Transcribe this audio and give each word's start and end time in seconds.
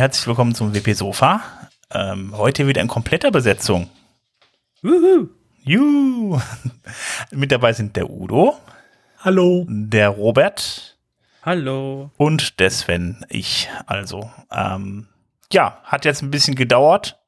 Herzlich 0.00 0.26
willkommen 0.28 0.54
zum 0.54 0.74
WP 0.74 0.94
Sofa. 0.94 1.42
Ähm, 1.92 2.34
heute 2.34 2.66
wieder 2.66 2.80
in 2.80 2.88
kompletter 2.88 3.30
Besetzung. 3.30 3.90
Wuhu. 4.80 5.28
Juhu. 5.62 6.40
Mit 7.32 7.52
dabei 7.52 7.74
sind 7.74 7.96
der 7.96 8.08
Udo. 8.08 8.56
Hallo. 9.18 9.66
Der 9.68 10.08
Robert. 10.08 10.96
Hallo. 11.42 12.10
Und 12.16 12.60
der 12.60 12.70
Sven, 12.70 13.26
ich. 13.28 13.68
Also, 13.84 14.30
ähm, 14.50 15.06
ja, 15.52 15.76
hat 15.84 16.06
jetzt 16.06 16.22
ein 16.22 16.30
bisschen 16.30 16.54
gedauert. 16.54 17.20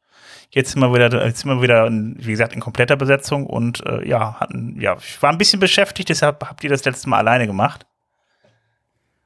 Jetzt 0.48 0.72
sind 0.72 0.80
wir 0.80 0.94
wieder, 0.94 1.26
jetzt 1.26 1.40
sind 1.40 1.50
wir 1.50 1.60
wieder, 1.60 1.86
in, 1.86 2.16
wie 2.20 2.30
gesagt, 2.30 2.54
in 2.54 2.60
kompletter 2.60 2.96
Besetzung 2.96 3.46
und 3.46 3.84
äh, 3.84 4.08
ja, 4.08 4.40
hatten, 4.40 4.80
ja, 4.80 4.96
ich 4.96 5.20
war 5.20 5.30
ein 5.30 5.36
bisschen 5.36 5.60
beschäftigt, 5.60 6.08
deshalb 6.08 6.42
habt 6.42 6.64
ihr 6.64 6.70
das 6.70 6.86
letzte 6.86 7.10
Mal 7.10 7.18
alleine 7.18 7.46
gemacht. 7.46 7.84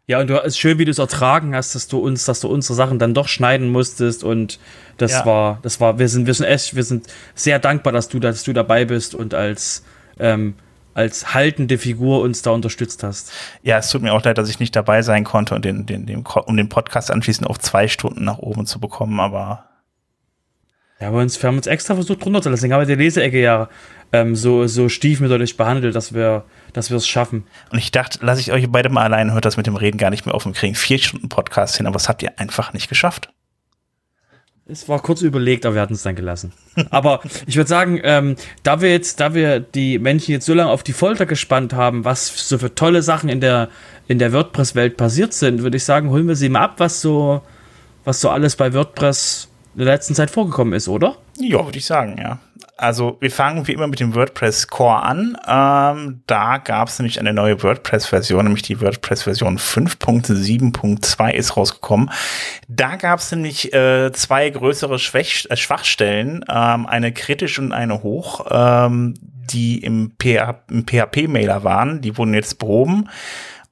Ja, 0.09 0.21
und 0.21 0.29
du 0.29 0.37
ist 0.39 0.59
schön, 0.59 0.79
wie 0.79 0.85
du 0.85 0.93
es 0.93 0.99
ertragen 0.99 1.55
hast, 1.55 1.75
dass 1.75 1.89
du 1.89 1.99
uns, 1.99 2.25
dass 2.25 2.41
du 2.41 2.49
unsere 2.49 2.75
Sachen 2.75 2.99
dann 2.99 3.12
doch 3.12 3.27
schneiden 3.27 3.71
musstest 3.71 4.23
und 4.23 4.61
das 4.99 5.12
ja. 5.12 5.27
war, 5.27 5.59
das 5.62 5.81
war, 5.81 5.99
wir 5.99 6.09
sind, 6.09 6.27
wir 6.27 6.35
sind 6.35 6.47
echt, 6.47 6.77
wir 6.77 6.85
sind 6.85 7.09
sehr 7.35 7.59
dankbar, 7.59 7.93
dass 7.93 8.09
du, 8.09 8.21
dass 8.21 8.45
du 8.45 8.53
dabei 8.53 8.84
bist 8.84 9.15
und 9.15 9.34
als 9.34 9.84
ähm, 10.19 10.55
als 10.97 11.34
haltende 11.34 11.77
Figur 11.77 12.23
uns 12.23 12.41
da 12.41 12.53
unterstützt 12.53 13.03
hast. 13.03 13.31
Ja, 13.62 13.77
es 13.77 13.91
tut 13.91 14.01
mir 14.01 14.15
auch 14.15 14.25
leid, 14.25 14.39
dass 14.39 14.49
ich 14.49 14.61
nicht 14.61 14.75
dabei 14.75 15.03
sein 15.03 15.25
konnte 15.25 15.55
und 15.55 15.62
den, 15.62 15.84
den, 15.84 16.07
den, 16.07 16.25
um 16.25 16.57
den 16.57 16.71
Podcast 16.71 17.11
anschließend 17.11 17.47
auf 17.47 17.59
zwei 17.59 17.87
Stunden 17.87 18.25
nach 18.25 18.39
oben 18.39 18.65
zu 18.65 18.81
bekommen, 18.81 19.21
aber. 19.21 19.67
Ja, 20.99 21.12
wir, 21.12 21.21
uns, 21.21 21.43
wir 21.43 21.49
haben 21.49 21.59
uns 21.59 21.67
extra 21.67 21.95
versucht 21.95 22.25
runterzulassen, 22.25 22.73
aber 22.73 22.87
die 22.87 22.95
Leseecke 22.95 23.43
ja 23.43 23.69
ähm, 24.12 24.37
so, 24.37 24.67
so 24.67 24.89
stiefmütterlich 24.89 25.57
behandelt, 25.57 25.95
dass 25.95 26.15
wir 26.15 26.45
dass 26.77 26.91
wir 26.91 26.97
es 26.99 27.09
schaffen. 27.09 27.45
Und 27.71 27.79
ich 27.79 27.91
dachte, 27.91 28.19
lasse 28.25 28.41
ich 28.41 28.53
euch 28.53 28.71
beide 28.71 28.91
mal 28.91 29.05
allein, 29.05 29.33
hört 29.33 29.47
das 29.47 29.57
mit 29.57 29.67
dem 29.67 29.77
Reden 29.77 29.99
gar 29.99 30.11
nicht 30.11 30.27
mehr 30.27 30.35
auf 30.35 30.45
und 30.45 30.55
kriegen 30.55 30.75
vier 30.75 30.99
Stunden 30.99 31.29
Podcast 31.29 31.77
hin, 31.77 31.87
aber 31.87 31.95
das 31.95 32.09
habt 32.09 32.23
ihr 32.23 32.39
einfach 32.39 32.73
nicht 32.73 32.89
geschafft. 32.89 33.31
Es 34.69 34.89
war 34.89 35.01
kurz 35.01 35.23
überlegt, 35.23 35.65
aber 35.65 35.77
wir 35.77 35.83
hatten 35.83 35.95
es 35.95 36.03
dann 36.03 36.17
gelassen. 36.17 36.53
aber 36.91 37.21
ich 37.47 37.57
würde 37.57 37.69
sagen, 37.69 38.01
ähm, 38.03 38.37
da 38.62 38.81
wir 38.81 38.91
jetzt, 38.91 39.21
da 39.21 39.33
wir 39.33 39.61
die 39.61 39.99
Menschen 39.99 40.33
jetzt 40.33 40.45
so 40.45 40.55
lange 40.55 40.71
auf 40.71 40.83
die 40.83 40.93
Folter 40.93 41.25
gespannt 41.25 41.73
haben, 41.73 42.05
was 42.05 42.49
so 42.49 42.59
für 42.59 42.75
tolle 42.75 43.03
Sachen 43.03 43.29
in 43.29 43.41
der, 43.41 43.69
in 44.09 44.19
der 44.19 44.33
WordPress-Welt 44.33 44.97
passiert 44.97 45.33
sind, 45.33 45.62
würde 45.62 45.77
ich 45.77 45.84
sagen, 45.84 46.11
holen 46.11 46.27
wir 46.27 46.37
sie 46.37 46.49
mal 46.49 46.62
ab, 46.62 46.75
was 46.79 47.01
so, 47.01 47.43
was 48.05 48.21
so 48.21 48.29
alles 48.29 48.57
bei 48.57 48.75
WordPress 48.75 49.49
in 49.75 49.84
der 49.84 49.95
letzten 49.95 50.15
Zeit 50.15 50.31
vorgekommen 50.31 50.75
ist, 50.75 50.89
oder? 50.89 51.17
Ja, 51.39 51.65
würde 51.65 51.79
ich 51.79 51.87
sagen, 51.87 52.17
ja. 52.19 52.41
Also 52.78 53.16
wir 53.20 53.30
fangen 53.30 53.66
wie 53.66 53.72
immer 53.72 53.86
mit 53.86 54.00
dem 54.00 54.14
WordPress 54.14 54.69
Core 54.69 55.02
an. 55.02 55.38
Ähm, 55.48 56.22
da 56.27 56.58
gab 56.58 56.88
es 56.88 56.98
nämlich 56.98 57.19
eine 57.19 57.32
neue 57.32 57.62
WordPress-Version, 57.62 58.44
nämlich 58.44 58.62
die 58.62 58.82
WordPress-Version 58.82 59.58
5.7.2 59.58 61.31
ist 61.31 61.56
rausgekommen. 61.56 62.10
Da 62.69 62.97
gab 62.97 63.20
es 63.20 63.32
nämlich 63.32 63.72
äh, 63.72 64.12
zwei 64.12 64.50
größere 64.50 64.98
Schwäch 64.98 65.47
äh, 65.48 65.56
Schwachstellen, 65.56 66.44
ähm, 66.50 66.86
eine 66.86 67.12
kritisch 67.12 67.59
und 67.59 67.72
eine 67.72 68.03
hoch, 68.03 68.44
ähm, 68.50 69.15
die 69.22 69.78
im, 69.78 70.12
im 70.69 70.86
PHP-Mailer 70.86 71.65
waren. 71.65 72.03
Die 72.03 72.19
wurden 72.19 72.34
jetzt 72.34 72.59
behoben. 72.59 73.09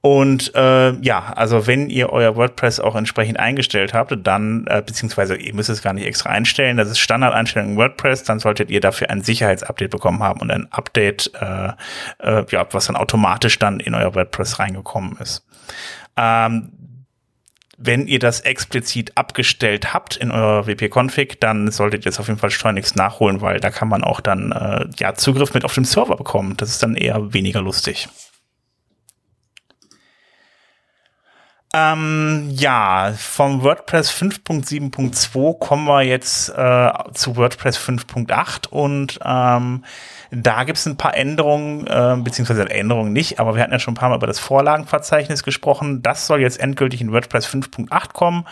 Und 0.05 0.55
äh, 0.55 0.93
ja, 1.01 1.33
also 1.35 1.67
wenn 1.67 1.89
ihr 1.89 2.11
euer 2.11 2.37
WordPress 2.37 2.79
auch 2.79 2.95
entsprechend 2.95 3.41
eingestellt 3.41 3.95
habt, 3.95 4.15
dann, 4.23 4.67
äh, 4.67 4.83
beziehungsweise 4.85 5.35
ihr 5.35 5.55
müsst 5.55 5.71
es 5.71 5.81
gar 5.81 5.95
nicht 5.95 6.05
extra 6.05 6.29
einstellen, 6.29 6.77
das 6.77 6.91
ist 6.91 6.99
Standardeinstellung 6.99 7.71
in 7.71 7.77
WordPress, 7.79 8.23
dann 8.23 8.39
solltet 8.39 8.71
ihr 8.71 8.83
dafür 8.83 9.09
ein 9.09 9.23
Sicherheitsupdate 9.23 9.91
bekommen 9.91 10.23
haben 10.23 10.43
und 10.43 10.51
ein 10.51 10.71
Update, 10.71 11.33
äh, 11.41 11.69
äh, 12.19 12.45
ja, 12.51 12.67
was 12.71 12.85
dann 12.85 12.97
automatisch 12.97 13.59
dann 13.59 13.81
in 13.81 13.95
euer 13.95 14.15
WordPress 14.15 14.59
reingekommen 14.59 15.17
ist. 15.23 15.47
Ähm, 16.19 16.73
wenn 17.79 18.07
ihr 18.07 18.19
das 18.19 18.43
explizit 18.43 19.17
abgestellt 19.17 19.95
habt 19.95 20.19
in 20.19 20.33
eurer 20.33 20.67
WP-Config, 20.67 21.41
dann 21.41 21.71
solltet 21.71 22.05
ihr 22.05 22.11
es 22.11 22.21
auf 22.21 22.29
jeden 22.29 22.39
Fall 22.39 22.51
schleunigst 22.51 22.95
nachholen, 22.95 23.41
weil 23.41 23.59
da 23.59 23.71
kann 23.71 23.89
man 23.89 24.05
auch 24.05 24.21
dann 24.21 24.53
äh, 24.53 24.85
ja 24.99 25.15
Zugriff 25.15 25.55
mit 25.55 25.65
auf 25.65 25.73
dem 25.73 25.87
Server 25.87 26.17
bekommen. 26.17 26.59
Das 26.59 26.69
ist 26.69 26.83
dann 26.83 26.95
eher 26.95 27.33
weniger 27.33 27.63
lustig. 27.63 28.11
Ähm, 31.77 32.51
ja, 32.53 33.13
vom 33.17 33.65
WordPress 33.65 34.09
5.7.2 34.13 35.59
kommen 35.59 35.87
wir 35.87 36.03
jetzt 36.03 36.51
äh, 36.51 36.93
zu 37.15 37.35
WordPress 37.35 37.77
5.8 37.79 38.69
und 38.69 39.19
ähm, 39.25 39.85
da 40.31 40.63
gibt 40.63 40.79
es 40.79 40.87
ein 40.87 40.97
paar 40.97 41.17
Änderungen, 41.17 41.85
äh, 41.89 42.17
beziehungsweise 42.23 42.71
Änderungen 42.71 43.13
nicht, 43.13 43.41
aber 43.41 43.57
wir 43.57 43.63
hatten 43.63 43.73
ja 43.73 43.81
schon 43.81 43.95
ein 43.95 43.97
paar 43.97 44.09
Mal 44.09 44.17
über 44.17 44.29
das 44.29 44.39
Vorlagenverzeichnis 44.39 45.43
gesprochen. 45.43 46.01
Das 46.01 46.29
soll 46.29 46.43
jetzt 46.43 46.61
endgültig 46.61 47.01
in 47.01 47.11
WordPress 47.11 47.49
5.8 47.49 48.13
kommen 48.13 48.47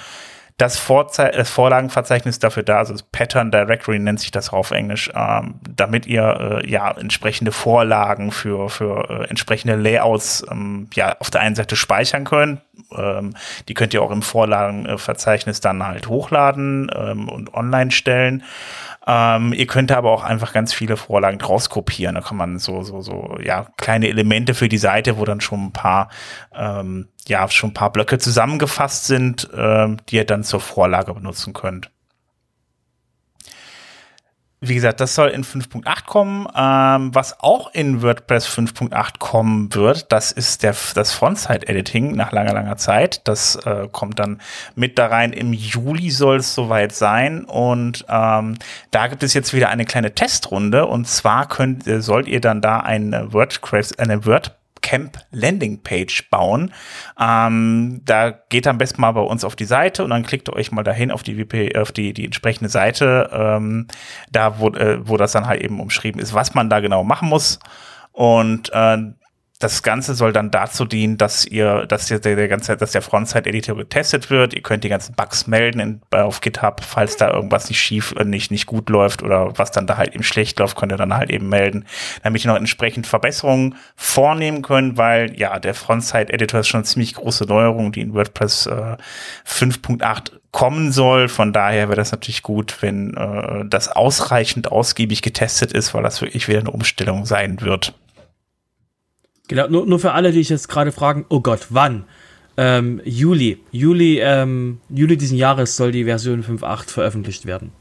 das, 0.58 0.78
Vorze 0.78 1.30
das 1.34 1.50
Vorlagenverzeichnis 1.50 2.38
dafür 2.38 2.62
da, 2.62 2.78
also 2.78 2.92
das 2.92 3.02
Pattern 3.02 3.50
Directory 3.50 3.98
nennt 3.98 4.20
sich 4.20 4.30
das 4.30 4.52
auf 4.52 4.70
Englisch, 4.70 5.10
ähm, 5.14 5.54
damit 5.68 6.06
ihr 6.06 6.60
äh, 6.62 6.70
ja 6.70 6.90
entsprechende 6.90 7.52
Vorlagen 7.52 8.30
für, 8.30 8.68
für 8.68 9.08
äh, 9.08 9.28
entsprechende 9.28 9.76
Layouts 9.76 10.44
ähm, 10.50 10.88
ja 10.94 11.16
auf 11.18 11.30
der 11.30 11.40
einen 11.40 11.54
Seite 11.54 11.76
speichern 11.76 12.24
könnt. 12.24 12.60
Ähm, 12.96 13.34
die 13.68 13.74
könnt 13.74 13.94
ihr 13.94 14.02
auch 14.02 14.10
im 14.10 14.22
Vorlagenverzeichnis 14.22 15.60
dann 15.60 15.84
halt 15.84 16.08
hochladen 16.08 16.90
ähm, 16.94 17.28
und 17.28 17.54
online 17.54 17.90
stellen. 17.90 18.42
Ähm, 19.04 19.52
ihr 19.52 19.66
könnt 19.66 19.90
aber 19.90 20.12
auch 20.12 20.22
einfach 20.22 20.52
ganz 20.52 20.72
viele 20.72 20.96
Vorlagen 20.96 21.38
draus 21.38 21.70
kopieren. 21.70 22.14
Da 22.14 22.20
kann 22.20 22.36
man 22.36 22.58
so, 22.58 22.82
so, 22.82 23.00
so, 23.00 23.36
ja, 23.42 23.66
kleine 23.76 24.08
Elemente 24.08 24.54
für 24.54 24.68
die 24.68 24.78
Seite, 24.78 25.18
wo 25.18 25.24
dann 25.24 25.40
schon 25.40 25.66
ein 25.66 25.72
paar, 25.72 26.08
ähm, 26.54 27.08
ja, 27.28 27.48
schon 27.48 27.70
ein 27.70 27.74
paar 27.74 27.92
Blöcke 27.92 28.18
zusammengefasst 28.18 29.06
sind, 29.06 29.48
ähm, 29.56 29.98
die 30.08 30.16
ihr 30.16 30.26
dann 30.26 30.44
zur 30.44 30.60
Vorlage 30.60 31.14
benutzen 31.14 31.52
könnt. 31.52 31.90
Wie 34.64 34.76
gesagt, 34.76 35.00
das 35.00 35.16
soll 35.16 35.30
in 35.30 35.42
5.8 35.42 36.06
kommen. 36.06 36.46
Ähm, 36.54 37.12
was 37.12 37.40
auch 37.40 37.74
in 37.74 38.00
WordPress 38.00 38.46
5.8 38.46 39.18
kommen 39.18 39.74
wird, 39.74 40.12
das 40.12 40.30
ist 40.30 40.62
der, 40.62 40.76
das 40.94 41.12
Frontside-Editing 41.12 42.14
nach 42.14 42.30
langer, 42.30 42.52
langer 42.52 42.76
Zeit. 42.76 43.26
Das 43.26 43.56
äh, 43.56 43.88
kommt 43.90 44.20
dann 44.20 44.40
mit 44.76 45.00
da 45.00 45.08
rein. 45.08 45.32
Im 45.32 45.52
Juli 45.52 46.12
soll 46.12 46.36
es 46.36 46.54
soweit 46.54 46.92
sein. 46.92 47.44
Und 47.44 48.04
ähm, 48.08 48.54
da 48.92 49.08
gibt 49.08 49.24
es 49.24 49.34
jetzt 49.34 49.52
wieder 49.52 49.68
eine 49.68 49.84
kleine 49.84 50.14
Testrunde. 50.14 50.86
Und 50.86 51.08
zwar 51.08 51.48
könnt, 51.48 51.88
äh, 51.88 52.00
sollt 52.00 52.28
ihr 52.28 52.40
dann 52.40 52.60
da 52.60 52.78
eine 52.78 53.32
WordPress, 53.32 53.98
eine 53.98 54.26
WordPress 54.26 54.61
Camp 54.82 55.18
Landing 55.30 55.82
Page 55.82 56.28
bauen. 56.30 56.72
Ähm, 57.18 58.02
da 58.04 58.30
geht 58.30 58.66
am 58.66 58.78
besten 58.78 59.00
mal 59.00 59.12
bei 59.12 59.20
uns 59.20 59.44
auf 59.44 59.56
die 59.56 59.64
Seite 59.64 60.04
und 60.04 60.10
dann 60.10 60.24
klickt 60.24 60.48
ihr 60.48 60.54
euch 60.54 60.72
mal 60.72 60.82
dahin 60.82 61.10
auf 61.10 61.22
die 61.22 61.38
WP, 61.38 61.76
auf 61.76 61.92
die, 61.92 62.12
die 62.12 62.26
entsprechende 62.26 62.68
Seite, 62.68 63.30
ähm, 63.32 63.86
da 64.30 64.58
wo, 64.58 64.68
äh, 64.68 64.98
wo 65.08 65.16
das 65.16 65.32
dann 65.32 65.46
halt 65.46 65.62
eben 65.62 65.80
umschrieben 65.80 66.20
ist, 66.20 66.34
was 66.34 66.54
man 66.54 66.68
da 66.68 66.80
genau 66.80 67.04
machen 67.04 67.28
muss. 67.28 67.58
Und 68.12 68.70
äh, 68.74 68.98
das 69.62 69.82
Ganze 69.82 70.14
soll 70.14 70.32
dann 70.32 70.50
dazu 70.50 70.84
dienen, 70.84 71.18
dass 71.18 71.44
ihr, 71.44 71.86
dass 71.86 72.06
der, 72.06 72.18
der 72.18 72.48
ganze, 72.48 72.76
dass 72.76 72.92
der 72.92 73.02
Frontside-Editor 73.02 73.76
getestet 73.76 74.28
wird. 74.28 74.54
Ihr 74.54 74.62
könnt 74.62 74.82
die 74.82 74.88
ganzen 74.88 75.14
Bugs 75.14 75.46
melden 75.46 75.78
in, 75.80 76.00
auf 76.10 76.40
GitHub, 76.40 76.82
falls 76.82 77.16
da 77.16 77.30
irgendwas 77.30 77.68
nicht 77.68 77.80
schief, 77.80 78.12
äh, 78.18 78.24
nicht, 78.24 78.50
nicht 78.50 78.66
gut 78.66 78.90
läuft 78.90 79.22
oder 79.22 79.56
was 79.56 79.70
dann 79.70 79.86
da 79.86 79.96
halt 79.96 80.14
eben 80.14 80.24
schlecht 80.24 80.58
läuft, 80.58 80.76
könnt 80.76 80.92
ihr 80.92 80.98
dann 80.98 81.14
halt 81.14 81.30
eben 81.30 81.48
melden, 81.48 81.84
damit 82.22 82.44
ihr 82.44 82.50
noch 82.50 82.58
entsprechend 82.58 83.06
Verbesserungen 83.06 83.76
vornehmen 83.94 84.62
könnt, 84.62 84.98
weil 84.98 85.38
ja, 85.38 85.58
der 85.60 85.74
Frontside-Editor 85.74 86.60
ist 86.60 86.68
schon 86.68 86.78
eine 86.78 86.86
ziemlich 86.86 87.14
große 87.14 87.44
Neuerung, 87.44 87.92
die 87.92 88.00
in 88.00 88.14
WordPress 88.14 88.66
äh, 88.66 88.96
5.8 89.46 90.32
kommen 90.50 90.92
soll. 90.92 91.28
Von 91.28 91.52
daher 91.52 91.88
wäre 91.88 91.96
das 91.96 92.12
natürlich 92.12 92.42
gut, 92.42 92.78
wenn 92.80 93.14
äh, 93.14 93.64
das 93.66 93.88
ausreichend 93.88 94.72
ausgiebig 94.72 95.22
getestet 95.22 95.72
ist, 95.72 95.94
weil 95.94 96.02
das 96.02 96.20
wirklich 96.20 96.48
wieder 96.48 96.60
eine 96.60 96.70
Umstellung 96.70 97.26
sein 97.26 97.60
wird. 97.60 97.94
Genau, 99.52 99.68
nur, 99.68 99.86
nur 99.86 99.98
für 99.98 100.12
alle, 100.12 100.32
die 100.32 100.38
sich 100.38 100.48
jetzt 100.48 100.68
gerade 100.68 100.92
fragen, 100.92 101.26
oh 101.28 101.40
Gott, 101.40 101.66
wann? 101.70 102.04
Ähm, 102.56 103.00
Juli. 103.04 103.60
Juli, 103.70 104.18
ähm, 104.20 104.80
Juli 104.88 105.16
diesen 105.16 105.36
Jahres 105.36 105.76
soll 105.76 105.92
die 105.92 106.04
Version 106.04 106.42
5.8 106.42 106.90
veröffentlicht 106.90 107.46
werden. 107.46 107.72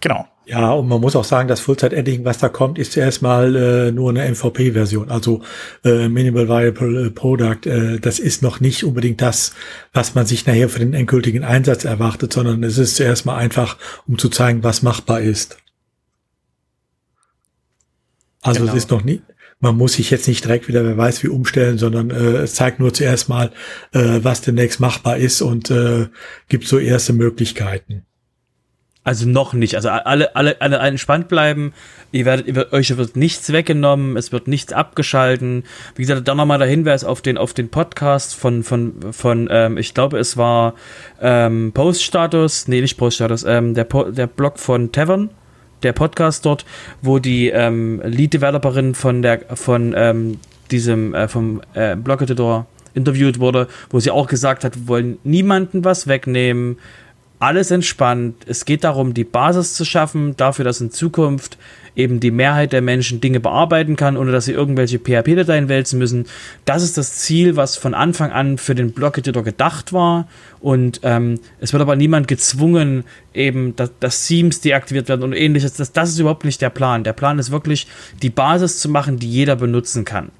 Genau. 0.00 0.26
Ja, 0.44 0.72
und 0.72 0.88
man 0.88 1.00
muss 1.00 1.14
auch 1.14 1.24
sagen, 1.24 1.46
das 1.46 1.60
Full-Zeit-Editing, 1.60 2.24
was 2.24 2.38
da 2.38 2.48
kommt, 2.48 2.76
ist 2.76 2.92
zuerst 2.92 3.22
mal 3.22 3.54
äh, 3.54 3.92
nur 3.92 4.10
eine 4.10 4.28
MVP-Version, 4.28 5.08
also 5.08 5.42
äh, 5.84 6.08
Minimal 6.08 6.48
Viable 6.48 7.12
Product. 7.12 7.66
Äh, 7.66 8.00
das 8.00 8.18
ist 8.18 8.42
noch 8.42 8.58
nicht 8.58 8.82
unbedingt 8.82 9.20
das, 9.22 9.54
was 9.92 10.16
man 10.16 10.26
sich 10.26 10.44
nachher 10.44 10.68
für 10.68 10.80
den 10.80 10.94
endgültigen 10.94 11.44
Einsatz 11.44 11.84
erwartet, 11.84 12.32
sondern 12.32 12.64
es 12.64 12.78
ist 12.78 12.96
zuerst 12.96 13.24
mal 13.24 13.36
einfach, 13.36 13.78
um 14.08 14.18
zu 14.18 14.28
zeigen, 14.28 14.64
was 14.64 14.82
machbar 14.82 15.20
ist. 15.20 15.58
Also 18.40 18.60
genau. 18.60 18.72
es 18.72 18.78
ist 18.78 18.90
noch 18.90 19.04
nie, 19.04 19.22
man 19.62 19.76
muss 19.76 19.94
sich 19.94 20.10
jetzt 20.10 20.26
nicht 20.26 20.44
direkt 20.44 20.66
wieder, 20.66 20.84
wer 20.84 20.96
weiß 20.96 21.22
wie, 21.22 21.28
umstellen, 21.28 21.78
sondern 21.78 22.10
äh, 22.10 22.42
es 22.42 22.54
zeigt 22.54 22.80
nur 22.80 22.92
zuerst 22.92 23.28
mal, 23.28 23.52
äh, 23.92 24.18
was 24.22 24.40
demnächst 24.42 24.80
machbar 24.80 25.16
ist 25.16 25.40
und 25.40 25.70
äh, 25.70 26.08
gibt 26.48 26.66
so 26.66 26.78
erste 26.78 27.12
Möglichkeiten. 27.12 28.04
Also 29.04 29.28
noch 29.28 29.52
nicht. 29.52 29.76
Also 29.76 29.88
alle, 29.88 30.34
alle, 30.36 30.60
alle 30.60 30.76
entspannt 30.78 31.28
bleiben. 31.28 31.74
Ihr 32.10 32.24
werdet, 32.24 32.46
ihr 32.46 32.72
euch 32.72 32.96
wird 32.96 33.16
nichts 33.16 33.52
weggenommen, 33.52 34.16
es 34.16 34.32
wird 34.32 34.48
nichts 34.48 34.72
abgeschalten. 34.72 35.64
Wie 35.94 36.02
gesagt, 36.02 36.26
dann 36.26 36.36
nochmal 36.36 36.58
der 36.58 36.68
Hinweis 36.68 37.04
auf 37.04 37.20
den, 37.20 37.38
auf 37.38 37.52
den 37.52 37.68
Podcast 37.68 38.34
von, 38.34 38.64
von, 38.64 39.12
von 39.12 39.48
ähm, 39.50 39.78
ich 39.78 39.94
glaube, 39.94 40.18
es 40.18 40.36
war 40.36 40.74
ähm, 41.20 41.72
Poststatus, 41.72 42.66
nee, 42.68 42.80
nicht 42.80 42.96
Poststatus, 42.96 43.44
ähm, 43.44 43.74
der, 43.74 43.84
po 43.84 44.04
der 44.04 44.26
Blog 44.26 44.58
von 44.58 44.92
Tavern, 44.92 45.30
der 45.82 45.92
Podcast 45.92 46.46
dort, 46.46 46.64
wo 47.00 47.18
die 47.18 47.48
ähm, 47.48 48.00
Lead-Developerin 48.04 48.94
von 48.94 49.22
der, 49.22 49.40
von 49.54 49.94
ähm, 49.96 50.38
diesem, 50.70 51.14
äh, 51.14 51.28
vom 51.28 51.60
äh, 51.74 51.96
Blog-Editor 51.96 52.66
interviewt 52.94 53.38
wurde, 53.38 53.68
wo 53.90 54.00
sie 54.00 54.10
auch 54.10 54.26
gesagt 54.26 54.64
hat, 54.64 54.76
wir 54.76 54.88
wollen 54.88 55.18
niemanden 55.24 55.84
was 55.84 56.06
wegnehmen, 56.06 56.78
alles 57.42 57.72
entspannt. 57.72 58.44
Es 58.46 58.64
geht 58.64 58.84
darum, 58.84 59.14
die 59.14 59.24
Basis 59.24 59.74
zu 59.74 59.84
schaffen, 59.84 60.36
dafür, 60.36 60.64
dass 60.64 60.80
in 60.80 60.92
Zukunft 60.92 61.58
eben 61.96 62.20
die 62.20 62.30
Mehrheit 62.30 62.72
der 62.72 62.82
Menschen 62.82 63.20
Dinge 63.20 63.40
bearbeiten 63.40 63.96
kann, 63.96 64.16
ohne 64.16 64.30
dass 64.30 64.44
sie 64.44 64.52
irgendwelche 64.52 65.00
PHP-Dateien 65.00 65.68
wälzen 65.68 65.98
müssen. 65.98 66.26
Das 66.64 66.84
ist 66.84 66.96
das 66.96 67.16
Ziel, 67.16 67.56
was 67.56 67.76
von 67.76 67.94
Anfang 67.94 68.30
an 68.30 68.58
für 68.58 68.76
den 68.76 68.92
Blog-Editor 68.92 69.42
gedacht 69.42 69.92
war. 69.92 70.28
Und 70.60 71.00
ähm, 71.02 71.40
es 71.58 71.72
wird 71.72 71.80
aber 71.80 71.96
niemand 71.96 72.28
gezwungen, 72.28 73.02
eben, 73.34 73.74
dass, 73.74 73.90
dass 73.98 74.24
Themes 74.24 74.60
deaktiviert 74.60 75.08
werden 75.08 75.24
und 75.24 75.32
ähnliches. 75.32 75.74
Das, 75.74 75.90
das 75.90 76.10
ist 76.10 76.20
überhaupt 76.20 76.44
nicht 76.44 76.62
der 76.62 76.70
Plan. 76.70 77.02
Der 77.02 77.12
Plan 77.12 77.40
ist 77.40 77.50
wirklich, 77.50 77.88
die 78.22 78.30
Basis 78.30 78.78
zu 78.78 78.88
machen, 78.88 79.18
die 79.18 79.28
jeder 79.28 79.56
benutzen 79.56 80.04
kann. 80.04 80.30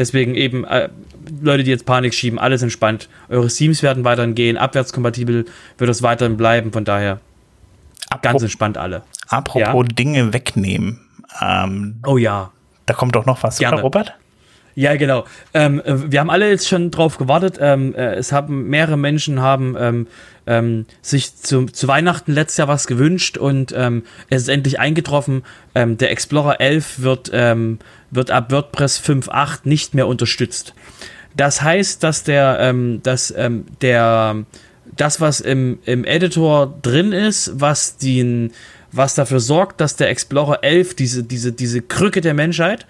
Deswegen 0.00 0.34
eben, 0.34 0.64
äh, 0.64 0.88
Leute, 1.42 1.62
die 1.62 1.70
jetzt 1.70 1.84
Panik 1.84 2.14
schieben, 2.14 2.38
alles 2.38 2.62
entspannt. 2.62 3.10
Eure 3.28 3.48
Themes 3.48 3.82
werden 3.82 4.02
weiterhin 4.02 4.34
gehen, 4.34 4.56
abwärtskompatibel 4.56 5.44
wird 5.76 5.90
es 5.90 6.02
weiterhin 6.02 6.38
bleiben, 6.38 6.72
von 6.72 6.86
daher 6.86 7.20
Apro 8.08 8.22
ganz 8.22 8.42
entspannt 8.42 8.78
alle. 8.78 9.02
Apropos 9.28 9.60
ja? 9.62 9.94
Dinge 9.94 10.32
wegnehmen. 10.32 11.00
Ähm, 11.42 12.00
oh 12.06 12.16
ja. 12.16 12.50
Da 12.86 12.94
kommt 12.94 13.14
doch 13.14 13.26
noch 13.26 13.42
was, 13.42 13.58
Gerne. 13.58 13.74
oder 13.74 13.82
Robert? 13.82 14.14
Ja, 14.74 14.96
genau. 14.96 15.26
Ähm, 15.52 15.82
äh, 15.84 16.10
wir 16.10 16.20
haben 16.20 16.30
alle 16.30 16.48
jetzt 16.48 16.66
schon 16.66 16.90
drauf 16.90 17.18
gewartet. 17.18 17.58
Ähm, 17.60 17.94
äh, 17.94 18.14
es 18.14 18.32
haben 18.32 18.68
mehrere 18.70 18.96
Menschen 18.96 19.40
haben 19.40 19.76
ähm, 19.78 20.06
ähm, 20.46 20.86
sich 21.02 21.36
zu, 21.36 21.66
zu, 21.66 21.88
Weihnachten 21.88 22.32
letztes 22.32 22.56
Jahr 22.56 22.68
was 22.68 22.86
gewünscht 22.86 23.36
und 23.36 23.74
ähm, 23.76 24.04
es 24.30 24.42
ist 24.42 24.48
endlich 24.48 24.80
eingetroffen. 24.80 25.42
Ähm, 25.74 25.98
der 25.98 26.10
Explorer 26.10 26.60
11 26.62 27.02
wird, 27.02 27.30
wird 28.10 28.30
ab 28.30 28.50
WordPress 28.50 29.00
5.8 29.00 29.60
nicht 29.64 29.94
mehr 29.94 30.06
unterstützt. 30.06 30.74
Das 31.36 31.62
heißt, 31.62 32.02
dass 32.02 32.24
der, 32.24 32.74
dass 33.02 33.32
der, 33.80 34.44
das, 34.96 35.20
was 35.20 35.40
im, 35.40 35.78
im 35.84 36.04
Editor 36.04 36.74
drin 36.82 37.12
ist, 37.12 37.52
was 37.54 37.96
den, 37.96 38.52
was 38.92 39.14
dafür 39.14 39.40
sorgt, 39.40 39.80
dass 39.80 39.96
der 39.96 40.10
Explorer 40.10 40.64
11, 40.64 40.96
diese, 40.96 41.22
diese, 41.22 41.52
diese 41.52 41.82
Krücke 41.82 42.20
der 42.20 42.34
Menschheit, 42.34 42.86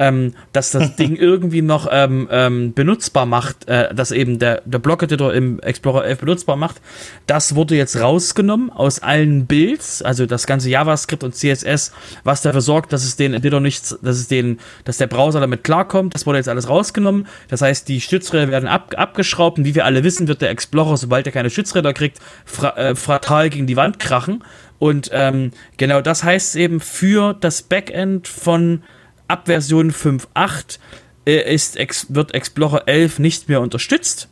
ähm, 0.00 0.32
dass 0.52 0.72
das 0.72 0.96
Ding 0.96 1.14
irgendwie 1.14 1.62
noch 1.62 1.86
ähm, 1.92 2.26
ähm, 2.32 2.72
benutzbar 2.72 3.26
macht, 3.26 3.68
äh, 3.68 3.94
dass 3.94 4.10
eben 4.10 4.38
der, 4.38 4.62
der 4.64 4.78
Block-Editor 4.78 5.32
im 5.34 5.60
Explorer 5.60 6.06
11 6.06 6.18
benutzbar 6.20 6.56
macht. 6.56 6.80
Das 7.26 7.54
wurde 7.54 7.76
jetzt 7.76 8.00
rausgenommen 8.00 8.70
aus 8.70 9.00
allen 9.00 9.46
Builds, 9.46 10.02
also 10.02 10.24
das 10.26 10.46
ganze 10.46 10.70
JavaScript 10.70 11.22
und 11.22 11.34
CSS, 11.34 11.92
was 12.24 12.40
dafür 12.40 12.62
sorgt, 12.62 12.92
dass 12.92 13.04
es 13.04 13.16
den 13.16 13.34
Editor 13.34 13.60
nicht, 13.60 13.92
dass 14.02 14.16
es 14.16 14.26
den, 14.26 14.58
dass 14.84 14.96
der 14.96 15.06
Browser 15.06 15.38
damit 15.38 15.62
klarkommt. 15.62 16.14
Das 16.14 16.26
wurde 16.26 16.38
jetzt 16.38 16.48
alles 16.48 16.68
rausgenommen. 16.68 17.26
Das 17.48 17.60
heißt, 17.60 17.86
die 17.86 18.00
Stützräder 18.00 18.50
werden 18.50 18.68
ab, 18.68 18.94
abgeschraubt 18.96 19.58
und 19.58 19.66
wie 19.66 19.74
wir 19.74 19.84
alle 19.84 20.02
wissen, 20.02 20.28
wird 20.28 20.40
der 20.40 20.50
Explorer, 20.50 20.96
sobald 20.96 21.26
er 21.26 21.32
keine 21.32 21.50
Stützräder 21.50 21.92
kriegt, 21.92 22.18
fra 22.46 22.74
äh, 22.76 22.94
fatal 22.96 23.50
gegen 23.50 23.66
die 23.66 23.76
Wand 23.76 23.98
krachen. 23.98 24.42
Und 24.78 25.10
ähm, 25.12 25.50
genau 25.76 26.00
das 26.00 26.24
heißt 26.24 26.56
eben 26.56 26.80
für 26.80 27.34
das 27.34 27.60
Backend 27.60 28.26
von 28.26 28.82
ab 29.30 29.46
Version 29.46 29.92
5.8 29.92 30.78
äh, 31.26 31.54
ist, 31.54 31.78
wird 32.14 32.34
Explorer 32.34 32.86
11 32.86 33.18
nicht 33.18 33.48
mehr 33.48 33.60
unterstützt. 33.60 34.28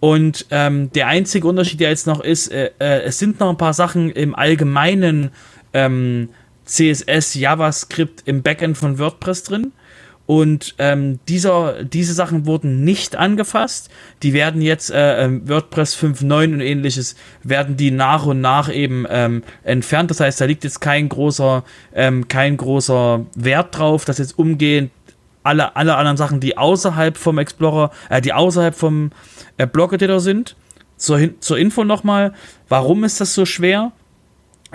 Und 0.00 0.46
ähm, 0.50 0.92
der 0.92 1.06
einzige 1.06 1.48
Unterschied, 1.48 1.80
der 1.80 1.90
jetzt 1.90 2.06
noch 2.06 2.20
ist, 2.20 2.48
äh, 2.48 2.70
äh, 2.78 3.02
es 3.02 3.18
sind 3.18 3.40
noch 3.40 3.48
ein 3.48 3.56
paar 3.56 3.72
Sachen 3.72 4.10
im 4.10 4.34
allgemeinen 4.34 5.30
ähm, 5.72 6.28
CSS, 6.64 7.34
JavaScript 7.34 8.22
im 8.26 8.42
Backend 8.42 8.76
von 8.76 8.98
WordPress 8.98 9.44
drin. 9.44 9.72
Und 10.26 10.74
ähm, 10.78 11.20
dieser, 11.28 11.84
diese 11.84 12.12
Sachen 12.12 12.46
wurden 12.46 12.82
nicht 12.82 13.14
angefasst. 13.14 13.90
Die 14.24 14.32
werden 14.32 14.60
jetzt 14.60 14.90
äh, 14.90 15.24
ähm, 15.24 15.48
WordPress 15.48 15.96
5.9 15.96 16.54
und 16.54 16.60
ähnliches 16.60 17.14
werden 17.44 17.76
die 17.76 17.92
nach 17.92 18.26
und 18.26 18.40
nach 18.40 18.72
eben 18.72 19.06
ähm, 19.08 19.44
entfernt. 19.62 20.10
Das 20.10 20.18
heißt, 20.18 20.40
da 20.40 20.44
liegt 20.46 20.64
jetzt 20.64 20.80
kein 20.80 21.08
großer, 21.08 21.62
ähm, 21.94 22.26
kein 22.26 22.56
großer 22.56 23.24
Wert 23.36 23.78
drauf, 23.78 24.04
dass 24.04 24.18
jetzt 24.18 24.36
umgehend 24.36 24.90
alle, 25.44 25.76
alle 25.76 25.96
anderen 25.96 26.16
Sachen, 26.16 26.40
die 26.40 26.58
außerhalb 26.58 27.16
vom 27.16 27.38
Explorer, 27.38 27.92
äh, 28.10 28.20
die 28.20 28.32
außerhalb 28.32 28.74
vom 28.74 29.12
äh, 29.58 29.66
Blog 29.66 29.92
Editor 29.92 30.20
sind. 30.20 30.56
Zur, 30.96 31.40
zur 31.40 31.58
Info 31.58 31.84
nochmal, 31.84 32.32
warum 32.68 33.04
ist 33.04 33.20
das 33.20 33.34
so 33.34 33.44
schwer? 33.44 33.92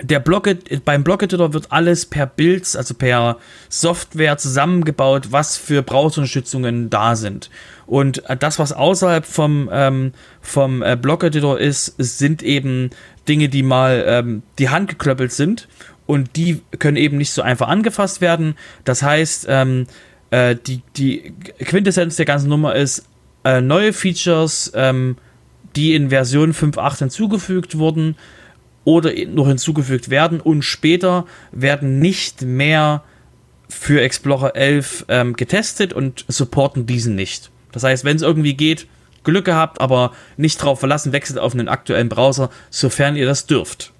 Der 0.00 0.20
Block, 0.20 0.48
beim 0.84 1.04
Block-Editor 1.04 1.52
wird 1.52 1.70
alles 1.70 2.06
per 2.06 2.26
Builds, 2.26 2.76
also 2.76 2.94
per 2.94 3.36
Software 3.68 4.38
zusammengebaut, 4.38 5.28
was 5.30 5.58
für 5.58 5.82
Browserunterstützungen 5.82 6.88
da 6.88 7.14
sind. 7.14 7.50
Und 7.86 8.28
äh, 8.28 8.36
das, 8.36 8.58
was 8.58 8.72
außerhalb 8.72 9.26
vom, 9.26 9.68
ähm, 9.70 10.12
vom 10.40 10.82
äh, 10.82 10.96
Block-Editor 10.96 11.60
ist, 11.60 11.94
sind 11.98 12.42
eben 12.42 12.90
Dinge, 13.28 13.48
die 13.48 13.62
mal 13.62 14.04
ähm, 14.06 14.42
die 14.58 14.70
Hand 14.70 14.88
geklöppelt 14.88 15.32
sind 15.32 15.68
und 16.06 16.36
die 16.36 16.62
können 16.78 16.96
eben 16.96 17.18
nicht 17.18 17.32
so 17.32 17.42
einfach 17.42 17.68
angefasst 17.68 18.20
werden. 18.20 18.56
Das 18.84 19.02
heißt, 19.02 19.46
ähm, 19.48 19.86
äh, 20.30 20.56
die, 20.56 20.82
die 20.96 21.34
Quintessenz 21.58 22.16
der 22.16 22.26
ganzen 22.26 22.48
Nummer 22.48 22.74
ist, 22.74 23.04
äh, 23.44 23.60
neue 23.60 23.92
Features, 23.92 24.72
ähm, 24.74 25.16
die 25.76 25.94
in 25.94 26.10
Version 26.10 26.52
5.8 26.52 26.98
hinzugefügt 27.00 27.78
wurden, 27.78 28.16
oder 28.84 29.12
noch 29.26 29.46
hinzugefügt 29.46 30.10
werden 30.10 30.40
und 30.40 30.62
später 30.62 31.26
werden 31.52 31.98
nicht 31.98 32.42
mehr 32.42 33.02
für 33.68 34.02
Explorer 34.02 34.54
11 34.54 35.06
ähm, 35.08 35.34
getestet 35.34 35.92
und 35.92 36.24
supporten 36.28 36.86
diesen 36.86 37.14
nicht. 37.14 37.50
Das 37.72 37.84
heißt, 37.84 38.04
wenn 38.04 38.16
es 38.16 38.22
irgendwie 38.22 38.54
geht, 38.54 38.86
Glück 39.24 39.44
gehabt, 39.44 39.80
aber 39.80 40.12
nicht 40.36 40.62
drauf 40.62 40.80
verlassen, 40.80 41.12
wechselt 41.12 41.38
auf 41.38 41.54
einen 41.54 41.68
aktuellen 41.68 42.08
Browser, 42.08 42.50
sofern 42.70 43.16
ihr 43.16 43.26
das 43.26 43.46
dürft. 43.46 43.92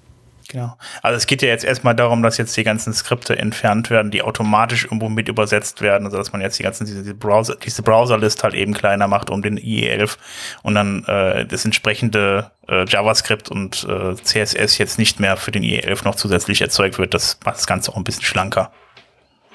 Genau. 0.47 0.77
Also 1.01 1.17
es 1.17 1.27
geht 1.27 1.41
ja 1.41 1.47
jetzt 1.47 1.63
erstmal 1.63 1.95
darum, 1.95 2.23
dass 2.23 2.37
jetzt 2.37 2.55
die 2.57 2.63
ganzen 2.63 2.93
Skripte 2.93 3.37
entfernt 3.37 3.89
werden, 3.89 4.11
die 4.11 4.21
automatisch 4.21 4.85
irgendwo 4.85 5.09
mit 5.09 5.27
übersetzt 5.27 5.81
werden, 5.81 6.05
also 6.05 6.17
dass 6.17 6.31
man 6.31 6.41
jetzt 6.41 6.59
die 6.59 6.63
ganzen 6.63 6.85
diese 6.85 7.13
Browser 7.13 7.55
diese 7.55 7.81
Browserlist 7.81 8.43
halt 8.43 8.53
eben 8.53 8.73
kleiner 8.73 9.07
macht 9.07 9.29
um 9.29 9.41
den 9.41 9.57
IE11 9.57 10.17
und 10.63 10.75
dann 10.75 11.03
äh, 11.05 11.45
das 11.45 11.65
entsprechende 11.65 12.51
äh, 12.67 12.85
JavaScript 12.87 13.49
und 13.49 13.87
äh, 13.89 14.15
CSS 14.15 14.77
jetzt 14.77 14.99
nicht 14.99 15.19
mehr 15.19 15.37
für 15.37 15.51
den 15.51 15.63
IE11 15.63 16.03
noch 16.05 16.15
zusätzlich 16.15 16.61
erzeugt 16.61 16.97
wird. 16.97 17.13
Das 17.13 17.39
macht 17.45 17.57
das 17.57 17.67
Ganze 17.67 17.91
auch 17.91 17.97
ein 17.97 18.03
bisschen 18.03 18.23
schlanker. 18.23 18.71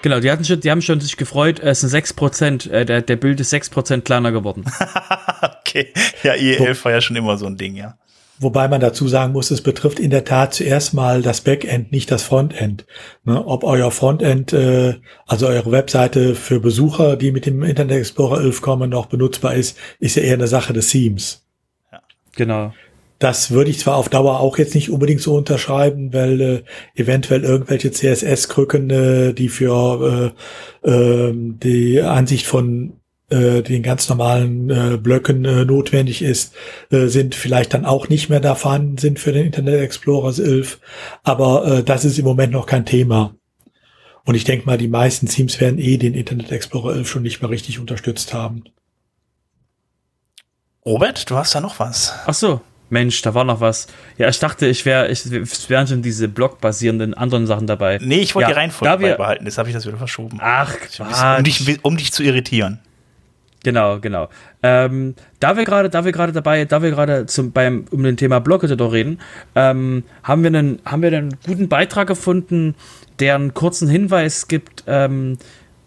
Genau, 0.02 0.21
die, 0.21 0.30
hatten 0.30 0.45
schon, 0.45 0.61
die 0.61 0.71
haben 0.71 0.83
schon 0.83 1.00
sich 1.00 1.16
gefreut, 1.16 1.59
es 1.59 1.80
sind 1.80 1.90
6%, 1.90 2.71
äh, 2.71 2.85
der, 2.85 3.02
der 3.02 3.16
Bild 3.16 3.40
ist 3.40 3.52
6% 3.52 4.02
kleiner 4.02 4.30
geworden. 4.30 4.64
okay, 5.61 5.92
ja, 6.23 6.35
IE11 6.35 6.85
war 6.85 6.92
ja 6.92 7.00
schon 7.00 7.16
immer 7.16 7.37
so 7.37 7.47
ein 7.47 7.57
Ding, 7.57 7.75
ja. 7.75 7.97
Wobei 8.40 8.68
man 8.68 8.80
dazu 8.80 9.09
sagen 9.09 9.33
muss, 9.33 9.50
es 9.50 9.62
betrifft 9.62 9.99
in 9.99 10.11
der 10.11 10.25
Tat 10.25 10.54
zuerst 10.54 10.95
mal 10.95 11.23
das 11.23 11.40
Backend, 11.40 11.90
nicht 11.90 12.11
das 12.11 12.23
Frontend. 12.23 12.87
Ne, 13.25 13.45
ob 13.45 13.64
euer 13.64 13.90
Frontend, 13.90 14.52
äh, 14.52 14.95
also 15.26 15.49
eure 15.49 15.73
Webseite 15.73 16.37
für 16.37 16.61
Besucher, 16.61 17.16
die 17.16 17.33
mit 17.33 17.47
dem 17.47 17.62
Internet 17.64 17.99
Explorer 17.99 18.40
11 18.40 18.61
kommen, 18.61 18.90
noch 18.90 19.07
benutzbar 19.07 19.54
ist, 19.54 19.76
ist 19.99 20.16
ja 20.16 20.23
eher 20.23 20.35
eine 20.35 20.47
Sache 20.47 20.73
des 20.73 20.88
Themes. 20.88 21.47
Ja, 21.90 22.00
genau. 22.37 22.73
Das 23.18 23.50
würde 23.50 23.71
ich 23.71 23.80
zwar 23.80 23.97
auf 23.97 24.09
Dauer 24.09 24.38
auch 24.38 24.59
jetzt 24.59 24.76
nicht 24.76 24.90
unbedingt 24.90 25.21
so 25.21 25.35
unterschreiben, 25.35 26.12
weil 26.12 26.40
äh, 26.40 26.62
eventuell 26.95 27.42
irgendwelche 27.42 27.90
CSS-Krücken, 27.90 28.90
äh, 28.90 29.33
die 29.33 29.49
für 29.49 30.33
äh, 30.85 30.88
äh, 30.88 31.33
die 31.35 32.00
Ansicht 32.00 32.47
von 32.47 32.98
äh, 33.30 33.62
den 33.62 33.82
ganz 33.82 34.08
normalen 34.08 34.70
äh, 34.70 34.97
Blöcken 34.97 35.44
äh, 35.44 35.64
notwendig 35.64 36.23
ist, 36.23 36.54
äh, 36.90 37.06
sind 37.06 37.35
vielleicht 37.35 37.75
dann 37.75 37.85
auch 37.85 38.08
nicht 38.08 38.28
mehr 38.28 38.40
da 38.40 38.54
vorhanden 38.54 38.99
sind 38.99 39.18
für 39.18 39.32
den 39.32 39.47
Internet 39.47 39.80
Explorer 39.80 40.38
11. 40.38 40.80
Aber 41.25 41.66
äh, 41.66 41.82
das 41.82 42.04
ist 42.04 42.18
im 42.18 42.25
Moment 42.25 42.52
noch 42.52 42.66
kein 42.66 42.87
Thema. 42.87 43.35
Und 44.25 44.35
ich 44.35 44.44
denke 44.44 44.66
mal, 44.66 44.78
die 44.78 44.88
meisten 44.88 45.26
Teams 45.26 45.61
werden 45.61 45.78
eh 45.78 45.97
den 45.97 46.14
Internet 46.14 46.52
Explorer 46.52 46.97
11 46.97 47.08
schon 47.08 47.23
nicht 47.23 47.40
mehr 47.40 47.50
richtig 47.50 47.78
unterstützt 47.78 48.35
haben. 48.35 48.64
Robert, 50.85 51.28
du 51.30 51.37
hast 51.37 51.54
da 51.54 51.61
noch 51.61 51.78
was. 51.78 52.14
Ach 52.26 52.35
so, 52.35 52.61
Mensch, 52.90 53.20
da 53.23 53.35
war 53.35 53.44
noch 53.44 53.61
was. 53.61 53.88
Ja, 54.16 54.28
ich 54.28 54.38
dachte, 54.38 54.66
ich 54.66 54.87
wäre, 54.87 55.08
ich, 55.08 55.26
es 55.26 55.68
wären 55.68 55.87
schon 55.87 56.00
diese 56.00 56.28
blockbasierenden 56.28 57.12
anderen 57.12 57.47
Sachen 57.47 57.66
dabei. 57.66 57.99
Nee, 58.02 58.20
ich 58.20 58.35
wollte 58.35 58.49
ja, 58.49 58.54
die 58.54 58.61
Reihenfolge 58.61 58.97
beibehalten, 58.97 59.44
jetzt 59.44 59.58
habe 59.58 59.68
ich 59.68 59.75
das 59.75 59.87
wieder 59.87 59.99
verschoben. 59.99 60.38
Ach, 60.40 60.75
Quatsch. 60.75 61.38
Um 61.38 61.44
dich, 61.44 61.85
um 61.85 61.97
dich 61.99 62.12
zu 62.12 62.23
irritieren. 62.23 62.80
Genau, 63.65 63.99
genau. 63.99 64.29
Ähm, 64.62 65.15
da 65.41 65.57
wir 65.57 65.65
gerade, 65.65 65.91
da 65.91 66.05
wir 66.05 66.12
gerade 66.12 66.33
dabei, 66.33 66.65
da 66.65 66.81
wir 66.81 66.91
gerade 66.91 67.27
zum 67.27 67.50
beim 67.50 67.87
um 67.91 68.03
den 68.03 68.17
Thema 68.17 68.38
Block-Editor 68.38 68.93
reden, 68.93 69.21
ähm, 69.57 70.05
haben 70.23 70.43
wir 70.43 70.49
einen, 70.49 70.81
haben 70.85 71.03
wir 71.03 71.12
einen 71.12 71.37
guten 71.45 71.69
Beitrag 71.69 72.07
gefunden, 72.07 72.77
der 73.19 73.35
einen 73.35 73.55
kurzen 73.55 73.88
Hinweis 73.88 74.47
gibt, 74.47 74.85
ähm, 74.87 75.38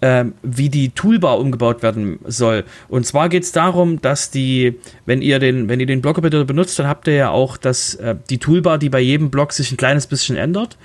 ähm, 0.01 0.33
wie 0.41 0.69
die 0.69 0.89
Toolbar 0.89 1.39
umgebaut 1.39 1.81
werden 1.81 2.19
soll. 2.25 2.65
Und 2.89 3.05
zwar 3.05 3.29
geht 3.29 3.43
es 3.43 3.51
darum, 3.51 4.01
dass 4.01 4.31
die, 4.31 4.79
wenn 5.05 5.21
ihr 5.21 5.39
den, 5.39 5.69
wenn 5.69 5.79
ihr 5.79 5.85
den 5.85 6.01
Block-Editor 6.01 6.43
benutzt, 6.43 6.77
dann 6.79 6.87
habt 6.87 7.07
ihr 7.07 7.13
ja 7.13 7.29
auch 7.29 7.55
das, 7.55 7.95
äh, 7.95 8.15
die 8.29 8.39
Toolbar, 8.39 8.79
die 8.79 8.89
bei 8.89 8.99
jedem 8.99 9.29
Block 9.29 9.53
sich 9.53 9.71
ein 9.71 9.77
kleines 9.77 10.07
bisschen 10.07 10.35
ändert. 10.35 10.77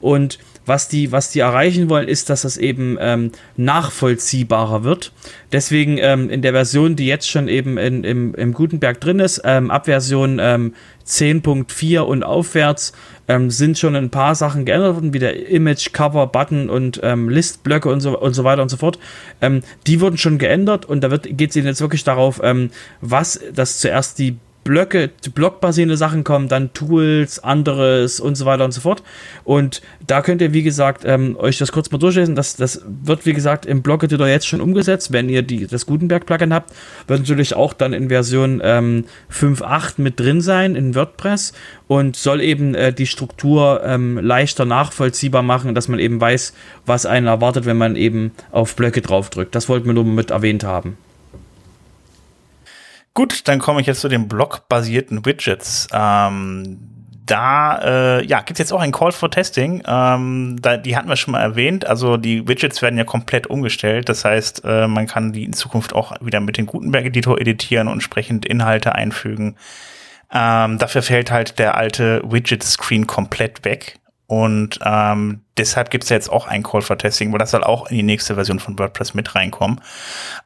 Und 0.00 0.38
was 0.66 0.88
die, 0.88 1.12
was 1.12 1.30
die 1.30 1.40
erreichen 1.40 1.88
wollen, 1.88 2.08
ist, 2.08 2.30
dass 2.30 2.42
das 2.42 2.56
eben 2.56 2.96
ähm, 3.00 3.32
nachvollziehbarer 3.56 4.84
wird. 4.84 5.12
Deswegen 5.52 5.98
ähm, 5.98 6.30
in 6.30 6.42
der 6.42 6.52
Version, 6.52 6.96
die 6.96 7.06
jetzt 7.06 7.28
schon 7.28 7.48
eben 7.48 7.78
in, 7.78 8.04
im, 8.04 8.34
im 8.34 8.52
Gutenberg 8.52 9.00
drin 9.00 9.18
ist, 9.18 9.42
ähm, 9.44 9.70
ab 9.70 9.86
Version 9.86 10.38
ähm, 10.40 10.74
10.4 11.06 12.00
und 12.00 12.22
aufwärts, 12.22 12.92
ähm, 13.28 13.50
sind 13.50 13.78
schon 13.78 13.96
ein 13.96 14.10
paar 14.10 14.34
Sachen 14.34 14.64
geändert 14.64 14.94
worden, 14.94 15.12
wie 15.12 15.18
der 15.18 15.48
Image, 15.48 15.92
Cover, 15.92 16.26
Button 16.26 16.70
und 16.70 17.00
ähm, 17.02 17.28
Listblöcke 17.28 17.88
und 17.88 18.00
so, 18.00 18.18
und 18.18 18.34
so 18.34 18.44
weiter 18.44 18.62
und 18.62 18.70
so 18.70 18.76
fort. 18.76 18.98
Ähm, 19.40 19.62
die 19.86 20.00
wurden 20.00 20.18
schon 20.18 20.38
geändert 20.38 20.86
und 20.86 21.02
da 21.02 21.08
geht 21.08 21.50
es 21.50 21.56
jetzt 21.56 21.80
wirklich 21.80 22.04
darauf, 22.04 22.40
ähm, 22.42 22.70
was, 23.00 23.40
dass 23.54 23.78
zuerst 23.78 24.18
die 24.18 24.36
Blöcke, 24.64 25.10
blockbasierende 25.34 25.96
Sachen 25.98 26.24
kommen, 26.24 26.48
dann 26.48 26.72
Tools, 26.72 27.38
anderes 27.38 28.18
und 28.18 28.34
so 28.34 28.46
weiter 28.46 28.64
und 28.64 28.72
so 28.72 28.80
fort. 28.80 29.02
Und 29.44 29.82
da 30.06 30.22
könnt 30.22 30.40
ihr, 30.40 30.54
wie 30.54 30.62
gesagt, 30.62 31.04
ähm, 31.04 31.36
euch 31.38 31.58
das 31.58 31.70
kurz 31.70 31.90
mal 31.90 31.98
durchlesen. 31.98 32.34
Das, 32.34 32.56
das 32.56 32.82
wird, 32.86 33.26
wie 33.26 33.34
gesagt, 33.34 33.66
im 33.66 33.82
Blog-Editor 33.82 34.26
jetzt 34.26 34.46
schon 34.46 34.62
umgesetzt. 34.62 35.12
Wenn 35.12 35.28
ihr 35.28 35.42
die, 35.42 35.66
das 35.66 35.84
Gutenberg-Plugin 35.84 36.54
habt, 36.54 36.72
wird 37.06 37.20
natürlich 37.20 37.54
auch 37.54 37.74
dann 37.74 37.92
in 37.92 38.08
Version 38.08 38.60
ähm, 38.64 39.04
5.8 39.30 39.94
mit 39.98 40.18
drin 40.18 40.40
sein 40.40 40.76
in 40.76 40.94
WordPress 40.94 41.52
und 41.86 42.16
soll 42.16 42.40
eben 42.40 42.74
äh, 42.74 42.92
die 42.92 43.06
Struktur 43.06 43.82
ähm, 43.84 44.18
leichter 44.18 44.64
nachvollziehbar 44.64 45.42
machen, 45.42 45.74
dass 45.74 45.88
man 45.88 45.98
eben 45.98 46.20
weiß, 46.20 46.54
was 46.86 47.04
einen 47.04 47.26
erwartet, 47.26 47.66
wenn 47.66 47.76
man 47.76 47.96
eben 47.96 48.32
auf 48.50 48.74
Blöcke 48.76 49.02
draufdrückt. 49.02 49.54
Das 49.54 49.68
wollten 49.68 49.86
wir 49.86 49.92
nur 49.92 50.04
mit 50.04 50.30
erwähnt 50.30 50.64
haben. 50.64 50.96
Gut, 53.14 53.46
dann 53.46 53.60
komme 53.60 53.80
ich 53.80 53.86
jetzt 53.86 54.00
zu 54.00 54.08
den 54.08 54.26
blockbasierten 54.26 55.24
Widgets. 55.24 55.86
Ähm, 55.92 56.94
da 57.26 57.78
äh, 58.18 58.26
ja, 58.26 58.40
gibt 58.40 58.52
es 58.52 58.58
jetzt 58.58 58.72
auch 58.72 58.80
ein 58.80 58.92
Call 58.92 59.12
for 59.12 59.30
Testing. 59.30 59.82
Ähm, 59.86 60.56
da, 60.60 60.76
die 60.76 60.96
hatten 60.96 61.08
wir 61.08 61.16
schon 61.16 61.32
mal 61.32 61.40
erwähnt. 61.40 61.86
Also 61.86 62.16
die 62.16 62.46
Widgets 62.46 62.82
werden 62.82 62.98
ja 62.98 63.04
komplett 63.04 63.46
umgestellt. 63.46 64.08
Das 64.08 64.24
heißt, 64.24 64.62
äh, 64.64 64.88
man 64.88 65.06
kann 65.06 65.32
die 65.32 65.44
in 65.44 65.52
Zukunft 65.52 65.94
auch 65.94 66.12
wieder 66.20 66.40
mit 66.40 66.58
dem 66.58 66.66
Gutenberg-Editor 66.66 67.40
editieren 67.40 67.86
und 67.88 67.94
entsprechend 67.94 68.44
Inhalte 68.44 68.94
einfügen. 68.94 69.56
Ähm, 70.32 70.78
dafür 70.78 71.02
fällt 71.02 71.30
halt 71.30 71.58
der 71.58 71.76
alte 71.76 72.20
Widget-Screen 72.24 73.06
komplett 73.06 73.64
weg. 73.64 74.00
Und 74.34 74.80
ähm, 74.84 75.42
deshalb 75.56 75.90
gibt 75.90 76.02
es 76.02 76.10
ja 76.10 76.16
jetzt 76.16 76.28
auch 76.28 76.48
ein 76.48 76.64
Call 76.64 76.82
for 76.82 76.98
Testing, 76.98 77.30
weil 77.30 77.38
das 77.38 77.52
soll 77.52 77.62
auch 77.62 77.88
in 77.88 77.98
die 77.98 78.02
nächste 78.02 78.34
Version 78.34 78.58
von 78.58 78.76
WordPress 78.76 79.14
mit 79.14 79.36
reinkommen. 79.36 79.80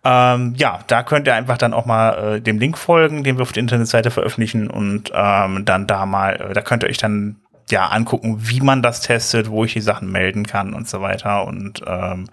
Ähm, 0.04 0.54
ja, 0.58 0.80
da 0.88 1.02
könnt 1.02 1.26
ihr 1.26 1.34
einfach 1.34 1.56
dann 1.56 1.72
auch 1.72 1.86
mal 1.86 2.34
äh, 2.36 2.40
dem 2.42 2.58
Link 2.58 2.76
folgen, 2.76 3.24
den 3.24 3.38
wir 3.38 3.42
auf 3.42 3.52
der 3.52 3.62
Internetseite 3.62 4.10
veröffentlichen 4.10 4.68
und 4.68 5.10
ähm, 5.14 5.64
dann 5.64 5.86
da 5.86 6.04
mal, 6.04 6.34
äh, 6.34 6.52
da 6.52 6.60
könnt 6.60 6.82
ihr 6.82 6.90
euch 6.90 6.98
dann 6.98 7.36
ja 7.70 7.86
angucken, 7.86 8.36
wie 8.40 8.60
man 8.60 8.82
das 8.82 9.00
testet, 9.00 9.48
wo 9.48 9.64
ich 9.64 9.72
die 9.72 9.80
Sachen 9.80 10.12
melden 10.12 10.44
kann 10.44 10.74
und 10.74 10.86
so 10.86 11.00
weiter. 11.00 11.46
Und 11.46 11.80
ähm, 11.86 12.28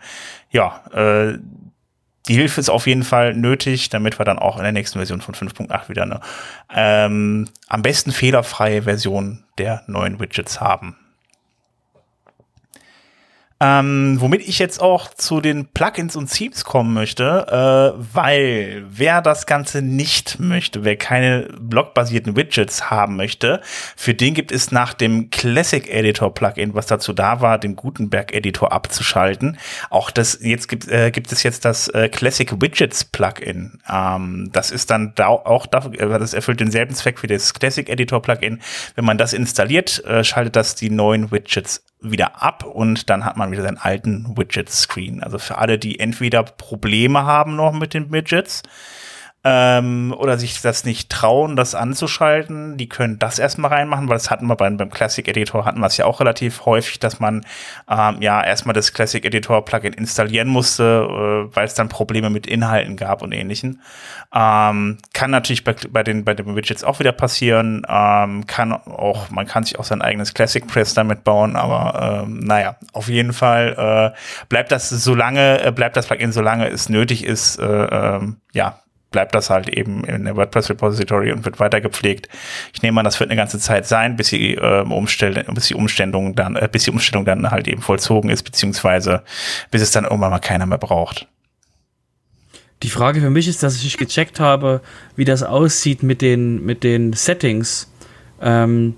ja, 0.51 0.81
äh, 0.93 1.37
die 2.27 2.35
Hilfe 2.35 2.59
ist 2.59 2.69
auf 2.69 2.85
jeden 2.85 3.03
Fall 3.03 3.33
nötig, 3.33 3.87
damit 3.87 4.19
wir 4.19 4.25
dann 4.25 4.39
auch 4.39 4.57
in 4.57 4.63
der 4.63 4.73
nächsten 4.73 4.99
Version 4.99 5.21
von 5.21 5.35
5.8 5.35 5.87
wieder 5.87 6.03
eine 6.03 6.19
ähm, 6.73 7.47
am 7.69 7.81
besten 7.81 8.11
fehlerfreie 8.11 8.81
Version 8.81 9.45
der 9.57 9.83
neuen 9.87 10.19
Widgets 10.19 10.59
haben. 10.59 10.97
Ähm, 13.65 14.17
womit 14.19 14.47
ich 14.47 14.59
jetzt 14.59 14.79
auch 14.79 15.11
zu 15.13 15.41
den 15.41 15.65
Plugins 15.65 16.15
und 16.15 16.31
Themes 16.31 16.65
kommen 16.65 16.93
möchte, 16.93 17.47
äh, 17.97 17.99
weil 18.13 18.85
wer 18.89 19.21
das 19.21 19.47
Ganze 19.47 19.81
nicht 19.81 20.39
möchte, 20.39 20.83
wer 20.83 20.97
keine 20.97 21.47
blockbasierten 21.59 22.35
Widgets 22.35 22.91
haben 22.91 23.15
möchte, 23.15 23.61
für 23.95 24.13
den 24.13 24.35
gibt 24.35 24.51
es 24.51 24.71
nach 24.71 24.93
dem 24.93 25.31
Classic 25.31 25.87
Editor 25.89 26.31
Plugin, 26.33 26.75
was 26.75 26.85
dazu 26.85 27.13
da 27.13 27.41
war, 27.41 27.57
den 27.57 27.75
Gutenberg 27.75 28.33
Editor 28.33 28.71
abzuschalten, 28.71 29.57
auch 29.89 30.11
das 30.11 30.37
jetzt 30.41 30.67
gibt, 30.67 30.87
äh, 30.87 31.09
gibt 31.09 31.31
es 31.31 31.41
jetzt 31.41 31.65
das 31.65 31.87
äh, 31.87 32.09
Classic 32.09 32.61
Widgets 32.61 33.03
Plugin. 33.05 33.79
Ähm, 33.91 34.49
das 34.51 34.69
ist 34.69 34.91
dann 34.91 35.13
da 35.15 35.27
auch 35.27 35.65
dafür, 35.65 35.93
äh, 35.93 36.19
das 36.19 36.35
erfüllt 36.35 36.59
denselben 36.59 36.93
Zweck 36.93 37.23
wie 37.23 37.27
das 37.27 37.53
Classic 37.53 37.89
Editor 37.89 38.21
Plugin. 38.21 38.61
Wenn 38.93 39.05
man 39.05 39.17
das 39.17 39.33
installiert, 39.33 40.03
äh, 40.05 40.23
schaltet 40.23 40.55
das 40.55 40.75
die 40.75 40.91
neuen 40.91 41.31
Widgets 41.31 41.83
wieder 42.11 42.41
ab 42.41 42.63
und 42.63 43.09
dann 43.09 43.25
hat 43.25 43.37
man 43.37 43.51
wieder 43.55 43.67
seinen 43.67 43.77
alten 43.77 44.37
Widget-Screen. 44.37 45.23
Also 45.23 45.39
für 45.39 45.57
alle, 45.57 45.77
die 45.77 45.99
entweder 45.99 46.43
Probleme 46.43 47.23
haben 47.25 47.55
noch 47.55 47.73
mit 47.73 47.93
den 47.93 48.11
Widgets, 48.11 48.63
ähm, 49.47 50.11
oder 50.17 50.39
sich 50.39 50.59
das 50.63 50.85
nicht 50.85 51.11
trauen, 51.11 51.55
das 51.55 51.75
anzuschalten, 51.75 52.77
die 52.77 52.89
können 52.89 53.19
das 53.19 53.37
erstmal 53.37 53.71
reinmachen, 53.71 54.09
weil 54.09 54.15
das 54.15 54.31
hatten 54.31 54.47
wir 54.47 54.55
beim, 54.55 54.77
beim 54.77 54.89
Classic 54.89 55.25
Editor 55.27 55.65
hatten 55.65 55.79
wir 55.79 55.85
es 55.85 55.97
ja 55.97 56.05
auch 56.05 56.19
relativ 56.19 56.65
häufig, 56.65 56.97
dass 56.97 57.19
man 57.19 57.45
ähm, 57.87 58.23
ja 58.23 58.43
erstmal 58.43 58.73
das 58.73 58.91
Classic 58.91 59.23
Editor 59.23 59.63
Plugin 59.63 59.93
installieren 59.93 60.47
musste, 60.47 61.47
äh, 61.51 61.55
weil 61.55 61.65
es 61.65 61.75
dann 61.75 61.89
Probleme 61.89 62.31
mit 62.31 62.47
Inhalten 62.47 62.97
gab 62.97 63.21
und 63.21 63.33
ähnlichen. 63.33 63.81
Ähm, 64.33 64.97
kann 65.13 65.29
natürlich 65.29 65.63
bei, 65.63 65.75
bei 65.91 66.01
den 66.01 66.25
bei 66.25 66.33
den 66.33 66.55
Widgets 66.55 66.83
auch 66.83 66.97
wieder 66.97 67.11
passieren. 67.11 67.85
Ähm, 67.87 68.47
kann 68.47 68.73
auch 68.73 69.29
man 69.29 69.45
kann 69.45 69.63
sich 69.63 69.77
auch 69.77 69.85
sein 69.85 70.01
eigenes 70.01 70.33
Classic 70.33 70.65
Press 70.65 70.95
damit 70.95 71.23
bauen, 71.23 71.55
aber 71.55 72.23
ähm, 72.25 72.39
naja, 72.39 72.77
auf 72.93 73.09
jeden 73.09 73.31
Fall 73.31 74.13
äh, 74.15 74.45
bleibt 74.49 74.71
das 74.71 74.89
so 74.89 75.13
lange 75.13 75.63
äh, 75.63 75.71
bleibt 75.71 75.95
das 75.97 76.07
Plugin 76.07 76.31
so 76.31 76.41
lange 76.41 76.67
es 76.67 76.89
nötig 76.89 77.23
ist. 77.23 77.59
Äh, 77.59 77.65
ähm, 77.65 78.37
ja, 78.51 78.79
bleibt 79.15 79.33
das 79.33 79.49
halt 79.49 79.69
eben 79.69 80.03
in 80.03 80.25
der 80.25 80.35
WordPress 80.35 80.69
Repository 80.71 81.31
und 81.31 81.45
wird 81.45 81.57
weiter 81.61 81.79
gepflegt. 81.79 82.27
Ich 82.73 82.81
nehme 82.81 82.99
an, 82.99 83.05
das 83.05 83.17
wird 83.17 83.29
eine 83.29 83.37
ganze 83.37 83.59
Zeit 83.59 83.87
sein, 83.87 84.17
bis 84.17 84.27
die 84.27 84.55
äh, 84.55 84.81
Umstellung, 84.81 85.45
bis 85.53 85.67
die 85.67 85.73
Umstellung 85.73 86.35
dann, 86.35 86.57
äh, 86.57 86.67
bis 86.69 86.83
die 86.83 86.91
Umstellung 86.91 87.23
dann 87.23 87.49
halt 87.49 87.69
eben 87.69 87.81
vollzogen 87.81 88.29
ist, 88.29 88.43
beziehungsweise 88.43 89.23
bis 89.71 89.81
es 89.81 89.91
dann 89.91 90.03
irgendwann 90.03 90.31
mal 90.31 90.39
keiner 90.39 90.65
mehr 90.65 90.79
braucht. 90.79 91.29
Die 92.83 92.89
Frage 92.89 93.21
für 93.21 93.29
mich 93.29 93.47
ist, 93.47 93.63
dass 93.63 93.81
ich 93.81 93.97
gecheckt 93.97 94.41
habe, 94.41 94.81
wie 95.15 95.23
das 95.23 95.43
aussieht 95.43 96.03
mit 96.03 96.21
den, 96.21 96.65
mit 96.65 96.83
den 96.83 97.13
Settings. 97.13 97.89
Ähm, 98.41 98.95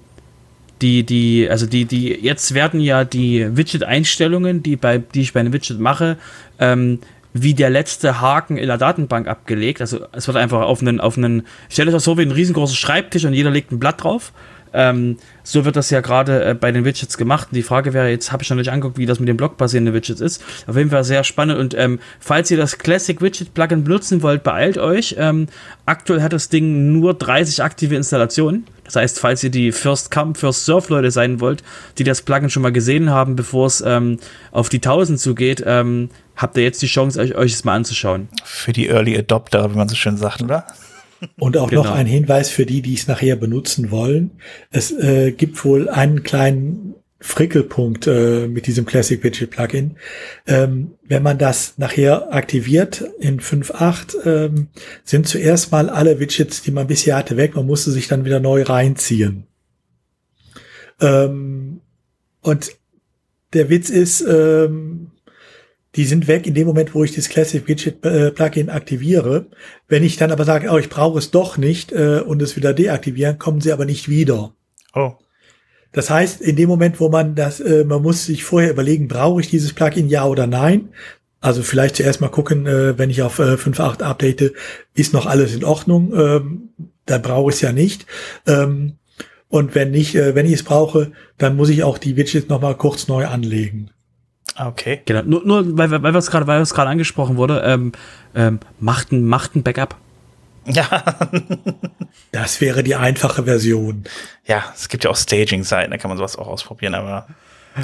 die, 0.82 1.04
die, 1.04 1.48
also 1.48 1.68
die, 1.68 1.86
die, 1.86 2.08
jetzt 2.08 2.56
werden 2.56 2.80
ja 2.80 3.04
die 3.04 3.56
Widget-Einstellungen, 3.56 4.64
die 4.64 4.80
die 5.14 5.22
ich 5.22 5.34
bei 5.34 5.42
einem 5.42 5.54
Widget 5.54 5.80
mache, 5.80 6.18
ähm, 6.58 7.02
wie 7.42 7.54
der 7.54 7.70
letzte 7.70 8.22
Haken 8.22 8.58
in 8.58 8.68
der 8.68 8.78
Datenbank 8.78 9.28
abgelegt. 9.28 9.82
Also 9.82 10.06
es 10.12 10.28
wird 10.28 10.38
einfach 10.38 10.62
auf 10.62 10.82
einen, 10.82 11.00
auf 11.00 11.18
einen, 11.18 11.44
stell 11.70 11.88
euch 11.88 11.94
das 11.94 12.04
so 12.04 12.18
wie 12.18 12.24
ein 12.24 12.32
riesengroßer 12.32 12.76
Schreibtisch 12.76 13.26
und 13.26 13.34
jeder 13.34 13.52
legt 13.52 13.72
ein 13.72 13.80
Blatt 13.80 14.04
drauf. 14.04 14.32
Ähm, 14.74 15.18
so 15.44 15.66
wird 15.66 15.76
das 15.76 15.90
ja 15.90 16.02
gerade 16.02 16.44
äh, 16.44 16.54
bei 16.54 16.72
den 16.72 16.86
Widgets 16.86 17.18
gemacht. 17.18 17.48
Und 17.52 17.56
die 17.56 17.64
Frage 17.64 17.94
wäre, 17.94 18.10
jetzt 18.10 18.32
habe 18.32 18.44
ich 18.44 18.50
noch 18.50 18.58
nicht 18.58 18.70
angeguckt, 18.70 18.98
wie 18.98 19.06
das 19.06 19.20
mit 19.20 19.30
den 19.30 19.38
blockbasierenden 19.38 19.94
Widgets 19.94 20.22
ist. 20.22 20.44
Auf 20.68 20.76
jeden 20.76 20.90
Fall 20.90 21.04
sehr 21.04 21.24
spannend. 21.24 21.58
Und 21.58 21.74
ähm, 21.74 22.00
falls 22.20 22.52
ihr 22.52 22.58
das 22.58 22.78
Classic 22.78 23.22
Widget 23.22 23.54
Plugin 23.54 23.84
benutzen 23.84 24.22
wollt, 24.22 24.44
beeilt 24.44 24.78
euch. 24.78 25.16
Ähm, 25.18 25.48
aktuell 25.86 26.22
hat 26.22 26.34
das 26.34 26.50
Ding 26.50 26.92
nur 26.92 27.14
30 27.14 27.64
aktive 27.64 27.96
Installationen. 27.96 28.66
Das 28.88 28.96
heißt, 28.96 29.20
falls 29.20 29.44
ihr 29.44 29.52
die 29.52 29.72
First 29.72 30.12
Come, 30.12 30.34
First 30.34 30.66
Surf 30.66 30.90
Leute 30.90 31.12
sein 31.12 31.40
wollt, 31.40 31.64
die 31.98 32.04
das 32.04 32.22
Plugin 32.22 32.50
schon 32.50 32.64
mal 32.64 32.72
gesehen 32.72 33.10
haben, 33.10 33.36
bevor 33.36 33.68
es 33.68 33.82
ähm, 33.86 34.18
auf 34.52 34.70
die 34.70 34.78
1000 34.78 35.20
zugeht, 35.20 35.64
ähm, 35.66 36.10
habt 36.36 36.58
ihr 36.58 36.64
jetzt 36.64 36.82
die 36.82 36.88
Chance, 36.88 37.20
euch, 37.20 37.36
euch 37.36 37.54
es 37.54 37.64
mal 37.64 37.76
anzuschauen. 37.76 38.30
Für 38.44 38.74
die 38.74 38.88
Early 38.88 39.18
Adopter, 39.18 39.72
wie 39.72 39.78
man 39.78 39.90
so 39.90 39.96
schön 39.96 40.18
sagt, 40.18 40.42
oder? 40.42 40.66
Und 41.38 41.58
auch 41.58 41.70
genau. 41.70 41.84
noch 41.84 41.92
ein 41.92 42.06
Hinweis 42.06 42.50
für 42.50 42.66
die, 42.66 42.82
die 42.82 42.94
es 42.94 43.08
nachher 43.08 43.36
benutzen 43.36 43.92
wollen. 43.92 44.32
Es 44.72 44.92
äh, 44.92 45.32
gibt 45.32 45.64
wohl 45.66 45.90
einen 45.90 46.24
kleinen 46.24 46.96
Frickelpunkt 47.20 48.06
äh, 48.06 48.48
mit 48.48 48.68
diesem 48.68 48.86
Classic 48.86 49.24
Widget 49.24 49.50
Plugin. 49.50 49.98
Ähm, 50.46 50.92
wenn 51.04 51.24
man 51.24 51.38
das 51.38 51.78
nachher 51.78 52.34
aktiviert 52.34 53.04
in 53.20 53.40
5.8, 53.40 54.26
ähm, 54.26 54.68
sind 55.04 55.28
zuerst 55.28 55.72
mal 55.72 55.90
alle 55.90 56.20
Widgets, 56.20 56.62
die 56.62 56.72
man 56.72 56.88
bisher 56.88 57.16
hatte, 57.16 57.36
weg. 57.36 57.56
Man 57.56 57.66
musste 57.66 57.92
sich 57.92 58.08
dann 58.08 58.26
wieder 58.26 58.40
neu 58.40 58.62
reinziehen. 58.62 59.48
Ähm, 61.02 61.82
und 62.42 62.72
der 63.54 63.70
Witz 63.70 63.90
ist, 63.90 64.22
ähm, 64.22 65.12
die 65.96 66.06
sind 66.06 66.28
weg 66.28 66.46
in 66.46 66.54
dem 66.54 66.68
Moment, 66.68 66.94
wo 66.94 67.04
ich 67.04 67.16
das 67.16 67.30
Classic 67.30 67.68
Widget 67.68 68.06
äh, 68.06 68.30
Plugin 68.30 68.70
aktiviere. 68.70 69.48
Wenn 69.88 70.04
ich 70.04 70.18
dann 70.18 70.32
aber 70.32 70.46
sage, 70.46 70.70
oh, 70.72 70.78
ich 70.78 70.90
brauche 70.90 71.18
es 71.18 71.32
doch 71.32 71.58
nicht 71.58 71.92
äh, 71.92 72.20
und 72.20 72.42
es 72.44 72.56
wieder 72.56 72.74
deaktivieren, 72.74 73.40
kommen 73.40 73.62
sie 73.62 73.72
aber 73.72 73.86
nicht 73.86 74.08
wieder. 74.08 74.54
Oh. 74.94 75.16
Das 75.92 76.10
heißt, 76.10 76.42
in 76.42 76.56
dem 76.56 76.70
Moment, 76.70 77.00
wo 77.00 77.10
man 77.10 77.36
das, 77.36 77.60
äh, 77.60 77.84
man 77.84 78.02
muss 78.02 78.26
sich 78.26 78.44
vorher 78.44 78.72
überlegen, 78.72 79.08
brauche 79.08 79.42
ich 79.42 79.50
dieses 79.50 79.74
Plugin 79.74 80.10
ja 80.10 80.26
oder 80.26 80.48
nein, 80.48 80.90
Also 81.40 81.62
vielleicht 81.62 81.96
zuerst 81.96 82.20
mal 82.20 82.30
gucken, 82.30 82.66
äh, 82.66 82.98
wenn 82.98 83.10
ich 83.10 83.22
auf 83.22 83.40
äh, 83.40 83.54
5.8 83.54 84.02
update, 84.02 84.54
ist 84.96 85.14
noch 85.14 85.26
alles 85.26 85.56
in 85.56 85.64
Ordnung. 85.64 86.14
Ähm, 86.16 86.70
da 87.06 87.20
brauche 87.20 87.50
ich 87.52 87.58
es 87.58 87.62
ja 87.62 87.72
nicht. 87.72 88.06
Ähm, 88.48 88.98
und 89.48 89.76
wenn 89.76 89.92
nicht, 89.92 90.16
äh, 90.16 90.36
wenn 90.36 90.46
ich 90.46 90.54
es 90.54 90.64
brauche, 90.64 91.12
dann 91.38 91.56
muss 91.56 91.70
ich 91.70 91.84
auch 91.84 91.98
die 91.98 92.18
Widgets 92.18 92.50
noch 92.50 92.62
mal 92.62 92.76
kurz 92.76 93.08
neu 93.08 93.28
anlegen. 93.28 93.92
Okay. 94.60 95.02
Genau. 95.06 95.22
Nur, 95.24 95.46
nur 95.46 95.78
weil, 95.78 95.92
weil 95.92 96.16
es 96.16 96.32
gerade, 96.32 96.48
weil 96.48 96.62
es 96.62 96.74
gerade 96.74 96.90
angesprochen 96.90 97.38
wurde, 97.38 97.62
ähm, 97.64 97.92
ähm, 98.36 98.60
macht 98.80 99.12
ein, 99.12 99.24
macht 99.26 99.56
ein 99.56 99.64
Backup. 99.64 99.96
Ja. 100.68 101.04
das 102.32 102.62
wäre 102.62 102.84
die 102.84 102.96
einfache 102.96 103.44
Version. 103.44 104.04
Ja, 104.46 104.64
es 104.76 104.90
gibt 104.90 105.04
ja 105.04 105.10
auch 105.10 105.16
Staging-Seiten, 105.16 105.92
da 105.92 105.98
kann 105.98 106.10
man 106.10 106.18
sowas 106.18 106.38
auch 106.38 106.48
ausprobieren, 106.48 106.96
aber 106.96 107.28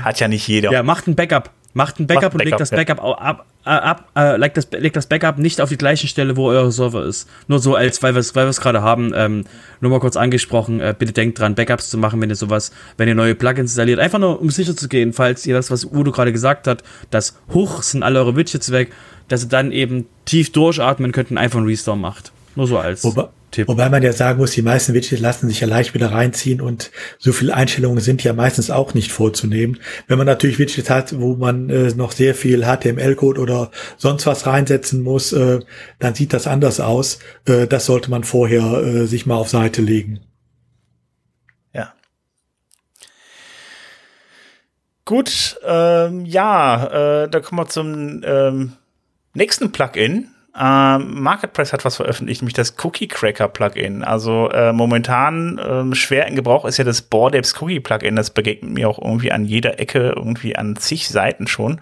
hat 0.04 0.20
ja 0.20 0.28
nicht 0.28 0.48
jeder. 0.48 0.72
Ja, 0.72 0.84
macht 0.84 1.08
ein 1.08 1.16
Backup. 1.16 1.52
Macht 1.76 2.00
ein 2.00 2.06
Backup 2.06 2.24
Macht 2.24 2.34
und 2.34 2.38
Backup, 2.38 2.46
legt 2.46 2.62
das 2.62 2.70
Backup 2.70 2.98
ja. 3.00 3.14
ab, 3.18 3.46
ab 3.64 4.10
äh, 4.16 4.38
legt, 4.38 4.58
das, 4.58 4.68
legt 4.72 4.96
das 4.96 5.08
Backup 5.08 5.40
nicht 5.40 5.60
auf 5.60 5.70
die 5.70 5.78
gleiche 5.78 6.08
Stelle, 6.08 6.38
wo 6.38 6.48
euer 6.50 6.72
Server 6.72 7.04
ist. 7.04 7.28
Nur 7.48 7.58
so 7.58 7.74
als, 7.74 8.04
weil 8.04 8.14
wir 8.14 8.20
es 8.20 8.36
weil 8.36 8.52
gerade 8.52 8.84
haben, 8.84 9.12
ähm, 9.16 9.46
nur 9.82 9.90
mal 9.90 10.00
kurz 10.00 10.16
angesprochen, 10.16 10.80
äh, 10.82 10.94
bitte 10.98 11.14
denkt 11.14 11.40
dran, 11.40 11.56
Backups 11.56 11.90
zu 11.90 11.98
machen, 11.98 12.22
wenn 12.22 12.30
ihr 12.30 12.36
sowas, 12.36 12.72
wenn 12.98 13.08
ihr 13.08 13.16
neue 13.16 13.34
Plugins 13.34 13.72
installiert. 13.72 14.00
Einfach 14.00 14.20
nur, 14.20 14.40
um 14.40 14.52
sicher 14.52 14.76
zu 14.76 14.88
gehen, 14.88 15.14
falls 15.14 15.48
ihr 15.48 15.56
das, 15.56 15.72
was 15.72 15.86
Udo 15.86 16.12
gerade 16.12 16.32
gesagt 16.32 16.68
hat, 16.68 16.84
das 17.10 17.40
hoch 17.52 17.82
sind 17.82 18.04
alle 18.04 18.20
eure 18.20 18.36
Widgets 18.36 18.72
weg, 18.72 18.92
dass 19.28 19.44
ihr 19.46 19.50
dann 19.50 19.72
eben 19.72 20.06
tief 20.26 20.52
durchatmen 20.52 21.12
könnt 21.12 21.32
und 21.32 21.40
einfach 21.40 21.58
einen 21.58 21.68
Restore 21.68 21.98
macht. 21.98 22.32
Nur 22.56 22.68
so 22.68 22.78
als. 22.78 23.04
Wobei, 23.04 23.30
Tipp. 23.54 23.68
Wobei 23.68 23.90
man 23.90 24.02
ja 24.02 24.12
sagen 24.14 24.40
muss, 24.40 24.52
die 24.52 24.64
meisten 24.64 24.94
Widgets 24.94 25.22
lassen 25.22 25.48
sich 25.48 25.62
ja 25.62 25.68
leicht 25.68 25.94
wieder 25.94 26.12
reinziehen 26.12 26.60
und 26.60 26.92
so 27.20 27.32
viele 27.32 27.54
Einstellungen 27.54 28.00
sind 28.00 28.24
ja 28.24 28.34
meistens 28.34 28.72
auch 28.72 28.94
nicht 28.96 29.12
vorzunehmen. 29.12 29.80
Wenn 30.08 30.18
man 30.18 30.26
natürlich 30.28 30.60
Widgets 30.60 30.90
hat, 30.90 31.20
wo 31.20 31.36
man 31.36 31.70
äh, 31.70 31.94
noch 31.96 32.12
sehr 32.12 32.34
viel 32.34 32.64
HTML-Code 32.64 33.40
oder 33.40 33.72
sonst 33.98 34.26
was 34.26 34.48
reinsetzen 34.48 35.04
muss, 35.04 35.34
äh, 35.34 35.60
dann 36.00 36.16
sieht 36.16 36.34
das 36.34 36.48
anders 36.48 36.80
aus. 36.80 37.20
Äh, 37.46 37.68
das 37.68 37.86
sollte 37.86 38.10
man 38.10 38.24
vorher 38.24 38.64
äh, 38.84 39.06
sich 39.06 39.28
mal 39.28 39.36
auf 39.36 39.50
Seite 39.50 39.84
legen. 39.84 40.22
Ja. 41.74 41.94
Gut, 45.06 45.60
ähm, 45.64 46.26
ja, 46.26 47.24
äh, 47.24 47.30
da 47.30 47.40
kommen 47.40 47.62
wir 47.62 47.68
zum 47.68 48.24
ähm, 48.26 48.74
nächsten 49.36 49.72
Plugin 49.72 50.33
ähm, 50.60 51.22
MarketPress 51.22 51.74
hat 51.74 51.86
was 51.86 51.96
veröffentlicht, 51.96 52.42
nämlich 52.42 52.54
das 52.54 52.76
Cookie 52.84 53.08
Cracker 53.08 53.48
Plugin. 53.48 54.04
Also 54.04 54.50
äh, 54.52 54.72
momentan 54.72 55.60
ähm, 55.64 55.96
schwer 55.96 56.28
in 56.28 56.36
Gebrauch 56.36 56.66
ist 56.66 56.78
ja 56.78 56.84
das 56.84 57.02
Boardaps 57.02 57.60
Cookie 57.62 57.80
Plugin. 57.80 58.16
Das 58.16 58.30
begegnet 58.30 58.72
mir 58.72 58.88
auch 58.88 59.00
irgendwie 59.00 59.32
an 59.32 59.46
jeder 59.46 59.80
Ecke, 59.80 60.14
irgendwie 60.16 60.56
an 60.56 60.76
zig 60.76 61.10
Seiten 61.10 61.48
schon 61.48 61.82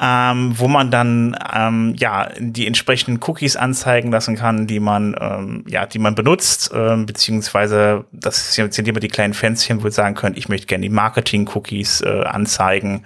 ähm, 0.00 0.58
wo 0.58 0.66
man 0.66 0.90
dann 0.90 1.36
ähm, 1.54 1.94
ja 1.96 2.28
die 2.38 2.66
entsprechenden 2.66 3.20
Cookies 3.22 3.56
anzeigen 3.56 4.10
lassen 4.10 4.36
kann, 4.36 4.66
die 4.66 4.80
man 4.80 5.16
ähm, 5.20 5.64
ja 5.68 5.86
die 5.86 6.00
man 6.00 6.14
benutzt, 6.14 6.72
ähm, 6.74 7.06
beziehungsweise 7.06 8.04
das 8.10 8.54
sind 8.54 8.88
immer 8.88 9.00
die 9.00 9.08
kleinen 9.08 9.34
Fenstchen, 9.34 9.82
wo 9.82 9.86
ihr 9.86 9.92
sagen 9.92 10.14
könnt, 10.16 10.36
ich 10.36 10.48
möchte 10.48 10.66
gerne 10.66 10.82
die 10.82 10.94
Marketing-Cookies 10.94 12.00
äh, 12.00 12.24
anzeigen 12.24 13.04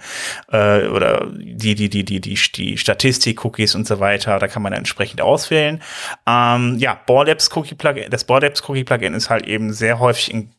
äh, 0.51 0.87
oder 0.87 1.27
die 1.31 1.75
die 1.75 1.89
die 1.89 2.03
die 2.03 2.21
die 2.21 2.39
die 2.55 2.77
Statistik-Cookies 2.77 3.75
und 3.75 3.85
so 3.85 3.99
weiter. 3.99 4.39
Da 4.39 4.47
kann 4.47 4.63
man 4.63 4.73
entsprechend 4.89 5.21
auswählen. 5.21 5.81
Ähm, 6.25 6.77
ja, 6.77 6.99
Boardapps 7.05 7.55
Cookie 7.55 7.75
Plugin, 7.75 8.09
das 8.09 8.23
Boardapps 8.23 8.67
Cookie 8.67 8.83
Plugin 8.83 9.13
ist 9.13 9.29
halt 9.29 9.45
eben 9.47 9.73
sehr 9.73 9.99
häufig 9.99 10.33
in 10.33 10.51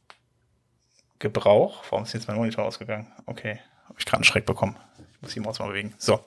Gebrauch. 1.19 1.85
Warum 1.91 2.05
ist 2.05 2.15
jetzt 2.15 2.29
mein 2.29 2.37
Monitor 2.37 2.65
ausgegangen? 2.65 3.07
Okay, 3.27 3.59
habe 3.85 3.99
ich 3.99 4.07
gerade 4.07 4.19
einen 4.19 4.25
Schreck 4.25 4.47
bekommen 4.47 4.77
muss 5.21 5.35
die 5.35 5.41
Maus 5.41 5.59
mal 5.59 5.69
bewegen. 5.69 5.95
So. 5.99 6.21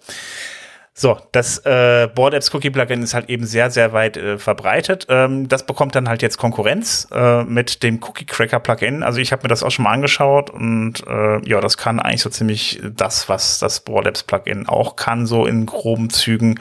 So, 0.96 1.18
das 1.32 1.58
äh, 1.66 2.08
Board 2.14 2.36
Apps 2.36 2.54
Cookie 2.54 2.70
Plugin 2.70 3.02
ist 3.02 3.16
halt 3.16 3.28
eben 3.28 3.46
sehr, 3.46 3.72
sehr 3.72 3.94
weit 3.94 4.16
äh, 4.16 4.38
verbreitet. 4.38 5.08
Ähm, 5.10 5.48
das 5.50 5.66
bekommt 5.66 5.96
dann 5.96 6.08
halt 6.08 6.22
jetzt 6.22 6.38
Konkurrenz 6.38 7.08
äh, 7.12 7.44
mit 7.46 7.82
dem 7.82 8.00
Cookie 8.04 8.26
Cracker 8.26 8.60
Plugin. 8.60 9.02
Also 9.02 9.20
ich 9.20 9.32
habe 9.32 9.42
mir 9.42 9.48
das 9.48 9.64
auch 9.64 9.72
schon 9.72 9.84
mal 9.84 9.92
angeschaut 9.92 10.52
und 10.52 11.04
äh, 11.08 11.50
ja, 11.50 11.62
das 11.62 11.78
kann 11.78 12.00
eigentlich 12.00 12.22
so 12.22 12.30
ziemlich 12.30 12.80
das, 12.96 13.28
was 13.28 13.58
das 13.58 13.80
Board 13.80 14.06
Apps 14.06 14.22
Plugin 14.22 14.70
auch 14.70 14.96
kann, 14.96 15.26
so 15.26 15.48
in 15.48 15.66
groben 15.66 16.12
Zügen. 16.12 16.60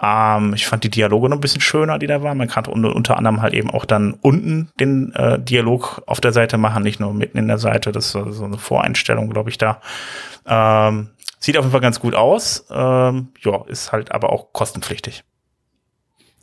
Ähm, 0.00 0.54
ich 0.54 0.64
fand 0.64 0.84
die 0.84 0.90
Dialoge 0.90 1.28
noch 1.28 1.38
ein 1.38 1.40
bisschen 1.40 1.60
schöner, 1.60 1.98
die 1.98 2.06
da 2.06 2.22
waren. 2.22 2.38
Man 2.38 2.48
kann 2.48 2.66
unter, 2.66 3.16
anderem 3.16 3.42
halt 3.42 3.52
eben 3.52 3.70
auch 3.70 3.84
dann 3.84 4.14
unten 4.22 4.70
den 4.78 5.12
äh, 5.16 5.40
Dialog 5.40 6.02
auf 6.06 6.20
der 6.20 6.32
Seite 6.32 6.56
machen, 6.56 6.84
nicht 6.84 7.00
nur 7.00 7.12
mitten 7.14 7.36
in 7.36 7.48
der 7.48 7.58
Seite. 7.58 7.90
Das 7.90 8.06
ist 8.06 8.12
so 8.12 8.44
eine 8.44 8.58
Voreinstellung, 8.58 9.28
glaube 9.28 9.50
ich, 9.50 9.58
da. 9.58 9.80
Ähm, 10.46 11.08
Sieht 11.42 11.56
auf 11.56 11.64
jeden 11.64 11.72
Fall 11.72 11.80
ganz 11.80 11.98
gut 11.98 12.14
aus. 12.14 12.66
Ähm, 12.70 13.32
ja, 13.40 13.64
ist 13.66 13.90
halt 13.90 14.12
aber 14.12 14.32
auch 14.32 14.52
kostenpflichtig. 14.52 15.24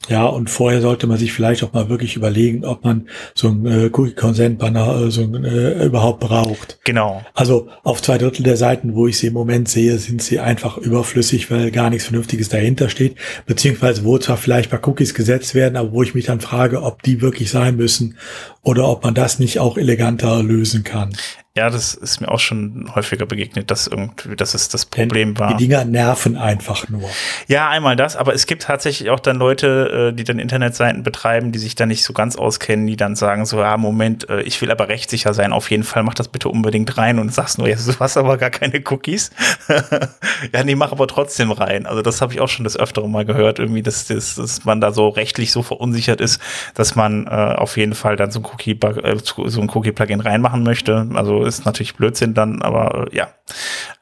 Ja, 0.09 0.25
und 0.25 0.49
vorher 0.49 0.81
sollte 0.81 1.07
man 1.07 1.17
sich 1.17 1.31
vielleicht 1.31 1.63
auch 1.63 1.71
mal 1.71 1.87
wirklich 1.87 2.17
überlegen, 2.17 2.65
ob 2.65 2.83
man 2.83 3.07
so 3.33 3.47
ein 3.47 3.65
äh, 3.65 3.89
Cookie 3.93 4.13
Consent 4.13 4.59
Banner 4.59 5.03
äh, 5.03 5.11
so 5.11 5.21
ein, 5.21 5.45
äh, 5.45 5.85
überhaupt 5.85 6.19
braucht. 6.19 6.79
Genau. 6.83 7.23
Also 7.33 7.69
auf 7.83 8.01
zwei 8.01 8.17
Drittel 8.17 8.43
der 8.43 8.57
Seiten, 8.57 8.93
wo 8.93 9.07
ich 9.07 9.17
sie 9.17 9.27
im 9.27 9.33
Moment 9.33 9.69
sehe, 9.69 9.97
sind 9.99 10.21
sie 10.21 10.39
einfach 10.39 10.77
überflüssig, 10.77 11.49
weil 11.49 11.71
gar 11.71 11.89
nichts 11.89 12.07
Vernünftiges 12.07 12.49
dahinter 12.49 12.89
steht. 12.89 13.15
Beziehungsweise 13.45 14.03
wo 14.03 14.17
zwar 14.17 14.37
vielleicht 14.37 14.69
paar 14.69 14.85
Cookies 14.85 15.13
gesetzt 15.13 15.55
werden, 15.55 15.77
aber 15.77 15.93
wo 15.93 16.03
ich 16.03 16.13
mich 16.13 16.25
dann 16.25 16.41
frage, 16.41 16.81
ob 16.81 17.03
die 17.03 17.21
wirklich 17.21 17.51
sein 17.51 17.77
müssen 17.77 18.17
oder 18.63 18.87
ob 18.89 19.03
man 19.03 19.13
das 19.13 19.39
nicht 19.39 19.59
auch 19.59 19.77
eleganter 19.77 20.43
lösen 20.43 20.83
kann. 20.83 21.13
Ja, 21.59 21.69
das 21.69 21.93
ist 21.93 22.21
mir 22.21 22.29
auch 22.29 22.39
schon 22.39 22.89
häufiger 22.95 23.25
begegnet, 23.25 23.69
dass 23.69 23.87
irgendwie, 23.87 24.37
dass 24.37 24.53
es 24.53 24.69
das 24.69 24.85
Problem 24.85 25.37
war. 25.37 25.57
Die 25.57 25.65
Dinger 25.65 25.83
nerven 25.83 26.37
einfach 26.37 26.87
nur. 26.87 27.09
Ja, 27.49 27.67
einmal 27.67 27.97
das, 27.97 28.15
aber 28.15 28.33
es 28.33 28.45
gibt 28.45 28.63
tatsächlich 28.63 29.09
auch 29.09 29.19
dann 29.19 29.35
Leute, 29.35 30.11
äh, 30.11 30.15
die 30.15 30.23
dann 30.23 30.39
Internetseiten 30.39 31.03
betreiben, 31.03 31.51
die 31.51 31.59
sich 31.59 31.75
da 31.75 31.85
nicht 31.85 32.05
so 32.05 32.13
ganz 32.13 32.37
auskennen, 32.37 32.87
die 32.87 32.95
dann 32.95 33.17
sagen 33.17 33.45
so, 33.45 33.59
ja, 33.59 33.75
Moment, 33.75 34.29
äh, 34.29 34.41
ich 34.43 34.61
will 34.61 34.71
aber 34.71 34.87
rechtssicher 34.87 35.33
sein, 35.33 35.51
auf 35.51 35.69
jeden 35.69 35.83
Fall 35.83 36.03
mach 36.03 36.13
das 36.13 36.29
bitte 36.29 36.47
unbedingt 36.47 36.97
rein 36.97 37.19
und 37.19 37.33
sagst 37.33 37.57
nur, 37.57 37.67
ja, 37.67 37.75
du 37.75 37.99
hast 37.99 38.15
aber 38.15 38.37
gar 38.37 38.51
keine 38.51 38.81
Cookies. 38.89 39.31
ja, 40.53 40.63
nee, 40.63 40.75
mach 40.75 40.93
aber 40.93 41.07
trotzdem 41.07 41.51
rein. 41.51 41.87
Also 41.87 42.01
das 42.01 42.21
habe 42.21 42.31
ich 42.31 42.39
auch 42.39 42.47
schon 42.47 42.63
das 42.63 42.77
Öfteren 42.77 43.11
mal 43.11 43.25
gehört, 43.25 43.59
irgendwie, 43.59 43.83
dass, 43.83 44.07
dass, 44.07 44.35
dass 44.35 44.63
man 44.63 44.79
da 44.79 44.93
so 44.93 45.09
rechtlich 45.09 45.51
so 45.51 45.61
verunsichert 45.61 46.21
ist, 46.21 46.39
dass 46.73 46.95
man 46.95 47.27
äh, 47.27 47.31
auf 47.31 47.75
jeden 47.75 47.95
Fall 47.95 48.15
dann 48.15 48.31
so 48.31 48.39
ein 48.39 48.45
Cookie, 48.45 48.79
äh, 48.81 49.17
so 49.25 49.59
ein 49.59 49.69
Cookie-Plugin 49.69 50.21
reinmachen 50.21 50.63
möchte. 50.63 51.05
Also 51.15 51.48
ist 51.57 51.65
natürlich 51.65 51.95
Blödsinn 51.95 52.33
dann, 52.33 52.61
aber 52.61 53.07
äh, 53.11 53.15
ja. 53.15 53.33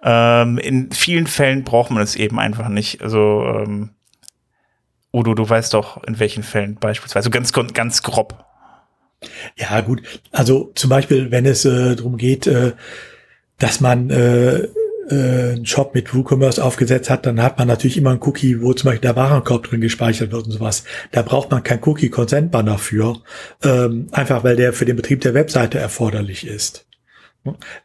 Ähm, 0.03 0.57
in 0.57 0.91
vielen 0.91 1.27
Fällen 1.27 1.63
braucht 1.63 1.91
man 1.91 2.03
es 2.03 2.15
eben 2.15 2.39
einfach 2.39 2.69
nicht. 2.69 3.01
Also, 3.01 3.43
ähm, 3.45 3.91
Udo, 5.13 5.33
du 5.33 5.49
weißt 5.49 5.73
doch, 5.73 6.03
in 6.03 6.19
welchen 6.19 6.43
Fällen 6.43 6.75
beispielsweise, 6.75 7.29
ganz, 7.29 7.51
ganz 7.51 8.03
grob. 8.03 8.45
Ja, 9.55 9.81
gut. 9.81 10.03
Also 10.31 10.71
zum 10.75 10.89
Beispiel, 10.89 11.31
wenn 11.31 11.45
es 11.45 11.65
äh, 11.65 11.95
darum 11.95 12.17
geht, 12.17 12.45
äh, 12.45 12.73
dass 13.57 13.81
man 13.81 14.10
äh, 14.10 14.67
äh, 15.10 15.53
einen 15.53 15.65
Shop 15.65 15.95
mit 15.95 16.13
WooCommerce 16.13 16.63
aufgesetzt 16.63 17.10
hat, 17.10 17.25
dann 17.25 17.41
hat 17.41 17.57
man 17.57 17.67
natürlich 17.67 17.97
immer 17.97 18.12
einen 18.12 18.21
Cookie, 18.21 18.62
wo 18.62 18.73
zum 18.73 18.89
Beispiel 18.89 19.01
der 19.01 19.15
Warenkorb 19.15 19.63
drin 19.63 19.81
gespeichert 19.81 20.31
wird 20.31 20.45
und 20.45 20.51
sowas. 20.51 20.83
Da 21.12 21.21
braucht 21.21 21.51
man 21.51 21.63
kein 21.63 21.81
Cookie-Consent-Banner 21.83 22.77
für, 22.77 23.21
ähm, 23.63 24.07
einfach 24.12 24.43
weil 24.43 24.55
der 24.55 24.73
für 24.73 24.86
den 24.86 24.95
Betrieb 24.95 25.21
der 25.21 25.33
Webseite 25.33 25.79
erforderlich 25.79 26.45
ist. 26.45 26.87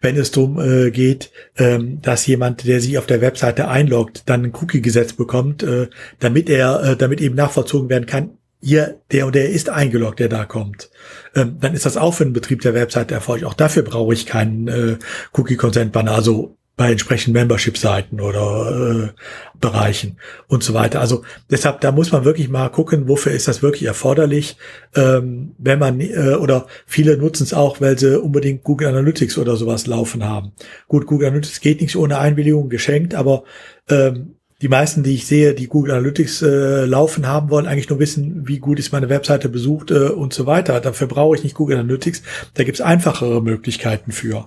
Wenn 0.00 0.16
es 0.16 0.30
darum 0.30 0.58
äh, 0.60 0.90
geht, 0.90 1.30
ähm, 1.56 2.00
dass 2.02 2.26
jemand, 2.26 2.66
der 2.66 2.80
sich 2.80 2.98
auf 2.98 3.06
der 3.06 3.20
Webseite 3.20 3.68
einloggt, 3.68 4.22
dann 4.26 4.44
ein 4.44 4.54
Cookie 4.54 4.82
gesetzt 4.82 5.16
bekommt, 5.16 5.62
äh, 5.62 5.88
damit 6.18 6.48
er, 6.48 6.82
äh, 6.82 6.96
damit 6.96 7.20
eben 7.20 7.34
nachvollzogen 7.34 7.88
werden 7.88 8.06
kann, 8.06 8.30
hier, 8.64 9.00
der 9.10 9.26
und 9.26 9.34
der 9.34 9.50
ist 9.50 9.68
eingeloggt, 9.68 10.20
der 10.20 10.28
da 10.28 10.44
kommt. 10.44 10.90
Ähm, 11.34 11.56
dann 11.60 11.74
ist 11.74 11.84
das 11.84 11.96
auch 11.96 12.14
für 12.14 12.24
den 12.24 12.32
Betrieb 12.32 12.60
der 12.60 12.74
Webseite 12.74 13.14
erfolgreich. 13.14 13.46
Auch 13.46 13.54
dafür 13.54 13.82
brauche 13.82 14.14
ich 14.14 14.24
keinen 14.24 14.68
äh, 14.68 14.96
Cookie-Consent-Banner. 15.32 16.12
Also 16.12 16.56
bei 16.76 16.90
entsprechenden 16.90 17.34
Membership-Seiten 17.34 18.20
oder 18.20 19.10
äh, 19.10 19.58
Bereichen 19.60 20.16
und 20.48 20.64
so 20.64 20.74
weiter. 20.74 21.00
Also 21.00 21.22
deshalb, 21.50 21.80
da 21.82 21.92
muss 21.92 22.12
man 22.12 22.24
wirklich 22.24 22.48
mal 22.48 22.68
gucken, 22.70 23.08
wofür 23.08 23.32
ist 23.32 23.46
das 23.46 23.62
wirklich 23.62 23.84
erforderlich, 23.84 24.56
ähm, 24.94 25.54
wenn 25.58 25.78
man 25.78 26.00
äh, 26.00 26.34
oder 26.40 26.66
viele 26.86 27.16
nutzen 27.18 27.44
es 27.44 27.54
auch, 27.54 27.80
weil 27.80 27.98
sie 27.98 28.18
unbedingt 28.18 28.64
Google 28.64 28.88
Analytics 28.88 29.38
oder 29.38 29.56
sowas 29.56 29.86
laufen 29.86 30.24
haben. 30.24 30.52
Gut, 30.88 31.06
Google 31.06 31.28
Analytics 31.28 31.60
geht 31.60 31.80
nicht 31.80 31.96
ohne 31.96 32.18
Einwilligung 32.18 32.70
geschenkt, 32.70 33.14
aber 33.14 33.44
ähm, 33.88 34.36
die 34.62 34.68
meisten, 34.68 35.02
die 35.02 35.14
ich 35.14 35.26
sehe, 35.26 35.54
die 35.54 35.66
Google 35.66 35.92
Analytics 35.92 36.42
äh, 36.42 36.84
laufen 36.84 37.26
haben, 37.26 37.50
wollen 37.50 37.66
eigentlich 37.66 37.90
nur 37.90 37.98
wissen, 37.98 38.46
wie 38.46 38.60
gut 38.60 38.78
ist 38.78 38.92
meine 38.92 39.08
Webseite 39.08 39.48
besucht 39.48 39.90
äh, 39.90 40.08
und 40.08 40.32
so 40.32 40.46
weiter. 40.46 40.80
Dafür 40.80 41.08
brauche 41.08 41.36
ich 41.36 41.42
nicht 41.42 41.56
Google 41.56 41.78
Analytics. 41.78 42.22
Da 42.54 42.62
gibt's 42.62 42.80
einfachere 42.80 43.42
Möglichkeiten 43.42 44.12
für. 44.12 44.46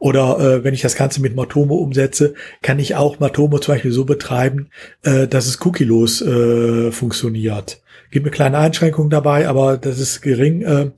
Oder 0.00 0.40
äh, 0.40 0.64
wenn 0.64 0.72
ich 0.72 0.80
das 0.80 0.96
Ganze 0.96 1.20
mit 1.20 1.36
Matomo 1.36 1.76
umsetze, 1.76 2.34
kann 2.62 2.78
ich 2.78 2.96
auch 2.96 3.20
Matomo 3.20 3.58
zum 3.58 3.74
Beispiel 3.74 3.92
so 3.92 4.06
betreiben, 4.06 4.70
äh, 5.02 5.28
dass 5.28 5.46
es 5.46 5.64
cookielos 5.64 6.22
äh, 6.22 6.90
funktioniert. 6.90 7.82
Gibt 8.10 8.24
mir 8.24 8.32
kleine 8.32 8.56
Einschränkungen 8.56 9.10
dabei, 9.10 9.46
aber 9.46 9.76
das 9.76 10.00
ist 10.00 10.22
gering. 10.22 10.62
Äh, 10.62 10.90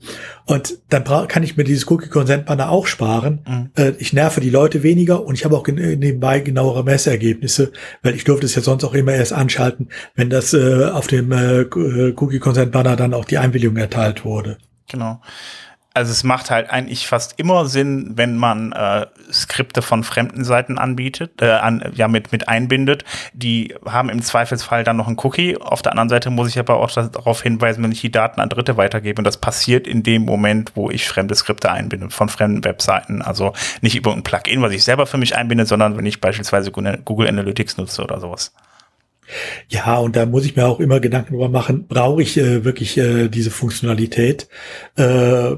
und 0.45 0.79
dann 0.87 1.03
kann 1.03 1.43
ich 1.43 1.57
mir 1.57 1.65
dieses 1.65 1.91
Cookie-Consent-Banner 1.91 2.69
auch 2.69 2.87
sparen. 2.87 3.41
Mhm. 3.45 3.69
Äh, 3.75 3.91
ich 3.99 4.13
nerve 4.13 4.39
die 4.39 4.49
Leute 4.49 4.83
weniger 4.83 5.25
und 5.25 5.35
ich 5.35 5.43
habe 5.43 5.57
auch 5.57 5.67
nebenbei 5.67 6.39
genauere 6.39 6.85
Messergebnisse, 6.85 7.73
weil 8.03 8.15
ich 8.15 8.23
durfte 8.23 8.45
es 8.45 8.55
ja 8.55 8.61
sonst 8.61 8.85
auch 8.85 8.93
immer 8.93 9.13
erst 9.13 9.33
anschalten, 9.33 9.89
wenn 10.15 10.29
das 10.29 10.53
äh, 10.53 10.85
auf 10.85 11.07
dem 11.07 11.33
äh, 11.33 11.65
Cookie-Consent-Banner 11.65 12.95
dann 12.95 13.13
auch 13.13 13.25
die 13.25 13.37
Einwilligung 13.37 13.75
erteilt 13.75 14.23
wurde. 14.23 14.57
Genau 14.89 15.19
also 15.95 16.11
es 16.11 16.23
macht 16.23 16.49
halt 16.49 16.71
eigentlich 16.71 17.07
fast 17.07 17.39
immer 17.39 17.67
Sinn, 17.67 18.13
wenn 18.15 18.35
man 18.35 18.71
äh, 18.71 19.05
Skripte 19.31 19.83
von 19.83 20.03
fremden 20.03 20.43
Seiten 20.43 20.79
anbietet, 20.79 21.41
äh, 21.41 21.51
an, 21.51 21.91
ja 21.93 22.07
mit 22.07 22.31
mit 22.31 22.47
einbindet. 22.47 23.05
Die 23.33 23.75
haben 23.85 24.09
im 24.09 24.21
Zweifelsfall 24.21 24.83
dann 24.83 24.97
noch 24.97 25.07
einen 25.07 25.19
Cookie. 25.19 25.57
Auf 25.57 25.83
der 25.83 25.91
anderen 25.91 26.09
Seite 26.09 26.31
muss 26.31 26.49
ich 26.49 26.57
aber 26.57 26.77
auch 26.77 26.89
darauf 26.89 27.43
hinweisen, 27.43 27.83
wenn 27.83 27.91
ich 27.91 28.01
die 28.01 28.11
Daten 28.11 28.41
an 28.41 28.49
Dritte 28.49 28.75
weitergebe. 28.75 29.19
Und 29.19 29.25
das 29.25 29.37
passiert 29.37 29.87
in 29.87 30.01
dem 30.01 30.23
Moment, 30.23 30.71
wo 30.75 30.89
ich 30.89 31.07
fremde 31.07 31.35
Skripte 31.35 31.71
einbinde 31.71 32.09
von 32.09 32.27
fremden 32.27 32.63
Webseiten. 32.63 33.21
Also 33.21 33.53
nicht 33.81 33.95
über 33.95 34.13
ein 34.13 34.23
Plugin, 34.23 34.63
was 34.63 34.73
ich 34.73 34.83
selber 34.83 35.05
für 35.05 35.17
mich 35.17 35.35
einbinde, 35.35 35.67
sondern 35.67 35.95
wenn 35.95 36.05
ich 36.07 36.19
beispielsweise 36.19 36.71
Google 36.71 37.27
Analytics 37.27 37.77
nutze 37.77 38.03
oder 38.03 38.19
sowas. 38.19 38.51
Ja, 39.69 39.97
und 39.97 40.15
da 40.15 40.25
muss 40.25 40.45
ich 40.45 40.55
mir 40.55 40.65
auch 40.65 40.79
immer 40.79 40.99
Gedanken 40.99 41.33
darüber 41.33 41.49
machen, 41.49 41.87
brauche 41.87 42.21
ich 42.21 42.37
äh, 42.37 42.63
wirklich 42.63 42.97
äh, 42.97 43.29
diese 43.29 43.51
Funktionalität? 43.51 44.47
Äh, 44.95 45.55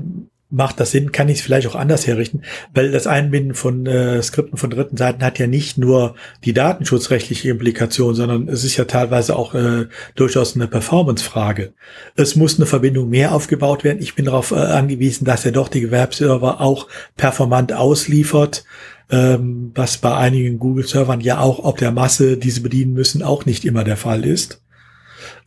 macht 0.50 0.80
das 0.80 0.92
Sinn? 0.92 1.12
Kann 1.12 1.30
ich 1.30 1.40
es 1.40 1.44
vielleicht 1.44 1.68
auch 1.68 1.76
anders 1.76 2.08
herrichten? 2.08 2.44
Weil 2.74 2.92
das 2.92 3.08
Einbinden 3.08 3.56
von 3.56 3.86
äh, 3.86 4.22
Skripten 4.22 4.58
von 4.58 4.70
dritten 4.70 4.98
Seiten 4.98 5.24
hat 5.24 5.40
ja 5.40 5.48
nicht 5.48 5.78
nur 5.78 6.16
die 6.44 6.54
datenschutzrechtliche 6.54 7.50
Implikation, 7.50 8.16
sondern 8.16 8.48
es 8.48 8.64
ist 8.64 8.78
ja 8.78 8.86
teilweise 8.86 9.36
auch 9.36 9.54
äh, 9.56 9.88
durchaus 10.16 10.56
eine 10.56 10.68
Performance-Frage. 10.68 11.74
Es 12.16 12.36
muss 12.36 12.58
eine 12.58 12.66
Verbindung 12.66 13.10
mehr 13.10 13.34
aufgebaut 13.34 13.84
werden. 13.84 14.02
Ich 14.02 14.16
bin 14.16 14.26
darauf 14.26 14.52
äh, 14.52 14.56
angewiesen, 14.56 15.26
dass 15.26 15.46
er 15.46 15.52
doch 15.52 15.68
die 15.68 15.82
Gewerbserver 15.82 16.62
auch 16.62 16.88
performant 17.18 17.74
ausliefert 17.74 18.64
ähm, 19.10 19.72
was 19.76 19.98
bei 19.98 20.16
einigen 20.16 20.60
Google-Servern 20.60 21.22
ja 21.22 21.40
auch 21.40 21.60
ob 21.60 21.78
der 21.78 21.92
Masse, 21.92 22.38
die 22.38 22.52
sie 22.52 22.62
bedienen 22.62 22.94
müssen, 22.94 23.22
auch 23.22 23.46
nicht 23.46 23.66
immer 23.66 23.84
der 23.84 23.98
Fall 23.98 24.26
ist. 24.26 24.64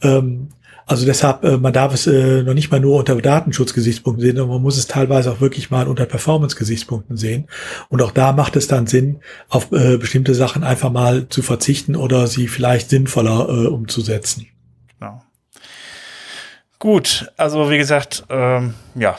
Ähm, 0.02 0.50
also 0.88 1.04
deshalb, 1.04 1.44
äh, 1.44 1.58
man 1.58 1.74
darf 1.74 1.92
es 1.92 2.06
äh, 2.06 2.42
noch 2.42 2.54
nicht 2.54 2.70
mal 2.70 2.80
nur 2.80 2.96
unter 2.96 3.14
Datenschutzgesichtspunkten 3.14 4.24
sehen, 4.24 4.36
sondern 4.36 4.54
man 4.56 4.62
muss 4.62 4.78
es 4.78 4.86
teilweise 4.86 5.30
auch 5.30 5.40
wirklich 5.42 5.70
mal 5.70 5.86
unter 5.86 6.06
Performance-Gesichtspunkten 6.06 7.18
sehen. 7.18 7.46
Und 7.90 8.00
auch 8.00 8.10
da 8.10 8.32
macht 8.32 8.56
es 8.56 8.68
dann 8.68 8.86
Sinn, 8.86 9.20
auf 9.50 9.70
äh, 9.70 9.98
bestimmte 9.98 10.34
Sachen 10.34 10.64
einfach 10.64 10.90
mal 10.90 11.28
zu 11.28 11.42
verzichten 11.42 11.94
oder 11.94 12.26
sie 12.26 12.48
vielleicht 12.48 12.88
sinnvoller 12.88 13.48
äh, 13.50 13.66
umzusetzen. 13.66 14.46
Genau. 14.98 15.22
Gut, 16.78 17.30
also 17.36 17.70
wie 17.70 17.78
gesagt, 17.78 18.24
ähm, 18.30 18.72
ja, 18.94 19.18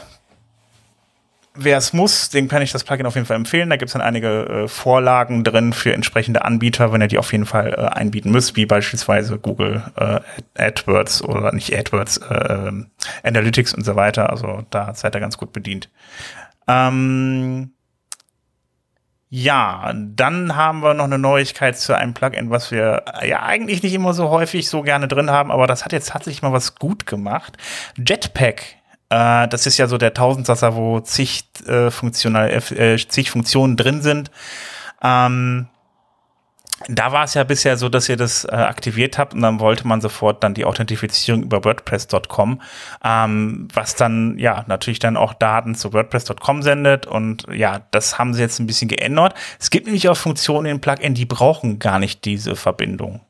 wer 1.55 1.77
es 1.77 1.93
muss, 1.93 2.29
dem 2.29 2.47
kann 2.47 2.61
ich 2.61 2.71
das 2.71 2.83
Plugin 2.83 3.05
auf 3.05 3.15
jeden 3.15 3.27
Fall 3.27 3.35
empfehlen. 3.35 3.69
Da 3.69 3.75
gibt 3.75 3.89
es 3.89 3.93
dann 3.93 4.01
einige 4.01 4.45
äh, 4.45 4.67
Vorlagen 4.67 5.43
drin 5.43 5.73
für 5.73 5.93
entsprechende 5.93 6.45
Anbieter, 6.45 6.91
wenn 6.91 7.01
ihr 7.01 7.07
die 7.07 7.17
auf 7.17 7.31
jeden 7.31 7.45
Fall 7.45 7.73
äh, 7.73 7.95
einbieten 7.95 8.31
müsst, 8.31 8.55
wie 8.55 8.65
beispielsweise 8.65 9.37
Google 9.37 9.83
äh, 9.95 10.19
AdWords 10.57 11.23
oder 11.23 11.51
nicht 11.53 11.75
AdWords, 11.75 12.17
äh, 12.17 12.71
Analytics 13.23 13.73
und 13.73 13.83
so 13.83 13.95
weiter. 13.95 14.29
Also 14.29 14.63
da 14.69 14.93
seid 14.93 15.15
ihr 15.15 15.19
ganz 15.19 15.37
gut 15.37 15.53
bedient. 15.53 15.89
Ähm, 16.67 17.71
ja, 19.31 19.93
dann 19.95 20.55
haben 20.55 20.81
wir 20.81 20.95
noch 20.95 21.03
eine 21.03 21.19
Neuigkeit 21.19 21.77
zu 21.77 21.95
einem 21.95 22.15
Plugin, 22.15 22.49
was 22.49 22.71
wir 22.71 23.03
äh, 23.21 23.29
ja 23.29 23.43
eigentlich 23.43 23.83
nicht 23.83 23.93
immer 23.93 24.13
so 24.13 24.29
häufig 24.29 24.67
so 24.67 24.81
gerne 24.81 25.07
drin 25.07 25.29
haben, 25.29 25.51
aber 25.51 25.67
das 25.67 25.85
hat 25.85 25.93
jetzt 25.93 26.09
tatsächlich 26.09 26.41
mal 26.41 26.51
was 26.51 26.75
gut 26.75 27.05
gemacht. 27.05 27.57
Jetpack 27.95 28.78
äh, 29.09 29.47
das 29.47 29.65
ist 29.65 29.77
ja 29.77 29.87
so 29.87 29.97
der 29.97 30.13
Tausendsasser, 30.13 30.75
wo 30.75 30.99
zig, 30.99 31.45
äh, 31.67 31.91
funktional, 31.91 32.49
äh, 32.49 32.97
zig 32.97 33.31
Funktionen 33.31 33.77
drin 33.77 34.01
sind. 34.01 34.31
Ähm, 35.01 35.67
da 36.87 37.11
war 37.11 37.25
es 37.25 37.33
ja 37.33 37.43
bisher 37.43 37.75
so, 37.75 37.89
dass 37.89 38.07
ihr 38.07 38.15
das 38.15 38.45
äh, 38.45 38.51
aktiviert 38.51 39.17
habt 39.17 39.33
und 39.33 39.41
dann 39.41 39.59
wollte 39.59 39.85
man 39.85 39.99
sofort 39.99 40.43
dann 40.43 40.53
die 40.53 40.63
Authentifizierung 40.63 41.43
über 41.43 41.65
WordPress.com, 41.65 42.61
ähm, 43.03 43.67
was 43.73 43.95
dann 43.95 44.37
ja 44.37 44.63
natürlich 44.67 44.99
dann 44.99 45.17
auch 45.17 45.33
Daten 45.33 45.75
zu 45.75 45.91
WordPress.com 45.91 46.61
sendet 46.61 47.05
und 47.05 47.45
ja, 47.51 47.81
das 47.91 48.17
haben 48.17 48.33
sie 48.33 48.41
jetzt 48.41 48.59
ein 48.59 48.67
bisschen 48.67 48.87
geändert. 48.87 49.33
Es 49.59 49.71
gibt 49.71 49.87
nämlich 49.87 50.07
auch 50.07 50.17
Funktionen 50.17 50.67
in 50.67 50.81
Plugin, 50.81 51.15
die 51.15 51.25
brauchen 51.25 51.79
gar 51.79 51.99
nicht 51.99 52.23
diese 52.23 52.55
Verbindung. 52.55 53.21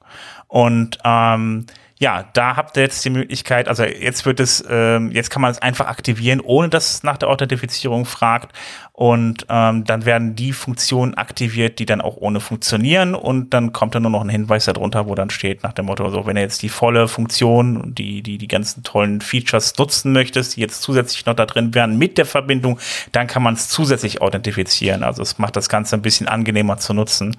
Und 0.48 1.00
ähm, 1.04 1.66
ja, 2.02 2.24
da 2.32 2.56
habt 2.56 2.78
ihr 2.78 2.84
jetzt 2.84 3.04
die 3.04 3.10
Möglichkeit, 3.10 3.68
also 3.68 3.84
jetzt 3.84 4.26
wird 4.26 4.40
es, 4.40 4.64
ähm, 4.70 5.12
jetzt 5.12 5.30
kann 5.30 5.42
man 5.42 5.52
es 5.52 5.62
einfach 5.62 5.88
aktivieren, 5.88 6.40
ohne 6.40 6.70
dass 6.70 6.92
es 6.92 7.04
nach 7.04 7.18
der 7.18 7.28
Authentifizierung 7.28 8.06
fragt. 8.06 8.54
Und 8.94 9.46
ähm, 9.50 9.84
dann 9.84 10.06
werden 10.06 10.36
die 10.36 10.54
Funktionen 10.54 11.14
aktiviert, 11.14 11.80
die 11.80 11.86
dann 11.86 12.00
auch 12.00 12.16
ohne 12.18 12.40
funktionieren. 12.40 13.16
Und 13.16 13.54
dann 13.54 13.74
kommt 13.74 13.96
dann 13.96 14.04
nur 14.04 14.12
noch 14.12 14.22
ein 14.22 14.30
Hinweis 14.30 14.66
darunter, 14.66 15.08
wo 15.08 15.16
dann 15.16 15.30
steht 15.30 15.64
nach 15.64 15.74
dem 15.74 15.86
Motto, 15.86 16.10
so 16.10 16.26
wenn 16.26 16.38
ihr 16.38 16.42
jetzt 16.42 16.62
die 16.62 16.70
volle 16.70 17.10
Funktion, 17.10 17.94
die, 17.96 18.22
die, 18.22 18.38
die 18.38 18.48
ganzen 18.48 18.84
tollen 18.84 19.20
Features 19.20 19.78
nutzen 19.78 20.14
möchtest, 20.14 20.56
die 20.56 20.62
jetzt 20.62 20.82
zusätzlich 20.82 21.26
noch 21.26 21.34
da 21.34 21.46
drin 21.46 21.74
wären 21.76 21.98
mit 21.98 22.18
der 22.18 22.26
Verbindung, 22.26 22.80
dann 23.12 23.28
kann 23.28 23.44
man 23.44 23.56
es 23.56 23.68
zusätzlich 23.68 24.22
authentifizieren. 24.22 25.04
Also 25.04 25.22
es 25.22 25.38
macht 25.38 25.58
das 25.58 25.68
Ganze 25.68 25.98
ein 25.98 26.02
bisschen 26.02 26.30
angenehmer 26.30 26.78
zu 26.78 26.94
nutzen. 26.94 27.36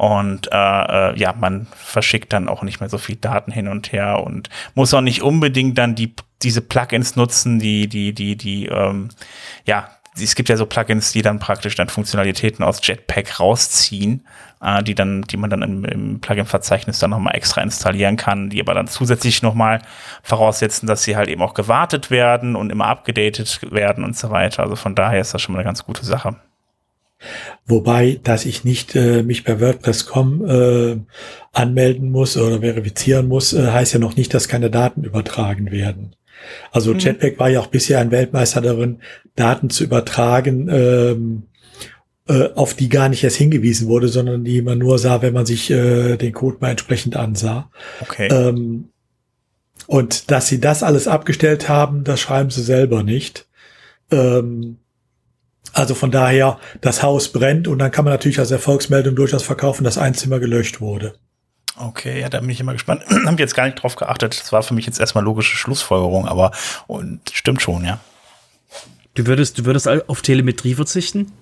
Und 0.00 0.48
äh, 0.50 0.56
äh, 0.56 1.18
ja, 1.18 1.34
man 1.38 1.66
verschickt 1.76 2.32
dann 2.32 2.48
auch 2.48 2.62
nicht 2.62 2.80
mehr 2.80 2.88
so 2.88 2.96
viel 2.96 3.16
Daten 3.16 3.52
hin 3.52 3.68
und 3.68 3.92
her 3.92 4.22
und 4.24 4.48
muss 4.74 4.94
auch 4.94 5.02
nicht 5.02 5.20
unbedingt 5.20 5.76
dann 5.76 5.94
die 5.94 6.14
diese 6.40 6.62
Plugins 6.62 7.16
nutzen, 7.16 7.58
die 7.58 7.86
die 7.86 8.14
die 8.14 8.34
die 8.34 8.64
ähm, 8.64 9.10
ja 9.66 9.90
es 10.18 10.34
gibt 10.34 10.48
ja 10.48 10.56
so 10.56 10.64
Plugins, 10.64 11.12
die 11.12 11.20
dann 11.20 11.38
praktisch 11.38 11.74
dann 11.74 11.90
Funktionalitäten 11.90 12.64
aus 12.64 12.80
Jetpack 12.82 13.40
rausziehen, 13.40 14.26
äh, 14.62 14.82
die 14.82 14.94
dann, 14.94 15.20
die 15.20 15.36
man 15.36 15.50
dann 15.50 15.60
im, 15.60 15.84
im 15.84 16.20
Plugin-Verzeichnis 16.20 16.98
dann 16.98 17.10
nochmal 17.10 17.36
extra 17.36 17.60
installieren 17.60 18.16
kann, 18.16 18.48
die 18.48 18.60
aber 18.62 18.72
dann 18.72 18.88
zusätzlich 18.88 19.42
nochmal 19.42 19.82
voraussetzen, 20.22 20.86
dass 20.86 21.02
sie 21.02 21.14
halt 21.14 21.28
eben 21.28 21.42
auch 21.42 21.52
gewartet 21.52 22.10
werden 22.10 22.56
und 22.56 22.72
immer 22.72 22.86
abgedatet 22.86 23.60
werden 23.70 24.02
und 24.02 24.16
so 24.16 24.30
weiter. 24.30 24.62
Also 24.62 24.76
von 24.76 24.94
daher 24.94 25.20
ist 25.20 25.34
das 25.34 25.42
schon 25.42 25.52
mal 25.52 25.58
eine 25.58 25.66
ganz 25.66 25.84
gute 25.84 26.06
Sache. 26.06 26.36
Wobei, 27.66 28.18
dass 28.22 28.46
ich 28.46 28.64
nicht 28.64 28.96
äh, 28.96 29.22
mich 29.22 29.44
bei 29.44 29.60
WordPress.com 29.60 30.44
äh, 30.48 30.96
anmelden 31.52 32.10
muss 32.10 32.36
oder 32.36 32.60
verifizieren 32.60 33.28
muss, 33.28 33.52
äh, 33.52 33.70
heißt 33.70 33.92
ja 33.92 33.98
noch 33.98 34.16
nicht, 34.16 34.32
dass 34.32 34.48
keine 34.48 34.70
Daten 34.70 35.04
übertragen 35.04 35.70
werden. 35.70 36.16
Also 36.72 36.92
mhm. 36.94 36.98
Jetpack 36.98 37.38
war 37.38 37.48
ja 37.48 37.60
auch 37.60 37.66
bisher 37.66 38.00
ein 38.00 38.10
Weltmeister 38.10 38.60
darin, 38.60 39.00
Daten 39.36 39.70
zu 39.70 39.84
übertragen, 39.84 40.68
ähm, 40.70 41.42
äh, 42.28 42.50
auf 42.54 42.74
die 42.74 42.88
gar 42.88 43.08
nicht 43.08 43.24
erst 43.24 43.36
hingewiesen 43.36 43.88
wurde, 43.88 44.08
sondern 44.08 44.44
die 44.44 44.62
man 44.62 44.78
nur 44.78 44.98
sah, 44.98 45.22
wenn 45.22 45.34
man 45.34 45.46
sich 45.46 45.70
äh, 45.70 46.16
den 46.16 46.32
Code 46.32 46.58
mal 46.60 46.70
entsprechend 46.70 47.16
ansah. 47.16 47.70
Okay. 48.00 48.28
Ähm, 48.28 48.88
und 49.86 50.30
dass 50.30 50.46
sie 50.46 50.60
das 50.60 50.82
alles 50.82 51.08
abgestellt 51.08 51.68
haben, 51.68 52.04
das 52.04 52.20
schreiben 52.20 52.50
sie 52.50 52.62
selber 52.62 53.02
nicht. 53.02 53.48
Ähm, 54.10 54.78
also 55.72 55.94
von 55.94 56.10
daher, 56.10 56.58
das 56.80 57.02
Haus 57.02 57.28
brennt 57.28 57.68
und 57.68 57.78
dann 57.78 57.90
kann 57.90 58.04
man 58.04 58.12
natürlich 58.12 58.38
als 58.38 58.50
Erfolgsmeldung 58.50 59.14
durchaus 59.14 59.42
verkaufen, 59.42 59.84
dass 59.84 59.98
ein 59.98 60.14
Zimmer 60.14 60.40
gelöscht 60.40 60.80
wurde. 60.80 61.14
Okay, 61.76 62.20
ja, 62.20 62.28
da 62.28 62.40
bin 62.40 62.50
ich 62.50 62.60
immer 62.60 62.72
gespannt. 62.72 63.02
Hab 63.26 63.38
jetzt 63.38 63.54
gar 63.54 63.64
nicht 63.64 63.82
drauf 63.82 63.96
geachtet. 63.96 64.38
Das 64.40 64.52
war 64.52 64.62
für 64.62 64.74
mich 64.74 64.86
jetzt 64.86 65.00
erstmal 65.00 65.24
logische 65.24 65.56
Schlussfolgerung, 65.56 66.26
aber 66.26 66.50
und 66.86 67.20
stimmt 67.32 67.62
schon, 67.62 67.84
ja. 67.84 68.00
Du 69.14 69.26
würdest, 69.26 69.58
du 69.58 69.64
würdest 69.64 69.88
auf 69.88 70.22
Telemetrie 70.22 70.74
verzichten? 70.74 71.32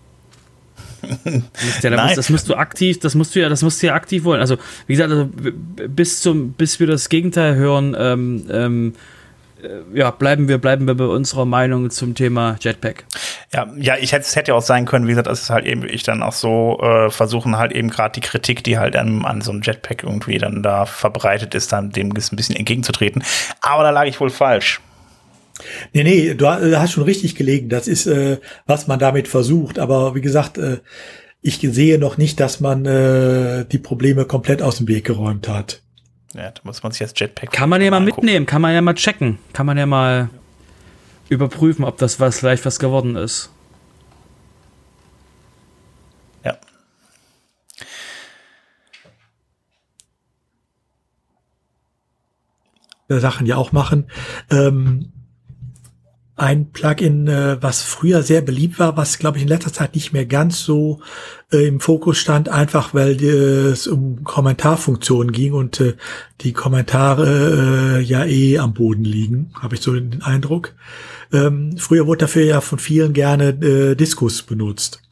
ja, 1.83 1.91
da 1.91 2.05
musst, 2.05 2.19
das 2.19 2.31
musst 2.31 2.49
du 2.49 2.55
aktiv, 2.55 2.99
das 2.99 3.15
musst 3.15 3.35
du 3.35 3.41
ja, 3.41 3.49
das 3.49 3.63
musst 3.63 3.83
du 3.83 3.87
ja 3.87 3.95
aktiv 3.95 4.25
wollen. 4.25 4.41
Also, 4.41 4.57
wie 4.87 4.95
gesagt, 4.95 5.11
also, 5.11 5.29
bis 5.89 6.21
zum, 6.21 6.53
bis 6.53 6.81
wir 6.81 6.87
das 6.87 7.09
Gegenteil 7.09 7.55
hören, 7.55 7.97
ähm, 7.99 8.47
ähm, 8.51 8.93
äh, 8.95 8.99
ja, 9.93 10.11
bleiben 10.11 10.49
wir, 10.49 10.59
bleiben 10.59 10.87
wir 10.87 10.95
bei 10.95 11.07
unserer 11.07 11.45
Meinung 11.45 11.91
zum 11.91 12.15
Thema 12.15 12.57
Jetpack. 12.61 13.05
Ja, 13.53 13.67
ja, 13.77 13.97
ich 13.99 14.13
hätte, 14.13 14.23
es 14.23 14.37
hätte 14.37 14.53
ja 14.53 14.57
auch 14.57 14.63
sein 14.63 14.85
können, 14.85 15.07
wie 15.07 15.11
gesagt, 15.11 15.27
das 15.27 15.43
ist 15.43 15.51
halt 15.51 15.67
eben, 15.67 15.89
ich 15.89 16.03
dann 16.03 16.23
auch 16.23 16.33
so 16.33 16.79
äh, 16.81 17.11
versuchen 17.11 17.59
halt 17.59 17.73
eben 17.73 17.91
gerade 17.91 18.13
die 18.13 18.27
Kritik, 18.27 18.63
die 18.65 18.79
halt 18.79 18.97
an, 18.97 19.25
an 19.25 19.41
so 19.41 19.51
einem 19.51 19.63
Jetpack 19.63 20.05
irgendwie 20.05 20.39
dann 20.39 20.63
da 20.63 20.87
verbreitet 20.87 21.55
ist, 21.55 21.73
dann 21.73 21.91
dem 21.91 22.09
ein 22.09 22.37
bisschen 22.37 22.57
entgegenzutreten. 22.57 23.25
Aber 23.61 23.83
da 23.83 23.91
lag 23.91 24.05
ich 24.05 24.21
wohl 24.21 24.31
falsch. 24.31 24.81
Nee, 25.93 26.05
nee, 26.05 26.35
du 26.35 26.47
hast 26.47 26.93
schon 26.93 27.05
richtig 27.05 27.35
gelegen. 27.35 27.69
Das 27.69 27.89
ist, 27.89 28.07
äh, 28.07 28.39
was 28.67 28.87
man 28.87 28.99
damit 28.99 29.29
versucht. 29.29 29.79
Aber 29.79 30.15
wie 30.15 30.21
gesagt, 30.21 30.59
äh, 30.59 30.79
ich 31.43 31.59
sehe 31.61 31.99
noch 31.99 32.19
nicht, 32.19 32.41
dass 32.41 32.61
man 32.61 32.85
äh, 32.87 33.65
die 33.65 33.79
Probleme 33.79 34.25
komplett 34.25 34.63
aus 34.63 34.79
dem 34.79 34.89
Weg 34.89 35.05
geräumt 35.05 35.49
hat. 35.49 35.83
Ja, 36.35 36.51
da 36.51 36.61
muss 36.65 36.83
man 36.83 36.93
sich 36.93 37.01
das 37.01 37.13
Jetpack. 37.17 37.53
Kann 37.53 37.69
man 37.71 37.81
ja 37.81 37.91
mal 37.91 37.99
angucken. 37.99 38.27
mitnehmen, 38.27 38.47
kann 38.47 38.61
man 38.61 38.75
ja 38.75 38.83
mal 38.83 38.95
checken, 38.95 39.39
kann 39.53 39.67
man 39.67 39.79
ja 39.79 39.87
mal 39.87 40.29
ja. 40.33 40.39
überprüfen, 41.29 41.85
ob 41.85 41.99
das 41.99 42.21
was 42.21 42.43
leicht 42.43 42.65
was 42.67 42.79
geworden 42.79 43.17
ist. 43.17 43.51
Ja. 46.45 46.59
Sachen 53.09 53.47
ja 53.47 53.57
auch 53.57 53.73
machen. 53.73 54.11
Ähm, 54.51 55.13
ein 56.39 56.71
Plugin, 56.71 57.27
äh, 57.29 57.57
was 57.61 57.83
früher 57.83 58.23
sehr 58.23 58.41
beliebt 58.41 58.79
war, 58.79 58.97
was 58.97 59.19
glaube 59.19 59.39
ich 59.39 59.43
in 59.43 59.49
letzter 59.49 59.73
Zeit 59.73 59.95
nicht 59.95 60.13
mehr 60.13 60.27
ganz 60.27 60.63
so 60.65 61.01
äh, 61.53 61.67
im 61.67 61.81
Fokus 61.81 62.19
stand, 62.19 62.49
einfach 62.49 62.95
weil 62.95 63.23
äh, 63.23 63.71
es 63.71 63.87
um 63.87 64.25
Kommentarfunktionen 64.25 65.33
ging 65.33 65.53
und 65.53 65.81
äh, 65.81 65.95
die 66.41 66.53
Kommentare 66.53 67.99
äh, 67.99 68.03
ja 68.03 68.25
eh 68.25 68.59
am 68.59 68.75
Boden 68.75 69.05
liegen, 69.05 69.51
habe 69.61 69.75
ich 69.75 69.81
so 69.81 69.93
den 69.93 70.23
Eindruck. 70.23 70.75
Ähm, 71.33 71.77
früher 71.77 72.07
wurde 72.07 72.21
dafür 72.21 72.45
ja 72.45 72.61
von 72.61 72.79
vielen 72.79 73.13
gerne 73.13 73.49
äh, 73.49 73.95
Diskus 73.95 74.43
benutzt 74.43 75.03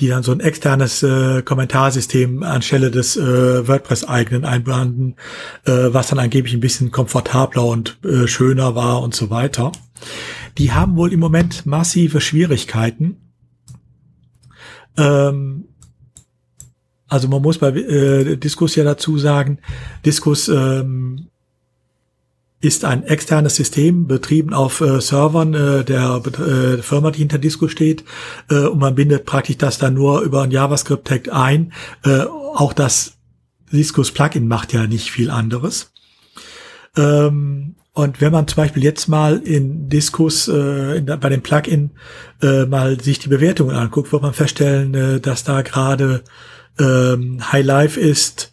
die 0.00 0.08
dann 0.08 0.22
so 0.22 0.32
ein 0.32 0.40
externes 0.40 1.02
äh, 1.02 1.42
Kommentarsystem 1.42 2.42
anstelle 2.42 2.90
des 2.90 3.16
äh, 3.16 3.66
WordPress-eigenen 3.66 4.44
einblenden, 4.44 5.16
äh, 5.64 5.72
was 5.92 6.08
dann 6.08 6.18
angeblich 6.18 6.54
ein 6.54 6.60
bisschen 6.60 6.90
komfortabler 6.90 7.64
und 7.64 7.98
äh, 8.04 8.26
schöner 8.26 8.74
war 8.74 9.02
und 9.02 9.14
so 9.14 9.30
weiter. 9.30 9.72
Die 10.56 10.72
haben 10.72 10.96
wohl 10.96 11.12
im 11.12 11.20
Moment 11.20 11.66
massive 11.66 12.20
Schwierigkeiten. 12.20 13.16
Ähm, 14.96 15.64
also 17.08 17.28
man 17.28 17.42
muss 17.42 17.58
bei 17.58 17.70
äh, 17.70 18.36
Diskus 18.36 18.76
ja 18.76 18.84
dazu 18.84 19.18
sagen, 19.18 19.58
Diskus 20.04 20.48
ähm, 20.48 21.28
ist 22.60 22.84
ein 22.84 23.04
externes 23.04 23.54
System, 23.56 24.06
betrieben 24.06 24.52
auf 24.52 24.80
äh, 24.80 25.00
Servern 25.00 25.54
äh, 25.54 25.84
der 25.84 26.22
äh, 26.26 26.82
Firma, 26.82 27.10
die 27.12 27.20
hinter 27.20 27.38
Disco 27.38 27.68
steht. 27.68 28.04
Äh, 28.50 28.66
und 28.66 28.78
man 28.78 28.94
bindet 28.96 29.26
praktisch 29.26 29.58
das 29.58 29.78
dann 29.78 29.94
nur 29.94 30.22
über 30.22 30.42
ein 30.42 30.50
JavaScript-Tag 30.50 31.32
ein. 31.32 31.72
Äh, 32.04 32.22
auch 32.22 32.72
das 32.72 33.18
Discos 33.70 34.10
Plugin 34.10 34.48
macht 34.48 34.72
ja 34.72 34.86
nicht 34.86 35.10
viel 35.10 35.30
anderes. 35.30 35.92
Ähm, 36.96 37.76
und 37.92 38.20
wenn 38.20 38.32
man 38.32 38.46
zum 38.48 38.56
Beispiel 38.56 38.82
jetzt 38.82 39.08
mal 39.08 39.38
in 39.38 39.88
Diskus 39.88 40.48
äh, 40.48 40.98
in, 40.98 41.06
bei 41.06 41.28
dem 41.28 41.42
Plugin 41.42 41.90
äh, 42.42 42.64
mal 42.64 43.00
sich 43.00 43.18
die 43.18 43.28
Bewertungen 43.28 43.76
anguckt, 43.76 44.12
wird 44.12 44.22
man 44.22 44.34
feststellen, 44.34 44.94
äh, 44.94 45.20
dass 45.20 45.44
da 45.44 45.62
gerade 45.62 46.22
ähm, 46.78 47.40
High 47.52 47.66
Life 47.66 48.00
ist, 48.00 48.52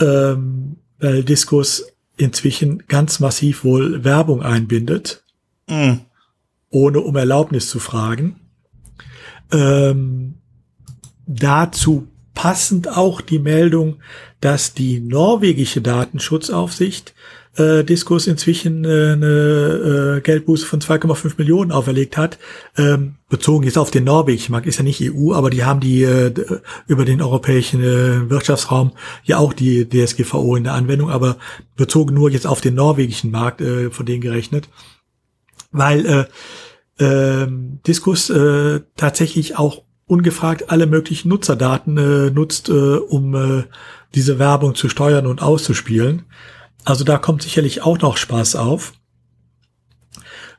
ähm, 0.00 0.76
weil 0.98 1.24
Diskus 1.24 1.91
inzwischen 2.22 2.86
ganz 2.88 3.20
massiv 3.20 3.64
wohl 3.64 4.04
Werbung 4.04 4.42
einbindet, 4.42 5.24
mm. 5.68 5.94
ohne 6.70 7.00
um 7.00 7.16
Erlaubnis 7.16 7.68
zu 7.68 7.78
fragen. 7.78 8.40
Ähm, 9.50 10.34
dazu 11.26 12.08
passend 12.34 12.88
auch 12.88 13.20
die 13.20 13.38
Meldung, 13.38 14.00
dass 14.40 14.74
die 14.74 15.00
norwegische 15.00 15.80
Datenschutzaufsicht 15.80 17.14
äh, 17.56 17.84
Diskus 17.84 18.26
inzwischen 18.26 18.84
äh, 18.84 19.12
eine 19.12 20.16
äh, 20.16 20.20
Geldbuße 20.20 20.66
von 20.66 20.80
2,5 20.80 21.34
Millionen 21.38 21.72
auferlegt 21.72 22.16
hat, 22.16 22.38
ähm, 22.76 23.16
bezogen 23.28 23.64
jetzt 23.64 23.78
auf 23.78 23.90
den 23.90 24.04
norwegischen 24.04 24.52
Markt, 24.52 24.66
ist 24.66 24.78
ja 24.78 24.84
nicht 24.84 25.02
EU, 25.02 25.32
aber 25.34 25.50
die 25.50 25.64
haben 25.64 25.80
die 25.80 26.02
äh, 26.02 26.32
über 26.86 27.04
den 27.04 27.20
europäischen 27.20 27.82
äh, 27.82 28.30
Wirtschaftsraum 28.30 28.92
ja 29.24 29.38
auch 29.38 29.52
die 29.52 29.88
DSGVO 29.88 30.56
in 30.56 30.64
der 30.64 30.74
Anwendung, 30.74 31.10
aber 31.10 31.36
bezogen 31.76 32.14
nur 32.14 32.30
jetzt 32.30 32.46
auf 32.46 32.60
den 32.60 32.74
norwegischen 32.74 33.30
Markt 33.30 33.60
äh, 33.60 33.90
von 33.90 34.06
denen 34.06 34.22
gerechnet, 34.22 34.68
weil 35.72 36.28
äh, 36.98 37.04
äh, 37.04 37.48
Diskus 37.86 38.30
äh, 38.30 38.80
tatsächlich 38.96 39.58
auch 39.58 39.82
ungefragt 40.06 40.70
alle 40.70 40.86
möglichen 40.86 41.28
Nutzerdaten 41.28 41.96
äh, 41.96 42.30
nutzt, 42.30 42.68
äh, 42.68 42.72
um 42.72 43.34
äh, 43.34 43.64
diese 44.14 44.38
Werbung 44.38 44.74
zu 44.74 44.88
steuern 44.88 45.26
und 45.26 45.42
auszuspielen. 45.42 46.24
Also 46.84 47.04
da 47.04 47.18
kommt 47.18 47.42
sicherlich 47.42 47.82
auch 47.82 47.98
noch 47.98 48.16
Spaß 48.16 48.56
auf. 48.56 48.92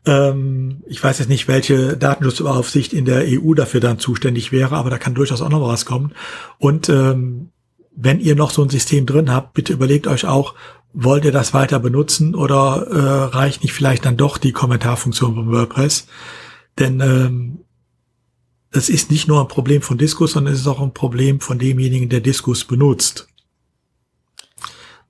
Ähm, 0.06 0.84
ich 0.88 1.04
weiß 1.04 1.20
jetzt 1.20 1.30
nicht, 1.30 1.48
welche 1.48 1.98
Datenschutzaufsicht 1.98 2.94
in 2.94 3.06
der 3.06 3.24
EU 3.26 3.54
dafür 3.54 3.80
dann 3.80 4.00
zuständig 4.00 4.52
wäre, 4.52 4.76
aber 4.76 4.90
da 4.90 4.98
kann 4.98 5.16
durchaus 5.16 5.42
auch 5.42 5.50
noch 5.50 5.68
was 5.68 5.86
kommen. 5.86 6.14
Und 6.60 6.90
ähm, 6.90 7.50
wenn 7.96 8.20
ihr 8.20 8.36
noch 8.36 8.52
so 8.52 8.64
ein 8.64 8.70
System 8.70 9.06
drin 9.06 9.32
habt, 9.32 9.54
bitte 9.54 9.74
überlegt 9.74 10.08
euch 10.08 10.26
auch, 10.26 10.56
wollt 10.94 11.26
ihr 11.26 11.32
das 11.32 11.54
weiter 11.54 11.80
benutzen 11.80 12.36
oder 12.36 12.88
äh, 12.90 13.36
reicht 13.36 13.64
nicht 13.64 13.74
vielleicht 13.74 14.06
dann 14.06 14.18
doch 14.18 14.38
die 14.38 14.52
Kommentarfunktion 14.52 15.36
von 15.36 15.52
WordPress? 15.52 16.08
Denn 16.80 17.00
ähm, 17.00 17.60
es 18.72 18.90
ist 18.90 19.12
nicht 19.12 19.28
nur 19.28 19.42
ein 19.42 19.48
Problem 19.48 19.82
von 19.82 19.98
Diskus, 19.98 20.34
sondern 20.34 20.54
es 20.54 20.60
ist 20.60 20.68
auch 20.68 20.82
ein 20.82 20.94
Problem 20.94 21.40
von 21.40 21.60
demjenigen, 21.60 22.10
der 22.10 22.22
Diskus 22.22 22.66
benutzt. 22.66 23.28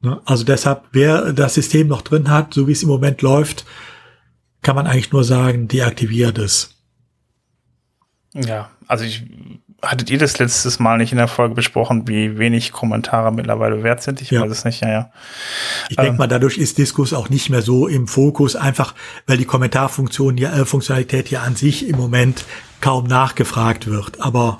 Ne? 0.04 0.22
Also 0.26 0.44
deshalb, 0.44 0.84
wer 0.92 1.34
das 1.34 1.56
System 1.56 1.88
noch 1.88 2.02
drin 2.02 2.30
hat, 2.30 2.54
so 2.54 2.68
wie 2.68 2.74
es 2.74 2.84
im 2.84 2.89
Moment 2.89 3.22
läuft, 3.22 3.66
kann 4.62 4.76
man 4.76 4.86
eigentlich 4.86 5.12
nur 5.12 5.24
sagen, 5.24 5.68
deaktiviert 5.68 6.38
es. 6.38 6.76
Ja, 8.34 8.70
also 8.88 9.06
ich 9.06 9.24
hattet 9.82 10.10
ihr 10.10 10.18
das 10.18 10.39
letztes 10.39 10.80
Mal 10.80 10.98
nicht 10.98 11.12
in 11.12 11.18
der 11.18 11.28
Folge 11.28 11.56
besprochen, 11.56 12.08
wie 12.08 12.38
wenig 12.38 12.72
Kommentare 12.72 13.34
mittlerweile 13.34 13.84
wert 13.84 14.02
sind? 14.02 14.22
Ich 14.22 14.32
ja. 14.32 14.42
weiß 14.42 14.52
es 14.52 14.66
nicht, 14.66 14.82
ja, 14.82 14.89
ja. 14.89 15.12
Ich 15.89 15.98
ähm, 15.98 16.06
denke 16.06 16.20
mal, 16.20 16.28
dadurch 16.28 16.58
ist 16.58 16.78
Diskus 16.78 17.13
auch 17.13 17.30
nicht 17.30 17.50
mehr 17.50 17.62
so 17.62 17.88
im 17.88 18.08
Fokus, 18.08 18.56
einfach 18.56 18.96
weil 19.28 19.38
die 19.38 19.46
Kommentarfunktion 19.46 20.38
ja, 20.38 20.54
äh, 20.54 20.66
Funktionalität 20.66 21.30
ja 21.30 21.42
an 21.42 21.56
sich 21.56 21.88
im 21.88 21.98
Moment 21.98 22.46
kaum 22.80 23.06
nachgefragt 23.06 23.88
wird. 23.88 24.22
Aber 24.22 24.60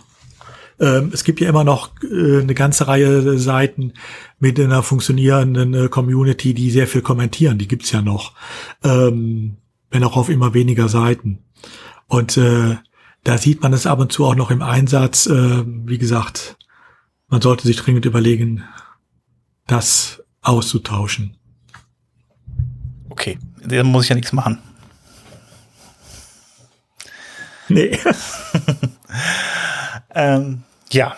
ähm, 0.80 1.12
es 1.14 1.24
gibt 1.24 1.40
ja 1.40 1.50
immer 1.50 1.64
noch 1.64 1.92
äh, 2.04 2.42
eine 2.42 2.54
ganze 2.54 2.88
Reihe 2.88 3.38
Seiten 3.38 3.94
mit 4.40 4.60
einer 4.60 4.84
funktionierenden 4.84 5.74
äh, 5.74 5.88
Community, 5.90 6.54
die 6.54 6.72
sehr 6.72 6.88
viel 6.88 7.02
kommentieren. 7.02 7.58
Die 7.58 7.68
gibt's 7.68 7.92
ja 7.92 8.02
noch, 8.02 8.34
ähm, 8.84 9.58
wenn 9.92 10.04
auch 10.04 10.18
auf 10.18 10.30
immer 10.30 10.54
weniger 10.54 10.90
Seiten. 10.90 11.40
Und 12.08 12.38
äh, 12.38 12.78
da 13.24 13.38
sieht 13.38 13.62
man 13.62 13.74
es 13.74 13.88
ab 13.88 14.00
und 14.00 14.12
zu 14.12 14.26
auch 14.26 14.36
noch 14.36 14.52
im 14.52 14.62
Einsatz. 14.62 15.28
Äh, 15.28 15.64
wie 15.66 15.98
gesagt, 15.98 16.58
man 17.30 17.42
sollte 17.42 17.66
sich 17.66 17.78
dringend 17.78 18.06
überlegen, 18.06 18.64
das 19.68 20.24
auszutauschen. 20.42 21.38
Okay, 23.10 23.38
da 23.66 23.84
muss 23.84 24.04
ich 24.04 24.10
ja 24.10 24.16
nichts 24.16 24.34
machen. 24.34 24.60
Nee. 27.70 27.98
ähm, 30.16 30.64
ja. 30.92 31.16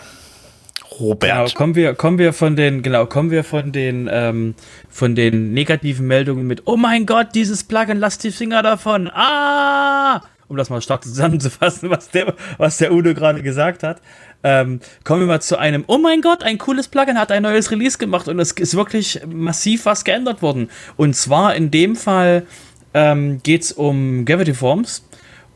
Robert. 0.98 1.30
Genau, 1.30 1.48
kommen 1.48 1.74
wir, 1.74 1.94
kommen 1.94 2.18
wir 2.18 2.32
von 2.32 2.56
den, 2.56 2.82
genau, 2.82 3.06
kommen 3.06 3.30
wir 3.30 3.44
von 3.44 3.72
den, 3.72 4.08
ähm, 4.10 4.54
von 4.88 5.14
den 5.14 5.52
negativen 5.52 6.06
Meldungen 6.06 6.46
mit, 6.46 6.62
oh 6.64 6.76
mein 6.76 7.06
Gott, 7.06 7.28
dieses 7.34 7.64
Plugin, 7.64 7.98
lass 7.98 8.18
die 8.18 8.30
Finger 8.30 8.62
davon, 8.62 9.08
ah! 9.08 10.22
Um 10.48 10.56
das 10.56 10.70
mal 10.70 10.80
stark 10.80 11.02
zusammenzufassen, 11.02 11.90
was 11.90 12.10
der, 12.10 12.34
was 12.56 12.78
der 12.78 12.92
Udo 12.92 13.14
gerade 13.14 13.42
gesagt 13.42 13.82
hat. 13.82 14.00
Ähm, 14.44 14.80
kommen 15.02 15.20
wir 15.20 15.26
mal 15.26 15.42
zu 15.42 15.58
einem, 15.58 15.82
oh 15.88 15.98
mein 15.98 16.20
Gott, 16.20 16.44
ein 16.44 16.56
cooles 16.56 16.86
Plugin 16.86 17.18
hat 17.18 17.32
ein 17.32 17.42
neues 17.42 17.70
Release 17.70 17.98
gemacht 17.98 18.28
und 18.28 18.38
es 18.38 18.52
ist 18.52 18.76
wirklich 18.76 19.20
massiv 19.26 19.86
was 19.86 20.04
geändert 20.04 20.42
worden. 20.42 20.70
Und 20.96 21.16
zwar 21.16 21.56
in 21.56 21.72
dem 21.72 21.96
Fall 21.96 22.46
ähm, 22.94 23.40
geht 23.42 23.62
es 23.62 23.72
um 23.72 24.24
Gravity 24.24 24.54
Forms. 24.54 25.05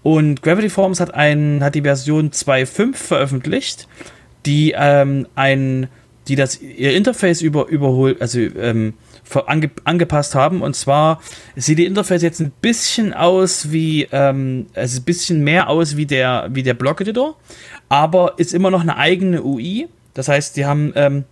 Und 0.02 0.42
Gravity 0.42 0.70
Forms 0.70 1.00
hat, 1.00 1.14
ein, 1.14 1.62
hat 1.62 1.74
die 1.74 1.82
Version 1.82 2.30
2.5 2.30 2.94
veröffentlicht, 2.94 3.86
die 4.46 4.74
ähm, 4.76 5.26
ein, 5.34 5.88
die 6.28 6.36
das 6.36 6.60
ihr 6.60 6.94
Interface 6.94 7.42
über, 7.42 7.66
überholt, 7.66 8.20
also 8.22 8.40
ähm, 8.40 8.94
ange, 9.46 9.70
angepasst 9.84 10.34
haben. 10.34 10.62
Und 10.62 10.74
zwar 10.74 11.20
sieht 11.56 11.78
die 11.78 11.86
Interface 11.86 12.22
jetzt 12.22 12.40
ein 12.40 12.52
bisschen 12.62 13.12
aus 13.12 13.72
wie, 13.72 14.08
ähm, 14.10 14.66
also 14.74 15.00
ein 15.00 15.04
bisschen 15.04 15.44
mehr 15.44 15.68
aus 15.68 15.96
wie 15.96 16.06
der, 16.06 16.48
wie 16.50 16.62
der 16.62 16.74
Block-Editor, 16.74 17.36
aber 17.88 18.34
ist 18.38 18.54
immer 18.54 18.70
noch 18.70 18.80
eine 18.80 18.96
eigene 18.96 19.44
UI. 19.44 19.88
Das 20.14 20.28
heißt, 20.28 20.56
die 20.56 20.64
haben 20.64 20.92
ähm, 20.96 21.24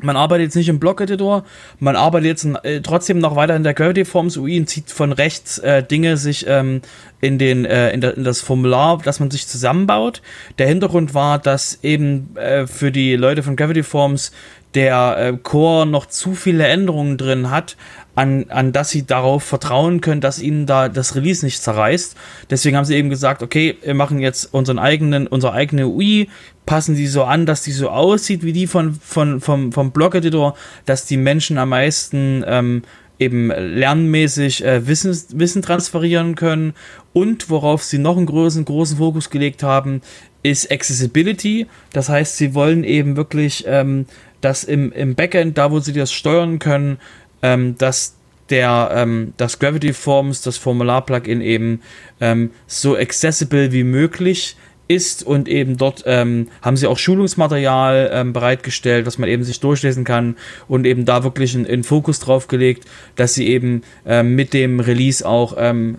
man 0.00 0.16
arbeitet 0.16 0.46
jetzt 0.46 0.56
nicht 0.56 0.68
im 0.68 0.80
Block-Editor, 0.80 1.44
man 1.78 1.96
arbeitet 1.96 2.26
jetzt 2.26 2.64
äh, 2.64 2.80
trotzdem 2.80 3.18
noch 3.18 3.36
weiter 3.36 3.54
in 3.54 3.62
der 3.62 3.74
Gravity 3.74 4.04
Forms 4.04 4.36
UI 4.36 4.58
und 4.58 4.68
zieht 4.68 4.90
von 4.90 5.12
rechts 5.12 5.58
äh, 5.58 5.82
Dinge 5.82 6.16
sich 6.16 6.46
ähm, 6.48 6.82
in, 7.20 7.38
den, 7.38 7.64
äh, 7.64 7.90
in, 7.92 8.00
der, 8.00 8.16
in, 8.16 8.24
das 8.24 8.40
Formular, 8.40 9.00
das 9.04 9.20
man 9.20 9.30
sich 9.30 9.46
zusammenbaut. 9.46 10.20
Der 10.58 10.66
Hintergrund 10.66 11.14
war, 11.14 11.38
dass 11.38 11.78
eben 11.82 12.36
äh, 12.36 12.66
für 12.66 12.90
die 12.90 13.14
Leute 13.14 13.42
von 13.42 13.56
Gravity 13.56 13.84
Forms 13.84 14.32
der 14.74 15.16
äh, 15.18 15.36
Core 15.40 15.86
noch 15.86 16.06
zu 16.06 16.34
viele 16.34 16.66
Änderungen 16.66 17.16
drin 17.16 17.50
hat, 17.50 17.76
an, 18.14 18.46
an 18.48 18.72
das 18.72 18.90
sie 18.90 19.06
darauf 19.06 19.42
vertrauen 19.42 20.00
können, 20.00 20.20
dass 20.20 20.40
ihnen 20.40 20.66
da 20.66 20.88
das 20.88 21.16
Release 21.16 21.44
nicht 21.44 21.62
zerreißt. 21.62 22.16
Deswegen 22.50 22.76
haben 22.76 22.84
sie 22.84 22.96
eben 22.96 23.10
gesagt, 23.10 23.42
okay, 23.42 23.76
wir 23.82 23.94
machen 23.94 24.20
jetzt 24.20 24.52
unseren 24.52 24.78
eigenen, 24.78 25.26
unsere 25.26 25.52
eigene 25.52 25.86
UI, 25.86 26.28
passen 26.66 26.96
die 26.96 27.06
so 27.06 27.24
an, 27.24 27.46
dass 27.46 27.62
die 27.62 27.72
so 27.72 27.90
aussieht 27.90 28.42
wie 28.42 28.52
die 28.52 28.66
von, 28.66 28.94
von, 28.94 29.40
vom, 29.40 29.72
vom 29.72 29.90
Blog-Editor, 29.92 30.56
dass 30.86 31.06
die 31.06 31.16
Menschen 31.16 31.58
am 31.58 31.70
meisten 31.70 32.44
ähm, 32.46 32.82
eben 33.18 33.48
lernmäßig 33.48 34.64
äh, 34.64 34.86
Wissen, 34.86 35.16
Wissen 35.38 35.62
transferieren 35.62 36.34
können. 36.34 36.74
Und 37.12 37.50
worauf 37.50 37.82
sie 37.82 37.98
noch 37.98 38.16
einen 38.16 38.26
großen, 38.26 38.64
großen 38.64 38.98
Fokus 38.98 39.30
gelegt 39.30 39.62
haben, 39.62 40.02
ist 40.42 40.70
Accessibility. 40.70 41.66
Das 41.92 42.08
heißt, 42.08 42.36
sie 42.36 42.54
wollen 42.54 42.84
eben 42.84 43.16
wirklich, 43.16 43.64
ähm, 43.66 44.06
dass 44.40 44.64
im, 44.64 44.92
im 44.92 45.14
Backend, 45.14 45.58
da 45.58 45.70
wo 45.70 45.80
sie 45.80 45.92
das 45.92 46.12
steuern 46.12 46.58
können, 46.58 46.98
ähm, 47.42 47.76
dass 47.78 48.16
der 48.50 48.90
ähm, 48.92 49.32
das 49.36 49.58
Gravity 49.58 49.92
Forms, 49.92 50.42
das 50.42 50.58
Formular-Plugin 50.58 51.40
eben 51.40 51.80
ähm, 52.20 52.50
so 52.66 52.96
accessible 52.96 53.72
wie 53.72 53.84
möglich 53.84 54.56
ist 54.88 55.22
und 55.22 55.48
eben 55.48 55.76
dort 55.76 56.02
ähm, 56.06 56.48
haben 56.62 56.76
sie 56.76 56.86
auch 56.86 56.98
Schulungsmaterial 56.98 58.10
ähm, 58.12 58.32
bereitgestellt, 58.32 59.06
was 59.06 59.18
man 59.18 59.28
eben 59.28 59.44
sich 59.44 59.60
durchlesen 59.60 60.04
kann 60.04 60.36
und 60.68 60.84
eben 60.84 61.04
da 61.04 61.24
wirklich 61.24 61.56
einen 61.56 61.84
Fokus 61.84 62.20
drauf 62.20 62.48
gelegt, 62.48 62.84
dass 63.16 63.34
sie 63.34 63.48
eben 63.48 63.82
ähm, 64.06 64.34
mit 64.34 64.52
dem 64.52 64.80
Release 64.80 65.26
auch 65.26 65.54
ähm, 65.56 65.98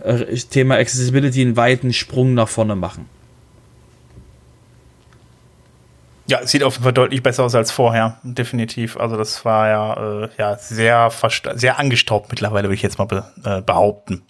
Thema 0.52 0.76
Accessibility 0.76 1.42
einen 1.42 1.58
weiten 1.58 1.94
Sprung 1.94 2.34
nach 2.34 2.50
vorne 2.50 2.76
machen. 2.76 3.08
Ja, 6.28 6.46
sieht 6.46 6.64
auf 6.64 6.74
jeden 6.74 6.84
Fall 6.84 6.94
deutlich 6.94 7.22
besser 7.22 7.44
aus 7.44 7.54
als 7.54 7.72
vorher, 7.72 8.18
definitiv. 8.24 8.98
Also 8.98 9.16
das 9.16 9.46
war 9.46 9.68
ja, 9.68 10.24
äh, 10.24 10.30
ja 10.40 10.58
sehr, 10.58 11.12
sehr 11.54 11.78
angestaubt 11.78 12.32
mittlerweile, 12.32 12.68
würde 12.68 12.76
ich 12.76 12.82
jetzt 12.82 12.98
mal 12.98 13.06
be 13.06 13.24
äh, 13.44 13.62
behaupten. 13.62 14.24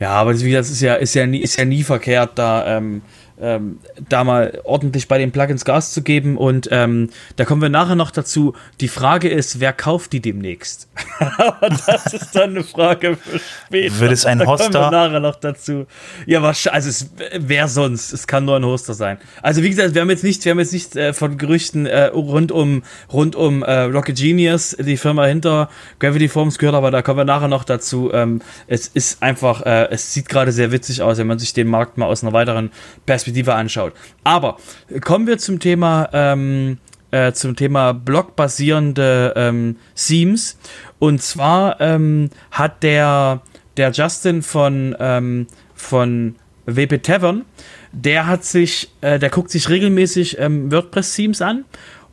Ja, 0.00 0.10
aber 0.10 0.32
das, 0.32 0.42
ist 0.42 0.80
ja, 0.80 0.94
ist 0.94 1.14
ja 1.14 1.26
nie, 1.26 1.38
ist 1.38 1.58
ja 1.58 1.64
nie 1.64 1.82
verkehrt, 1.82 2.38
da 2.38 2.76
ähm, 2.76 3.02
ähm, 3.40 3.78
da 4.08 4.24
mal 4.24 4.60
ordentlich 4.64 5.08
bei 5.08 5.18
den 5.18 5.32
Plugins 5.32 5.64
Gas 5.64 5.92
zu 5.92 6.02
geben. 6.02 6.36
Und 6.36 6.68
ähm, 6.70 7.10
da 7.36 7.44
kommen 7.44 7.62
wir 7.62 7.68
nachher 7.68 7.94
noch 7.94 8.10
dazu. 8.10 8.54
Die 8.80 8.88
Frage 8.88 9.28
ist, 9.28 9.60
wer 9.60 9.72
kauft 9.72 10.12
die 10.12 10.20
demnächst? 10.20 10.88
Aber 11.36 11.68
das 11.86 12.12
ist 12.12 12.34
dann 12.34 12.50
eine 12.50 12.64
Frage 12.64 13.16
für 13.16 13.38
später. 13.38 14.00
Wird 14.00 14.12
es 14.12 14.26
ein 14.26 14.44
Hoster? 14.46 14.70
Da 14.70 14.80
kommen 14.80 14.92
wir 14.92 15.06
nachher 15.06 15.20
noch 15.20 15.36
dazu. 15.36 15.86
Ja, 16.26 16.42
wahrscheinlich, 16.42 16.74
also 16.74 16.88
es, 16.88 17.10
wer 17.38 17.68
sonst? 17.68 18.12
Es 18.12 18.26
kann 18.26 18.44
nur 18.44 18.56
ein 18.56 18.64
Hoster 18.64 18.94
sein. 18.94 19.18
Also 19.42 19.62
wie 19.62 19.70
gesagt, 19.70 19.94
wir 19.94 20.02
haben 20.02 20.10
jetzt 20.10 20.24
nicht, 20.24 20.44
wir 20.44 20.50
haben 20.50 20.58
jetzt 20.58 20.72
nicht 20.72 20.96
äh, 20.96 21.12
von 21.12 21.38
Gerüchten 21.38 21.86
äh, 21.86 22.06
rund 22.06 22.52
um 22.52 22.82
rund 23.12 23.36
um 23.36 23.62
äh, 23.62 23.82
Rocket 23.82 24.16
Genius, 24.16 24.76
die 24.78 24.96
Firma 24.96 25.26
hinter 25.26 25.68
Gravity 25.98 26.28
Forms 26.28 26.58
gehört, 26.58 26.74
aber 26.74 26.90
da 26.90 27.02
kommen 27.02 27.18
wir 27.18 27.24
nachher 27.24 27.48
noch 27.48 27.64
dazu. 27.64 28.10
Ähm, 28.12 28.40
es 28.66 28.88
ist 28.88 29.22
einfach, 29.22 29.62
äh, 29.62 29.88
es 29.90 30.12
sieht 30.12 30.28
gerade 30.28 30.52
sehr 30.52 30.72
witzig 30.72 31.02
aus, 31.02 31.18
wenn 31.18 31.26
man 31.26 31.38
sich 31.38 31.52
den 31.52 31.68
Markt 31.68 31.98
mal 31.98 32.06
aus 32.06 32.22
einer 32.22 32.32
weiteren 32.32 32.70
Perspektive 33.06 33.27
Perspektive 33.28 33.54
anschaut. 33.54 33.92
Aber 34.24 34.56
kommen 35.02 35.26
wir 35.26 35.38
zum 35.38 35.60
Thema, 35.60 36.08
ähm, 36.12 36.78
äh, 37.10 37.32
zum 37.32 37.56
Thema 37.56 37.92
blockbasierende 37.92 39.34
ähm, 39.36 39.76
Themes. 39.94 40.58
Und 40.98 41.22
zwar 41.22 41.80
ähm, 41.80 42.30
hat 42.50 42.82
der, 42.82 43.42
der 43.76 43.90
Justin 43.90 44.42
von, 44.42 44.96
ähm, 44.98 45.46
von 45.74 46.36
WP 46.66 47.02
Tavern, 47.02 47.44
der 47.92 48.26
hat 48.26 48.44
sich, 48.44 48.90
äh, 49.00 49.18
der 49.18 49.30
guckt 49.30 49.50
sich 49.50 49.68
regelmäßig 49.68 50.38
ähm, 50.38 50.70
WordPress-Themes 50.72 51.42
an 51.42 51.64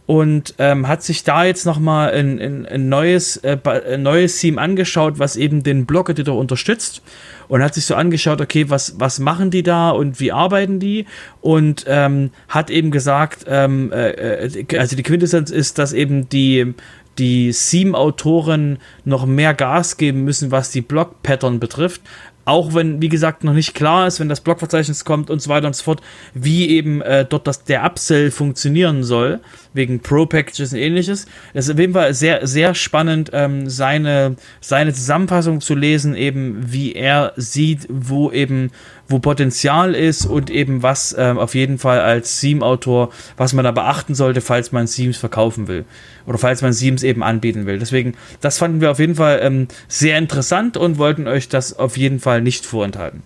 und 0.06 0.54
ähm, 0.60 0.88
hat 0.88 1.02
sich 1.02 1.24
da 1.24 1.46
jetzt 1.46 1.66
nochmal 1.66 2.12
ein, 2.12 2.40
ein, 2.40 2.66
ein, 2.66 2.90
neues, 2.90 3.38
äh, 3.38 3.58
ein 3.66 4.04
neues 4.04 4.40
Theme 4.40 4.62
angeschaut, 4.62 5.18
was 5.18 5.36
eben 5.36 5.64
den 5.64 5.86
Blog-Editor 5.86 6.38
unterstützt 6.38 7.02
und 7.48 7.64
hat 7.64 7.74
sich 7.74 7.86
so 7.86 7.96
angeschaut, 7.96 8.42
okay, 8.42 8.70
was, 8.70 9.00
was 9.00 9.20
machen 9.20 9.52
die 9.52 9.64
da 9.64 9.90
und 9.90 10.20
wie 10.20 10.32
arbeiten 10.32 10.80
die? 10.80 11.06
Und 11.42 11.86
ähm, 11.88 12.32
hat 12.48 12.70
eben 12.70 12.92
gesagt, 12.92 13.46
ähm, 13.48 13.92
äh, 13.92 14.10
äh 14.10 14.78
also 14.78 14.96
die 14.96 15.04
Quintessenz 15.04 15.52
ist, 15.52 15.78
dass 15.78 15.94
eben 15.94 16.30
die, 16.30 16.74
die 17.18 17.52
Theme-Autoren 17.52 18.80
noch 19.04 19.26
mehr 19.26 19.54
Gas 19.54 19.98
geben 19.98 20.24
müssen, 20.24 20.52
was 20.52 20.72
die 20.72 20.82
Blog-Pattern 20.82 21.60
betrifft, 21.60 22.02
auch 22.46 22.74
wenn, 22.76 23.02
wie 23.02 23.10
gesagt, 23.10 23.44
noch 23.44 23.54
nicht 23.54 23.74
klar 23.74 24.08
ist, 24.08 24.20
wenn 24.20 24.30
das 24.30 24.42
Blockverzeichnis 24.42 25.04
kommt 25.04 25.30
und 25.30 25.42
so 25.42 25.50
weiter 25.50 25.68
und 25.68 25.76
so 25.76 25.84
fort, 25.84 26.02
wie 26.34 26.70
eben 26.70 27.02
äh, 27.02 27.26
dort 27.26 27.48
das, 27.48 27.64
der 27.64 27.84
Upsell 27.84 28.32
funktionieren 28.32 29.04
soll, 29.04 29.40
wegen 29.74 30.00
Pro-Packages 30.00 30.72
und 30.72 30.80
ähnliches. 30.80 31.26
Es 31.54 31.66
ist 31.66 31.74
auf 31.74 31.80
jeden 31.80 31.94
Fall 31.94 32.14
sehr, 32.14 32.46
sehr 32.46 32.76
spannend, 32.76 33.32
ähm, 33.34 33.68
seine, 33.70 34.36
seine 34.62 34.94
Zusammenfassung 34.94 35.60
zu 35.60 35.74
lesen, 35.74 36.16
eben 36.16 36.72
wie 36.72 36.94
er 36.94 37.34
sieht, 37.36 37.88
wo 37.90 38.32
eben 38.32 38.72
wo 39.08 39.20
Potenzial 39.20 39.94
ist 39.94 40.26
und 40.26 40.50
eben 40.50 40.82
was 40.82 41.16
ähm, 41.18 41.38
auf 41.38 41.54
jeden 41.54 41.78
Fall 41.78 42.00
als 42.00 42.40
Theme-Autor, 42.40 43.12
was 43.38 43.54
man 43.54 43.64
da 43.64 43.72
beachten 43.72 44.16
sollte, 44.16 44.42
falls 44.42 44.72
man 44.72 44.88
Themes 44.88 45.18
verkaufen 45.18 45.68
will 45.68 45.86
oder 46.26 46.38
falls 46.38 46.62
man 46.62 46.74
Themes 46.74 47.04
eben 47.04 47.22
anbieten 47.22 47.68
will. 47.68 47.78
Deswegen, 47.78 48.16
das 48.42 48.58
fanden 48.58 48.82
wir 48.82 48.92
auf 48.92 49.00
jeden 49.00 49.16
Fall 49.16 49.40
ähm, 49.44 49.68
sehr 49.88 50.18
interessant 50.18 50.76
und 50.76 50.98
wollten 50.98 51.28
euch 51.28 51.50
das 51.50 51.78
auf 51.78 51.98
jeden 51.98 52.20
Fall 52.20 52.35
nicht 52.42 52.66
vorenthalten. 52.66 53.24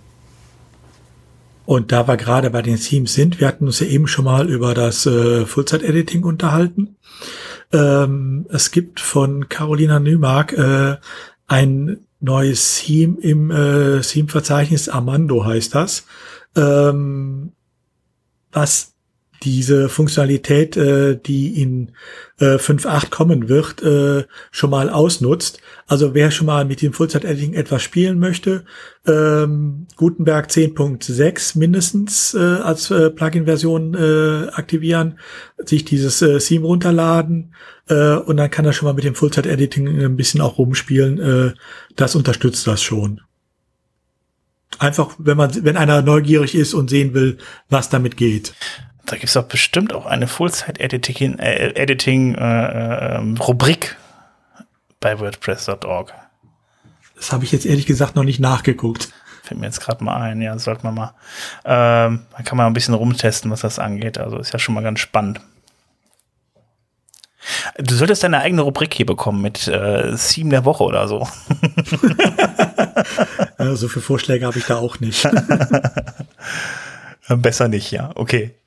Und 1.65 1.91
da 1.91 2.07
wir 2.07 2.17
gerade 2.17 2.49
bei 2.49 2.63
den 2.63 2.77
Themes 2.77 3.13
sind, 3.13 3.39
wir 3.39 3.47
hatten 3.47 3.67
uns 3.67 3.79
ja 3.79 3.85
eben 3.85 4.07
schon 4.07 4.25
mal 4.25 4.49
über 4.49 4.73
das 4.73 5.05
äh, 5.05 5.45
Fullzeit-Editing 5.45 6.23
unterhalten. 6.23 6.95
Ähm, 7.71 8.47
es 8.49 8.71
gibt 8.71 8.99
von 8.99 9.49
Carolina 9.49 9.99
Nümark 9.99 10.53
äh, 10.53 10.97
ein 11.47 11.99
neues 12.19 12.79
Theme 12.79 13.17
im 13.21 13.51
äh, 13.51 14.01
Theme-Verzeichnis, 14.01 14.89
Armando 14.89 15.45
heißt 15.45 15.75
das, 15.75 16.05
ähm, 16.55 17.51
was 18.51 18.93
diese 19.43 19.89
Funktionalität, 19.89 20.75
äh, 20.77 21.17
die 21.17 21.61
in 21.61 21.91
äh, 22.39 22.55
5.8 22.55 23.09
kommen 23.09 23.49
wird, 23.49 23.81
äh, 23.81 24.25
schon 24.51 24.69
mal 24.69 24.89
ausnutzt. 24.89 25.59
Also 25.87 26.13
wer 26.13 26.31
schon 26.31 26.47
mal 26.47 26.65
mit 26.65 26.81
dem 26.81 26.93
Fullzeit-Editing 26.93 27.53
etwas 27.53 27.81
spielen 27.81 28.19
möchte, 28.19 28.65
ähm, 29.07 29.87
Gutenberg 29.95 30.49
10.6 30.49 31.57
mindestens 31.57 32.33
äh, 32.33 32.39
als 32.39 32.91
äh, 32.91 33.09
Plugin-Version 33.09 33.93
äh, 33.95 34.49
aktivieren, 34.51 35.19
sich 35.57 35.85
dieses 35.85 36.21
äh, 36.21 36.39
Theme 36.39 36.65
runterladen 36.65 37.53
äh, 37.87 38.15
und 38.15 38.37
dann 38.37 38.51
kann 38.51 38.65
er 38.65 38.73
schon 38.73 38.87
mal 38.87 38.93
mit 38.93 39.03
dem 39.03 39.15
Fullzeit-Editing 39.15 40.03
ein 40.03 40.15
bisschen 40.15 40.41
auch 40.41 40.57
rumspielen. 40.57 41.19
Äh, 41.19 41.53
das 41.95 42.15
unterstützt 42.15 42.67
das 42.67 42.81
schon. 42.81 43.21
Einfach, 44.77 45.15
wenn 45.17 45.35
man, 45.35 45.65
wenn 45.65 45.75
einer 45.75 46.01
neugierig 46.01 46.55
ist 46.55 46.73
und 46.73 46.89
sehen 46.89 47.13
will, 47.13 47.37
was 47.69 47.89
damit 47.89 48.15
geht. 48.15 48.53
Da 49.05 49.15
gibt 49.15 49.25
es 49.25 49.33
doch 49.33 49.43
bestimmt 49.43 49.93
auch 49.93 50.05
eine 50.05 50.27
Full-Site-Editing 50.27 51.39
äh, 51.39 51.67
äh, 51.69 53.17
äh, 53.17 53.77
bei 54.99 55.19
WordPress.org. 55.19 56.13
Das 57.15 57.31
habe 57.31 57.43
ich 57.43 57.51
jetzt 57.51 57.65
ehrlich 57.65 57.85
gesagt 57.85 58.15
noch 58.15 58.23
nicht 58.23 58.39
nachgeguckt. 58.39 59.11
Fällt 59.43 59.59
mir 59.59 59.65
jetzt 59.65 59.81
gerade 59.81 60.03
mal 60.03 60.21
ein, 60.21 60.41
ja, 60.41 60.57
sollte 60.59 60.83
man 60.83 60.93
mal. 60.95 61.13
Ähm, 61.65 62.25
da 62.35 62.43
kann 62.43 62.57
man 62.57 62.67
ein 62.67 62.73
bisschen 62.73 62.93
rumtesten, 62.93 63.49
was 63.51 63.61
das 63.61 63.79
angeht. 63.79 64.17
Also 64.17 64.37
ist 64.37 64.53
ja 64.53 64.59
schon 64.59 64.75
mal 64.75 64.83
ganz 64.83 64.99
spannend. 64.99 65.41
Du 67.77 67.95
solltest 67.95 68.23
deine 68.23 68.39
eigene 68.39 68.61
Rubrik 68.61 68.93
hier 68.93 69.05
bekommen 69.05 69.41
mit 69.41 69.67
äh, 69.67 70.15
Theme 70.15 70.49
der 70.49 70.65
Woche 70.65 70.83
oder 70.83 71.07
so. 71.07 71.27
ja, 73.59 73.75
so 73.75 73.87
viele 73.87 74.03
Vorschläge 74.03 74.45
habe 74.45 74.59
ich 74.59 74.65
da 74.65 74.77
auch 74.77 74.99
nicht. 74.99 75.27
Besser 77.29 77.67
nicht, 77.69 77.91
ja. 77.91 78.11
Okay. 78.15 78.58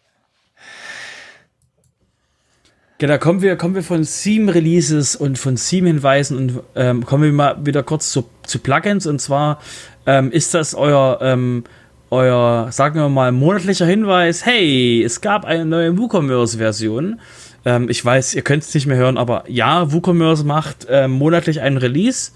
Genau, 3.03 3.19
kommen 3.19 3.43
wir, 3.43 3.57
kommen 3.57 3.75
wir 3.75 3.83
von 3.83 4.05
Theme-Releases 4.05 5.17
und 5.17 5.37
von 5.37 5.57
Theme-Hinweisen 5.57 6.37
und 6.37 6.61
ähm, 6.77 7.05
kommen 7.05 7.25
wir 7.25 7.33
mal 7.33 7.57
wieder 7.67 7.83
kurz 7.83 8.13
zu, 8.13 8.27
zu 8.45 8.61
Plugins. 8.61 9.09
Und 9.09 9.21
zwar 9.21 9.61
ähm, 10.07 10.31
ist 10.31 10.55
das 10.55 10.73
euer, 10.73 11.19
ähm, 11.21 11.65
euer, 12.11 12.71
sagen 12.71 13.01
wir 13.01 13.09
mal, 13.09 13.33
monatlicher 13.33 13.87
Hinweis, 13.87 14.47
hey, 14.47 15.03
es 15.03 15.21
gab 15.21 15.45
eine 15.45 15.65
neue 15.65 15.99
WooCommerce-Version. 15.99 17.19
Ähm, 17.65 17.89
ich 17.89 18.05
weiß, 18.05 18.37
ihr 18.37 18.43
könnt 18.43 18.63
es 18.63 18.73
nicht 18.73 18.87
mehr 18.87 18.99
hören, 18.99 19.19
aber 19.19 19.43
ja, 19.49 19.93
WooCommerce 19.93 20.45
macht 20.45 20.87
äh, 20.89 21.09
monatlich 21.09 21.61
einen 21.61 21.79
Release. 21.79 22.31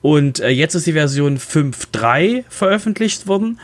Und 0.00 0.40
äh, 0.40 0.48
jetzt 0.48 0.74
ist 0.74 0.86
die 0.86 0.94
Version 0.94 1.36
5.3 1.36 2.44
veröffentlicht 2.48 3.26
worden. 3.26 3.60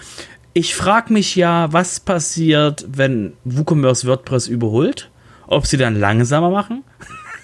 Ich 0.52 0.74
frage 0.74 1.10
mich 1.10 1.36
ja, 1.36 1.72
was 1.72 2.00
passiert, 2.00 2.84
wenn 2.86 3.32
WooCommerce 3.44 4.06
WordPress 4.06 4.48
überholt? 4.48 5.08
Ob 5.46 5.66
sie 5.66 5.76
dann 5.76 5.98
langsamer 5.98 6.50
machen, 6.50 6.84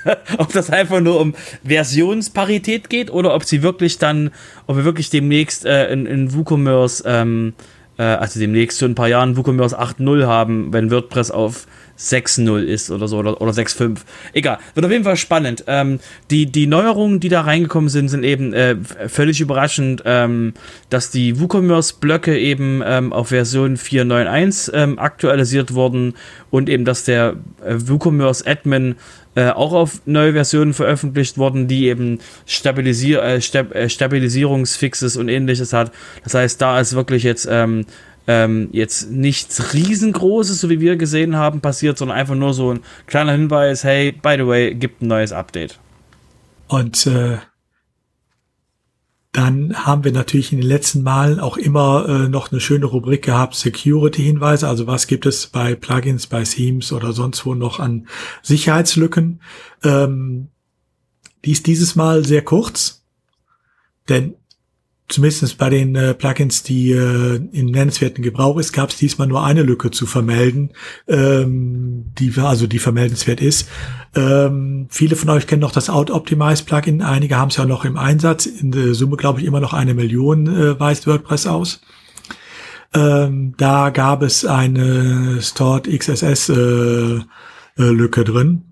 ob 0.38 0.52
das 0.52 0.70
einfach 0.70 1.00
nur 1.00 1.20
um 1.20 1.34
Versionsparität 1.64 2.90
geht 2.90 3.10
oder 3.10 3.34
ob 3.34 3.44
sie 3.44 3.62
wirklich 3.62 3.98
dann, 3.98 4.30
ob 4.66 4.76
wir 4.76 4.84
wirklich 4.84 5.10
demnächst 5.10 5.64
äh, 5.64 5.92
in, 5.92 6.06
in 6.06 6.34
WooCommerce, 6.34 7.04
ähm, 7.06 7.54
äh, 7.98 8.02
also 8.02 8.40
demnächst 8.40 8.78
so 8.78 8.86
ein 8.86 8.94
paar 8.94 9.08
Jahren 9.08 9.36
WooCommerce 9.36 9.78
8.0 9.78 10.26
haben, 10.26 10.72
wenn 10.72 10.90
WordPress 10.90 11.30
auf 11.30 11.66
6-0 12.00 12.62
ist 12.62 12.90
oder 12.90 13.08
so 13.08 13.18
oder, 13.18 13.40
oder 13.40 13.52
6-5. 13.52 13.98
Egal, 14.32 14.58
wird 14.74 14.86
auf 14.86 14.92
jeden 14.92 15.04
Fall 15.04 15.16
spannend. 15.16 15.64
Ähm, 15.66 16.00
die, 16.30 16.46
die 16.46 16.66
Neuerungen, 16.66 17.20
die 17.20 17.28
da 17.28 17.42
reingekommen 17.42 17.90
sind, 17.90 18.08
sind 18.08 18.24
eben 18.24 18.52
äh, 18.54 18.76
völlig 19.06 19.40
überraschend, 19.40 20.02
ähm, 20.06 20.54
dass 20.88 21.10
die 21.10 21.38
WooCommerce-Blöcke 21.38 22.38
eben 22.38 22.82
ähm, 22.84 23.12
auf 23.12 23.28
Version 23.28 23.76
4.9.1 23.76 24.72
ähm, 24.72 24.98
aktualisiert 24.98 25.74
wurden 25.74 26.14
und 26.50 26.68
eben, 26.68 26.84
dass 26.84 27.04
der 27.04 27.36
äh, 27.64 27.74
WooCommerce-Admin 27.76 28.96
äh, 29.36 29.50
auch 29.50 29.72
auf 29.72 30.02
neue 30.06 30.32
Versionen 30.32 30.74
veröffentlicht 30.74 31.38
wurden, 31.38 31.68
die 31.68 31.86
eben 31.86 32.18
Stabilisier 32.46 33.22
äh, 33.22 33.40
Stab 33.40 33.74
äh, 33.74 33.88
Stabilisierungsfixes 33.88 35.16
und 35.16 35.28
ähnliches 35.28 35.72
hat. 35.72 35.92
Das 36.24 36.34
heißt, 36.34 36.60
da 36.60 36.80
ist 36.80 36.94
wirklich 36.94 37.22
jetzt 37.22 37.46
ähm, 37.50 37.86
ähm, 38.32 38.68
jetzt 38.70 39.10
nichts 39.10 39.74
riesengroßes, 39.74 40.60
so 40.60 40.70
wie 40.70 40.78
wir 40.78 40.94
gesehen 40.94 41.34
haben, 41.34 41.60
passiert, 41.60 41.98
sondern 41.98 42.16
einfach 42.16 42.36
nur 42.36 42.54
so 42.54 42.72
ein 42.72 42.80
kleiner 43.06 43.32
Hinweis, 43.32 43.82
hey, 43.82 44.12
by 44.12 44.36
the 44.38 44.46
way, 44.46 44.72
gibt 44.72 45.02
ein 45.02 45.08
neues 45.08 45.32
Update. 45.32 45.80
Und 46.68 47.08
äh, 47.08 47.38
dann 49.32 49.84
haben 49.84 50.04
wir 50.04 50.12
natürlich 50.12 50.52
in 50.52 50.60
den 50.60 50.68
letzten 50.68 51.02
Malen 51.02 51.40
auch 51.40 51.56
immer 51.56 52.08
äh, 52.08 52.28
noch 52.28 52.52
eine 52.52 52.60
schöne 52.60 52.86
Rubrik 52.86 53.22
gehabt, 53.24 53.56
Security-Hinweise. 53.56 54.68
Also 54.68 54.86
was 54.86 55.08
gibt 55.08 55.26
es 55.26 55.48
bei 55.48 55.74
Plugins, 55.74 56.28
bei 56.28 56.44
Themes 56.44 56.92
oder 56.92 57.12
sonst 57.12 57.44
wo 57.44 57.56
noch 57.56 57.80
an 57.80 58.06
Sicherheitslücken. 58.42 59.42
Ähm, 59.82 60.50
die 61.44 61.50
ist 61.50 61.66
dieses 61.66 61.96
Mal 61.96 62.24
sehr 62.24 62.42
kurz, 62.42 63.04
denn 64.08 64.36
zumindest 65.10 65.58
bei 65.58 65.68
den 65.68 65.94
äh, 65.94 66.14
Plugins, 66.14 66.62
die 66.62 66.92
äh, 66.92 67.36
in 67.52 67.66
nennenswerten 67.66 68.22
Gebrauch 68.22 68.58
ist, 68.58 68.72
gab 68.72 68.90
es 68.90 68.96
diesmal 68.96 69.26
nur 69.26 69.44
eine 69.44 69.62
Lücke 69.62 69.90
zu 69.90 70.06
vermelden, 70.06 70.70
ähm, 71.08 72.12
die 72.18 72.32
also 72.40 72.66
die 72.66 72.78
vermeldenswert 72.78 73.40
ist. 73.40 73.68
Ähm, 74.14 74.86
viele 74.88 75.16
von 75.16 75.28
euch 75.30 75.46
kennen 75.46 75.60
noch 75.60 75.72
das 75.72 75.90
Out 75.90 76.10
Optimize 76.10 76.64
Plugin, 76.64 77.02
einige 77.02 77.36
haben 77.36 77.48
es 77.48 77.56
ja 77.56 77.66
noch 77.66 77.84
im 77.84 77.96
Einsatz. 77.96 78.46
In 78.46 78.70
der 78.70 78.94
Summe 78.94 79.16
glaube 79.16 79.40
ich 79.40 79.46
immer 79.46 79.60
noch 79.60 79.72
eine 79.72 79.94
Million 79.94 80.46
äh, 80.46 80.78
weist 80.78 81.06
WordPress 81.06 81.46
aus. 81.46 81.80
Ähm, 82.94 83.54
da 83.56 83.90
gab 83.90 84.22
es 84.22 84.44
eine 84.44 85.40
Stored 85.42 85.86
XSS 85.86 86.48
äh, 86.48 86.54
äh, 86.54 87.20
Lücke 87.76 88.24
drin. 88.24 88.64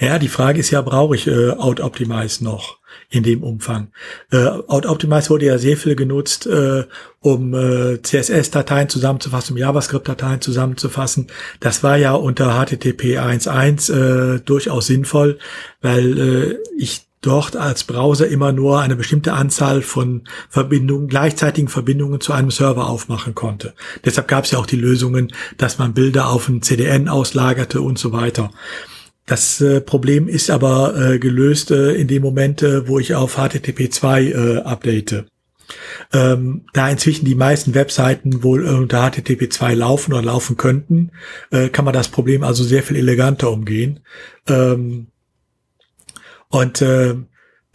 Ja, 0.00 0.18
die 0.18 0.26
Frage 0.26 0.58
ist 0.58 0.72
ja, 0.72 0.82
brauche 0.82 1.14
ich 1.14 1.28
äh, 1.28 1.50
Out 1.50 1.78
Optimize 1.78 2.42
noch? 2.42 2.80
In 3.10 3.22
dem 3.22 3.42
Umfang. 3.42 3.88
Äh, 4.30 4.46
Optimize 4.46 5.30
wurde 5.30 5.46
ja 5.46 5.58
sehr 5.58 5.76
viel 5.76 5.96
genutzt, 5.96 6.46
äh, 6.46 6.84
um 7.20 7.54
äh, 7.54 8.00
CSS-Dateien 8.02 8.88
zusammenzufassen, 8.88 9.54
um 9.54 9.58
JavaScript-Dateien 9.58 10.40
zusammenzufassen. 10.40 11.28
Das 11.60 11.82
war 11.82 11.96
ja 11.96 12.12
unter 12.12 12.52
HTTP 12.54 13.18
1.1 13.18 13.92
äh, 14.36 14.40
durchaus 14.40 14.86
sinnvoll, 14.86 15.38
weil 15.80 16.18
äh, 16.18 16.58
ich 16.78 17.06
dort 17.26 17.56
als 17.56 17.84
Browser 17.84 18.28
immer 18.28 18.52
nur 18.52 18.80
eine 18.80 18.94
bestimmte 18.94 19.32
Anzahl 19.32 19.82
von 19.82 20.22
Verbindungen, 20.48 21.08
gleichzeitigen 21.08 21.68
Verbindungen 21.68 22.20
zu 22.20 22.32
einem 22.32 22.50
Server 22.50 22.88
aufmachen 22.88 23.34
konnte. 23.34 23.74
Deshalb 24.04 24.28
gab 24.28 24.44
es 24.44 24.52
ja 24.52 24.58
auch 24.58 24.66
die 24.66 24.76
Lösungen, 24.76 25.32
dass 25.56 25.78
man 25.78 25.92
Bilder 25.92 26.28
auf 26.28 26.48
ein 26.48 26.62
CDN 26.62 27.08
auslagerte 27.08 27.80
und 27.80 27.98
so 27.98 28.12
weiter. 28.12 28.50
Das 29.26 29.60
äh, 29.60 29.80
Problem 29.80 30.28
ist 30.28 30.50
aber 30.50 30.96
äh, 30.96 31.18
gelöst 31.18 31.72
äh, 31.72 31.92
in 31.94 32.06
dem 32.06 32.22
Moment, 32.22 32.62
äh, 32.62 32.86
wo 32.86 33.00
ich 33.00 33.14
auf 33.14 33.36
HTTP 33.36 33.92
2 33.92 34.22
äh, 34.22 34.56
update. 34.58 35.24
Ähm, 36.12 36.64
da 36.72 36.88
inzwischen 36.88 37.24
die 37.24 37.34
meisten 37.34 37.74
Webseiten 37.74 38.44
wohl 38.44 38.64
unter 38.64 39.10
HTTP 39.10 39.52
2 39.52 39.74
laufen 39.74 40.12
oder 40.12 40.22
laufen 40.22 40.56
könnten, 40.56 41.10
äh, 41.50 41.68
kann 41.68 41.84
man 41.84 41.92
das 41.92 42.08
Problem 42.08 42.44
also 42.44 42.62
sehr 42.62 42.84
viel 42.84 42.96
eleganter 42.96 43.50
umgehen. 43.50 43.98
Ähm, 44.48 45.08
und 46.48 46.80
äh, 46.80 47.16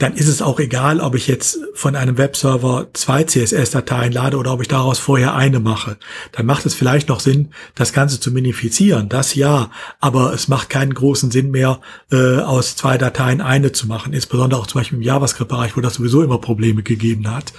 dann 0.01 0.15
ist 0.15 0.27
es 0.27 0.41
auch 0.41 0.59
egal, 0.59 0.99
ob 0.99 1.13
ich 1.13 1.27
jetzt 1.27 1.59
von 1.75 1.95
einem 1.95 2.17
Webserver 2.17 2.87
zwei 2.93 3.23
CSS-Dateien 3.23 4.11
lade 4.11 4.37
oder 4.37 4.51
ob 4.53 4.61
ich 4.61 4.67
daraus 4.67 4.97
vorher 4.97 5.35
eine 5.35 5.59
mache. 5.59 5.97
Dann 6.31 6.47
macht 6.47 6.65
es 6.65 6.73
vielleicht 6.73 7.07
noch 7.07 7.19
Sinn, 7.19 7.49
das 7.75 7.93
Ganze 7.93 8.19
zu 8.19 8.31
minifizieren. 8.31 9.09
Das 9.09 9.35
ja, 9.35 9.69
aber 9.99 10.33
es 10.33 10.47
macht 10.47 10.69
keinen 10.69 10.95
großen 10.95 11.29
Sinn 11.29 11.51
mehr, 11.51 11.79
äh, 12.11 12.39
aus 12.39 12.75
zwei 12.75 12.97
Dateien 12.97 13.41
eine 13.41 13.73
zu 13.73 13.85
machen. 13.85 14.13
Insbesondere 14.13 14.59
auch 14.59 14.65
zum 14.65 14.81
Beispiel 14.81 14.97
im 14.97 15.03
JavaScript-Bereich, 15.03 15.77
wo 15.77 15.81
das 15.81 15.93
sowieso 15.93 16.23
immer 16.23 16.39
Probleme 16.39 16.81
gegeben 16.81 17.29
hat. 17.29 17.53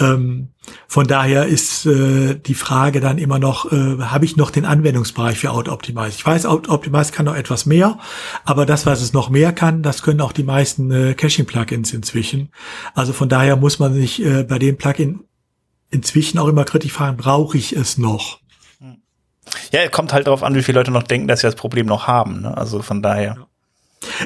Ähm, 0.00 0.48
von 0.86 1.06
daher 1.06 1.46
ist 1.46 1.86
äh, 1.86 2.34
die 2.34 2.54
Frage 2.54 3.00
dann 3.00 3.18
immer 3.18 3.38
noch, 3.38 3.72
äh, 3.72 3.98
habe 4.00 4.24
ich 4.24 4.36
noch 4.36 4.50
den 4.50 4.64
Anwendungsbereich 4.64 5.38
für 5.38 5.50
Auto-Optimize? 5.50 6.16
Ich 6.16 6.24
weiß, 6.24 6.46
Auto-Optimize 6.46 7.12
kann 7.12 7.26
noch 7.26 7.34
etwas 7.34 7.66
mehr, 7.66 7.98
aber 8.44 8.66
das, 8.66 8.86
was 8.86 9.02
es 9.02 9.12
noch 9.12 9.28
mehr 9.28 9.52
kann, 9.52 9.82
das 9.82 10.02
können 10.02 10.20
auch 10.20 10.32
die 10.32 10.44
meisten 10.44 10.90
äh, 10.90 11.14
Caching-Plugins 11.14 11.92
inzwischen. 11.92 12.50
Also 12.94 13.12
von 13.12 13.28
daher 13.28 13.56
muss 13.56 13.78
man 13.78 13.92
sich 13.94 14.24
äh, 14.24 14.44
bei 14.44 14.58
dem 14.58 14.76
Plugin 14.76 15.24
inzwischen 15.90 16.38
auch 16.38 16.48
immer 16.48 16.64
kritisch 16.64 16.92
fragen, 16.92 17.16
brauche 17.16 17.58
ich 17.58 17.74
es 17.74 17.98
noch? 17.98 18.40
Ja, 19.72 19.88
kommt 19.88 20.12
halt 20.12 20.26
darauf 20.26 20.42
an, 20.42 20.54
wie 20.54 20.62
viele 20.62 20.78
Leute 20.78 20.90
noch 20.90 21.02
denken, 21.02 21.28
dass 21.28 21.40
sie 21.40 21.46
das 21.46 21.56
Problem 21.56 21.86
noch 21.86 22.06
haben. 22.06 22.42
Ne? 22.42 22.56
Also 22.56 22.82
von 22.82 23.02
daher. 23.02 23.34
Ja. 23.36 23.46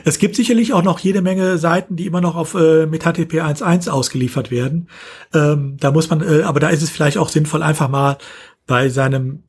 Es 0.05 0.19
gibt 0.19 0.37
sicherlich 0.37 0.73
auch 0.73 0.83
noch 0.83 0.99
jede 0.99 1.23
Menge 1.23 1.59
Seiten, 1.59 1.97
die 1.97 2.07
immer 2.07 2.21
noch 2.21 2.37
auf 2.37 2.55
äh, 2.55 2.87
mit 2.87 3.03
HTTP 3.03 3.43
1.1 3.43 3.89
ausgeliefert 3.89 4.51
werden. 4.51 4.89
Ähm, 5.35 5.77
da 5.79 5.91
muss 5.91 6.11
man, 6.11 6.23
äh, 6.23 6.43
aber 6.43 6.61
da 6.61 6.69
ist 6.69 6.83
es 6.83 6.91
vielleicht 6.91 7.19
auch 7.19 7.29
sinnvoll, 7.29 7.63
einfach 7.63 7.89
mal 7.89 8.19
bei 8.67 8.89
seinem 8.89 9.45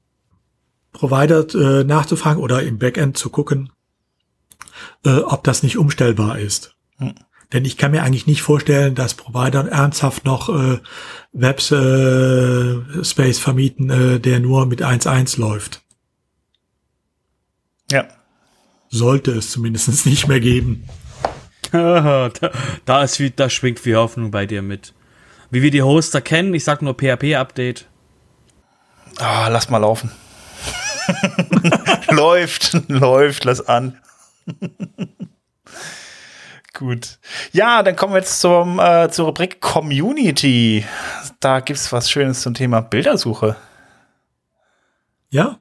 Provider 0.92 1.46
äh, 1.54 1.84
nachzufragen 1.84 2.42
oder 2.42 2.64
im 2.64 2.80
Backend 2.80 3.18
zu 3.18 3.30
gucken, 3.30 3.72
äh, 5.06 5.20
ob 5.20 5.44
das 5.44 5.64
nicht 5.64 5.78
umstellbar 5.78 6.40
ist. 6.40 6.76
Hm. 6.98 7.14
Denn 7.54 7.64
ich 7.64 7.78
kann 7.78 7.92
mir 7.92 8.04
eigentlich 8.04 8.28
nicht 8.28 8.42
vorstellen, 8.42 8.94
dass 8.94 9.14
Provider 9.14 9.66
ernsthaft 9.70 10.26
noch 10.26 10.50
äh, 10.50 10.80
Webspace 11.32 11.78
äh, 13.16 13.42
vermieten, 13.42 13.90
äh, 13.90 14.20
der 14.20 14.42
nur 14.42 14.66
mit 14.66 14.84
1.1 14.84 15.40
läuft. 15.40 15.82
Ja, 17.90 18.06
sollte 18.90 19.32
es 19.32 19.52
zumindest 19.52 20.06
nicht 20.06 20.28
mehr 20.28 20.40
geben. 20.40 20.88
da, 21.72 22.32
da, 22.86 23.04
ist 23.04 23.20
wie, 23.20 23.30
da 23.30 23.50
schwingt 23.50 23.80
viel 23.80 23.98
Hoffnung 23.98 24.32
bei 24.32 24.46
dir 24.46 24.62
mit. 24.62 24.94
Wie 25.50 25.62
wir 25.62 25.72
die 25.72 25.82
Hoster 25.82 26.22
kennen, 26.22 26.54
ich 26.54 26.64
sag 26.64 26.82
nur 26.82 26.94
PHP-Update. 26.94 27.88
Ah, 29.18 29.48
lass 29.48 29.70
mal 29.70 29.80
laufen. 29.80 30.12
läuft, 32.12 32.74
läuft, 32.88 33.46
lass 33.46 33.68
an. 33.68 34.00
Gut. 36.74 37.18
Ja, 37.54 37.82
dann 37.82 37.96
kommen 37.96 38.14
wir 38.14 38.20
jetzt 38.20 38.40
zum, 38.40 38.80
äh, 38.80 39.10
zur 39.10 39.28
Rubrik 39.28 39.62
Community. 39.62 40.86
Da 41.40 41.60
gibt's 41.60 41.92
was 41.92 42.12
Schönes 42.12 42.42
zum 42.42 42.54
Thema 42.54 42.82
Bildersuche. 42.82 43.56
Ja, 45.30 45.58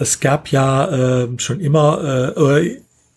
es 0.00 0.20
gab 0.20 0.48
ja 0.48 1.22
äh, 1.22 1.28
schon 1.36 1.60
immer, 1.60 2.34
äh, 2.34 2.40
oder 2.40 2.62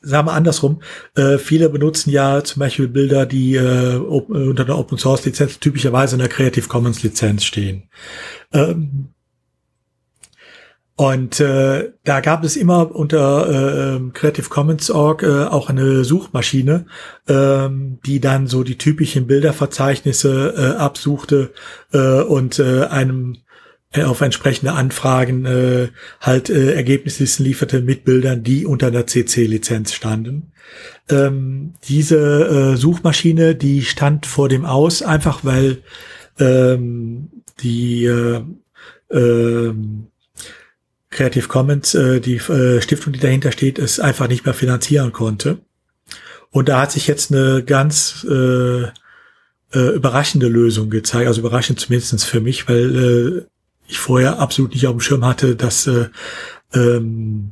sagen 0.01 0.27
wir 0.27 0.33
andersrum, 0.33 0.81
äh, 1.15 1.37
viele 1.37 1.69
benutzen 1.69 2.11
ja 2.11 2.43
zum 2.43 2.59
Beispiel 2.59 2.89
Bilder, 2.89 3.25
die 3.25 3.55
äh, 3.55 3.95
unter 3.95 4.65
der 4.65 4.77
Open 4.77 4.97
Source 4.97 5.25
Lizenz 5.25 5.59
typischerweise 5.59 6.15
in 6.15 6.19
der 6.19 6.29
Creative 6.29 6.67
Commons 6.67 7.03
Lizenz 7.03 7.45
stehen. 7.45 7.83
Ähm, 8.51 9.13
und 10.95 11.39
äh, 11.39 11.91
da 12.03 12.19
gab 12.19 12.43
es 12.43 12.55
immer 12.55 12.95
unter 12.95 13.49
äh, 13.49 13.95
ähm, 13.95 14.13
Creative 14.13 14.47
Commons 14.49 14.91
Org 14.91 15.23
äh, 15.23 15.45
auch 15.45 15.69
eine 15.69 16.03
Suchmaschine, 16.03 16.85
äh, 17.27 17.67
die 18.05 18.19
dann 18.19 18.45
so 18.45 18.63
die 18.63 18.77
typischen 18.77 19.25
Bilderverzeichnisse 19.25 20.53
äh, 20.55 20.77
absuchte 20.77 21.51
äh, 21.93 22.21
und 22.21 22.59
äh, 22.59 22.85
einem 22.85 23.37
äh, 23.93 24.03
auf 24.03 24.21
entsprechende 24.21 24.73
Anfragen 24.73 25.45
äh, 25.45 25.89
halt 26.19 26.49
äh, 26.49 26.73
Ergebnislisten 26.73 27.45
lieferte 27.45 27.81
mit 27.81 28.03
Bildern, 28.03 28.43
die 28.43 28.65
unter 28.65 28.91
der 28.91 29.07
CC-Lizenz 29.07 29.93
standen. 29.93 30.51
Ähm, 31.09 31.73
diese 31.87 32.73
äh, 32.73 32.77
Suchmaschine, 32.77 33.55
die 33.55 33.83
stand 33.83 34.25
vor 34.25 34.49
dem 34.49 34.65
Aus, 34.65 35.01
einfach 35.01 35.43
weil 35.43 35.79
ähm, 36.39 37.29
die 37.61 38.05
äh, 38.05 38.41
äh, 39.09 39.73
Creative 41.09 41.47
Commons, 41.47 41.93
äh, 41.93 42.19
die 42.19 42.37
äh, 42.37 42.81
Stiftung, 42.81 43.13
die 43.13 43.19
dahinter 43.19 43.51
steht, 43.51 43.77
es 43.77 43.99
einfach 43.99 44.27
nicht 44.27 44.45
mehr 44.45 44.55
finanzieren 44.55 45.11
konnte. 45.11 45.59
Und 46.49 46.69
da 46.69 46.81
hat 46.81 46.91
sich 46.91 47.07
jetzt 47.07 47.31
eine 47.31 47.63
ganz 47.63 48.25
äh, 48.29 48.83
äh, 48.83 48.89
überraschende 49.71 50.47
Lösung 50.47 50.89
gezeigt, 50.89 51.27
also 51.27 51.41
überraschend 51.41 51.79
zumindestens 51.79 52.23
für 52.23 52.41
mich, 52.41 52.67
weil 52.67 52.95
äh, 52.95 53.52
ich 53.93 53.99
vorher 53.99 54.39
absolut 54.39 54.73
nicht 54.73 54.87
auf 54.87 54.93
dem 54.93 54.99
Schirm 54.99 55.25
hatte, 55.25 55.55
dass 55.55 55.87
äh, 55.87 56.09
ähm, 56.73 57.51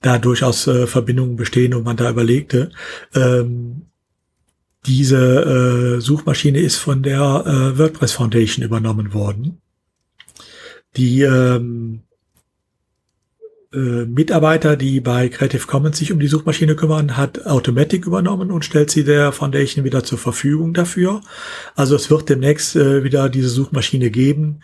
da 0.00 0.18
durchaus 0.18 0.66
äh, 0.66 0.86
Verbindungen 0.86 1.36
bestehen 1.36 1.74
und 1.74 1.84
man 1.84 1.96
da 1.96 2.10
überlegte. 2.10 2.70
Ähm, 3.14 3.86
diese 4.86 5.96
äh, 5.96 6.00
Suchmaschine 6.00 6.60
ist 6.60 6.76
von 6.76 7.02
der 7.02 7.44
äh, 7.46 7.78
WordPress 7.78 8.12
Foundation 8.12 8.64
übernommen 8.64 9.14
worden. 9.14 9.60
Die 10.96 11.22
ähm, 11.22 12.02
äh, 13.72 14.06
Mitarbeiter, 14.06 14.76
die 14.76 15.00
bei 15.00 15.28
Creative 15.28 15.66
Commons 15.66 15.98
sich 15.98 16.12
um 16.12 16.20
die 16.20 16.28
Suchmaschine 16.28 16.76
kümmern, 16.76 17.16
hat 17.16 17.46
Automatic 17.46 18.06
übernommen 18.06 18.50
und 18.50 18.64
stellt 18.64 18.90
sie 18.90 19.04
der 19.04 19.32
Foundation 19.32 19.84
wieder 19.84 20.04
zur 20.04 20.18
Verfügung 20.18 20.72
dafür. 20.72 21.20
Also 21.74 21.96
es 21.96 22.08
wird 22.08 22.28
demnächst 22.28 22.76
äh, 22.76 23.02
wieder 23.02 23.28
diese 23.28 23.48
Suchmaschine 23.48 24.10
geben, 24.10 24.60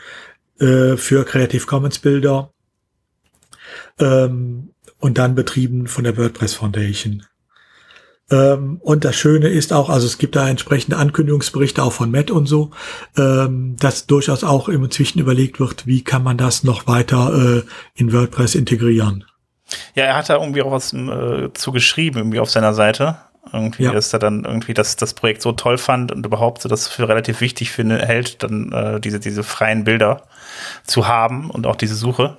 äh, 0.62 0.96
für 0.96 1.24
Creative 1.24 1.66
Commons 1.66 1.98
Bilder 1.98 2.52
ähm, 3.98 4.70
und 4.98 5.18
dann 5.18 5.34
betrieben 5.34 5.88
von 5.88 6.04
der 6.04 6.16
WordPress 6.16 6.54
Foundation. 6.54 7.24
Ähm, 8.30 8.78
und 8.80 9.04
das 9.04 9.16
Schöne 9.16 9.48
ist 9.48 9.72
auch, 9.72 9.90
also 9.90 10.06
es 10.06 10.18
gibt 10.18 10.36
da 10.36 10.48
entsprechende 10.48 10.96
Ankündigungsberichte 10.96 11.82
auch 11.82 11.92
von 11.92 12.10
Matt 12.10 12.30
und 12.30 12.46
so, 12.46 12.70
ähm, 13.16 13.76
dass 13.78 14.06
durchaus 14.06 14.44
auch 14.44 14.68
inzwischen 14.68 15.18
überlegt 15.18 15.60
wird, 15.60 15.86
wie 15.86 16.02
kann 16.02 16.22
man 16.22 16.38
das 16.38 16.64
noch 16.64 16.86
weiter 16.86 17.58
äh, 17.58 17.62
in 17.94 18.12
WordPress 18.12 18.54
integrieren. 18.54 19.24
Ja, 19.94 20.04
er 20.04 20.16
hat 20.16 20.30
da 20.30 20.38
irgendwie 20.38 20.62
auch 20.62 20.70
was 20.70 20.92
äh, 20.92 21.52
zu 21.52 21.72
geschrieben, 21.72 22.18
irgendwie 22.18 22.40
auf 22.40 22.50
seiner 22.50 22.74
Seite. 22.74 23.16
Irgendwie, 23.52 23.84
ja. 23.84 23.92
dass 23.92 24.12
er 24.12 24.18
dann 24.18 24.44
irgendwie 24.44 24.72
das, 24.72 24.96
das 24.96 25.14
Projekt 25.14 25.42
so 25.42 25.52
toll 25.52 25.76
fand 25.76 26.12
und 26.12 26.24
überhaupt 26.24 26.62
so 26.62 26.68
das 26.68 26.86
für 26.86 27.08
relativ 27.08 27.40
wichtig 27.40 27.72
finde, 27.72 27.98
hält, 27.98 28.42
dann 28.42 28.70
äh, 28.72 29.00
diese, 29.00 29.18
diese 29.18 29.42
freien 29.42 29.84
Bilder 29.84 30.22
zu 30.84 31.08
haben 31.08 31.50
und 31.50 31.66
auch 31.66 31.76
diese 31.76 31.96
Suche 31.96 32.38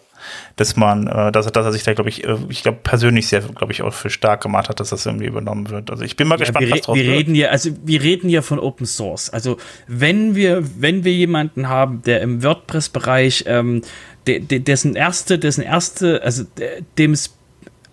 dass 0.56 0.76
man, 0.76 1.08
äh, 1.08 1.32
dass, 1.32 1.52
dass 1.52 1.66
er 1.66 1.72
sich 1.72 1.84
da, 1.84 1.94
glaube 1.94 2.10
ich, 2.10 2.24
äh, 2.24 2.38
ich 2.50 2.64
glaube 2.64 2.80
persönlich 2.84 3.28
sehr, 3.28 3.42
glaube 3.42 3.72
ich, 3.72 3.82
auch 3.82 3.94
für 3.94 4.10
stark 4.10 4.42
gemacht 4.42 4.70
hat, 4.70 4.80
dass 4.80 4.90
das 4.90 5.06
irgendwie 5.06 5.26
übernommen 5.26 5.70
wird. 5.70 5.92
Also 5.92 6.04
ich 6.04 6.16
bin 6.16 6.28
mal 6.28 6.36
ja, 6.36 6.46
gespannt, 6.46 6.66
wir, 6.66 6.72
was 6.72 6.82
draus 6.82 6.96
wir 6.96 7.06
wird. 7.06 7.18
Reden 7.18 7.36
ja, 7.36 7.50
also 7.50 7.72
wir 7.84 8.02
reden 8.02 8.30
ja 8.30 8.42
von 8.42 8.60
Open 8.60 8.86
Source. 8.86 9.30
Also 9.30 9.58
wenn 9.88 10.36
wir, 10.36 10.64
wenn 10.80 11.04
wir 11.04 11.14
jemanden 11.14 11.70
haben, 11.70 12.02
der 12.04 12.22
im 12.22 12.44
WordPress-Bereich, 12.44 13.46
ähm, 13.48 13.82
de, 14.28 14.40
de, 14.40 14.60
dessen 14.60 14.96
erste, 14.96 15.40
dessen 15.40 15.62
erste, 15.62 16.22
also 16.24 16.44
dem 16.98 17.12
es 17.12 17.36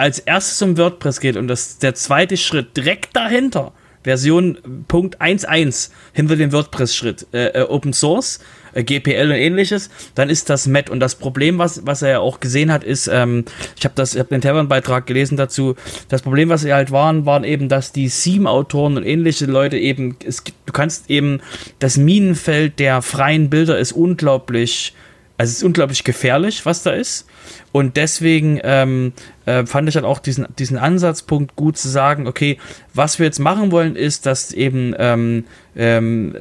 als 0.01 0.19
erstes 0.19 0.63
um 0.63 0.79
WordPress 0.79 1.21
geht 1.21 1.37
und 1.37 1.47
das 1.47 1.79
der 1.79 1.95
zweite 1.95 2.39
Schritt 2.39 2.77
direkt 2.77 3.15
dahinter 3.15 3.73
Version 4.03 4.57
Punkt 4.89 5.21
1.1 5.21 5.91
hinter 6.15 6.37
dem 6.37 6.53
WordPress-Schritt 6.53 7.27
äh, 7.35 7.49
äh, 7.49 7.63
Open 7.65 7.93
Source, 7.93 8.41
äh, 8.73 8.83
GPL 8.83 9.27
und 9.27 9.37
ähnliches, 9.37 9.91
dann 10.15 10.31
ist 10.31 10.49
das 10.49 10.67
Matt. 10.67 10.89
Und 10.89 11.01
das 11.01 11.17
Problem, 11.17 11.59
was, 11.59 11.87
was 11.87 12.01
er 12.01 12.09
ja 12.09 12.19
auch 12.21 12.41
gesehen 12.41 12.73
hat, 12.73 12.83
ist, 12.83 13.09
ähm, 13.09 13.45
ich 13.79 13.85
habe 13.85 14.03
habe 14.03 14.29
den 14.31 14.41
Tavern-Beitrag 14.41 15.07
gelesen 15.07 15.37
dazu, 15.37 15.75
das 16.09 16.23
Problem, 16.23 16.49
was 16.49 16.63
sie 16.63 16.73
halt 16.73 16.91
waren, 16.91 17.27
waren 17.27 17.45
eben, 17.45 17.69
dass 17.69 17.93
die 17.93 18.09
Seam-Autoren 18.09 18.97
und 18.97 19.05
ähnliche 19.05 19.45
Leute 19.45 19.77
eben, 19.77 20.17
es, 20.25 20.43
du 20.45 20.73
kannst 20.73 21.11
eben, 21.11 21.43
das 21.79 21.99
Minenfeld 21.99 22.79
der 22.79 23.03
freien 23.03 23.51
Bilder 23.51 23.79
ist 23.79 23.93
unglaublich 23.93 24.95
also 25.41 25.53
es 25.53 25.57
ist 25.57 25.65
unglaublich 25.65 26.05
gefährlich, 26.05 26.67
was 26.67 26.83
da 26.83 26.91
ist. 26.91 27.27
Und 27.73 27.97
deswegen 27.97 28.61
ähm, 28.63 29.13
äh, 29.47 29.65
fand 29.65 29.89
ich 29.89 29.95
dann 29.95 30.05
auch 30.05 30.19
diesen, 30.19 30.47
diesen 30.59 30.77
Ansatzpunkt 30.77 31.57
gut 31.57 31.77
zu 31.77 31.89
sagen, 31.89 32.27
okay, 32.27 32.59
was 32.95 33.19
wir 33.19 33.27
jetzt 33.27 33.39
machen 33.39 33.71
wollen, 33.71 33.97
ist, 33.97 34.27
dass 34.27 34.53
eben 34.53 34.95
ähm, 34.99 35.45
ähm, 35.77 36.35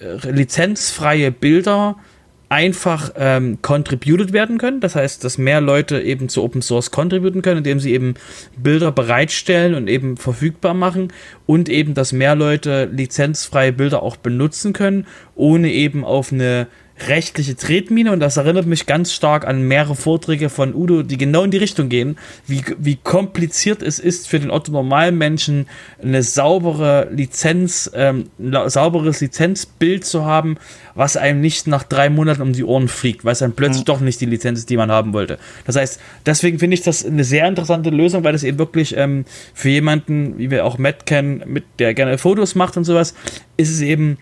äh, 0.00 0.30
lizenzfreie 0.30 1.30
Bilder 1.30 1.96
einfach 2.48 3.12
ähm, 3.16 3.58
contributed 3.60 4.32
werden 4.32 4.58
können. 4.58 4.80
Das 4.80 4.94
heißt, 4.94 5.22
dass 5.22 5.36
mehr 5.36 5.60
Leute 5.60 6.00
eben 6.00 6.28
zu 6.28 6.42
Open 6.42 6.62
Source 6.62 6.90
contributen 6.90 7.42
können, 7.42 7.58
indem 7.58 7.78
sie 7.78 7.92
eben 7.92 8.14
Bilder 8.56 8.90
bereitstellen 8.90 9.74
und 9.74 9.88
eben 9.88 10.16
verfügbar 10.16 10.74
machen 10.74 11.12
und 11.46 11.68
eben, 11.68 11.94
dass 11.94 12.12
mehr 12.12 12.34
Leute 12.34 12.88
lizenzfreie 12.90 13.72
Bilder 13.72 14.02
auch 14.02 14.16
benutzen 14.16 14.72
können, 14.72 15.06
ohne 15.34 15.70
eben 15.70 16.04
auf 16.04 16.32
eine 16.32 16.68
rechtliche 17.06 17.56
Tretmine 17.56 18.12
und 18.12 18.20
das 18.20 18.36
erinnert 18.36 18.66
mich 18.66 18.86
ganz 18.86 19.12
stark 19.12 19.46
an 19.46 19.62
mehrere 19.62 19.94
Vorträge 19.94 20.48
von 20.48 20.74
Udo, 20.74 21.02
die 21.02 21.18
genau 21.18 21.44
in 21.44 21.50
die 21.50 21.58
Richtung 21.58 21.88
gehen, 21.88 22.18
wie, 22.46 22.62
wie 22.78 22.96
kompliziert 22.96 23.82
es 23.82 23.98
ist 23.98 24.28
für 24.28 24.40
den 24.40 24.50
Otto 24.50 24.72
Normalmenschen 24.72 25.66
eine 26.02 26.22
saubere 26.22 27.08
Lizenz, 27.12 27.90
ähm, 27.94 28.30
ein 28.38 28.68
sauberes 28.68 29.20
Lizenzbild 29.20 30.04
zu 30.04 30.24
haben, 30.24 30.56
was 30.94 31.16
einem 31.16 31.40
nicht 31.40 31.66
nach 31.66 31.84
drei 31.84 32.10
Monaten 32.10 32.42
um 32.42 32.52
die 32.52 32.64
Ohren 32.64 32.88
fliegt, 32.88 33.24
weil 33.24 33.32
es 33.32 33.38
dann 33.38 33.52
plötzlich 33.52 33.82
mhm. 33.82 33.86
doch 33.86 34.00
nicht 34.00 34.20
die 34.20 34.26
Lizenz 34.26 34.58
ist, 34.60 34.70
die 34.70 34.76
man 34.76 34.90
haben 34.90 35.12
wollte. 35.12 35.38
Das 35.64 35.76
heißt, 35.76 36.00
deswegen 36.26 36.58
finde 36.58 36.74
ich 36.74 36.82
das 36.82 37.06
eine 37.06 37.24
sehr 37.24 37.46
interessante 37.46 37.90
Lösung, 37.90 38.24
weil 38.24 38.32
das 38.32 38.42
eben 38.42 38.58
wirklich 38.58 38.96
ähm, 38.96 39.24
für 39.54 39.68
jemanden, 39.68 40.38
wie 40.38 40.50
wir 40.50 40.64
auch 40.64 40.78
Matt 40.78 41.06
kennen, 41.06 41.42
mit 41.46 41.64
der 41.78 41.94
gerne 41.94 42.18
Fotos 42.18 42.54
macht 42.54 42.76
und 42.76 42.84
sowas, 42.84 43.14
ist 43.56 43.70
es 43.70 43.80
eben 43.80 44.18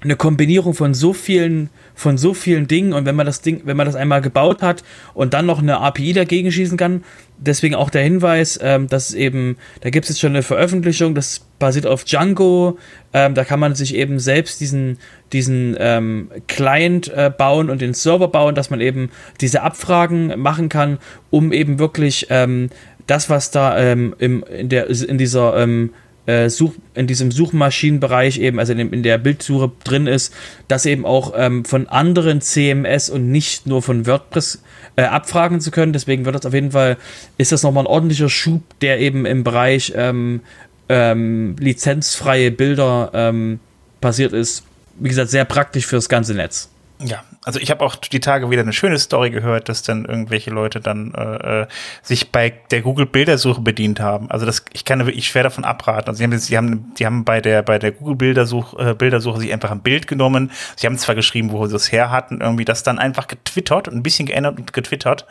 eine 0.00 0.16
Kombinierung 0.16 0.74
von 0.74 0.94
so 0.94 1.12
vielen 1.12 1.70
von 1.98 2.16
so 2.16 2.32
vielen 2.32 2.68
Dingen 2.68 2.92
und 2.92 3.06
wenn 3.06 3.16
man 3.16 3.26
das 3.26 3.40
Ding, 3.40 3.62
wenn 3.64 3.76
man 3.76 3.86
das 3.86 3.96
einmal 3.96 4.20
gebaut 4.20 4.62
hat 4.62 4.84
und 5.14 5.34
dann 5.34 5.46
noch 5.46 5.58
eine 5.58 5.80
API 5.80 6.12
dagegen 6.12 6.52
schießen 6.52 6.78
kann, 6.78 7.02
deswegen 7.38 7.74
auch 7.74 7.90
der 7.90 8.02
Hinweis, 8.02 8.58
ähm, 8.62 8.86
dass 8.86 9.14
eben, 9.14 9.56
da 9.80 9.90
gibt 9.90 10.04
es 10.04 10.10
jetzt 10.10 10.20
schon 10.20 10.30
eine 10.30 10.44
Veröffentlichung, 10.44 11.16
das 11.16 11.44
basiert 11.58 11.86
auf 11.86 12.04
Django, 12.04 12.78
ähm, 13.12 13.34
da 13.34 13.44
kann 13.44 13.58
man 13.58 13.74
sich 13.74 13.96
eben 13.96 14.20
selbst 14.20 14.60
diesen, 14.60 14.98
diesen 15.32 15.76
ähm, 15.80 16.30
Client 16.46 17.08
äh, 17.08 17.32
bauen 17.36 17.68
und 17.68 17.80
den 17.80 17.94
Server 17.94 18.28
bauen, 18.28 18.54
dass 18.54 18.70
man 18.70 18.80
eben 18.80 19.10
diese 19.40 19.62
Abfragen 19.62 20.38
machen 20.38 20.68
kann, 20.68 20.98
um 21.30 21.52
eben 21.52 21.80
wirklich 21.80 22.28
ähm, 22.30 22.70
das, 23.08 23.28
was 23.28 23.50
da 23.50 23.76
ähm, 23.76 24.14
im, 24.18 24.44
in, 24.44 24.68
der, 24.68 24.88
in 24.88 25.18
dieser 25.18 25.56
ähm, 25.56 25.90
äh, 26.28 26.50
Such, 26.50 26.74
in 26.94 27.06
diesem 27.06 27.30
Suchmaschinenbereich 27.30 28.38
eben, 28.38 28.58
also 28.58 28.72
in, 28.72 28.78
dem, 28.78 28.92
in 28.92 29.02
der 29.02 29.16
Bildsuche 29.16 29.72
drin 29.82 30.06
ist, 30.06 30.34
das 30.68 30.84
eben 30.84 31.06
auch 31.06 31.32
ähm, 31.34 31.64
von 31.64 31.88
anderen 31.88 32.42
CMS 32.42 33.08
und 33.08 33.30
nicht 33.30 33.66
nur 33.66 33.82
von 33.82 34.06
WordPress 34.06 34.62
äh, 34.96 35.04
abfragen 35.04 35.60
zu 35.60 35.70
können. 35.70 35.94
Deswegen 35.94 36.26
wird 36.26 36.34
das 36.34 36.44
auf 36.44 36.52
jeden 36.52 36.72
Fall, 36.72 36.98
ist 37.38 37.50
das 37.50 37.62
nochmal 37.62 37.84
ein 37.84 37.88
ordentlicher 37.88 38.28
Schub, 38.28 38.62
der 38.80 39.00
eben 39.00 39.24
im 39.24 39.42
Bereich 39.42 39.94
ähm, 39.96 40.42
ähm, 40.90 41.56
lizenzfreie 41.58 42.50
Bilder 42.50 43.10
ähm, 43.14 43.58
passiert 44.02 44.34
ist. 44.34 44.64
Wie 44.98 45.08
gesagt, 45.08 45.30
sehr 45.30 45.46
praktisch 45.46 45.86
fürs 45.86 46.10
ganze 46.10 46.34
Netz. 46.34 46.68
Ja, 47.02 47.22
also 47.48 47.60
ich 47.60 47.70
habe 47.70 47.82
auch 47.82 47.96
die 47.96 48.20
Tage 48.20 48.50
wieder 48.50 48.60
eine 48.60 48.74
schöne 48.74 48.98
Story 48.98 49.30
gehört, 49.30 49.70
dass 49.70 49.82
dann 49.82 50.04
irgendwelche 50.04 50.50
Leute 50.50 50.80
dann 50.80 51.14
äh, 51.14 51.62
äh 51.62 51.66
sich 52.02 52.30
bei 52.30 52.52
der 52.70 52.82
Google 52.82 53.06
Bildersuche 53.06 53.62
bedient 53.62 54.00
haben. 54.00 54.30
Also 54.30 54.44
das, 54.44 54.66
ich 54.74 54.84
kann 54.84 55.06
wirklich 55.06 55.28
schwer 55.28 55.44
davon 55.44 55.64
abraten. 55.64 56.10
Also 56.10 56.18
sie 56.18 56.24
haben, 56.24 56.38
sie 56.38 56.56
haben, 56.58 56.92
die 56.98 57.06
haben 57.06 57.24
bei 57.24 57.40
der 57.40 57.62
bei 57.62 57.78
der 57.78 57.92
Google 57.92 58.16
Bildersuche, 58.16 58.90
äh, 58.90 58.94
Bildersuche 58.94 59.40
sich 59.40 59.50
einfach 59.50 59.70
ein 59.70 59.80
Bild 59.80 60.06
genommen. 60.06 60.50
Sie 60.76 60.86
haben 60.86 60.98
zwar 60.98 61.14
geschrieben, 61.14 61.50
wo 61.50 61.64
sie 61.66 61.76
es 61.76 61.90
her 61.90 62.10
hatten, 62.10 62.42
irgendwie 62.42 62.66
das 62.66 62.82
dann 62.82 62.98
einfach 62.98 63.28
getwittert 63.28 63.88
und 63.88 63.96
ein 63.96 64.02
bisschen 64.02 64.26
geändert 64.26 64.58
und 64.58 64.74
getwittert. 64.74 65.24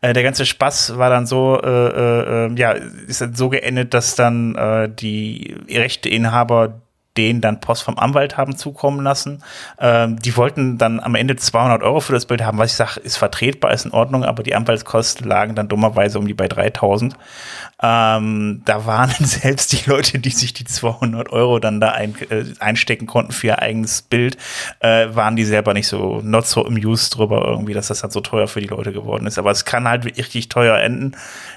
Äh, 0.00 0.14
der 0.14 0.22
ganze 0.22 0.46
Spaß 0.46 0.96
war 0.96 1.10
dann 1.10 1.26
so, 1.26 1.60
äh, 1.62 1.68
äh, 1.68 2.46
äh 2.46 2.54
ja, 2.54 2.72
ist 2.72 3.20
dann 3.20 3.34
so 3.34 3.50
geendet, 3.50 3.92
dass 3.92 4.14
dann 4.14 4.54
äh, 4.54 4.88
die 4.88 5.54
Rechteinhaber 5.68 6.80
denen 7.16 7.40
dann 7.40 7.60
Post 7.60 7.82
vom 7.82 7.98
Anwalt 7.98 8.36
haben 8.36 8.56
zukommen 8.56 9.02
lassen. 9.02 9.42
Ähm, 9.78 10.18
die 10.18 10.36
wollten 10.36 10.78
dann 10.78 10.98
am 11.00 11.14
Ende 11.14 11.36
200 11.36 11.82
Euro 11.82 12.00
für 12.00 12.12
das 12.12 12.26
Bild 12.26 12.42
haben, 12.42 12.58
was 12.58 12.70
ich 12.70 12.76
sage, 12.76 13.00
ist 13.00 13.16
vertretbar, 13.16 13.72
ist 13.72 13.84
in 13.84 13.92
Ordnung, 13.92 14.24
aber 14.24 14.42
die 14.42 14.54
Anwaltskosten 14.54 15.28
lagen 15.28 15.54
dann 15.54 15.68
dummerweise 15.68 16.18
um 16.18 16.26
die 16.26 16.34
bei 16.34 16.48
3000. 16.48 17.14
Ähm, 17.82 18.62
da 18.64 18.86
waren 18.86 19.10
selbst 19.20 19.72
die 19.72 19.90
Leute, 19.90 20.18
die 20.18 20.30
sich 20.30 20.54
die 20.54 20.64
200 20.64 21.30
Euro 21.30 21.58
dann 21.58 21.80
da 21.80 21.90
ein, 21.90 22.14
äh, 22.30 22.44
einstecken 22.60 23.06
konnten 23.06 23.32
für 23.32 23.48
ihr 23.48 23.58
eigenes 23.58 24.02
Bild, 24.02 24.38
äh, 24.80 25.08
waren 25.12 25.36
die 25.36 25.44
selber 25.44 25.74
nicht 25.74 25.88
so, 25.88 26.20
not 26.22 26.46
so 26.46 26.64
amused 26.64 27.16
drüber 27.16 27.44
irgendwie, 27.44 27.74
dass 27.74 27.88
das 27.88 28.02
halt 28.02 28.12
so 28.12 28.20
teuer 28.20 28.48
für 28.48 28.60
die 28.60 28.68
Leute 28.68 28.92
geworden 28.92 29.26
ist. 29.26 29.38
Aber 29.38 29.50
es 29.50 29.64
kann 29.64 29.86
halt 29.86 30.04
richtig 30.04 30.48
teuer 30.48 30.78
enden. 30.78 31.16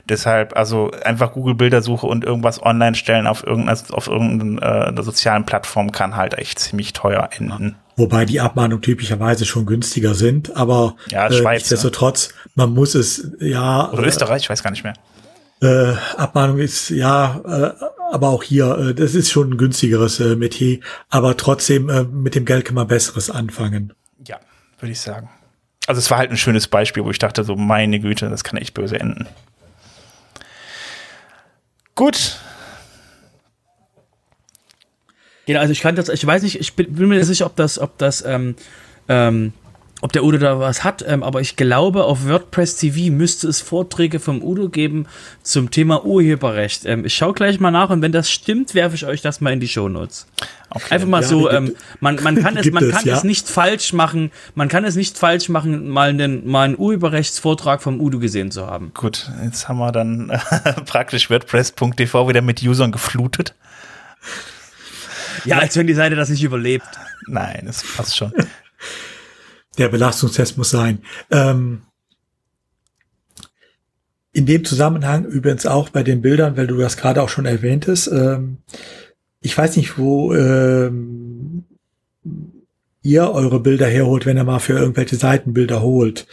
Deshalb, 0.09 0.57
also 0.57 0.91
einfach 1.03 1.31
Google 1.31 1.55
Bildersuche 1.55 2.07
und 2.07 2.23
irgendwas 2.23 2.61
online 2.61 2.95
stellen 2.95 3.27
auf 3.27 3.45
irgendeiner, 3.45 3.79
auf 3.91 4.07
irgendeiner 4.07 4.97
äh, 4.97 5.03
sozialen 5.03 5.44
Plattform 5.45 5.91
kann 5.91 6.15
halt 6.15 6.35
echt 6.35 6.59
ziemlich 6.59 6.93
teuer 6.93 7.29
enden. 7.31 7.75
Wobei 7.97 8.25
die 8.25 8.41
Abmahnungen 8.41 8.81
typischerweise 8.81 9.45
schon 9.45 9.65
günstiger 9.65 10.15
sind, 10.15 10.55
aber 10.55 10.95
ja, 11.09 11.27
äh, 11.27 11.33
Schweiz, 11.33 11.61
nichtsdestotrotz, 11.61 12.29
ne? 12.29 12.51
man 12.55 12.73
muss 12.73 12.93
es 12.95 13.31
ja. 13.39 13.89
Oder 13.91 14.03
Österreich, 14.03 14.43
ich 14.43 14.49
weiß 14.49 14.63
gar 14.63 14.71
nicht 14.71 14.83
mehr. 14.83 14.95
Äh, 15.61 15.95
Abmahnung 16.17 16.59
ist 16.59 16.89
ja, 16.89 17.39
äh, 17.45 17.85
aber 18.11 18.29
auch 18.29 18.43
hier, 18.43 18.77
äh, 18.77 18.93
das 18.93 19.15
ist 19.15 19.31
schon 19.31 19.51
ein 19.51 19.57
günstigeres 19.57 20.19
äh, 20.19 20.35
Metier, 20.35 20.79
aber 21.09 21.37
trotzdem 21.37 21.89
äh, 21.89 22.03
mit 22.03 22.35
dem 22.35 22.43
Geld 22.43 22.65
kann 22.65 22.75
man 22.75 22.87
besseres 22.87 23.29
anfangen. 23.29 23.93
Ja, 24.27 24.39
würde 24.79 24.91
ich 24.91 24.99
sagen. 24.99 25.29
Also 25.87 25.99
es 25.99 26.11
war 26.11 26.17
halt 26.17 26.31
ein 26.31 26.37
schönes 26.37 26.67
Beispiel, 26.67 27.05
wo 27.05 27.11
ich 27.11 27.19
dachte, 27.19 27.43
so 27.43 27.55
meine 27.55 27.99
Güte, 27.99 28.29
das 28.29 28.43
kann 28.43 28.57
echt 28.57 28.73
böse 28.73 28.99
enden. 28.99 29.27
Gut. 31.95 32.37
Genau, 35.45 35.59
also 35.59 35.71
ich 35.71 35.81
kann 35.81 35.95
das, 35.95 36.09
ich 36.09 36.25
weiß 36.25 36.43
nicht, 36.43 36.59
ich 36.59 36.73
bin, 36.73 36.93
bin 36.93 37.07
mir 37.07 37.17
nicht 37.17 37.27
sicher, 37.27 37.45
ob 37.45 37.55
das, 37.55 37.79
ob 37.79 37.97
das, 37.97 38.23
ähm, 38.25 38.55
ähm, 39.07 39.53
ob 40.01 40.11
der 40.11 40.23
Udo 40.23 40.37
da 40.37 40.59
was 40.59 40.83
hat, 40.83 41.03
ähm, 41.07 41.23
aber 41.23 41.39
ich 41.41 41.55
glaube, 41.55 42.03
auf 42.03 42.27
WordPress 42.27 42.77
TV 42.77 43.11
müsste 43.11 43.47
es 43.47 43.61
Vorträge 43.61 44.19
vom 44.19 44.43
Udo 44.43 44.69
geben 44.69 45.07
zum 45.41 45.71
Thema 45.71 46.05
Urheberrecht. 46.05 46.85
Ähm, 46.85 47.05
ich 47.05 47.15
schaue 47.15 47.33
gleich 47.33 47.59
mal 47.59 47.71
nach 47.71 47.89
und 47.89 48.01
wenn 48.01 48.11
das 48.11 48.29
stimmt, 48.29 48.75
werfe 48.75 48.95
ich 48.95 49.05
euch 49.05 49.21
das 49.21 49.39
mal 49.39 49.53
in 49.53 49.59
die 49.59 49.67
Shownotes. 49.67 50.27
Okay. 50.69 50.95
Einfach 50.95 51.07
mal 51.07 51.21
ja, 51.21 51.27
so, 51.27 51.49
ähm, 51.49 51.75
man, 52.01 52.21
man 52.21 52.35
kann, 52.35 52.57
es, 52.57 52.69
man 52.71 52.89
kann 52.89 52.99
es, 52.99 53.05
ja? 53.05 53.17
es 53.17 53.23
nicht 53.23 53.47
falsch 53.47 53.93
machen, 53.93 54.31
man 54.53 54.67
kann 54.67 54.83
es 54.83 54.95
nicht 54.95 55.17
falsch 55.17 55.47
machen, 55.47 55.87
mal 55.87 56.09
einen, 56.09 56.45
mal 56.45 56.65
einen 56.65 56.77
Urheberrechtsvortrag 56.77 57.81
vom 57.81 58.01
Udo 58.01 58.19
gesehen 58.19 58.51
zu 58.51 58.67
haben. 58.67 58.91
Gut, 58.93 59.31
jetzt 59.43 59.69
haben 59.69 59.77
wir 59.77 59.91
dann 59.91 60.29
äh, 60.29 60.37
praktisch 60.85 61.29
WordPress.tv 61.29 62.27
wieder 62.27 62.41
mit 62.41 62.61
Usern 62.61 62.91
geflutet. 62.91 63.55
Ja, 65.43 65.59
als 65.59 65.75
wenn 65.75 65.87
die 65.87 65.93
Seite 65.93 66.15
das 66.15 66.29
nicht 66.29 66.43
überlebt. 66.43 66.87
Nein, 67.27 67.63
das 67.65 67.83
passt 67.83 68.15
schon. 68.15 68.31
der 69.77 69.89
Belastungstest 69.89 70.57
muss 70.57 70.69
sein. 70.69 70.99
Ähm, 71.31 71.81
in 74.31 74.45
dem 74.45 74.65
Zusammenhang 74.65 75.25
übrigens 75.25 75.65
auch 75.65 75.89
bei 75.89 76.03
den 76.03 76.21
Bildern, 76.21 76.57
weil 76.57 76.67
du 76.67 76.77
das 76.77 76.97
gerade 76.97 77.21
auch 77.21 77.29
schon 77.29 77.45
erwähntest, 77.45 78.09
ähm, 78.11 78.57
ich 79.39 79.57
weiß 79.57 79.77
nicht, 79.77 79.97
wo 79.97 80.33
ähm, 80.33 81.63
ihr 83.05 83.31
eure 83.31 83.59
Bilder 83.59 83.85
herholt, 83.85 84.25
wenn 84.25 84.37
ihr 84.37 84.43
mal 84.43 84.59
für 84.59 84.73
irgendwelche 84.73 85.15
Seitenbilder 85.15 85.81
holt. 85.81 86.25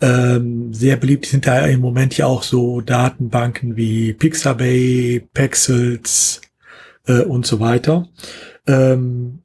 Ähm, 0.00 0.72
sehr 0.72 0.96
beliebt 0.96 1.26
sind 1.26 1.46
da 1.46 1.66
im 1.66 1.80
Moment 1.80 2.16
ja 2.16 2.26
auch 2.26 2.44
so 2.44 2.80
Datenbanken 2.80 3.76
wie 3.76 4.12
Pixabay, 4.12 5.28
Pexels 5.34 6.40
äh, 7.06 7.22
und 7.22 7.44
so 7.44 7.58
weiter. 7.58 8.08
Ähm, 8.66 9.42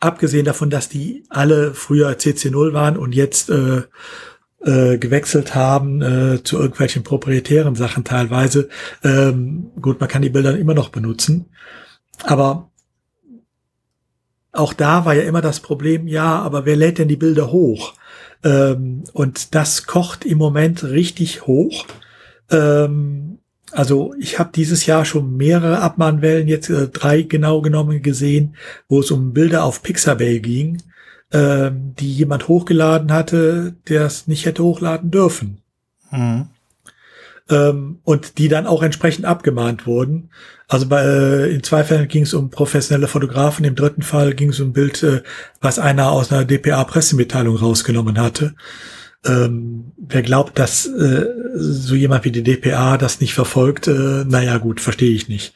abgesehen 0.00 0.44
davon, 0.44 0.70
dass 0.70 0.88
die 0.88 1.24
alle 1.28 1.74
früher 1.74 2.10
CC0 2.10 2.72
waren 2.72 2.96
und 2.96 3.14
jetzt 3.14 3.50
äh, 3.50 3.82
äh, 4.64 4.98
gewechselt 4.98 5.54
haben 5.54 6.02
äh, 6.02 6.42
zu 6.42 6.58
irgendwelchen 6.58 7.02
proprietären 7.02 7.74
Sachen 7.74 8.04
teilweise. 8.04 8.68
Ähm, 9.02 9.70
gut, 9.80 10.00
man 10.00 10.08
kann 10.08 10.22
die 10.22 10.30
Bilder 10.30 10.56
immer 10.56 10.74
noch 10.74 10.90
benutzen, 10.90 11.46
aber 12.22 12.70
auch 14.52 14.72
da 14.72 15.04
war 15.04 15.14
ja 15.14 15.22
immer 15.22 15.40
das 15.40 15.60
Problem, 15.60 16.06
ja, 16.06 16.38
aber 16.40 16.64
wer 16.64 16.76
lädt 16.76 16.98
denn 16.98 17.08
die 17.08 17.16
Bilder 17.16 17.50
hoch? 17.50 17.94
Ähm, 18.44 19.04
und 19.12 19.54
das 19.54 19.86
kocht 19.86 20.24
im 20.24 20.38
Moment 20.38 20.84
richtig 20.84 21.46
hoch. 21.46 21.86
Ähm, 22.50 23.33
also 23.74 24.14
ich 24.18 24.38
habe 24.38 24.50
dieses 24.54 24.86
Jahr 24.86 25.04
schon 25.04 25.36
mehrere 25.36 25.80
Abmahnwellen, 25.80 26.48
jetzt 26.48 26.70
äh, 26.70 26.88
drei 26.88 27.22
genau 27.22 27.60
genommen 27.60 28.02
gesehen, 28.02 28.56
wo 28.88 29.00
es 29.00 29.10
um 29.10 29.32
Bilder 29.32 29.64
auf 29.64 29.82
Pixabay 29.82 30.38
ging, 30.40 30.82
ähm, 31.32 31.94
die 31.98 32.12
jemand 32.12 32.48
hochgeladen 32.48 33.12
hatte, 33.12 33.74
der 33.88 34.06
es 34.06 34.28
nicht 34.28 34.46
hätte 34.46 34.62
hochladen 34.62 35.10
dürfen. 35.10 35.58
Mhm. 36.10 36.48
Ähm, 37.50 37.98
und 38.04 38.38
die 38.38 38.48
dann 38.48 38.66
auch 38.66 38.82
entsprechend 38.82 39.26
abgemahnt 39.26 39.86
wurden. 39.86 40.30
Also 40.68 40.88
bei, 40.88 41.02
äh, 41.02 41.54
in 41.54 41.62
zwei 41.62 41.84
Fällen 41.84 42.08
ging 42.08 42.22
es 42.22 42.32
um 42.32 42.50
professionelle 42.50 43.08
Fotografen, 43.08 43.64
im 43.64 43.74
dritten 43.74 44.02
Fall 44.02 44.34
ging 44.34 44.50
es 44.50 44.60
um 44.60 44.68
ein 44.68 44.72
Bild, 44.72 45.02
äh, 45.02 45.22
was 45.60 45.78
einer 45.78 46.10
aus 46.10 46.32
einer 46.32 46.44
DPA-Pressemitteilung 46.44 47.56
rausgenommen 47.56 48.18
hatte. 48.18 48.54
Ähm, 49.26 49.92
wer 49.96 50.22
glaubt, 50.22 50.58
dass 50.58 50.86
äh, 50.86 51.26
so 51.54 51.94
jemand 51.94 52.24
wie 52.24 52.32
die 52.32 52.42
DPA 52.42 52.98
das 52.98 53.20
nicht 53.20 53.34
verfolgt, 53.34 53.88
äh, 53.88 54.24
naja 54.26 54.58
gut, 54.58 54.80
verstehe 54.80 55.14
ich 55.14 55.28
nicht. 55.28 55.54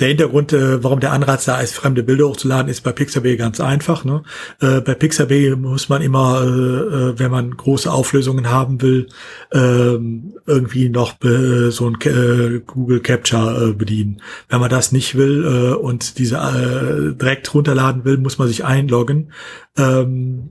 Der 0.00 0.08
Hintergrund, 0.08 0.52
äh, 0.52 0.82
warum 0.84 1.00
der 1.00 1.12
Anreiz 1.12 1.44
da 1.44 1.60
ist, 1.60 1.74
fremde 1.74 2.04
Bilder 2.04 2.28
hochzuladen, 2.28 2.70
ist 2.70 2.82
bei 2.82 2.92
Pixabay 2.92 3.36
ganz 3.36 3.60
einfach. 3.60 4.04
Ne? 4.04 4.22
Äh, 4.60 4.80
bei 4.80 4.94
Pixabay 4.94 5.56
muss 5.56 5.88
man 5.88 6.02
immer, 6.02 6.42
äh, 6.42 6.46
äh 6.46 7.18
wenn 7.18 7.30
man 7.32 7.50
große 7.50 7.90
Auflösungen 7.90 8.48
haben 8.48 8.80
will, 8.80 9.08
äh, 9.50 9.98
irgendwie 10.46 10.88
noch 10.88 11.20
äh, 11.24 11.70
so 11.70 11.90
ein 11.90 11.96
äh, 12.02 12.60
Google 12.64 13.00
Capture 13.00 13.70
äh, 13.70 13.72
bedienen. 13.72 14.22
Wenn 14.48 14.60
man 14.60 14.70
das 14.70 14.92
nicht 14.92 15.16
will 15.16 15.44
äh, 15.44 15.74
und 15.74 16.18
diese 16.18 16.36
äh, 16.36 17.18
direkt 17.18 17.52
runterladen 17.52 18.04
will, 18.04 18.18
muss 18.18 18.38
man 18.38 18.46
sich 18.46 18.64
einloggen. 18.64 19.32
Ähm, 19.76 20.50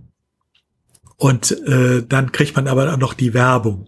und 1.18 1.52
äh, 1.68 2.04
dann 2.08 2.32
kriegt 2.32 2.56
man 2.56 2.68
aber 2.68 2.96
noch 2.98 3.14
die 3.14 3.34
Werbung. 3.34 3.88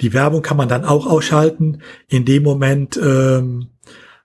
Die 0.00 0.12
Werbung 0.12 0.42
kann 0.42 0.56
man 0.56 0.68
dann 0.68 0.84
auch 0.84 1.06
ausschalten 1.06 1.82
in 2.08 2.24
dem 2.24 2.42
Moment, 2.42 2.96
ähm, 2.96 3.68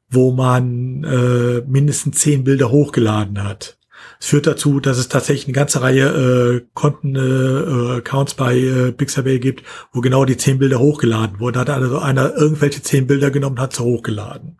wo 0.10 0.32
man 0.32 1.04
äh, 1.04 1.62
mindestens 1.68 2.20
zehn 2.20 2.44
Bilder 2.44 2.72
hochgeladen 2.72 3.44
hat. 3.44 3.78
Es 4.20 4.28
führt 4.28 4.48
dazu, 4.48 4.80
dass 4.80 4.98
es 4.98 5.08
tatsächlich 5.08 5.46
eine 5.46 5.54
ganze 5.54 5.82
Reihe 5.82 6.08
äh, 6.08 6.66
Konten, 6.74 7.16
äh, 7.16 7.98
Accounts 7.98 8.34
bei 8.34 8.58
äh, 8.58 8.92
Pixabay 8.92 9.40
gibt, 9.40 9.64
wo 9.94 10.02
genau 10.02 10.26
die 10.26 10.38
zehn 10.38 10.60
Bilder 10.60 10.80
hochgeladen 10.80 11.40
wurden. 11.40 11.54
Da 11.54 11.60
hat 11.62 11.70
also 11.70 12.00
einer 12.00 12.36
irgendwelche 12.36 12.82
zehn 12.82 13.08
Bilder 13.08 13.32
genommen 13.32 13.60
hat 13.60 13.76
sie 13.76 13.84
hochgeladen. 13.84 14.58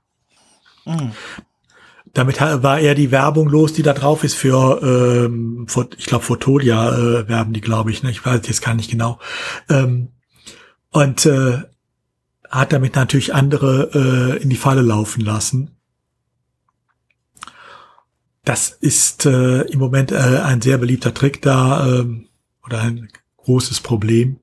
Mhm. 0.86 1.12
Damit 2.14 2.42
war 2.42 2.80
er 2.80 2.96
die 2.96 3.12
Werbung 3.12 3.50
los, 3.50 3.74
die 3.74 3.84
da 3.84 3.94
drauf 3.94 4.24
ist 4.24 4.36
für, 4.36 4.82
ähm, 4.82 5.68
ich 5.98 6.06
glaube, 6.06 6.24
Fotolia 6.24 6.96
äh, 6.96 7.28
werben 7.28 7.54
die, 7.54 7.62
glaube 7.62 7.92
ich. 7.92 8.04
Ne? 8.04 8.12
Ich 8.12 8.26
weiß 8.26 8.42
jetzt 8.48 8.62
gar 8.62 8.74
nicht 8.74 8.90
genau. 8.90 9.20
Ähm, 9.70 10.10
und 10.92 11.26
äh, 11.26 11.60
hat 12.50 12.74
damit 12.74 12.96
natürlich 12.96 13.34
andere 13.34 14.38
äh, 14.38 14.42
in 14.42 14.50
die 14.50 14.56
Falle 14.56 14.82
laufen 14.82 15.24
lassen. 15.24 15.76
Das 18.44 18.70
ist 18.70 19.26
äh, 19.26 19.62
im 19.62 19.80
Moment 19.80 20.12
äh, 20.12 20.42
ein 20.44 20.62
sehr 20.62 20.80
beliebter 20.80 21.14
Trick 21.14 21.42
da 21.42 21.86
ähm, 21.86 22.28
oder 22.66 22.82
ein 22.82 23.10
großes 23.38 23.82
Problem. 23.82 24.40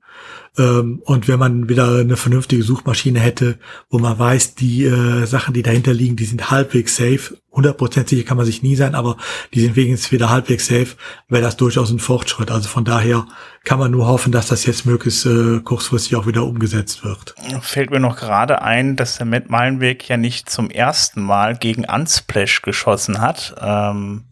Ähm, 0.57 1.01
und 1.05 1.27
wenn 1.27 1.39
man 1.39 1.69
wieder 1.69 1.99
eine 1.99 2.17
vernünftige 2.17 2.63
Suchmaschine 2.63 3.19
hätte, 3.19 3.59
wo 3.89 3.99
man 3.99 4.17
weiß, 4.17 4.55
die 4.55 4.85
äh, 4.85 5.25
Sachen, 5.25 5.53
die 5.53 5.61
dahinter 5.61 5.93
liegen, 5.93 6.15
die 6.15 6.25
sind 6.25 6.49
halbwegs 6.49 6.95
safe. 6.95 7.37
100% 7.53 8.07
sicher 8.07 8.23
kann 8.23 8.37
man 8.37 8.45
sich 8.45 8.61
nie 8.61 8.75
sein, 8.75 8.93
aber 8.93 9.17
die 9.53 9.61
sind 9.61 9.75
wenigstens 9.75 10.11
wieder 10.11 10.29
halbwegs 10.29 10.67
safe, 10.67 10.89
wäre 11.27 11.41
das 11.41 11.57
durchaus 11.57 11.91
ein 11.91 11.99
Fortschritt. 11.99 12.51
Also 12.51 12.69
von 12.69 12.85
daher 12.85 13.25
kann 13.63 13.79
man 13.79 13.91
nur 13.91 14.07
hoffen, 14.07 14.31
dass 14.31 14.47
das 14.47 14.65
jetzt 14.65 14.85
möglichst 14.85 15.25
äh, 15.25 15.59
kurzfristig 15.63 16.15
auch 16.15 16.27
wieder 16.27 16.43
umgesetzt 16.43 17.03
wird. 17.03 17.35
Fällt 17.61 17.89
mir 17.89 17.99
noch 17.99 18.17
gerade 18.17 18.61
ein, 18.61 18.95
dass 18.95 19.17
der 19.17 19.25
Matt 19.25 19.49
Malenweg 19.49 20.07
ja 20.07 20.17
nicht 20.17 20.49
zum 20.49 20.69
ersten 20.69 21.21
Mal 21.21 21.55
gegen 21.55 21.85
Unsplash 21.85 22.61
geschossen 22.61 23.21
hat. 23.21 23.55
Ähm 23.61 24.23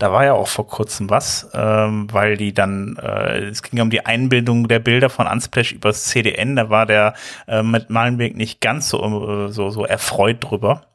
da 0.00 0.10
war 0.12 0.24
ja 0.24 0.32
auch 0.32 0.48
vor 0.48 0.66
kurzem 0.66 1.10
was, 1.10 1.50
ähm, 1.52 2.08
weil 2.10 2.36
die 2.36 2.54
dann, 2.54 2.96
äh, 2.96 3.44
es 3.44 3.62
ging 3.62 3.80
um 3.80 3.90
die 3.90 4.06
Einbildung 4.06 4.66
der 4.66 4.78
Bilder 4.78 5.10
von 5.10 5.26
Unsplash 5.26 5.72
übers 5.72 6.04
CDN, 6.04 6.56
da 6.56 6.70
war 6.70 6.86
der 6.86 7.14
äh, 7.46 7.62
mit 7.62 7.90
Malenweg 7.90 8.34
nicht 8.34 8.60
ganz 8.60 8.88
so, 8.88 9.46
äh, 9.46 9.52
so, 9.52 9.70
so 9.70 9.84
erfreut 9.84 10.38
drüber. 10.40 10.86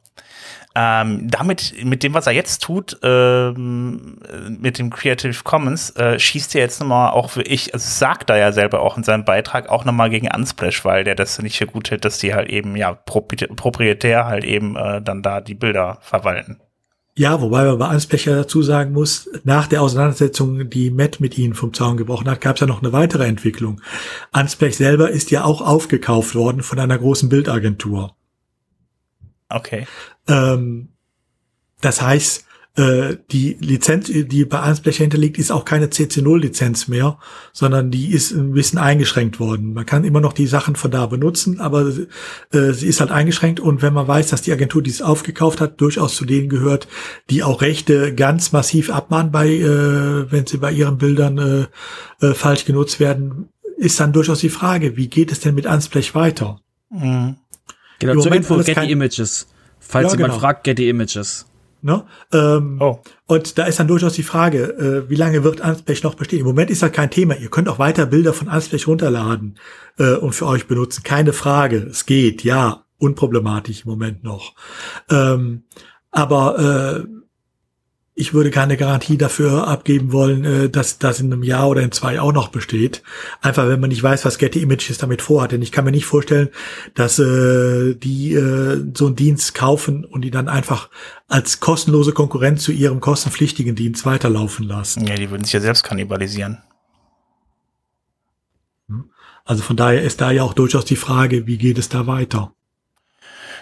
Ähm, 0.74 1.30
damit, 1.30 1.72
mit 1.84 2.02
dem, 2.02 2.12
was 2.14 2.26
er 2.26 2.34
jetzt 2.34 2.62
tut, 2.62 2.98
ähm, 3.02 4.18
mit 4.60 4.78
dem 4.78 4.90
Creative 4.90 5.42
Commons, 5.42 5.90
äh, 5.90 6.18
schießt 6.18 6.54
er 6.56 6.60
jetzt 6.60 6.80
nochmal 6.80 7.12
auch 7.12 7.30
für 7.30 7.42
ich, 7.42 7.72
also 7.72 7.88
sagt 7.88 8.28
er 8.28 8.36
ja 8.36 8.52
selber 8.52 8.82
auch 8.82 8.98
in 8.98 9.04
seinem 9.04 9.24
Beitrag 9.24 9.70
auch 9.70 9.86
nochmal 9.86 10.10
gegen 10.10 10.28
Unsplash, 10.28 10.84
weil 10.84 11.04
der 11.04 11.14
das 11.14 11.38
nicht 11.38 11.56
für 11.56 11.66
gut 11.66 11.90
hält, 11.90 12.04
dass 12.04 12.18
die 12.18 12.34
halt 12.34 12.50
eben, 12.50 12.76
ja, 12.76 12.92
proprietär 12.92 14.26
halt 14.26 14.44
eben 14.44 14.76
äh, 14.76 15.00
dann 15.00 15.22
da 15.22 15.40
die 15.40 15.54
Bilder 15.54 15.98
verwalten. 16.02 16.60
Ja, 17.18 17.40
wobei 17.40 17.64
man 17.64 17.78
bei 17.78 17.86
Anspecher 17.86 18.36
dazu 18.36 18.62
sagen 18.62 18.92
muss, 18.92 19.30
nach 19.42 19.66
der 19.66 19.80
Auseinandersetzung, 19.80 20.68
die 20.68 20.90
Matt 20.90 21.18
mit 21.18 21.38
ihnen 21.38 21.54
vom 21.54 21.72
Zaun 21.72 21.96
gebrochen 21.96 22.28
hat, 22.28 22.42
gab 22.42 22.56
es 22.56 22.60
ja 22.60 22.66
noch 22.66 22.82
eine 22.82 22.92
weitere 22.92 23.24
Entwicklung. 23.26 23.80
Anspech 24.32 24.76
selber 24.76 25.10
ist 25.10 25.30
ja 25.30 25.44
auch 25.44 25.62
aufgekauft 25.62 26.34
worden 26.34 26.62
von 26.62 26.78
einer 26.78 26.98
großen 26.98 27.30
Bildagentur. 27.30 28.14
Okay. 29.48 29.86
Ähm, 30.28 30.88
das 31.80 32.02
heißt, 32.02 32.44
äh, 32.76 33.16
die 33.30 33.56
Lizenz, 33.60 34.10
die 34.12 34.44
bei 34.44 34.60
Ansblecher 34.60 35.04
hinterliegt, 35.04 35.38
ist 35.38 35.50
auch 35.50 35.64
keine 35.64 35.86
CC0-Lizenz 35.86 36.88
mehr, 36.88 37.18
sondern 37.52 37.90
die 37.90 38.12
ist 38.12 38.32
ein 38.32 38.52
bisschen 38.52 38.78
eingeschränkt 38.78 39.40
worden. 39.40 39.72
Man 39.72 39.86
kann 39.86 40.04
immer 40.04 40.20
noch 40.20 40.34
die 40.34 40.46
Sachen 40.46 40.76
von 40.76 40.90
da 40.90 41.06
benutzen, 41.06 41.58
aber 41.60 41.90
äh, 42.52 42.72
sie 42.72 42.86
ist 42.86 43.00
halt 43.00 43.10
eingeschränkt 43.10 43.60
und 43.60 43.80
wenn 43.80 43.94
man 43.94 44.06
weiß, 44.06 44.28
dass 44.28 44.42
die 44.42 44.52
Agentur, 44.52 44.82
die 44.82 44.90
es 44.90 45.00
aufgekauft 45.00 45.60
hat, 45.60 45.80
durchaus 45.80 46.16
zu 46.16 46.26
denen 46.26 46.48
gehört, 46.48 46.86
die 47.30 47.42
auch 47.42 47.62
Rechte 47.62 48.14
ganz 48.14 48.52
massiv 48.52 48.90
abmahnen 48.90 49.32
bei, 49.32 49.48
äh, 49.48 50.30
wenn 50.30 50.46
sie 50.46 50.58
bei 50.58 50.70
ihren 50.70 50.98
Bildern 50.98 51.38
äh, 51.38 52.26
äh, 52.26 52.34
falsch 52.34 52.66
genutzt 52.66 53.00
werden, 53.00 53.48
ist 53.78 53.98
dann 54.00 54.12
durchaus 54.12 54.40
die 54.40 54.50
Frage, 54.50 54.96
wie 54.96 55.08
geht 55.08 55.32
es 55.32 55.40
denn 55.40 55.54
mit 55.54 55.66
Ansblech 55.66 56.14
weiter? 56.14 56.60
Mhm. 56.90 57.36
Genau, 57.98 58.20
zur 58.20 58.32
Info, 58.32 58.56
Getty 58.58 58.90
Images. 58.90 59.46
Falls 59.80 60.12
ja, 60.12 60.18
jemand 60.18 60.32
genau. 60.34 60.40
fragt, 60.40 60.64
Getty 60.64 60.88
Images. 60.88 61.46
Ne? 61.82 62.04
Ähm, 62.32 62.78
oh. 62.80 63.00
Und 63.26 63.58
da 63.58 63.64
ist 63.64 63.78
dann 63.78 63.88
durchaus 63.88 64.14
die 64.14 64.22
Frage, 64.22 65.04
äh, 65.06 65.10
wie 65.10 65.14
lange 65.14 65.44
wird 65.44 65.60
Ansblech 65.60 66.02
noch 66.02 66.14
bestehen? 66.14 66.40
Im 66.40 66.46
Moment 66.46 66.70
ist 66.70 66.82
das 66.82 66.92
kein 66.92 67.10
Thema. 67.10 67.36
Ihr 67.36 67.50
könnt 67.50 67.68
auch 67.68 67.78
weiter 67.78 68.06
Bilder 68.06 68.32
von 68.32 68.48
Ansblech 68.48 68.86
runterladen 68.86 69.58
äh, 69.98 70.14
und 70.14 70.34
für 70.34 70.46
euch 70.46 70.66
benutzen. 70.66 71.02
Keine 71.02 71.32
Frage. 71.32 71.78
Es 71.78 72.06
geht, 72.06 72.44
ja. 72.44 72.82
Unproblematisch 72.98 73.84
im 73.84 73.90
Moment 73.90 74.24
noch. 74.24 74.54
Ähm, 75.10 75.64
aber 76.10 77.04
äh, 77.04 77.15
ich 78.18 78.32
würde 78.32 78.50
keine 78.50 78.78
Garantie 78.78 79.18
dafür 79.18 79.68
abgeben 79.68 80.10
wollen, 80.10 80.44
äh, 80.44 80.70
dass 80.70 80.98
das 80.98 81.20
in 81.20 81.30
einem 81.30 81.42
Jahr 81.42 81.68
oder 81.68 81.82
in 81.82 81.92
zwei 81.92 82.18
auch 82.18 82.32
noch 82.32 82.48
besteht. 82.48 83.02
Einfach, 83.42 83.68
wenn 83.68 83.78
man 83.78 83.90
nicht 83.90 84.02
weiß, 84.02 84.24
was 84.24 84.38
Getty 84.38 84.62
Images 84.62 84.96
damit 84.96 85.20
vorhat. 85.20 85.52
Denn 85.52 85.60
ich 85.60 85.70
kann 85.70 85.84
mir 85.84 85.90
nicht 85.90 86.06
vorstellen, 86.06 86.48
dass 86.94 87.18
äh, 87.18 87.94
die 87.94 88.32
äh, 88.32 88.82
so 88.94 89.06
einen 89.06 89.16
Dienst 89.16 89.54
kaufen 89.54 90.06
und 90.06 90.22
die 90.22 90.30
dann 90.30 90.48
einfach 90.48 90.88
als 91.28 91.60
kostenlose 91.60 92.12
Konkurrenz 92.12 92.62
zu 92.62 92.72
ihrem 92.72 93.00
kostenpflichtigen 93.00 93.76
Dienst 93.76 94.06
weiterlaufen 94.06 94.66
lassen. 94.66 95.06
Ja, 95.06 95.14
die 95.14 95.30
würden 95.30 95.44
sich 95.44 95.52
ja 95.52 95.60
selbst 95.60 95.84
kannibalisieren. 95.84 96.62
Hm? 98.88 99.10
Also 99.44 99.62
von 99.62 99.76
daher 99.76 100.02
ist 100.02 100.22
da 100.22 100.30
ja 100.30 100.42
auch 100.42 100.54
durchaus 100.54 100.86
die 100.86 100.96
Frage, 100.96 101.46
wie 101.46 101.58
geht 101.58 101.76
es 101.76 101.90
da 101.90 102.06
weiter? 102.06 102.54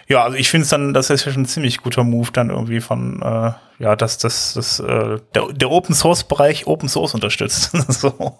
Ja, 0.06 0.22
also 0.22 0.36
ich 0.36 0.48
finde 0.48 0.62
es 0.62 0.68
dann, 0.68 0.94
das 0.94 1.10
ist 1.10 1.24
ja 1.24 1.32
schon 1.32 1.42
ein 1.42 1.46
ziemlich 1.46 1.78
guter 1.78 2.04
Move 2.04 2.28
dann 2.32 2.50
irgendwie 2.50 2.80
von, 2.80 3.20
äh, 3.20 3.52
ja, 3.78 3.96
dass 3.96 4.18
das, 4.18 4.54
das, 4.54 4.80
äh, 4.80 5.18
der, 5.34 5.52
der 5.52 5.70
Open 5.70 5.94
Source 5.94 6.24
Bereich 6.24 6.66
Open 6.66 6.88
Source 6.88 7.14
unterstützt. 7.14 7.70
so. 7.88 8.38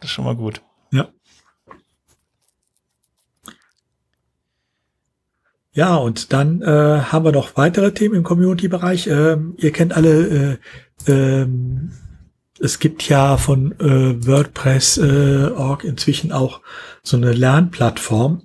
Das 0.00 0.10
ist 0.10 0.10
schon 0.10 0.24
mal 0.24 0.36
gut. 0.36 0.62
Ja. 0.90 1.08
Ja, 5.72 5.96
und 5.96 6.32
dann 6.32 6.62
äh, 6.62 6.66
haben 7.02 7.24
wir 7.24 7.32
noch 7.32 7.56
weitere 7.56 7.92
Themen 7.92 8.16
im 8.16 8.24
Community-Bereich. 8.24 9.06
Ähm, 9.06 9.54
ihr 9.58 9.72
kennt 9.72 9.94
alle, 9.96 10.58
äh, 11.06 11.10
ähm, 11.12 11.92
es 12.58 12.80
gibt 12.80 13.08
ja 13.08 13.36
von 13.36 13.78
äh, 13.78 14.26
WordPress.org 14.26 15.84
äh, 15.84 15.86
inzwischen 15.86 16.32
auch 16.32 16.62
so 17.02 17.16
eine 17.16 17.32
Lernplattform, 17.32 18.42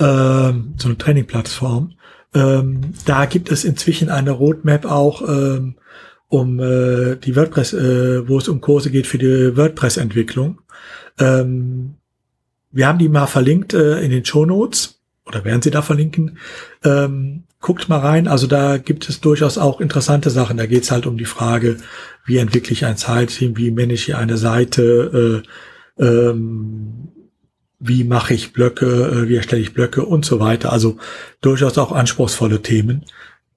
ähm, 0.00 0.74
so 0.76 0.88
eine 0.88 0.98
Trainingplattform. 0.98 1.94
Ähm, 2.34 2.92
da 3.04 3.26
gibt 3.26 3.50
es 3.50 3.64
inzwischen 3.64 4.08
eine 4.10 4.32
Roadmap 4.32 4.86
auch 4.86 5.22
ähm, 5.22 5.76
um 6.28 6.58
äh, 6.58 7.16
die 7.16 7.36
WordPress, 7.36 7.74
äh, 7.74 8.28
wo 8.28 8.38
es 8.38 8.48
um 8.48 8.60
Kurse 8.60 8.90
geht 8.90 9.06
für 9.06 9.18
die 9.18 9.56
WordPress-Entwicklung. 9.56 10.60
Ähm, 11.18 11.94
wir 12.72 12.88
haben 12.88 12.98
die 12.98 13.08
mal 13.08 13.26
verlinkt 13.26 13.72
äh, 13.72 14.00
in 14.00 14.10
den 14.10 14.24
Show 14.24 14.44
Notes 14.44 15.00
oder 15.26 15.44
werden 15.44 15.62
sie 15.62 15.70
da 15.70 15.80
verlinken. 15.80 16.38
Ähm, 16.82 17.44
guckt 17.60 17.88
mal 17.88 18.00
rein. 18.00 18.26
Also 18.26 18.46
da 18.46 18.78
gibt 18.78 19.08
es 19.08 19.20
durchaus 19.20 19.58
auch 19.58 19.80
interessante 19.80 20.28
Sachen. 20.30 20.56
Da 20.56 20.66
geht 20.66 20.82
es 20.82 20.90
halt 20.90 21.06
um 21.06 21.16
die 21.16 21.24
Frage, 21.24 21.76
wie 22.26 22.38
entwickle 22.38 22.72
ich 22.72 22.84
ein 22.84 22.96
Site-Team, 22.96 23.56
wie 23.56 23.70
manage 23.70 23.94
ich 23.94 24.16
eine 24.16 24.36
Seite, 24.36 25.42
äh, 25.98 26.04
ähm, 26.04 27.12
wie 27.86 28.04
mache 28.04 28.32
ich 28.32 28.52
Blöcke, 28.54 28.86
äh, 28.86 29.28
wie 29.28 29.36
erstelle 29.36 29.60
ich 29.60 29.74
Blöcke 29.74 30.04
und 30.04 30.24
so 30.24 30.40
weiter. 30.40 30.72
Also 30.72 30.98
durchaus 31.42 31.76
auch 31.76 31.92
anspruchsvolle 31.92 32.62
Themen. 32.62 33.04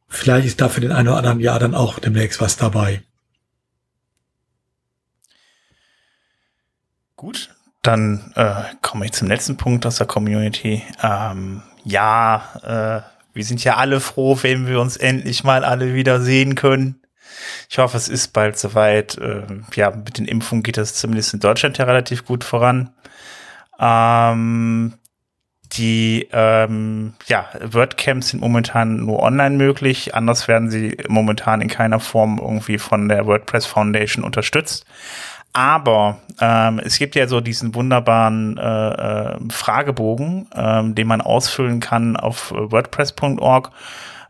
Vielleicht 0.10 0.48
ist 0.48 0.60
da 0.60 0.68
für 0.68 0.82
den 0.82 0.92
einen 0.92 1.08
oder 1.08 1.18
anderen 1.18 1.40
Jahr 1.40 1.60
dann 1.60 1.76
auch 1.76 2.00
demnächst 2.00 2.42
was 2.42 2.58
dabei. 2.58 3.04
Gut, 7.16 7.50
dann 7.82 8.32
äh, 8.36 8.64
komme 8.82 9.06
ich 9.06 9.14
zum 9.14 9.30
letzten 9.30 9.56
Punkt 9.56 9.86
aus 9.86 9.96
der 9.96 10.08
Community. 10.08 10.84
Ähm, 11.02 11.64
ja, 11.86 13.04
äh, 13.04 13.34
wir 13.34 13.44
sind 13.46 13.64
ja 13.64 13.78
alle 13.78 14.02
froh, 14.02 14.38
wenn 14.42 14.68
wir 14.68 14.82
uns 14.82 14.98
endlich 14.98 15.46
mal 15.46 15.64
alle 15.64 15.94
wieder 15.94 16.20
sehen 16.22 16.56
können. 16.56 17.02
Ich 17.70 17.78
hoffe, 17.78 17.96
es 17.96 18.10
ist 18.10 18.34
bald 18.34 18.58
soweit. 18.58 19.18
Äh, 19.18 19.44
ja, 19.76 19.92
mit 19.92 20.18
den 20.18 20.26
Impfungen 20.26 20.64
geht 20.64 20.78
das 20.78 20.96
zumindest 20.96 21.34
in 21.34 21.40
Deutschland 21.40 21.78
ja 21.78 21.86
relativ 21.86 22.26
gut 22.26 22.44
voran. 22.44 22.90
Ähm, 23.80 24.94
die 25.74 26.28
ähm, 26.32 27.14
ja, 27.28 27.46
WordCamps 27.62 28.30
sind 28.30 28.40
momentan 28.40 29.06
nur 29.06 29.22
online 29.22 29.58
möglich. 29.58 30.16
Anders 30.16 30.48
werden 30.48 30.70
sie 30.70 30.98
momentan 31.08 31.62
in 31.62 31.68
keiner 31.68 32.00
Form 32.00 32.40
irgendwie 32.42 32.78
von 32.78 33.10
der 33.10 33.26
WordPress 33.26 33.66
Foundation 33.66 34.24
unterstützt. 34.24 34.86
Aber 35.54 36.20
ähm, 36.40 36.80
es 36.84 37.00
gibt 37.00 37.16
ja 37.16 37.28
so 37.28 37.42
diesen 37.42 37.74
wunderbaren 37.74 38.58
äh, 38.58 38.90
äh, 38.90 39.38
Fragebogen, 39.50 40.48
ähm, 40.56 40.94
den 40.94 41.08
man 41.08 41.22
ausfüllen 41.22 41.80
kann 41.80 42.16
auf 42.16 42.52
WordPress.org, 42.52 43.72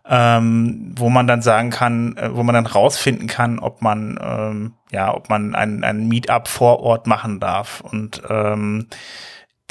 ähm, 0.09 0.93
wo 0.95 1.09
man 1.09 1.27
dann 1.27 1.41
sagen 1.41 1.69
kann, 1.69 2.15
äh, 2.15 2.29
wo 2.33 2.43
man 2.43 2.55
dann 2.55 2.65
rausfinden 2.65 3.27
kann, 3.27 3.59
ob 3.59 3.81
man 3.81 4.17
ähm, 4.23 4.73
ja, 4.91 5.13
ob 5.13 5.29
man 5.29 5.53
ein, 5.53 5.83
ein 5.83 6.07
Meetup 6.07 6.47
vor 6.47 6.79
Ort 6.79 7.07
machen 7.07 7.39
darf. 7.41 7.81
Und 7.81 8.21
ähm, 8.29 8.87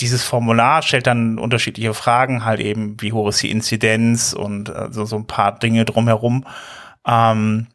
dieses 0.00 0.22
Formular 0.24 0.82
stellt 0.82 1.06
dann 1.06 1.38
unterschiedliche 1.38 1.94
Fragen, 1.94 2.44
halt 2.44 2.60
eben, 2.60 3.00
wie 3.00 3.12
hoch 3.12 3.28
ist 3.28 3.42
die 3.42 3.50
Inzidenz 3.50 4.32
und 4.32 4.68
äh, 4.68 4.88
so, 4.90 5.16
ein 5.16 5.26
paar 5.26 5.58
Dinge 5.58 5.84
drumherum. 5.84 6.44
Ähm, 7.06 7.68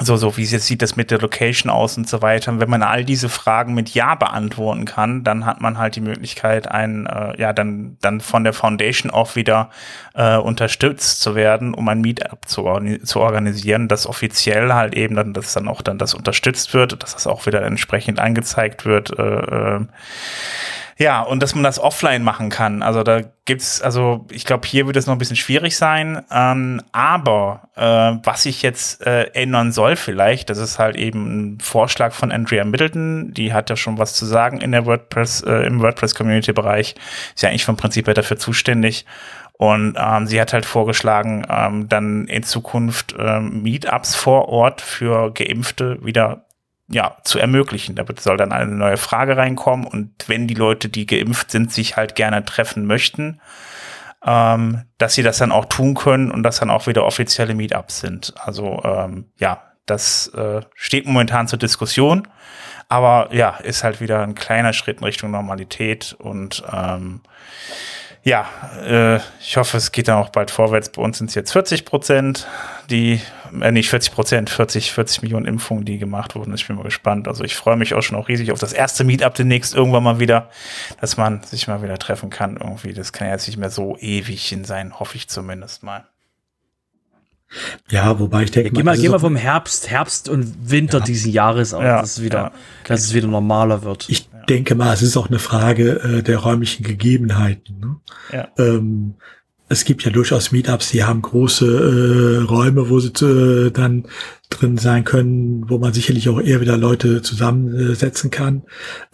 so, 0.00 0.16
so 0.16 0.36
wie 0.36 0.42
jetzt 0.42 0.66
sieht 0.66 0.82
das 0.82 0.96
mit 0.96 1.12
der 1.12 1.20
Location 1.20 1.70
aus 1.70 1.96
und 1.96 2.08
so 2.08 2.20
weiter. 2.20 2.50
Und 2.50 2.58
wenn 2.58 2.68
man 2.68 2.82
all 2.82 3.04
diese 3.04 3.28
Fragen 3.28 3.74
mit 3.74 3.90
Ja 3.90 4.16
beantworten 4.16 4.86
kann, 4.86 5.22
dann 5.22 5.46
hat 5.46 5.60
man 5.60 5.78
halt 5.78 5.94
die 5.94 6.00
Möglichkeit, 6.00 6.68
ein, 6.68 7.06
äh, 7.06 7.40
ja, 7.40 7.52
dann, 7.52 7.96
dann 8.00 8.20
von 8.20 8.42
der 8.42 8.52
Foundation 8.52 9.12
auch 9.12 9.36
wieder 9.36 9.70
äh, 10.14 10.36
unterstützt 10.36 11.20
zu 11.20 11.36
werden, 11.36 11.74
um 11.74 11.88
ein 11.88 12.00
Meetup 12.00 12.48
zu, 12.48 12.64
zu 13.04 13.20
organisieren, 13.20 13.86
das 13.86 14.08
offiziell 14.08 14.72
halt 14.72 14.94
eben 14.94 15.14
dann, 15.14 15.32
dass 15.32 15.52
dann 15.52 15.68
auch 15.68 15.80
dann 15.80 15.98
das 15.98 16.12
unterstützt 16.12 16.74
wird, 16.74 17.00
dass 17.00 17.14
das 17.14 17.28
auch 17.28 17.46
wieder 17.46 17.62
entsprechend 17.62 18.18
angezeigt 18.18 18.84
wird. 18.84 19.16
Äh, 19.16 19.22
äh, 19.22 19.80
ja, 20.96 21.22
und 21.22 21.42
dass 21.42 21.54
man 21.54 21.64
das 21.64 21.78
offline 21.78 22.22
machen 22.22 22.50
kann. 22.50 22.82
Also 22.82 23.02
da 23.02 23.20
gibt's, 23.44 23.82
also 23.82 24.26
ich 24.30 24.44
glaube, 24.44 24.66
hier 24.66 24.86
wird 24.86 24.96
es 24.96 25.06
noch 25.06 25.14
ein 25.14 25.18
bisschen 25.18 25.36
schwierig 25.36 25.76
sein. 25.76 26.22
Ähm, 26.30 26.80
aber 26.92 27.68
äh, 27.74 28.18
was 28.24 28.46
ich 28.46 28.62
jetzt 28.62 29.04
äh, 29.06 29.24
ändern 29.32 29.72
soll, 29.72 29.96
vielleicht, 29.96 30.50
das 30.50 30.58
ist 30.58 30.78
halt 30.78 30.96
eben 30.96 31.54
ein 31.54 31.60
Vorschlag 31.60 32.12
von 32.12 32.30
Andrea 32.30 32.64
Middleton. 32.64 33.32
Die 33.34 33.52
hat 33.52 33.70
ja 33.70 33.76
schon 33.76 33.98
was 33.98 34.14
zu 34.14 34.24
sagen 34.24 34.60
in 34.60 34.72
der 34.72 34.86
WordPress, 34.86 35.42
äh, 35.42 35.66
im 35.66 35.80
WordPress-Community-Bereich. 35.80 36.94
Ist 37.34 37.42
ja 37.42 37.48
eigentlich 37.48 37.64
vom 37.64 37.76
Prinzip 37.76 38.06
her 38.06 38.14
dafür 38.14 38.38
zuständig. 38.38 39.04
Und 39.56 39.96
ähm, 39.98 40.26
sie 40.26 40.40
hat 40.40 40.52
halt 40.52 40.66
vorgeschlagen, 40.66 41.46
ähm, 41.48 41.88
dann 41.88 42.26
in 42.26 42.42
Zukunft 42.42 43.14
ähm, 43.18 43.62
Meetups 43.62 44.14
vor 44.16 44.48
Ort 44.48 44.80
für 44.80 45.32
Geimpfte 45.32 46.04
wieder 46.04 46.44
ja, 46.88 47.16
zu 47.24 47.38
ermöglichen. 47.38 47.96
Da 47.96 48.04
soll 48.18 48.36
dann 48.36 48.52
eine 48.52 48.70
neue 48.70 48.96
Frage 48.96 49.36
reinkommen 49.36 49.86
und 49.86 50.12
wenn 50.26 50.46
die 50.46 50.54
Leute, 50.54 50.88
die 50.88 51.06
geimpft 51.06 51.50
sind, 51.50 51.72
sich 51.72 51.96
halt 51.96 52.14
gerne 52.14 52.44
treffen 52.44 52.86
möchten, 52.86 53.40
ähm, 54.24 54.82
dass 54.98 55.14
sie 55.14 55.22
das 55.22 55.38
dann 55.38 55.52
auch 55.52 55.66
tun 55.66 55.94
können 55.94 56.30
und 56.30 56.42
das 56.42 56.60
dann 56.60 56.70
auch 56.70 56.86
wieder 56.86 57.04
offizielle 57.04 57.54
Meetups 57.54 58.00
sind. 58.00 58.34
Also 58.38 58.82
ähm, 58.84 59.30
ja, 59.38 59.62
das 59.86 60.28
äh, 60.28 60.62
steht 60.74 61.06
momentan 61.06 61.48
zur 61.48 61.58
Diskussion, 61.58 62.26
aber 62.88 63.28
ja, 63.34 63.56
ist 63.56 63.84
halt 63.84 64.00
wieder 64.00 64.22
ein 64.22 64.34
kleiner 64.34 64.72
Schritt 64.72 64.98
in 64.98 65.04
Richtung 65.04 65.30
Normalität 65.30 66.14
und 66.18 66.62
ähm, 66.72 67.20
ja, 68.24 68.46
äh, 68.82 69.20
ich 69.38 69.58
hoffe, 69.58 69.76
es 69.76 69.92
geht 69.92 70.08
dann 70.08 70.16
auch 70.16 70.30
bald 70.30 70.50
vorwärts. 70.50 70.88
Bei 70.88 71.02
uns 71.02 71.18
sind 71.18 71.28
es 71.28 71.34
jetzt 71.34 71.52
40 71.52 71.84
Prozent, 71.84 72.46
die, 72.88 73.20
äh, 73.60 73.70
nicht 73.70 73.90
40 73.90 74.14
Prozent, 74.14 74.48
40, 74.48 74.92
40 74.92 75.22
Millionen 75.22 75.44
Impfungen, 75.44 75.84
die 75.84 75.98
gemacht 75.98 76.34
wurden. 76.34 76.54
Ich 76.54 76.66
bin 76.66 76.76
mal 76.76 76.84
gespannt. 76.84 77.28
Also 77.28 77.44
ich 77.44 77.54
freue 77.54 77.76
mich 77.76 77.92
auch 77.92 78.00
schon 78.00 78.16
auch 78.16 78.28
riesig 78.28 78.50
auf 78.50 78.58
das 78.58 78.72
erste 78.72 79.04
Meetup 79.04 79.34
demnächst 79.34 79.74
irgendwann 79.74 80.02
mal 80.02 80.20
wieder, 80.20 80.48
dass 81.02 81.18
man 81.18 81.42
sich 81.42 81.68
mal 81.68 81.82
wieder 81.82 81.98
treffen 81.98 82.30
kann 82.30 82.56
irgendwie. 82.56 82.94
Das 82.94 83.12
kann 83.12 83.28
ja 83.28 83.34
jetzt 83.34 83.46
nicht 83.46 83.58
mehr 83.58 83.70
so 83.70 83.98
ewig 83.98 84.42
hin 84.46 84.64
sein, 84.64 84.98
hoffe 84.98 85.16
ich 85.16 85.28
zumindest 85.28 85.82
mal. 85.82 86.06
Ja, 87.90 88.18
wobei 88.18 88.44
ich 88.44 88.50
denke, 88.50 88.70
ja, 88.70 88.74
geh 88.74 88.82
mal, 88.82 88.96
geh 88.96 89.08
mal 89.10 89.18
vom 89.18 89.36
Herbst, 89.36 89.90
Herbst 89.90 90.30
und 90.30 90.70
Winter 90.70 90.98
ja. 90.98 91.04
diesen 91.04 91.30
Jahres 91.30 91.74
aus, 91.74 91.84
ja, 91.84 92.00
dass, 92.00 92.12
es 92.12 92.22
wieder, 92.22 92.38
ja, 92.38 92.46
okay. 92.46 92.54
dass 92.88 93.02
es 93.02 93.14
wieder 93.14 93.28
normaler 93.28 93.82
wird. 93.82 94.08
Ich 94.08 94.28
denke 94.46 94.74
mal, 94.74 94.92
es 94.92 95.02
ist 95.02 95.16
auch 95.16 95.28
eine 95.28 95.38
Frage 95.38 96.00
äh, 96.00 96.22
der 96.22 96.38
räumlichen 96.38 96.84
Gegebenheiten. 96.84 97.80
Ne? 97.80 97.96
Ja. 98.32 98.48
Ähm, 98.58 99.14
es 99.68 99.84
gibt 99.84 100.04
ja 100.04 100.10
durchaus 100.10 100.52
Meetups, 100.52 100.90
die 100.90 101.04
haben 101.04 101.22
große 101.22 101.66
äh, 101.66 102.44
Räume, 102.44 102.90
wo 102.90 103.00
sie 103.00 103.08
äh, 103.24 103.70
dann 103.70 104.06
drin 104.50 104.76
sein 104.76 105.04
können, 105.04 105.68
wo 105.68 105.78
man 105.78 105.92
sicherlich 105.92 106.28
auch 106.28 106.40
eher 106.40 106.60
wieder 106.60 106.76
Leute 106.76 107.22
zusammensetzen 107.22 108.30
kann. 108.30 108.62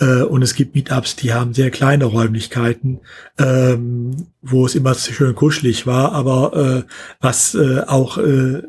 Äh, 0.00 0.22
und 0.22 0.42
es 0.42 0.54
gibt 0.54 0.74
Meetups, 0.74 1.16
die 1.16 1.32
haben 1.32 1.54
sehr 1.54 1.70
kleine 1.70 2.04
Räumlichkeiten, 2.04 3.00
ähm, 3.38 4.26
wo 4.42 4.66
es 4.66 4.74
immer 4.74 4.94
schön 4.94 5.34
kuschelig 5.34 5.86
war, 5.86 6.12
aber 6.12 6.84
äh, 6.84 6.92
was 7.20 7.54
äh, 7.54 7.82
auch 7.86 8.18
äh, 8.18 8.62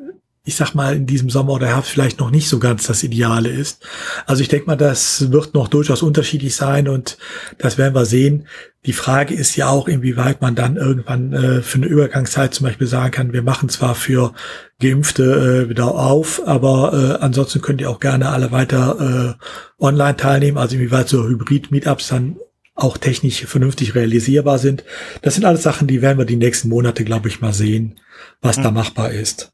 ich 0.43 0.55
sag 0.55 0.73
mal, 0.73 0.95
in 0.95 1.05
diesem 1.05 1.29
Sommer 1.29 1.53
oder 1.53 1.67
Herbst 1.67 1.91
vielleicht 1.91 2.19
noch 2.19 2.31
nicht 2.31 2.49
so 2.49 2.57
ganz 2.57 2.87
das 2.87 3.03
Ideale 3.03 3.49
ist. 3.49 3.85
Also 4.25 4.41
ich 4.41 4.47
denke 4.47 4.65
mal, 4.65 4.75
das 4.75 5.31
wird 5.31 5.53
noch 5.53 5.67
durchaus 5.67 6.01
unterschiedlich 6.01 6.55
sein 6.55 6.87
und 6.87 7.19
das 7.59 7.77
werden 7.77 7.93
wir 7.93 8.05
sehen. 8.05 8.47
Die 8.87 8.93
Frage 8.93 9.35
ist 9.35 9.55
ja 9.55 9.69
auch, 9.69 9.87
inwieweit 9.87 10.41
man 10.41 10.55
dann 10.55 10.77
irgendwann 10.77 11.33
äh, 11.33 11.61
für 11.61 11.77
eine 11.77 11.85
Übergangszeit 11.85 12.55
zum 12.55 12.65
Beispiel 12.65 12.87
sagen 12.87 13.11
kann, 13.11 13.33
wir 13.33 13.43
machen 13.43 13.69
zwar 13.69 13.93
für 13.93 14.33
Geimpfte 14.79 15.65
äh, 15.65 15.69
wieder 15.69 15.93
auf, 15.93 16.41
aber 16.47 17.19
äh, 17.19 17.23
ansonsten 17.23 17.61
könnt 17.61 17.79
ihr 17.79 17.91
auch 17.91 17.99
gerne 17.99 18.29
alle 18.29 18.51
weiter 18.51 19.37
äh, 19.37 19.83
online 19.83 20.17
teilnehmen, 20.17 20.57
also 20.57 20.75
inwieweit 20.75 21.07
so 21.07 21.23
Hybrid-Meetups 21.23 22.07
dann 22.07 22.37
auch 22.73 22.97
technisch 22.97 23.45
vernünftig 23.45 23.93
realisierbar 23.93 24.57
sind. 24.57 24.83
Das 25.21 25.35
sind 25.35 25.45
alles 25.45 25.61
Sachen, 25.61 25.87
die 25.87 26.01
werden 26.01 26.17
wir 26.17 26.25
die 26.25 26.35
nächsten 26.35 26.69
Monate, 26.69 27.03
glaube 27.03 27.27
ich, 27.27 27.41
mal 27.41 27.53
sehen, 27.53 27.99
was 28.41 28.57
mhm. 28.57 28.63
da 28.63 28.71
machbar 28.71 29.11
ist. 29.11 29.53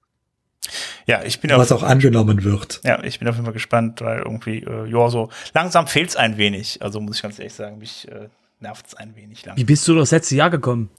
Ja, 1.06 1.24
ich 1.24 1.40
bin 1.40 1.52
was 1.52 1.72
auch 1.72 1.84
angenommen 1.84 2.44
wird. 2.44 2.82
Ja, 2.84 3.02
ich 3.04 3.20
bin 3.20 3.28
auf 3.28 3.36
jeden 3.36 3.46
Fall 3.46 3.54
gespannt, 3.54 4.02
weil 4.02 4.20
irgendwie, 4.20 4.64
äh, 4.64 4.90
ja, 4.90 5.10
so 5.10 5.30
langsam 5.54 5.88
fehlt 5.88 6.10
es 6.10 6.16
ein 6.16 6.38
wenig. 6.38 6.82
Also 6.82 7.00
muss 7.00 7.18
ich 7.18 7.22
ganz 7.22 7.40
ehrlich 7.40 7.54
sagen, 7.54 7.78
mich 7.78 8.08
äh, 8.10 8.28
nervt 8.60 8.88
es 8.88 8.94
ein 8.96 9.16
wenig 9.16 9.46
lang. 9.46 9.58
Wie 9.58 9.64
bist 9.64 9.88
du 9.88 9.96
das 9.96 10.12
letzte 10.12 10.36
Jahr 10.36 10.50
gekommen? 10.50 10.90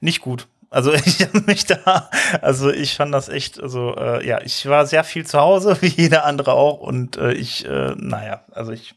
Nicht 0.00 0.20
gut. 0.20 0.48
Also 0.70 0.92
ich 1.04 1.20
habe 1.20 1.40
mich 1.40 1.66
da, 1.66 2.08
also 2.40 2.70
ich 2.70 2.94
fand 2.94 3.12
das 3.12 3.28
echt, 3.28 3.60
also 3.60 3.94
äh, 3.96 4.26
ja, 4.26 4.40
ich 4.40 4.66
war 4.66 4.86
sehr 4.86 5.04
viel 5.04 5.26
zu 5.26 5.38
Hause, 5.38 5.76
wie 5.82 5.88
jeder 5.88 6.24
andere 6.24 6.54
auch. 6.54 6.80
Und 6.80 7.16
äh, 7.16 7.32
ich, 7.32 7.66
äh, 7.66 7.94
naja, 7.96 8.44
also 8.52 8.72
ich 8.72 8.94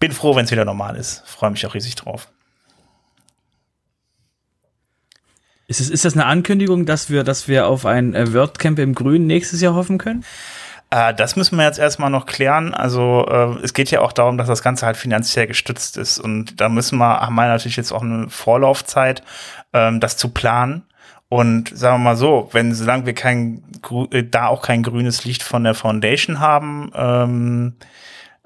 bin 0.00 0.12
froh, 0.12 0.34
wenn 0.34 0.44
es 0.44 0.50
wieder 0.50 0.64
normal 0.64 0.96
ist. 0.96 1.22
Freue 1.26 1.50
mich 1.50 1.64
auch 1.66 1.74
riesig 1.74 1.94
drauf. 1.94 2.28
Ist, 5.68 5.80
es, 5.80 5.90
ist 5.90 6.04
das 6.04 6.14
eine 6.14 6.26
Ankündigung, 6.26 6.86
dass 6.86 7.10
wir, 7.10 7.24
dass 7.24 7.48
wir 7.48 7.66
auf 7.66 7.86
ein 7.86 8.14
äh, 8.14 8.32
WordCamp 8.32 8.78
im 8.78 8.94
Grün 8.94 9.26
nächstes 9.26 9.60
Jahr 9.60 9.74
hoffen 9.74 9.98
können? 9.98 10.24
Äh, 10.90 11.14
das 11.14 11.34
müssen 11.36 11.56
wir 11.56 11.64
jetzt 11.64 11.78
erstmal 11.78 12.10
noch 12.10 12.26
klären. 12.26 12.72
Also 12.72 13.26
äh, 13.28 13.64
es 13.64 13.74
geht 13.74 13.90
ja 13.90 14.00
auch 14.00 14.12
darum, 14.12 14.38
dass 14.38 14.46
das 14.46 14.62
Ganze 14.62 14.86
halt 14.86 14.96
finanziell 14.96 15.48
gestützt 15.48 15.96
ist. 15.96 16.18
Und 16.18 16.60
da 16.60 16.68
müssen 16.68 16.98
wir, 16.98 17.20
haben 17.20 17.34
wir 17.34 17.48
natürlich 17.48 17.76
jetzt 17.76 17.92
auch 17.92 18.02
eine 18.02 18.30
Vorlaufzeit, 18.30 19.22
ähm, 19.72 19.98
das 19.98 20.16
zu 20.16 20.28
planen. 20.28 20.84
Und 21.28 21.76
sagen 21.76 21.96
wir 21.96 22.04
mal 22.10 22.16
so, 22.16 22.48
wenn 22.52 22.72
solange 22.72 23.06
wir 23.06 23.14
kein 23.14 23.64
äh, 24.12 24.22
da 24.22 24.46
auch 24.46 24.62
kein 24.62 24.84
grünes 24.84 25.24
Licht 25.24 25.42
von 25.42 25.64
der 25.64 25.74
Foundation 25.74 26.38
haben, 26.38 26.92
ähm, 26.94 27.74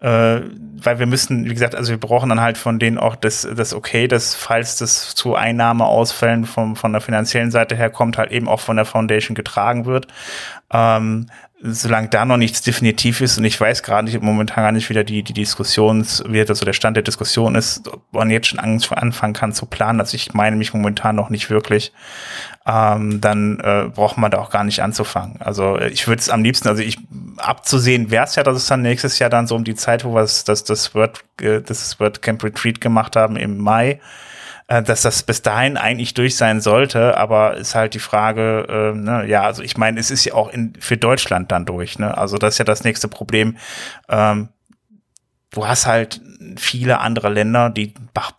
äh, 0.01 0.41
weil 0.83 0.99
wir 0.99 1.07
müssen, 1.07 1.45
wie 1.45 1.53
gesagt, 1.53 1.75
also 1.75 1.91
wir 1.91 2.01
brauchen 2.01 2.31
dann 2.31 2.41
halt 2.41 2.57
von 2.57 2.79
denen 2.79 2.99
auch 2.99 3.17
das, 3.17 3.47
das 3.55 3.75
Okay, 3.75 4.09
dass 4.09 4.35
falls 4.35 4.77
das 4.77 5.15
zu 5.15 5.35
Einnahmeausfällen 5.35 6.47
vom, 6.47 6.75
von 6.75 6.93
der 6.93 7.03
finanziellen 7.03 7.51
Seite 7.51 7.77
her 7.77 7.91
kommt, 7.91 8.17
halt 8.17 8.33
eben 8.33 8.49
auch 8.49 8.61
von 8.61 8.77
der 8.77 8.87
Foundation 8.87 9.35
getragen 9.35 9.85
wird. 9.85 10.07
Ähm, 10.73 11.27
solange 11.63 12.09
da 12.09 12.25
noch 12.25 12.39
nichts 12.39 12.63
definitiv 12.63 13.21
ist 13.21 13.37
und 13.37 13.45
ich 13.45 13.61
weiß 13.61 13.83
gerade 13.83 14.07
nicht, 14.07 14.23
momentan 14.23 14.65
gar 14.65 14.73
nicht 14.73 14.89
wieder 14.89 15.05
die, 15.05 15.23
die 15.23 15.35
Diskussions, 15.35 16.25
wie 16.27 16.41
also 16.41 16.65
der 16.65 16.73
Stand 16.73 16.97
der 16.97 17.03
Diskussion 17.03 17.55
ist, 17.55 17.87
ob 17.87 18.03
man 18.13 18.31
jetzt 18.31 18.49
schon 18.49 18.59
anfangen 18.59 19.35
kann 19.35 19.53
zu 19.53 19.67
planen, 19.67 20.01
also 20.01 20.15
ich 20.15 20.33
meine 20.33 20.57
mich 20.57 20.73
momentan 20.73 21.17
noch 21.17 21.29
nicht 21.29 21.51
wirklich, 21.51 21.93
ähm, 22.67 23.21
dann 23.21 23.61
äh, 23.61 23.91
braucht 23.95 24.17
man 24.17 24.31
da 24.31 24.39
auch 24.39 24.51
gar 24.51 24.65
nicht 24.65 24.83
anzufangen. 24.83 25.41
Also 25.41 25.79
ich 25.79 26.09
würde 26.09 26.21
es 26.21 26.31
am 26.31 26.43
liebsten, 26.43 26.69
also 26.69 26.83
ich 26.83 26.97
abzusehen 27.37 28.11
wäre 28.11 28.25
es 28.25 28.37
ja, 28.37 28.43
dass 28.43 28.57
es 28.57 28.67
dann 28.67 28.81
nächstes 28.81 29.19
Jahr 29.19 29.31
dann 29.31 29.47
so 29.47 29.55
um 29.55 29.65
die 29.65 29.75
Zeit, 29.75 30.05
wo 30.05 30.15
wir 30.15 30.23
das, 30.23 30.45
das, 30.45 30.95
Word, 30.95 31.25
äh, 31.43 31.61
das 31.61 32.01
Word 32.01 32.23
Camp 32.23 32.43
Retreat 32.43 32.81
gemacht 32.81 33.17
haben 33.17 33.37
im 33.37 33.59
Mai, 33.59 33.91
äh, 33.91 33.99
dass 34.71 35.03
das 35.03 35.25
bis 35.25 35.43
dahin 35.43 35.77
eigentlich 35.77 36.15
durch 36.15 36.37
sein 36.37 36.61
sollte, 36.61 37.17
aber 37.17 37.57
ist 37.57 37.75
halt 37.75 37.95
die 37.95 37.99
Frage, 37.99 38.93
äh, 38.95 38.97
ne, 38.97 39.27
ja, 39.27 39.43
also 39.43 39.63
ich 39.63 39.77
meine, 39.77 39.99
es 39.99 40.13
ist 40.13 40.25
ja 40.25 40.35
auch 40.35 40.49
in, 40.53 40.75
für 40.79 40.97
Deutschland 40.97 41.51
dann 41.51 41.67
durch, 41.67 41.99
ne? 41.99 42.17
Also 42.17 42.39
das 42.39 42.55
ist 42.55 42.59
ja 42.59 42.65
das 42.65 42.85
nächste 42.85 43.09
Problem. 43.09 43.57
Ähm, 44.09 44.51
du 45.51 45.67
hast 45.67 45.87
halt 45.87 46.21
viele 46.57 47.01
andere 47.01 47.29
Länder, 47.29 47.71
die 47.71 47.95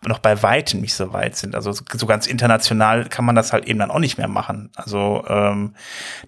noch 0.06 0.18
bei 0.18 0.42
weitem 0.42 0.80
nicht 0.80 0.94
so 0.94 1.12
weit 1.12 1.36
sind. 1.36 1.54
Also 1.54 1.72
so 1.72 2.06
ganz 2.06 2.26
international 2.26 3.08
kann 3.08 3.24
man 3.24 3.34
das 3.34 3.52
halt 3.52 3.66
eben 3.66 3.78
dann 3.78 3.90
auch 3.90 3.98
nicht 3.98 4.18
mehr 4.18 4.28
machen. 4.28 4.70
Also 4.76 5.24
ähm, 5.28 5.74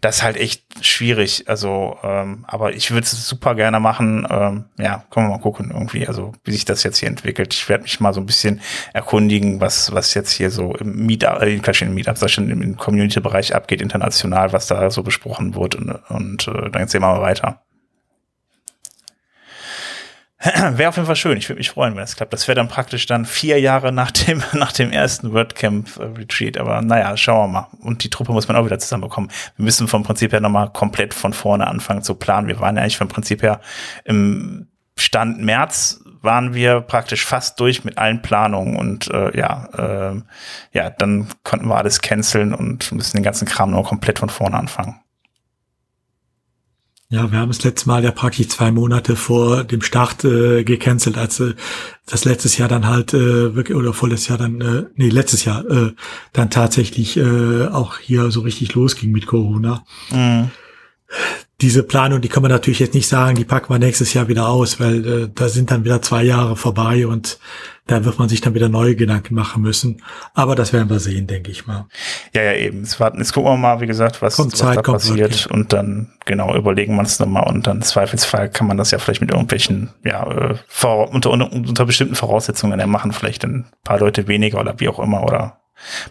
das 0.01 0.17
ist 0.17 0.23
halt 0.23 0.37
echt 0.37 0.85
schwierig. 0.85 1.49
Also, 1.49 1.97
ähm, 2.03 2.45
aber 2.47 2.75
ich 2.75 2.91
würde 2.91 3.05
es 3.05 3.27
super 3.27 3.55
gerne 3.55 3.81
machen. 3.81 4.27
Ähm, 4.29 4.65
ja, 4.79 5.05
können 5.11 5.27
wir 5.27 5.37
mal 5.37 5.43
gucken 5.43 5.71
irgendwie, 5.71 6.07
also 6.07 6.33
wie 6.45 6.53
sich 6.53 6.65
das 6.65 6.83
jetzt 6.83 6.99
hier 6.99 7.09
entwickelt. 7.09 7.55
Ich 7.55 7.69
werde 7.69 7.85
mich 7.85 8.01
mal 8.01 8.13
so 8.13 8.21
ein 8.21 8.27
bisschen 8.27 8.61
erkundigen, 8.93 9.61
was 9.61 9.93
was 9.93 10.15
jetzt 10.15 10.33
hier 10.33 10.51
so 10.51 10.75
im 10.75 11.07
Meetup, 11.07 11.43
äh, 11.43 11.55
im 11.55 11.95
Meetup, 11.95 12.29
schon 12.29 12.51
im 12.51 12.77
Community-Bereich 12.77 13.55
abgeht, 13.55 13.83
international, 13.83 14.53
was 14.53 14.67
da 14.67 14.91
so 14.91 15.03
besprochen 15.03 15.55
wird 15.55 15.75
und, 15.75 15.91
und 16.09 16.49
äh, 16.49 16.71
dann 16.71 16.89
sehen 16.89 17.03
wir 17.03 17.15
mal 17.15 17.21
weiter. 17.21 17.65
wäre 20.77 20.91
auf 20.91 20.97
jeden 20.97 21.07
Fall 21.07 21.17
schön. 21.17 21.39
Ich 21.39 21.49
würde 21.49 21.59
mich 21.59 21.71
freuen, 21.71 21.95
wenn 21.95 22.01
das 22.01 22.17
klappt. 22.17 22.33
Das 22.33 22.47
wäre 22.49 22.57
dann 22.57 22.69
praktisch 22.69 23.07
dann 23.07 23.25
vier 23.25 23.59
Jahre 23.61 23.93
nach 23.93 24.11
dem, 24.11 24.43
nach 24.53 24.73
dem 24.73 24.93
ersten 24.93 25.33
WordCamp 25.33 25.97
äh, 25.99 26.03
Retreat. 26.19 26.59
Aber 26.59 26.83
naja, 26.83 27.17
schauen 27.17 27.51
wir 27.51 27.61
mal. 27.61 27.69
Und 27.81 28.05
die 28.05 28.11
Truppe 28.11 28.33
muss 28.33 28.47
man 28.49 28.57
auch 28.57 28.65
wieder 28.67 28.79
zusammenbekommen. 28.79 29.31
Wir 29.57 29.65
müssen 29.65 29.89
vom 29.89 30.03
Prinzip 30.03 30.33
her 30.33 30.41
nochmal 30.41 30.71
komplett 30.71 31.15
von 31.15 31.33
vorne 31.33 31.67
anfangen 31.67 32.03
zu 32.03 32.15
planen. 32.15 32.49
Wir 32.49 32.61
waren 32.61 32.77
ja 32.77 32.83
eigentlich 32.83 32.99
vom 32.99 33.09
Prinzip 33.09 33.43
her 33.43 33.61
im 34.05 34.69
Stand 34.97 35.41
März 35.43 36.01
waren 36.23 36.55
wir 36.55 36.81
praktisch 36.81 37.27
fast 37.27 37.61
durch 37.61 37.85
mit 37.85 37.99
allen 37.99 38.23
Planungen 38.23 38.77
und 38.77 39.11
äh, 39.11 39.37
ja, 39.37 39.69
äh, 39.77 40.23
ja, 40.73 40.91
dann 40.91 41.29
konnten 41.43 41.69
wir 41.69 41.77
alles 41.77 42.01
canceln 42.01 42.55
und 42.55 42.91
müssen 42.93 43.19
den 43.19 43.25
ganzen 43.25 43.47
Kram 43.47 43.73
noch 43.73 43.89
komplett 43.89 44.21
von 44.21 44.31
vorne 44.31 44.57
anfangen. 44.57 45.01
Ja, 47.15 47.31
wir 47.31 47.39
haben 47.39 47.49
das 47.49 47.63
letzte 47.63 47.87
Mal 47.87 48.03
ja 48.03 48.11
praktisch 48.11 48.49
zwei 48.49 48.73
Monate 48.73 49.15
vor 49.15 49.63
dem 49.63 49.83
Start 49.83 50.25
äh, 50.25 50.65
gecancelt, 50.65 51.17
als 51.17 51.39
äh, 51.39 51.55
das 52.07 52.25
letztes 52.25 52.59
Jahr 52.59 52.69
dann 52.69 52.89
halt 52.89 53.15
äh, 53.15 53.55
wirklich 53.55 53.79
oder 53.79 53.93
vorletztes 53.93 54.31
Jahr 54.31 54.39
dann, 54.39 54.61
äh, 54.61 54.87
nee, 54.97 55.11
letztes 55.11 55.45
Jahr 55.45 55.65
äh, 55.65 55.93
dann 56.33 56.51
tatsächlich 56.51 57.17
äh, 57.17 57.69
auch 57.69 57.99
hier 57.99 58.33
so 58.33 58.41
richtig 58.41 58.75
losging 58.75 59.13
mit 59.13 59.27
Corona. 59.27 59.85
Mhm 60.11 60.51
diese 61.61 61.83
Planung, 61.83 62.21
die 62.21 62.29
kann 62.29 62.43
man 62.43 62.51
natürlich 62.51 62.81
jetzt 62.81 62.95
nicht 62.95 63.09
sagen, 63.09 63.37
die 63.37 63.45
packen 63.45 63.73
wir 63.73 63.79
nächstes 63.79 64.13
Jahr 64.13 64.29
wieder 64.29 64.49
aus, 64.49 64.81
weil 64.81 65.07
äh, 65.07 65.29
da 65.33 65.49
sind 65.49 65.71
dann 65.71 65.85
wieder 65.85 66.03
zwei 66.03 66.23
Jahre 66.23 66.57
vorbei 66.57 67.07
und 67.07 67.39
da 67.87 68.05
wird 68.05 68.19
man 68.19 68.29
sich 68.29 68.41
dann 68.41 68.55
wieder 68.55 68.69
neue 68.69 68.97
Gedanken 68.97 69.35
machen 69.35 69.63
müssen. 69.63 70.03
Aber 70.35 70.57
das 70.57 70.73
werden 70.73 70.91
wir 70.91 70.99
sehen, 70.99 71.27
denke 71.27 71.51
ich 71.51 71.67
mal. 71.67 71.87
Ja, 72.35 72.43
ja, 72.43 72.55
eben. 72.55 72.81
Jetzt, 72.81 72.99
warten, 72.99 73.19
jetzt 73.19 73.33
gucken 73.33 73.53
wir 73.53 73.57
mal, 73.57 73.81
wie 73.81 73.87
gesagt, 73.87 74.21
was, 74.21 74.37
kommt 74.37 74.53
was 74.53 74.59
Zeit, 74.59 74.79
da 74.79 74.83
passiert 74.83 75.19
wirklich. 75.19 75.51
und 75.51 75.73
dann 75.73 76.13
genau 76.25 76.55
überlegen 76.57 76.95
wir 76.95 77.01
uns 77.01 77.19
nochmal 77.19 77.47
und 77.47 77.67
dann 77.67 77.79
im 77.79 77.83
Zweifelsfall 77.83 78.51
kann 78.51 78.67
man 78.67 78.77
das 78.77 78.91
ja 78.91 78.99
vielleicht 78.99 79.21
mit 79.21 79.31
irgendwelchen, 79.31 79.91
ja, 80.03 80.27
äh, 80.31 80.55
vor, 80.67 81.11
unter, 81.13 81.31
unter, 81.31 81.53
unter 81.53 81.87
bestimmten 81.87 82.15
Voraussetzungen 82.15 82.79
dann 82.79 82.91
machen, 82.91 83.13
vielleicht 83.13 83.45
ein 83.45 83.67
paar 83.85 84.01
Leute 84.01 84.27
weniger 84.29 84.61
oder 84.61 84.81
wie 84.81 84.89
auch 84.89 84.99
immer 84.99 85.23
oder 85.23 85.61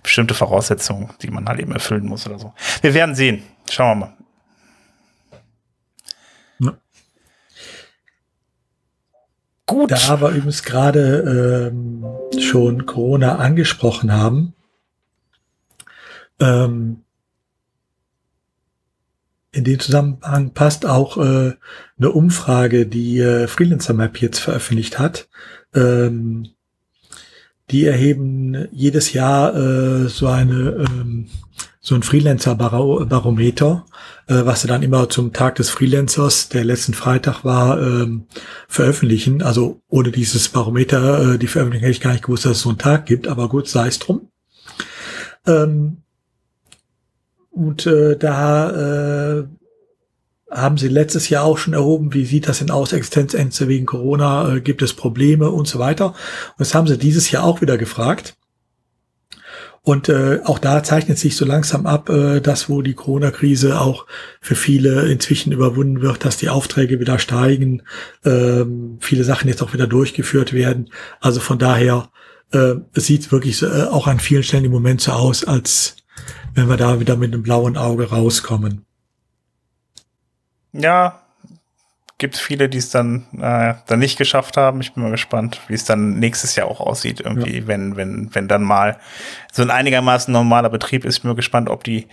bestimmte 0.04 0.34
Voraussetzungen, 0.34 1.10
die 1.22 1.32
man 1.32 1.48
halt 1.48 1.60
eben 1.60 1.72
erfüllen 1.74 2.06
muss 2.06 2.28
oder 2.28 2.40
so. 2.40 2.54
Wir 2.82 2.94
werden 2.94 3.16
sehen. 3.16 3.44
Schauen 3.70 4.00
wir 4.00 4.06
mal. 4.08 4.14
Gut. 9.74 9.92
Da 9.92 10.22
wir 10.22 10.30
übrigens 10.30 10.62
gerade 10.62 11.72
ähm, 11.72 12.06
schon 12.40 12.86
Corona 12.86 13.38
angesprochen 13.38 14.14
haben, 14.14 14.54
ähm, 16.40 17.02
in 19.52 19.64
dem 19.64 19.80
Zusammenhang 19.80 20.52
passt 20.54 20.86
auch 20.86 21.18
äh, 21.18 21.54
eine 21.98 22.12
Umfrage, 22.12 22.86
die 22.86 23.20
äh, 23.20 23.48
Freelancer 23.48 23.96
Map 23.96 24.22
jetzt 24.22 24.38
veröffentlicht 24.38 25.00
hat. 25.00 25.28
Ähm, 25.74 26.50
die 27.72 27.86
erheben 27.86 28.68
jedes 28.72 29.12
Jahr 29.14 29.56
äh, 29.56 30.08
so 30.08 30.28
eine 30.28 30.86
ähm, 30.88 31.30
so 31.86 31.96
ein 31.96 32.04
Freelancer-Barometer, 32.04 33.86
äh, 34.28 34.46
was 34.46 34.62
sie 34.62 34.70
dann 34.70 34.84
immer 34.84 35.10
zum 35.10 35.34
Tag 35.34 35.56
des 35.56 35.70
Freelancers, 35.70 36.48
der 36.48 36.64
letzten 36.64 36.94
Freitag 36.94 37.44
war, 37.44 37.78
ähm, 37.82 38.26
veröffentlichen. 38.70 39.42
Also 39.42 39.82
ohne 39.90 40.12
dieses 40.12 40.48
Barometer, 40.48 41.34
äh, 41.34 41.38
die 41.38 41.48
Veröffentlichung 41.48 41.84
hätte 41.88 41.98
ich 41.98 42.02
gar 42.02 42.14
nicht 42.14 42.24
gewusst, 42.24 42.46
dass 42.46 42.54
es 42.54 42.62
so 42.62 42.70
einen 42.70 42.78
Tag 42.78 43.06
gibt, 43.06 43.28
aber 43.28 43.50
gut, 43.50 43.68
sei 43.68 43.88
es 43.88 44.00
drum. 44.00 44.30
Ähm, 45.46 45.98
und 47.52 47.86
äh, 47.86 48.18
da 48.18 49.40
äh, 49.40 49.44
haben 50.50 50.78
sie 50.78 50.88
letztes 50.88 51.28
Jahr 51.28 51.44
auch 51.44 51.58
schon 51.58 51.74
erhoben, 51.74 52.14
wie 52.14 52.24
sieht 52.24 52.48
das 52.48 52.60
denn 52.60 52.72
aus, 52.72 52.94
Existenzängste 52.94 53.68
wegen 53.68 53.86
Corona, 53.86 54.56
äh, 54.56 54.62
gibt 54.62 54.84
es 54.84 54.94
Probleme 54.94 55.52
und 55.52 55.68
so 55.68 55.80
weiter. 55.80 56.08
Und 56.12 56.60
das 56.60 56.74
haben 56.74 56.88
sie 56.88 56.98
dieses 56.98 57.30
Jahr 57.30 57.44
auch 57.44 57.60
wieder 57.60 57.78
gefragt. 57.78 58.38
Und 59.86 60.08
äh, 60.08 60.40
auch 60.46 60.60
da 60.60 60.82
zeichnet 60.82 61.18
sich 61.18 61.36
so 61.36 61.44
langsam 61.44 61.86
ab, 61.86 62.10
äh, 62.10 62.40
dass 62.40 62.70
wo 62.70 62.82
die 62.82 62.94
Corona-Krise 62.94 63.82
auch 63.82 64.06
für 64.40 64.56
viele 64.56 65.12
inzwischen 65.12 65.52
überwunden 65.52 66.02
wird, 66.02 66.24
dass 66.24 66.38
die 66.38 66.48
Aufträge 66.48 67.02
wieder 67.02 67.20
steigen, 67.20 67.84
ähm, 68.24 68.98
viele 69.02 69.26
Sachen 69.26 69.50
jetzt 69.50 69.62
auch 69.62 69.74
wieder 69.74 69.88
durchgeführt 69.88 70.54
werden. 70.54 70.90
Also 71.20 71.42
von 71.42 71.60
daher 71.60 72.10
äh, 72.54 72.76
es 72.94 73.08
sieht 73.08 73.32
wirklich 73.32 73.62
äh, 73.62 73.84
auch 73.84 74.08
an 74.08 74.20
vielen 74.20 74.44
Stellen 74.44 74.66
im 74.66 74.72
Moment 74.72 75.02
so 75.02 75.12
aus, 75.12 75.44
als 75.44 75.98
wenn 76.54 76.70
wir 76.70 76.78
da 76.78 77.00
wieder 77.00 77.18
mit 77.18 77.34
einem 77.34 77.44
blauen 77.44 77.76
Auge 77.76 78.10
rauskommen. 78.10 78.86
Ja, 80.72 81.23
gibt 82.18 82.38
viele, 82.38 82.70
die 82.70 82.78
es 82.78 82.90
dann, 82.90 83.26
äh, 83.40 83.74
dann 83.88 84.00
nicht 84.00 84.18
geschafft 84.18 84.58
haben. 84.58 84.82
Ich 84.82 84.94
bin 84.94 85.04
mal 85.04 85.12
gespannt, 85.12 85.60
wie 85.68 85.74
es 85.74 85.86
dann 85.86 86.20
nächstes 86.20 86.56
Jahr 86.56 86.68
auch 86.68 86.80
aussieht, 86.80 87.20
irgendwie, 87.20 87.60
ja. 87.60 87.68
wenn, 87.68 87.96
wenn, 87.96 88.34
wenn 88.34 88.48
dann 88.48 88.64
mal 88.64 88.98
so 89.52 89.62
ein 89.62 89.72
einigermaßen 89.72 90.32
normaler 90.32 90.70
Betrieb 90.70 91.06
ist. 91.06 91.18
Ich 91.18 91.22
bin 91.22 91.30
mal 91.30 91.36
gespannt, 91.36 91.70
ob 91.70 91.84
die 91.84 92.08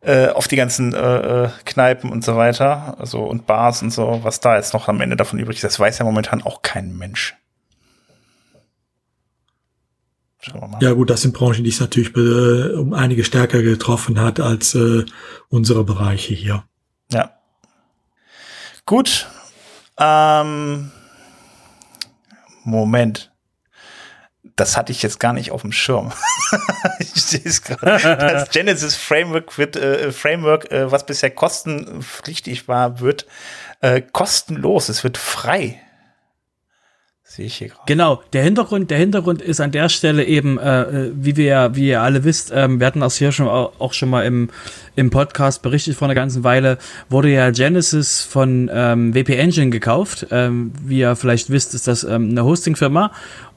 äh, 0.00 0.28
auf 0.28 0.48
die 0.48 0.56
ganzen 0.56 0.92
äh, 0.94 1.44
äh, 1.44 1.48
Kneipen 1.64 2.10
und 2.10 2.24
so 2.24 2.36
weiter, 2.36 2.96
also 2.98 3.22
und 3.22 3.46
Bars 3.46 3.82
und 3.82 3.90
so, 3.90 4.20
was 4.22 4.40
da 4.40 4.56
jetzt 4.56 4.74
noch 4.74 4.88
am 4.88 5.00
Ende 5.00 5.16
davon 5.16 5.38
übrig 5.38 5.56
ist, 5.56 5.64
das 5.64 5.80
weiß 5.80 5.98
ja 5.98 6.04
momentan 6.04 6.42
auch 6.42 6.62
kein 6.62 6.96
Mensch. 6.96 7.34
Ja 10.82 10.92
gut, 10.92 11.08
das 11.08 11.22
sind 11.22 11.32
Branchen, 11.32 11.64
die 11.64 11.70
es 11.70 11.80
natürlich 11.80 12.14
äh, 12.16 12.74
um 12.74 12.92
einige 12.92 13.24
stärker 13.24 13.62
getroffen 13.62 14.20
hat 14.20 14.40
als 14.40 14.74
äh, 14.74 15.04
unsere 15.48 15.84
Bereiche 15.84 16.34
hier. 16.34 16.64
Ja. 17.10 17.30
Gut. 18.86 19.28
Ähm, 19.98 20.90
Moment. 22.64 23.30
Das 24.56 24.76
hatte 24.76 24.92
ich 24.92 25.02
jetzt 25.02 25.18
gar 25.18 25.32
nicht 25.32 25.50
auf 25.50 25.62
dem 25.62 25.72
Schirm. 25.72 26.12
ich 27.00 27.12
sehe. 27.14 27.42
Das 27.80 28.50
Genesis 28.50 28.94
Framework 28.94 29.58
wird, 29.58 29.76
äh, 29.76 30.12
Framework, 30.12 30.70
äh, 30.70 30.92
was 30.92 31.06
bisher 31.06 31.30
kostenpflichtig 31.30 32.68
war, 32.68 33.00
wird 33.00 33.26
äh, 33.80 34.00
kostenlos. 34.00 34.88
Es 34.88 35.02
wird 35.02 35.18
frei. 35.18 35.80
Sehe 37.34 37.46
ich 37.46 37.56
hier 37.56 37.66
gerade. 37.66 37.82
Genau, 37.86 38.22
der 38.32 38.44
Hintergrund, 38.44 38.92
der 38.92 38.98
Hintergrund 38.98 39.42
ist 39.42 39.60
an 39.60 39.72
der 39.72 39.88
Stelle 39.88 40.24
eben, 40.24 40.56
äh, 40.56 41.10
wie 41.14 41.36
wir, 41.36 41.72
wie 41.74 41.88
ihr 41.88 42.00
alle 42.00 42.22
wisst, 42.22 42.52
ähm, 42.54 42.78
wir 42.78 42.86
hatten 42.86 43.00
das 43.00 43.16
hier 43.16 43.32
schon 43.32 43.48
auch 43.48 43.92
schon 43.92 44.08
mal 44.08 44.24
im, 44.24 44.50
im 44.94 45.10
Podcast 45.10 45.60
berichtet 45.60 45.96
vor 45.96 46.06
einer 46.06 46.14
ganzen 46.14 46.44
Weile, 46.44 46.78
wurde 47.08 47.30
ja 47.30 47.50
Genesis 47.50 48.22
von 48.22 48.70
ähm, 48.72 49.16
WP 49.16 49.30
Engine 49.30 49.70
gekauft. 49.70 50.28
Ähm, 50.30 50.70
wie 50.84 51.00
ihr 51.00 51.16
vielleicht 51.16 51.50
wisst, 51.50 51.74
ist 51.74 51.88
das 51.88 52.04
ähm, 52.04 52.30
eine 52.30 52.44
Hostingfirma 52.44 53.10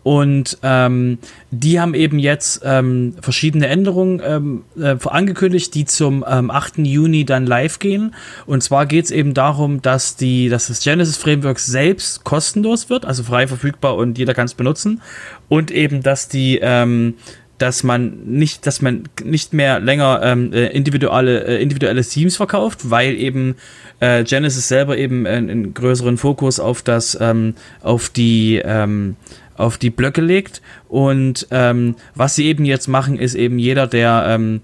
und 0.08 0.60
ähm, 0.64 1.18
die 1.52 1.82
haben 1.82 1.94
eben 1.94 2.18
jetzt 2.18 2.62
ähm, 2.64 3.16
verschiedene 3.20 3.68
Änderungen 3.68 4.22
ähm, 4.24 4.64
äh, 4.80 4.96
angekündigt, 5.06 5.76
die 5.76 5.84
zum 5.84 6.24
ähm, 6.26 6.50
8. 6.50 6.78
Juni 6.78 7.26
dann 7.26 7.46
live 7.46 7.80
gehen. 7.80 8.16
Und 8.46 8.64
zwar 8.64 8.86
geht 8.86 9.04
es 9.04 9.12
eben 9.12 9.34
darum, 9.34 9.82
dass, 9.82 10.16
die, 10.16 10.48
dass 10.48 10.68
das 10.68 10.82
Genesis 10.82 11.18
Framework 11.18 11.60
selbst 11.60 12.24
kostenlos 12.24 12.90
wird, 12.90 13.04
also 13.04 13.22
frei 13.24 13.48
verfügbar 13.48 13.98
und 13.98 14.18
jeder 14.18 14.34
kann 14.34 14.46
es 14.46 14.54
benutzen. 14.54 15.02
Und 15.50 15.72
eben, 15.72 16.04
dass 16.04 16.30
die 16.30 16.60
ähm, 16.62 17.16
dass 17.58 17.84
man 17.84 18.24
nicht, 18.24 18.66
dass 18.68 18.82
man 18.82 19.10
nicht 19.24 19.52
mehr 19.52 19.80
länger 19.80 20.22
ähm, 20.24 20.54
äh, 20.54 20.68
individuelle, 20.68 21.44
äh, 21.44 21.62
individuelle 21.62 22.04
Themes 22.04 22.38
verkauft, 22.38 22.92
weil 22.92 23.16
eben 23.16 23.56
äh, 24.00 24.24
Genesis 24.24 24.68
selber 24.68 24.98
eben 24.98 25.26
einen, 25.26 25.50
einen 25.50 25.74
größeren 25.74 26.18
Fokus 26.18 26.60
auf 26.60 26.84
das, 26.84 27.18
ähm, 27.20 27.56
auf 27.82 28.10
die 28.10 28.62
ähm, 28.64 29.16
auf 29.58 29.78
die 29.78 29.90
Blöcke 29.90 30.22
legt. 30.22 30.62
Und 30.88 31.48
ähm, 31.52 31.96
was 32.16 32.36
sie 32.36 32.46
eben 32.46 32.66
jetzt 32.66 32.88
machen, 32.88 33.20
ist 33.20 33.36
eben 33.36 33.60
jeder, 33.60 33.88
der, 33.88 34.26
ähm, 34.28 34.62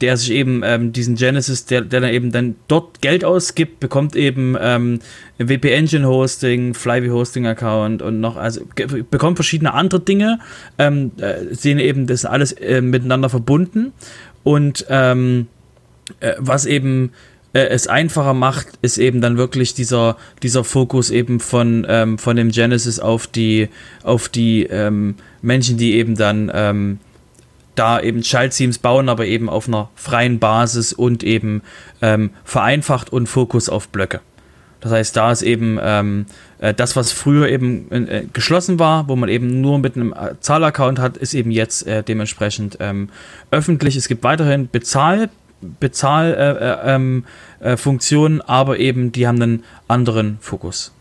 der 0.00 0.16
sich 0.16 0.32
eben 0.32 0.62
ähm, 0.64 0.92
diesen 0.92 1.14
Genesis, 1.14 1.64
der, 1.64 1.80
der 1.80 2.00
dann 2.00 2.12
eben 2.12 2.30
dann 2.30 2.56
dort 2.68 3.00
Geld 3.00 3.24
ausgibt, 3.24 3.80
bekommt 3.80 4.14
eben 4.14 4.56
ähm, 4.60 5.00
WP 5.38 5.72
Engine 5.72 6.06
Hosting, 6.06 6.74
Flyby 6.74 7.08
Hosting 7.08 7.46
Account 7.46 8.02
und 8.02 8.20
noch, 8.20 8.36
also 8.36 8.62
bekommt 9.10 9.38
verschiedene 9.38 9.72
andere 9.72 10.00
Dinge, 10.00 10.40
ähm, 10.78 11.12
äh, 11.18 11.54
sehen 11.54 11.78
eben 11.78 12.06
das 12.06 12.24
alles 12.24 12.52
äh, 12.52 12.82
miteinander 12.82 13.30
verbunden. 13.30 13.92
Und 14.44 14.86
ähm, 14.90 15.48
äh, 16.20 16.34
was 16.38 16.66
eben 16.66 17.12
äh, 17.56 17.68
es 17.68 17.86
einfacher 17.86 18.34
macht, 18.34 18.66
ist 18.82 18.98
eben 18.98 19.22
dann 19.22 19.38
wirklich 19.38 19.72
dieser, 19.72 20.18
dieser 20.42 20.62
Fokus 20.62 21.10
eben 21.10 21.40
von, 21.40 21.86
ähm, 21.88 22.18
von 22.18 22.36
dem 22.36 22.50
Genesis 22.50 23.00
auf 23.00 23.26
die, 23.26 23.70
auf 24.02 24.28
die 24.28 24.64
ähm, 24.64 25.14
Menschen, 25.40 25.78
die 25.78 25.94
eben 25.94 26.16
dann 26.16 26.52
ähm, 26.54 26.98
da 27.74 27.98
eben 28.00 28.22
Schaltteams 28.22 28.78
bauen, 28.78 29.08
aber 29.08 29.24
eben 29.24 29.48
auf 29.48 29.68
einer 29.68 29.88
freien 29.94 30.38
Basis 30.38 30.92
und 30.92 31.22
eben 31.24 31.62
ähm, 32.02 32.30
vereinfacht 32.44 33.10
und 33.10 33.26
Fokus 33.26 33.70
auf 33.70 33.88
Blöcke. 33.88 34.20
Das 34.80 34.92
heißt, 34.92 35.16
da 35.16 35.32
ist 35.32 35.40
eben 35.40 35.78
ähm, 35.82 36.26
äh, 36.58 36.74
das, 36.74 36.94
was 36.94 37.10
früher 37.10 37.48
eben 37.48 37.90
äh, 37.90 38.24
geschlossen 38.34 38.78
war, 38.78 39.08
wo 39.08 39.16
man 39.16 39.30
eben 39.30 39.62
nur 39.62 39.78
mit 39.78 39.96
einem 39.96 40.12
äh, 40.12 40.34
Zahlaccount 40.40 40.98
hat, 40.98 41.16
ist 41.16 41.32
eben 41.32 41.50
jetzt 41.50 41.86
äh, 41.86 42.02
dementsprechend 42.02 42.76
ähm, 42.80 43.08
öffentlich. 43.50 43.96
Es 43.96 44.08
gibt 44.08 44.22
weiterhin 44.24 44.68
Bezahl 44.70 45.30
Bezahlfunktionen, 45.80 48.40
äh, 48.40 48.42
äh, 48.42 48.42
ähm, 48.42 48.42
äh, 48.42 48.42
aber 48.46 48.78
eben 48.78 49.12
die 49.12 49.26
haben 49.26 49.42
einen 49.42 49.64
anderen 49.88 50.38
Fokus. 50.40 50.92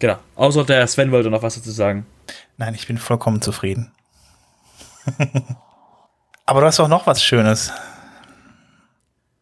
Genau. 0.00 0.16
Außer 0.36 0.64
der 0.64 0.86
Sven 0.86 1.12
wollte 1.12 1.30
noch 1.30 1.42
was 1.42 1.54
dazu 1.54 1.70
sagen. 1.70 2.06
Nein, 2.56 2.74
ich 2.74 2.86
bin 2.86 2.98
vollkommen 2.98 3.40
zufrieden. 3.40 3.90
aber 6.46 6.60
du 6.60 6.66
hast 6.66 6.80
auch 6.80 6.88
noch 6.88 7.06
was 7.06 7.22
Schönes. 7.22 7.72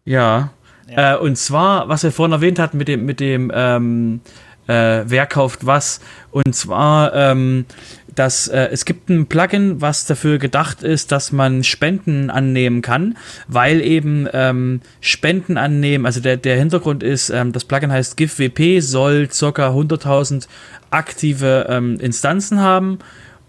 Ja. 0.05 0.51
ja. 0.89 1.15
Äh, 1.15 1.19
und 1.19 1.37
zwar, 1.37 1.89
was 1.89 2.03
wir 2.03 2.13
vorhin 2.13 2.33
erwähnt 2.33 2.59
hatten 2.59 2.77
mit 2.77 2.89
dem, 2.89 3.05
mit 3.05 3.21
dem 3.21 3.51
ähm, 3.55 4.21
äh, 4.67 5.05
wer 5.07 5.27
kauft 5.27 5.67
was. 5.67 6.01
Und 6.31 6.55
zwar 6.55 7.15
ähm, 7.15 7.67
dass 8.15 8.49
äh, 8.49 8.69
es 8.73 8.85
gibt 8.85 9.09
ein 9.09 9.27
Plugin, 9.27 9.81
was 9.81 10.07
dafür 10.07 10.39
gedacht 10.39 10.83
ist, 10.83 11.13
dass 11.13 11.33
man 11.33 11.65
Spenden 11.65 12.31
annehmen 12.31 12.83
kann, 12.83 13.17
weil 13.49 13.81
eben 13.81 14.29
ähm, 14.33 14.81
Spenden 15.01 15.57
annehmen, 15.57 16.07
also 16.07 16.21
der, 16.21 16.37
der 16.37 16.57
Hintergrund 16.57 17.03
ist, 17.03 17.31
ähm, 17.31 17.53
das 17.53 17.65
Plugin 17.65 17.93
heißt 17.93 18.17
GIFWP, 18.17 18.81
soll 18.81 19.29
ca. 19.29 19.71
100.000 19.71 20.47
aktive 20.91 21.67
ähm, 21.69 21.99
Instanzen 22.01 22.61
haben 22.61 22.99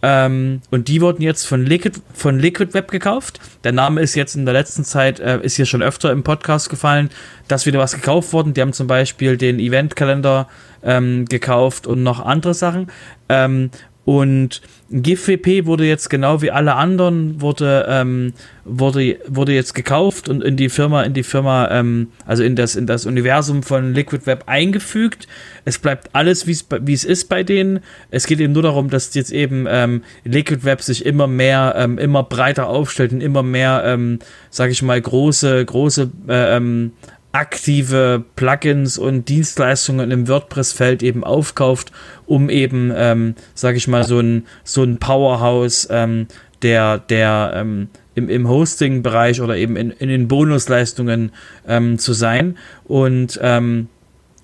ähm, 0.06 0.62
und 0.70 0.90
die 0.90 1.00
wurden 1.00 1.22
jetzt 1.24 1.46
von 1.46 1.66
Liquid, 1.66 1.98
von 2.14 2.38
Liquid 2.38 2.74
Web 2.74 2.92
gekauft. 2.92 3.40
Der 3.64 3.72
Name 3.72 4.02
ist 4.02 4.16
jetzt 4.16 4.36
in 4.36 4.44
der 4.44 4.54
letzten 4.54 4.84
Zeit, 4.84 5.22
äh, 5.22 5.40
ist 5.42 5.56
hier 5.56 5.66
schon 5.66 5.82
öfter 5.82 6.12
im 6.12 6.24
Podcast 6.24 6.70
gefallen, 6.70 7.10
dass 7.48 7.66
wieder 7.66 7.80
was 7.80 7.96
gekauft 7.96 8.34
worden. 8.34 8.54
Die 8.54 8.60
haben 8.60 8.74
zum 8.74 8.88
Beispiel 8.88 9.38
den 9.38 9.60
Eventkalender 9.60 10.50
ähm, 10.84 11.24
gekauft 11.24 11.88
und 11.88 12.04
noch 12.04 12.20
andere 12.24 12.54
Sachen. 12.54 12.92
Ähm, 13.30 13.72
und 14.06 14.62
GFWP 14.92 15.66
wurde 15.66 15.86
jetzt 15.86 16.10
genau 16.10 16.42
wie 16.42 16.52
alle 16.52 16.76
anderen 16.76 17.40
wurde 17.40 17.86
ähm, 17.88 18.34
wurde 18.66 19.18
wurde 19.28 19.54
jetzt 19.54 19.74
gekauft 19.74 20.28
und 20.28 20.44
in 20.44 20.58
die 20.58 20.68
Firma 20.68 21.04
in 21.04 21.14
die 21.14 21.24
Firma 21.24 21.72
ähm, 21.72 22.10
also 22.26 22.44
in 22.44 22.58
das 22.58 22.76
in 22.76 22.86
das 22.86 23.06
Universum 23.06 23.64
von 23.64 23.94
Liquid 23.94 24.26
Web 24.26 24.44
eingefügt. 24.46 25.28
Es 25.64 25.80
bleibt 25.80 26.10
alles 26.14 26.48
wie 26.48 26.52
es 26.52 26.66
wie 26.82 26.94
es 26.94 27.06
ist 27.06 27.30
bei 27.30 27.44
denen. 27.44 27.80
Es 28.12 28.28
geht 28.28 28.42
eben 28.42 28.52
nur 28.52 28.64
darum, 28.64 28.90
dass 28.90 29.14
jetzt 29.14 29.32
eben 29.32 29.66
ähm, 29.70 30.04
Liquid 30.26 30.66
Web 30.66 30.82
sich 30.82 31.06
immer 31.06 31.28
mehr 31.28 31.74
ähm, 31.78 31.98
immer 31.98 32.24
breiter 32.24 32.68
aufstellt 32.68 33.14
und 33.14 33.22
immer 33.22 33.42
mehr 33.42 33.84
ähm, 33.86 34.20
sage 34.50 34.74
ich 34.74 34.82
mal 34.82 35.02
große 35.02 35.64
große 35.64 36.12
äh, 36.28 36.58
ähm, 36.58 36.92
aktive 37.34 38.24
Plugins 38.36 38.98
und 38.98 39.28
Dienstleistungen 39.28 40.12
im 40.12 40.28
WordPress-Feld 40.28 41.04
eben 41.04 41.24
aufkauft, 41.24 41.92
um 42.26 42.50
eben, 42.50 42.94
ähm, 42.96 43.36
sage 43.56 43.78
ich 43.78 43.88
mal, 43.88 44.06
so 44.06 44.20
ein, 44.20 44.46
so 44.64 44.84
ein 44.84 45.00
Powerhouse 45.00 45.88
ähm, 45.92 46.28
der, 46.62 47.00
der 47.00 47.54
ähm, 47.56 47.90
im, 48.16 48.30
im 48.30 48.48
Hosting-Bereich 48.48 49.42
oder 49.42 49.58
eben 49.58 49.76
in, 49.76 49.90
in 49.90 50.10
den 50.10 50.28
Bonusleistungen 50.28 51.32
ähm, 51.68 51.98
zu 51.98 52.14
sein. 52.14 52.56
Und 52.86 53.40
ähm, 53.42 53.90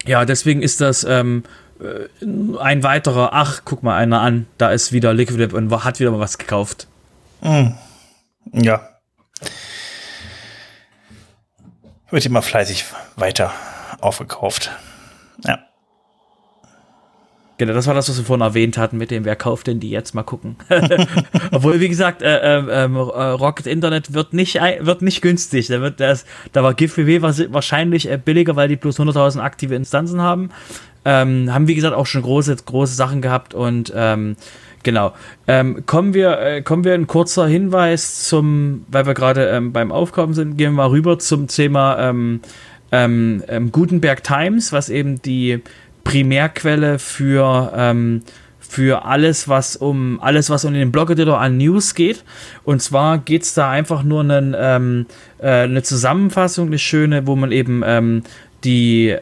ja, 0.07 0.25
deswegen 0.25 0.63
ist 0.63 0.81
das 0.81 1.03
ähm, 1.03 1.43
äh, 1.79 2.25
ein 2.57 2.81
weiterer, 2.81 3.29
ach, 3.33 3.61
guck 3.65 3.83
mal 3.83 3.97
einer 3.97 4.21
an, 4.21 4.47
da 4.57 4.71
ist 4.71 4.91
wieder 4.91 5.13
Liquid 5.13 5.53
und 5.53 5.71
hat 5.85 5.99
wieder 5.99 6.09
mal 6.09 6.19
was 6.19 6.39
gekauft. 6.39 6.87
Mm. 7.41 7.67
Ja, 8.51 8.81
wird 12.12 12.26
immer 12.26 12.41
fleißig 12.41 12.86
weiter 13.16 13.51
aufgekauft. 14.01 14.72
Ja. 15.45 15.60
Genau, 17.60 17.74
das 17.74 17.88
war 17.88 17.93
das, 17.93 18.07
was 18.07 18.18
wir 18.18 18.24
vorhin 18.24 18.41
erwähnt 18.41 18.78
hatten, 18.78 18.97
mit 18.97 19.12
dem, 19.12 19.26
wer 19.26 19.36
kauft 19.36 19.68
denn 19.68 19.82
die 19.82 19.89
jetzt 19.89 20.16
mal 20.16 20.24
gucken. 20.24 20.55
Obwohl, 21.51 21.82
wie 21.82 21.89
gesagt, 21.89 22.22
äh, 22.22 22.60
äh, 22.60 22.64
äh, 22.64 22.86
Rocket 22.86 23.68
Internet 23.68 24.14
wird 24.14 24.32
nicht, 24.32 24.55
wird 24.55 25.01
nicht 25.01 25.22
günstig. 25.22 25.68
Da, 25.68 25.82
wird 25.82 25.99
das, 25.99 26.24
da 26.53 26.64
war 26.64 26.74
GIFWW 26.74 27.22
wahrscheinlich 27.51 28.10
äh, 28.10 28.18
billiger, 28.18 28.55
weil 28.55 28.70
die 28.70 28.78
plus 28.78 28.97
100.000 28.97 29.41
aktive 29.41 29.76
Instanzen 29.76 30.22
haben. 30.22 30.51
Ähm, 31.03 31.53
haben, 31.53 31.68
wie 31.68 31.76
gesagt, 31.76 31.95
auch 31.95 32.05
schon 32.05 32.22
große, 32.22 32.55
große 32.55 32.93
Sachen 32.93 33.22
gehabt 33.22 33.53
und 33.53 33.91
ähm, 33.93 34.38
Genau. 34.84 35.13
Ähm, 35.47 35.86
kommen 35.86 36.13
wir, 36.13 36.39
äh, 36.39 36.61
kommen 36.61 36.84
wir 36.84 36.93
ein 36.93 37.07
kurzer 37.07 37.47
Hinweis 37.47 38.23
zum, 38.25 38.86
weil 38.89 39.05
wir 39.05 39.13
gerade 39.13 39.49
ähm, 39.49 39.73
beim 39.73 39.91
Aufkommen 39.91 40.34
sind, 40.34 40.57
gehen 40.57 40.71
wir 40.71 40.84
mal 40.84 40.89
rüber 40.89 41.19
zum 41.19 41.47
Thema 41.47 41.97
ähm, 41.99 42.41
ähm, 42.91 43.43
ähm 43.47 43.71
Gutenberg 43.71 44.23
Times, 44.23 44.71
was 44.71 44.89
eben 44.89 45.21
die 45.21 45.61
Primärquelle 46.03 46.97
für 46.97 48.21
für 48.61 49.05
alles, 49.05 49.49
was 49.49 49.75
um 49.75 50.19
alles, 50.21 50.51
was 50.51 50.63
um 50.63 50.73
den 50.73 50.91
Blog-Editor 50.91 51.39
an 51.39 51.57
News 51.57 51.95
geht. 51.95 52.23
Und 52.63 52.82
zwar 52.84 53.17
geht 53.17 53.41
es 53.41 53.55
da 53.55 53.69
einfach 53.71 54.03
nur 54.03 54.21
einen, 54.21 54.53
äh, 54.53 55.45
eine 55.47 55.82
Zusammenfassung, 55.82 56.67
eine 56.67 56.77
schöne, 56.77 57.25
wo 57.25 57.36
man 57.36 57.51
eben 57.51 58.23
die 58.63 59.15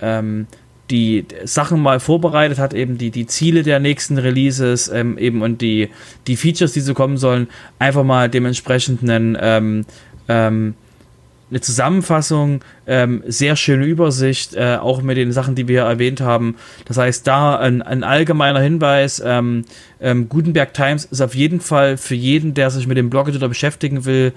die 0.89 1.25
Sachen 1.43 1.81
mal 1.81 1.99
vorbereitet 1.99 2.59
hat, 2.59 2.73
eben 2.73 2.97
die, 2.97 3.11
die 3.11 3.27
Ziele 3.27 3.63
der 3.63 3.79
nächsten 3.79 4.17
Releases 4.17 4.87
ähm, 4.87 5.17
eben 5.17 5.41
und 5.41 5.61
die, 5.61 5.89
die 6.27 6.37
Features, 6.37 6.73
die 6.73 6.79
so 6.79 6.93
kommen 6.93 7.17
sollen, 7.17 7.47
einfach 7.79 8.03
mal 8.03 8.29
dementsprechend 8.29 9.03
einen, 9.03 9.37
ähm, 9.39 9.85
ähm, 10.29 10.75
eine 11.49 11.61
Zusammenfassung, 11.61 12.61
ähm, 12.87 13.23
sehr 13.25 13.55
schöne 13.55 13.85
Übersicht, 13.85 14.55
äh, 14.55 14.77
auch 14.81 15.01
mit 15.01 15.17
den 15.17 15.31
Sachen, 15.31 15.55
die 15.55 15.67
wir 15.67 15.83
erwähnt 15.83 16.19
haben. 16.19 16.55
Das 16.85 16.97
heißt, 16.97 17.25
da 17.25 17.57
ein, 17.57 17.81
ein 17.81 18.03
allgemeiner 18.03 18.59
Hinweis, 18.59 19.21
ähm, 19.25 19.65
ähm, 20.01 20.29
Gutenberg 20.29 20.73
Times 20.73 21.05
ist 21.05 21.21
auf 21.21 21.35
jeden 21.35 21.61
Fall 21.61 21.97
für 21.97 22.15
jeden, 22.15 22.53
der 22.53 22.69
sich 22.69 22.87
mit 22.87 22.97
dem 22.97 23.09
Blog-Editor 23.09 23.49
beschäftigen 23.49 24.05
will, 24.05 24.33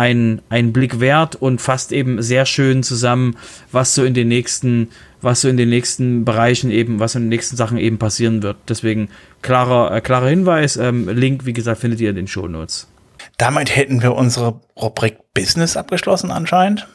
ein, 0.00 0.40
ein 0.48 0.72
Blick 0.72 0.98
wert 0.98 1.36
und 1.36 1.60
fasst 1.60 1.92
eben 1.92 2.22
sehr 2.22 2.46
schön 2.46 2.82
zusammen, 2.82 3.36
was 3.70 3.94
so 3.94 4.02
in 4.04 4.14
den 4.14 4.28
nächsten 4.28 4.88
was 5.22 5.40
so 5.40 5.48
in 5.48 5.56
den 5.56 5.68
nächsten 5.68 6.24
Bereichen 6.24 6.70
eben, 6.70 7.00
was 7.00 7.14
in 7.14 7.22
den 7.22 7.28
nächsten 7.28 7.56
Sachen 7.56 7.78
eben 7.78 7.98
passieren 7.98 8.42
wird. 8.42 8.56
Deswegen 8.68 9.08
klarer, 9.42 9.94
äh, 9.94 10.00
klarer 10.00 10.28
Hinweis. 10.28 10.76
Ähm, 10.76 11.08
Link, 11.08 11.46
wie 11.46 11.52
gesagt, 11.52 11.80
findet 11.80 12.00
ihr 12.00 12.10
in 12.10 12.16
den 12.16 12.26
Show 12.26 12.48
Notes. 12.48 12.88
Damit 13.36 13.74
hätten 13.74 14.02
wir 14.02 14.14
unsere 14.14 14.60
Rubrik 14.76 15.18
Business 15.34 15.76
abgeschlossen 15.76 16.30
anscheinend. 16.30 16.88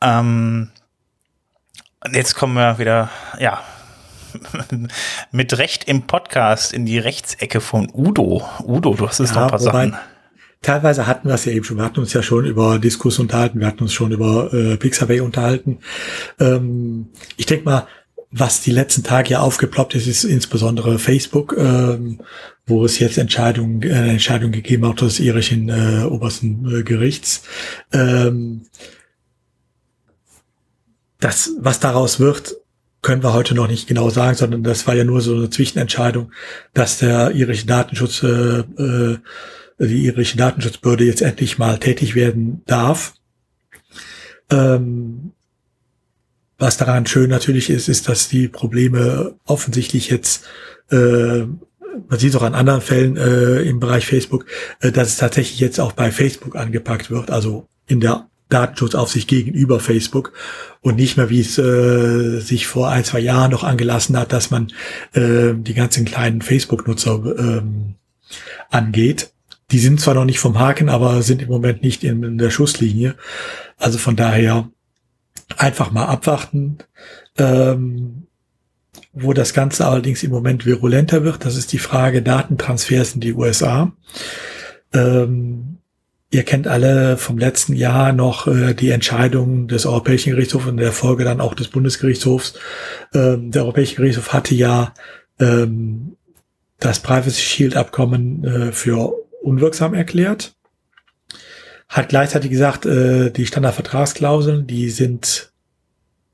Ähm, 0.00 0.70
und 2.04 2.16
jetzt 2.16 2.34
kommen 2.34 2.54
wir 2.54 2.78
wieder, 2.78 3.10
ja, 3.38 3.62
mit 5.30 5.56
Recht 5.58 5.84
im 5.84 6.02
Podcast 6.02 6.72
in 6.72 6.86
die 6.86 6.98
Rechtsecke 6.98 7.60
von 7.60 7.88
Udo. 7.92 8.48
Udo, 8.64 8.94
du 8.94 9.08
hast 9.08 9.20
es 9.20 9.30
ja, 9.30 9.36
noch 9.36 9.42
ein 9.42 9.50
paar 9.50 9.58
Sachen. 9.58 9.96
Teilweise 10.62 11.06
hatten 11.08 11.28
wir 11.28 11.34
es 11.34 11.44
ja 11.44 11.52
eben 11.52 11.64
schon. 11.64 11.76
Wir 11.76 11.84
hatten 11.84 12.00
uns 12.00 12.12
ja 12.12 12.22
schon 12.22 12.46
über 12.46 12.78
Diskus 12.78 13.18
unterhalten. 13.18 13.60
Wir 13.60 13.66
hatten 13.66 13.82
uns 13.82 13.92
schon 13.92 14.12
über 14.12 14.52
äh, 14.54 14.76
Pixabay 14.76 15.20
unterhalten. 15.20 15.78
Ähm, 16.38 17.08
ich 17.36 17.46
denke 17.46 17.64
mal, 17.64 17.88
was 18.30 18.62
die 18.62 18.70
letzten 18.70 19.02
Tage 19.02 19.30
ja 19.30 19.40
aufgeploppt 19.40 19.94
ist, 19.94 20.06
ist 20.06 20.24
insbesondere 20.24 20.98
Facebook, 20.98 21.54
ähm, 21.58 22.20
wo 22.66 22.84
es 22.84 22.98
jetzt 22.98 23.18
Entscheidungen, 23.18 23.82
äh, 23.82 24.10
Entscheidung 24.10 24.52
gegeben 24.52 24.88
hat 24.88 25.02
des 25.02 25.20
irischen 25.20 25.68
äh, 25.68 26.04
obersten 26.04 26.80
äh, 26.80 26.82
Gerichts. 26.82 27.42
Ähm, 27.92 28.62
das, 31.20 31.50
was 31.58 31.78
daraus 31.78 32.20
wird, 32.20 32.56
können 33.02 33.22
wir 33.22 33.34
heute 33.34 33.54
noch 33.54 33.68
nicht 33.68 33.88
genau 33.88 34.10
sagen, 34.10 34.36
sondern 34.36 34.62
das 34.62 34.86
war 34.86 34.94
ja 34.94 35.04
nur 35.04 35.20
so 35.20 35.34
eine 35.34 35.50
Zwischenentscheidung, 35.50 36.32
dass 36.72 36.98
der 36.98 37.32
irische 37.32 37.66
Datenschutz, 37.66 38.22
äh, 38.22 38.60
äh, 38.60 39.18
die 39.86 40.04
irische 40.04 40.36
Datenschutzbehörde 40.36 41.04
jetzt 41.04 41.22
endlich 41.22 41.58
mal 41.58 41.78
tätig 41.78 42.14
werden 42.14 42.62
darf. 42.66 43.14
Ähm, 44.50 45.32
was 46.58 46.76
daran 46.76 47.06
schön 47.06 47.30
natürlich 47.30 47.70
ist, 47.70 47.88
ist, 47.88 48.08
dass 48.08 48.28
die 48.28 48.48
Probleme 48.48 49.34
offensichtlich 49.44 50.10
jetzt, 50.10 50.44
äh, 50.90 51.42
man 52.08 52.18
sieht 52.18 52.30
es 52.30 52.36
auch 52.36 52.42
an 52.42 52.54
anderen 52.54 52.80
Fällen 52.80 53.16
äh, 53.16 53.62
im 53.62 53.80
Bereich 53.80 54.06
Facebook, 54.06 54.46
äh, 54.80 54.92
dass 54.92 55.08
es 55.08 55.16
tatsächlich 55.16 55.58
jetzt 55.58 55.80
auch 55.80 55.92
bei 55.92 56.12
Facebook 56.12 56.54
angepackt 56.54 57.10
wird, 57.10 57.30
also 57.30 57.66
in 57.86 58.00
der 58.00 58.28
Datenschutzaufsicht 58.48 59.28
gegenüber 59.28 59.80
Facebook 59.80 60.32
und 60.82 60.96
nicht 60.96 61.16
mehr, 61.16 61.30
wie 61.30 61.40
es 61.40 61.58
äh, 61.58 62.38
sich 62.40 62.66
vor 62.66 62.90
ein, 62.90 63.04
zwei 63.04 63.20
Jahren 63.20 63.50
noch 63.50 63.64
angelassen 63.64 64.16
hat, 64.16 64.32
dass 64.32 64.50
man 64.50 64.68
äh, 65.14 65.54
die 65.54 65.74
ganzen 65.74 66.04
kleinen 66.04 66.42
Facebook-Nutzer 66.42 67.24
ähm, 67.38 67.94
angeht. 68.70 69.32
Die 69.72 69.78
sind 69.78 70.00
zwar 70.00 70.14
noch 70.14 70.24
nicht 70.24 70.38
vom 70.38 70.58
Haken, 70.58 70.88
aber 70.88 71.22
sind 71.22 71.42
im 71.42 71.48
Moment 71.48 71.82
nicht 71.82 72.04
in, 72.04 72.22
in 72.22 72.38
der 72.38 72.50
Schusslinie. 72.50 73.16
Also 73.78 73.98
von 73.98 74.16
daher 74.16 74.68
einfach 75.56 75.90
mal 75.90 76.06
abwarten. 76.06 76.78
Ähm, 77.38 78.26
wo 79.14 79.32
das 79.32 79.52
Ganze 79.52 79.86
allerdings 79.86 80.22
im 80.22 80.30
Moment 80.30 80.64
virulenter 80.64 81.24
wird, 81.24 81.44
das 81.44 81.56
ist 81.56 81.72
die 81.72 81.78
Frage 81.78 82.22
Datentransfers 82.22 83.14
in 83.14 83.20
die 83.20 83.34
USA. 83.34 83.92
Ähm, 84.94 85.78
ihr 86.30 86.44
kennt 86.44 86.66
alle 86.66 87.18
vom 87.18 87.38
letzten 87.38 87.74
Jahr 87.74 88.12
noch 88.12 88.46
äh, 88.46 88.74
die 88.74 88.90
Entscheidung 88.90 89.68
des 89.68 89.84
Europäischen 89.84 90.30
Gerichtshofs 90.30 90.66
und 90.66 90.78
der 90.78 90.92
Folge 90.92 91.24
dann 91.24 91.40
auch 91.40 91.54
des 91.54 91.68
Bundesgerichtshofs. 91.68 92.54
Ähm, 93.14 93.50
der 93.50 93.62
Europäische 93.62 93.96
Gerichtshof 93.96 94.32
hatte 94.32 94.54
ja 94.54 94.94
ähm, 95.38 96.16
das 96.78 97.00
Privacy 97.00 97.42
Shield 97.42 97.76
Abkommen 97.76 98.44
äh, 98.44 98.72
für 98.72 99.14
unwirksam 99.42 99.94
erklärt 99.94 100.54
hat 101.92 102.08
gleichzeitig 102.08 102.50
gesagt, 102.50 102.86
äh, 102.86 103.30
die 103.30 103.46
Standardvertragsklauseln, 103.46 104.66
die 104.66 104.88
sind 104.88 105.52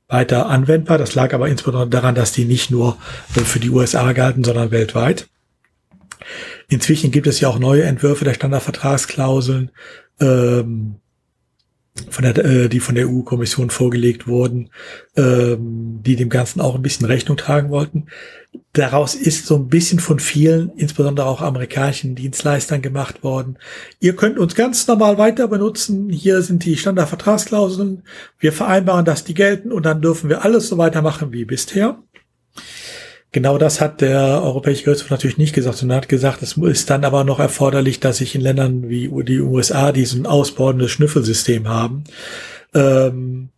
weiter 0.07 0.47
anwendbar. 0.47 0.97
Das 0.97 1.15
lag 1.15 1.33
aber 1.33 1.49
insbesondere 1.49 1.89
daran, 1.89 2.15
dass 2.15 2.31
die 2.31 2.45
nicht 2.45 2.71
nur 2.71 2.97
äh, 3.35 3.41
für 3.41 3.59
die 3.59 3.69
USA 3.69 4.13
galten, 4.13 4.45
sondern 4.45 4.71
weltweit. 4.71 5.27
Inzwischen 6.69 7.11
gibt 7.11 7.27
es 7.27 7.41
ja 7.41 7.49
auch 7.49 7.59
neue 7.59 7.83
Entwürfe 7.83 8.23
der 8.23 8.35
Standardvertragsklauseln. 8.35 9.71
Ähm, 10.21 10.95
von 12.09 12.23
der, 12.23 12.37
äh, 12.43 12.69
die 12.69 12.79
von 12.79 12.95
der 12.95 13.07
EU-Kommission 13.07 13.69
vorgelegt 13.69 14.27
wurden, 14.27 14.69
ähm, 15.15 15.99
die 16.05 16.15
dem 16.15 16.29
Ganzen 16.29 16.61
auch 16.61 16.75
ein 16.75 16.81
bisschen 16.81 17.05
Rechnung 17.05 17.37
tragen 17.37 17.69
wollten. 17.69 18.05
Daraus 18.73 19.15
ist 19.15 19.45
so 19.45 19.55
ein 19.55 19.67
bisschen 19.67 19.99
von 19.99 20.19
vielen, 20.19 20.71
insbesondere 20.75 21.27
auch 21.27 21.41
amerikanischen 21.41 22.15
Dienstleistern 22.15 22.81
gemacht 22.81 23.23
worden. 23.23 23.57
Ihr 23.99 24.15
könnt 24.15 24.39
uns 24.39 24.55
ganz 24.55 24.87
normal 24.87 25.17
weiter 25.17 25.47
benutzen. 25.47 26.09
Hier 26.09 26.41
sind 26.41 26.65
die 26.65 26.77
Standardvertragsklauseln. 26.77 28.03
Wir 28.39 28.53
vereinbaren, 28.53 29.05
dass 29.05 29.23
die 29.23 29.33
gelten 29.33 29.71
und 29.71 29.85
dann 29.85 30.01
dürfen 30.01 30.29
wir 30.29 30.43
alles 30.43 30.67
so 30.67 30.77
weitermachen 30.77 31.31
wie 31.31 31.45
bisher. 31.45 32.01
Genau 33.31 33.59
das 33.59 33.79
hat 33.79 34.01
der 34.01 34.41
Europäische 34.41 34.83
Gerichtshof 34.83 35.11
natürlich 35.11 35.37
nicht 35.37 35.53
gesagt, 35.53 35.77
sondern 35.77 35.97
hat 35.97 36.09
gesagt, 36.09 36.41
es 36.41 36.57
ist 36.57 36.89
dann 36.89 37.05
aber 37.05 37.23
noch 37.23 37.39
erforderlich, 37.39 37.99
dass 37.99 38.17
sich 38.17 38.33
in 38.33 38.41
Ländern 38.41 38.89
wie 38.89 39.09
die 39.23 39.39
USA, 39.39 39.91
die 39.91 40.05
so 40.05 40.17
ein 40.17 40.25
ausbordendes 40.25 40.89
Schnüffelsystem 40.91 41.67
haben, 41.67 42.05
ähm, 42.73 43.49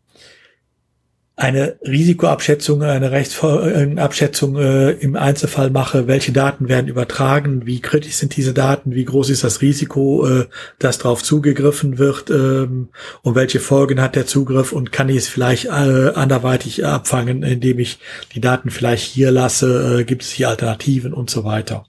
eine 1.42 1.80
Risikoabschätzung, 1.82 2.84
eine 2.84 3.10
Rechtsabschätzung 3.10 4.58
äh, 4.58 4.92
im 4.92 5.16
Einzelfall 5.16 5.72
mache, 5.72 6.06
welche 6.06 6.32
Daten 6.32 6.70
werden 6.70 6.88
übertragen, 6.88 7.66
wie 7.66 7.82
kritisch 7.82 8.14
sind 8.14 8.36
diese 8.36 8.54
Daten, 8.54 8.94
wie 8.94 9.06
groß 9.06 9.32
ist 9.32 9.44
das 9.44 9.60
Risiko, 9.62 10.28
äh, 10.28 10.46
dass 10.78 11.00
darauf 11.00 11.24
zugegriffen 11.24 11.98
wird 11.98 12.30
ähm, 12.30 12.89
und 13.24 13.34
welche 13.34 13.60
Folgen 13.60 14.02
hat 14.02 14.16
der 14.16 14.28
Zugriff 14.28 14.72
und 14.72 14.92
kann 14.92 15.10
ich 15.10 15.18
es 15.18 15.28
vielleicht 15.28 15.66
äh, 15.66 16.12
anderweitig 16.14 16.86
abfangen, 16.86 17.42
indem 17.42 17.80
ich 17.80 17.98
die 18.36 18.42
Daten 18.42 18.70
vielleicht 18.70 19.06
hier 19.06 19.32
lasse, 19.32 20.02
äh, 20.02 20.04
gibt 20.04 20.22
es 20.22 20.30
hier 20.30 20.50
Alternativen 20.50 21.12
und 21.12 21.32
so 21.32 21.44
weiter. 21.44 21.86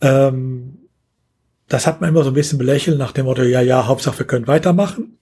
Ähm, 0.00 0.78
das 1.68 1.86
hat 1.86 2.00
man 2.00 2.08
immer 2.08 2.24
so 2.24 2.30
ein 2.30 2.34
bisschen 2.34 2.58
belächelt 2.58 2.96
nach 2.96 3.12
dem 3.12 3.26
Motto, 3.26 3.42
ja, 3.42 3.60
ja, 3.60 3.86
Hauptsache 3.86 4.20
wir 4.20 4.26
können 4.26 4.46
weitermachen. 4.46 5.18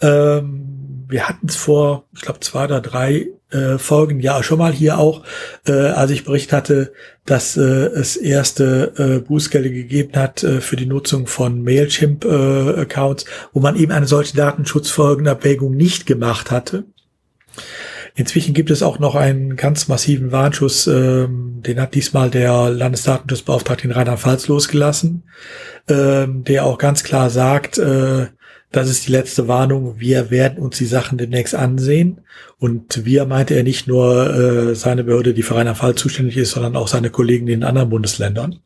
Ähm, 0.00 0.73
wir 1.14 1.28
hatten 1.28 1.46
es 1.46 1.54
vor, 1.54 2.08
ich 2.12 2.22
glaube, 2.22 2.40
zwei 2.40 2.64
oder 2.64 2.80
drei 2.80 3.28
äh, 3.52 3.78
Folgen 3.78 4.18
ja 4.18 4.42
schon 4.42 4.58
mal 4.58 4.72
hier 4.72 4.98
auch, 4.98 5.22
äh, 5.64 5.70
als 5.70 6.10
ich 6.10 6.24
berichtet 6.24 6.52
hatte, 6.52 6.92
dass 7.24 7.56
äh, 7.56 7.60
es 7.60 8.16
erste 8.16 8.92
äh, 8.98 9.20
Bußgelder 9.24 9.68
gegeben 9.68 10.16
hat 10.16 10.42
äh, 10.42 10.60
für 10.60 10.74
die 10.74 10.86
Nutzung 10.86 11.28
von 11.28 11.62
Mailchimp-Accounts, 11.62 13.22
äh, 13.22 13.26
wo 13.52 13.60
man 13.60 13.76
eben 13.76 13.92
eine 13.92 14.08
solche 14.08 14.36
Datenschutzfolgenabwägung 14.36 15.76
nicht 15.76 16.04
gemacht 16.06 16.50
hatte. 16.50 16.82
Inzwischen 18.16 18.52
gibt 18.52 18.72
es 18.72 18.82
auch 18.82 18.98
noch 18.98 19.14
einen 19.14 19.54
ganz 19.54 19.86
massiven 19.86 20.32
Warnschuss, 20.32 20.88
ähm, 20.88 21.62
den 21.64 21.80
hat 21.80 21.94
diesmal 21.94 22.28
der 22.28 22.70
Landesdatenschutzbeauftragte 22.70 23.84
in 23.84 23.92
Rheinland-Pfalz 23.92 24.48
losgelassen, 24.48 25.22
ähm, 25.88 26.42
der 26.42 26.64
auch 26.64 26.78
ganz 26.78 27.04
klar 27.04 27.30
sagt, 27.30 27.78
äh, 27.78 28.26
das 28.74 28.88
ist 28.88 29.06
die 29.06 29.12
letzte 29.12 29.46
Warnung. 29.46 30.00
Wir 30.00 30.30
werden 30.30 30.58
uns 30.58 30.78
die 30.78 30.86
Sachen 30.86 31.16
demnächst 31.16 31.54
ansehen. 31.54 32.22
Und 32.58 33.04
wir 33.04 33.24
meinte 33.24 33.54
er 33.54 33.62
nicht 33.62 33.86
nur 33.86 34.34
äh, 34.34 34.74
seine 34.74 35.04
Behörde, 35.04 35.32
die 35.32 35.42
für 35.42 35.56
einen 35.56 35.76
Fall 35.76 35.94
zuständig 35.94 36.36
ist, 36.36 36.50
sondern 36.50 36.74
auch 36.74 36.88
seine 36.88 37.10
Kollegen 37.10 37.46
in 37.46 37.60
den 37.60 37.68
anderen 37.68 37.90
Bundesländern. 37.90 38.58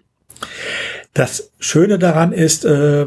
Das 1.12 1.52
Schöne 1.59 1.98
daran 1.98 2.32
ist, 2.32 2.64
äh, 2.64 3.06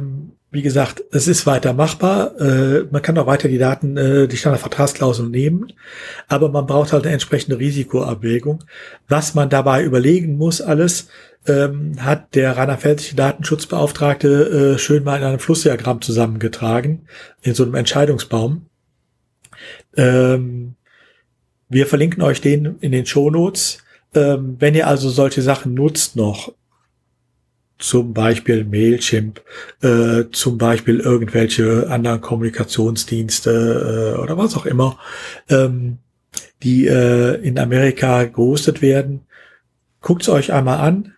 wie 0.51 0.61
gesagt, 0.61 1.03
es 1.11 1.27
ist 1.27 1.47
weiter 1.47 1.73
machbar. 1.73 2.39
Äh, 2.39 2.83
man 2.91 3.01
kann 3.01 3.17
auch 3.17 3.25
weiter 3.25 3.47
die 3.47 3.57
Daten, 3.57 3.97
äh, 3.97 4.27
die 4.27 4.37
Standardvertragsklauseln 4.37 5.31
nehmen, 5.31 5.73
aber 6.27 6.49
man 6.49 6.67
braucht 6.67 6.93
halt 6.93 7.05
eine 7.05 7.13
entsprechende 7.13 7.57
Risikoabwägung. 7.57 8.63
Was 9.07 9.33
man 9.33 9.49
dabei 9.49 9.83
überlegen 9.83 10.37
muss, 10.37 10.61
alles, 10.61 11.07
ähm, 11.47 12.03
hat 12.03 12.35
der 12.35 12.57
rheinland-pfälzische 12.57 13.15
Datenschutzbeauftragte 13.15 14.75
äh, 14.75 14.77
schön 14.77 15.03
mal 15.03 15.17
in 15.17 15.23
einem 15.23 15.39
Flussdiagramm 15.39 16.01
zusammengetragen, 16.01 17.07
in 17.41 17.55
so 17.55 17.63
einem 17.63 17.75
Entscheidungsbaum. 17.75 18.67
Ähm, 19.95 20.75
wir 21.69 21.87
verlinken 21.87 22.21
euch 22.21 22.41
den 22.41 22.77
in 22.81 22.91
den 22.91 23.05
Shownotes. 23.05 23.79
Ähm, 24.13 24.57
wenn 24.59 24.75
ihr 24.75 24.87
also 24.87 25.09
solche 25.09 25.41
Sachen 25.41 25.73
nutzt 25.73 26.15
noch, 26.15 26.53
zum 27.81 28.13
Beispiel 28.13 28.63
Mailchimp, 28.63 29.41
äh, 29.81 30.25
zum 30.31 30.57
Beispiel 30.57 30.99
irgendwelche 30.99 31.89
anderen 31.89 32.21
Kommunikationsdienste 32.21 34.15
äh, 34.15 34.21
oder 34.21 34.37
was 34.37 34.55
auch 34.55 34.67
immer, 34.67 34.99
ähm, 35.49 35.97
die 36.61 36.87
äh, 36.87 37.35
in 37.41 37.57
Amerika 37.57 38.25
gehostet 38.25 38.81
werden. 38.81 39.21
Guckt 39.99 40.21
es 40.23 40.29
euch 40.29 40.53
einmal 40.53 40.79
an, 40.79 41.15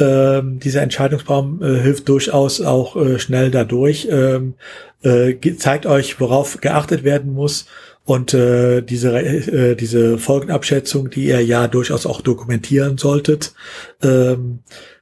ähm, 0.00 0.58
dieser 0.58 0.82
Entscheidungsbaum 0.82 1.62
äh, 1.62 1.80
hilft 1.80 2.08
durchaus 2.08 2.60
auch 2.60 2.96
äh, 2.96 3.18
schnell 3.18 3.50
dadurch, 3.50 4.08
ähm, 4.10 4.54
äh, 5.02 5.34
zeigt 5.56 5.86
euch, 5.86 6.20
worauf 6.20 6.60
geachtet 6.60 7.04
werden 7.04 7.32
muss. 7.32 7.66
Und 8.04 8.34
äh, 8.34 8.80
diese, 8.80 9.16
äh, 9.20 9.76
diese 9.76 10.18
Folgenabschätzung, 10.18 11.10
die 11.10 11.26
ihr 11.26 11.44
ja 11.44 11.68
durchaus 11.68 12.06
auch 12.06 12.22
dokumentieren 12.22 12.98
solltet, 12.98 13.54
ähm, 14.02 14.60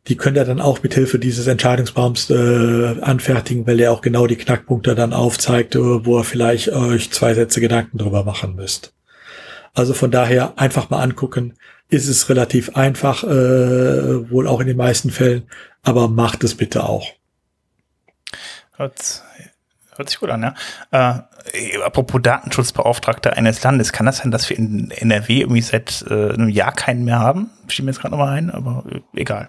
die 0.08 0.16
könnt 0.16 0.36
ihr 0.36 0.44
dann 0.44 0.60
auch 0.60 0.82
mit 0.82 0.94
Hilfe 0.94 1.18
dieses 1.18 1.46
Entscheidungsbaums 1.46 2.30
äh, 2.30 3.00
anfertigen, 3.00 3.66
weil 3.66 3.80
er 3.80 3.92
auch 3.92 4.00
genau 4.00 4.26
die 4.26 4.36
Knackpunkte 4.36 4.94
dann 4.94 5.12
aufzeigt, 5.12 5.76
äh, 5.76 6.04
wo 6.04 6.18
ihr 6.18 6.24
vielleicht 6.24 6.70
euch 6.70 7.10
zwei 7.10 7.34
Sätze 7.34 7.60
Gedanken 7.60 7.98
drüber 7.98 8.24
machen 8.24 8.56
müsst. 8.56 8.92
Also 9.74 9.94
von 9.94 10.10
daher 10.10 10.58
einfach 10.58 10.90
mal 10.90 11.02
angucken, 11.02 11.54
ist 11.88 12.08
es 12.08 12.28
relativ 12.28 12.76
einfach, 12.76 13.24
äh, 13.24 14.30
wohl 14.30 14.46
auch 14.46 14.60
in 14.60 14.66
den 14.66 14.76
meisten 14.76 15.10
Fällen, 15.10 15.44
aber 15.82 16.08
macht 16.08 16.44
es 16.44 16.54
bitte 16.54 16.84
auch. 16.84 17.06
Hört, 18.76 19.22
hört 19.96 20.08
sich 20.08 20.20
gut 20.20 20.30
an, 20.30 20.42
ja. 20.42 21.24
Äh, 21.52 21.78
apropos 21.82 22.20
Datenschutzbeauftragter 22.22 23.32
eines 23.34 23.62
Landes, 23.62 23.92
kann 23.92 24.06
das 24.06 24.18
sein, 24.18 24.30
dass 24.30 24.48
wir 24.50 24.58
in 24.58 24.90
NRW 24.90 25.40
irgendwie 25.40 25.62
seit 25.62 26.04
äh, 26.08 26.32
einem 26.32 26.50
Jahr 26.50 26.72
keinen 26.72 27.04
mehr 27.04 27.18
haben? 27.18 27.50
Schieben 27.68 27.86
mir 27.86 27.92
jetzt 27.92 28.00
gerade 28.00 28.12
nochmal 28.12 28.36
ein, 28.36 28.50
aber 28.50 28.84
äh, 28.90 29.00
egal. 29.20 29.48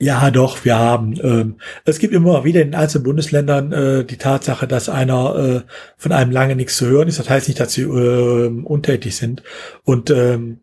Ja, 0.00 0.30
doch, 0.30 0.64
wir 0.64 0.78
haben. 0.78 1.18
Ähm, 1.22 1.56
es 1.84 1.98
gibt 1.98 2.14
immer 2.14 2.44
wieder 2.44 2.62
in 2.62 2.76
einzelnen 2.76 3.02
Bundesländern 3.02 3.72
äh, 3.72 4.04
die 4.04 4.16
Tatsache, 4.16 4.68
dass 4.68 4.88
einer 4.88 5.34
äh, 5.34 5.60
von 5.96 6.12
einem 6.12 6.30
lange 6.30 6.54
nichts 6.54 6.76
zu 6.76 6.86
hören 6.86 7.08
ist. 7.08 7.18
Das 7.18 7.28
heißt 7.28 7.48
nicht, 7.48 7.58
dass 7.58 7.72
sie 7.72 7.82
äh, 7.82 8.48
untätig 8.62 9.16
sind. 9.16 9.42
Und 9.82 10.10
ähm, 10.10 10.60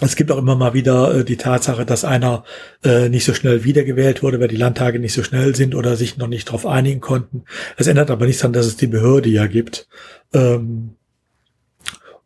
es 0.00 0.16
gibt 0.16 0.30
auch 0.30 0.38
immer 0.38 0.56
mal 0.56 0.74
wieder 0.74 1.14
äh, 1.14 1.24
die 1.24 1.36
Tatsache, 1.36 1.86
dass 1.86 2.04
einer 2.04 2.44
äh, 2.84 3.08
nicht 3.08 3.24
so 3.24 3.32
schnell 3.32 3.64
wiedergewählt 3.64 4.22
wurde, 4.22 4.40
weil 4.40 4.48
die 4.48 4.56
Landtage 4.56 4.98
nicht 4.98 5.14
so 5.14 5.22
schnell 5.22 5.54
sind 5.54 5.74
oder 5.74 5.96
sich 5.96 6.18
noch 6.18 6.28
nicht 6.28 6.48
darauf 6.48 6.66
einigen 6.66 7.00
konnten. 7.00 7.44
Es 7.76 7.86
ändert 7.86 8.10
aber 8.10 8.26
nichts 8.26 8.42
daran, 8.42 8.52
dass 8.52 8.66
es 8.66 8.76
die 8.76 8.86
Behörde 8.86 9.30
ja 9.30 9.46
gibt. 9.46 9.88
Ähm, 10.34 10.96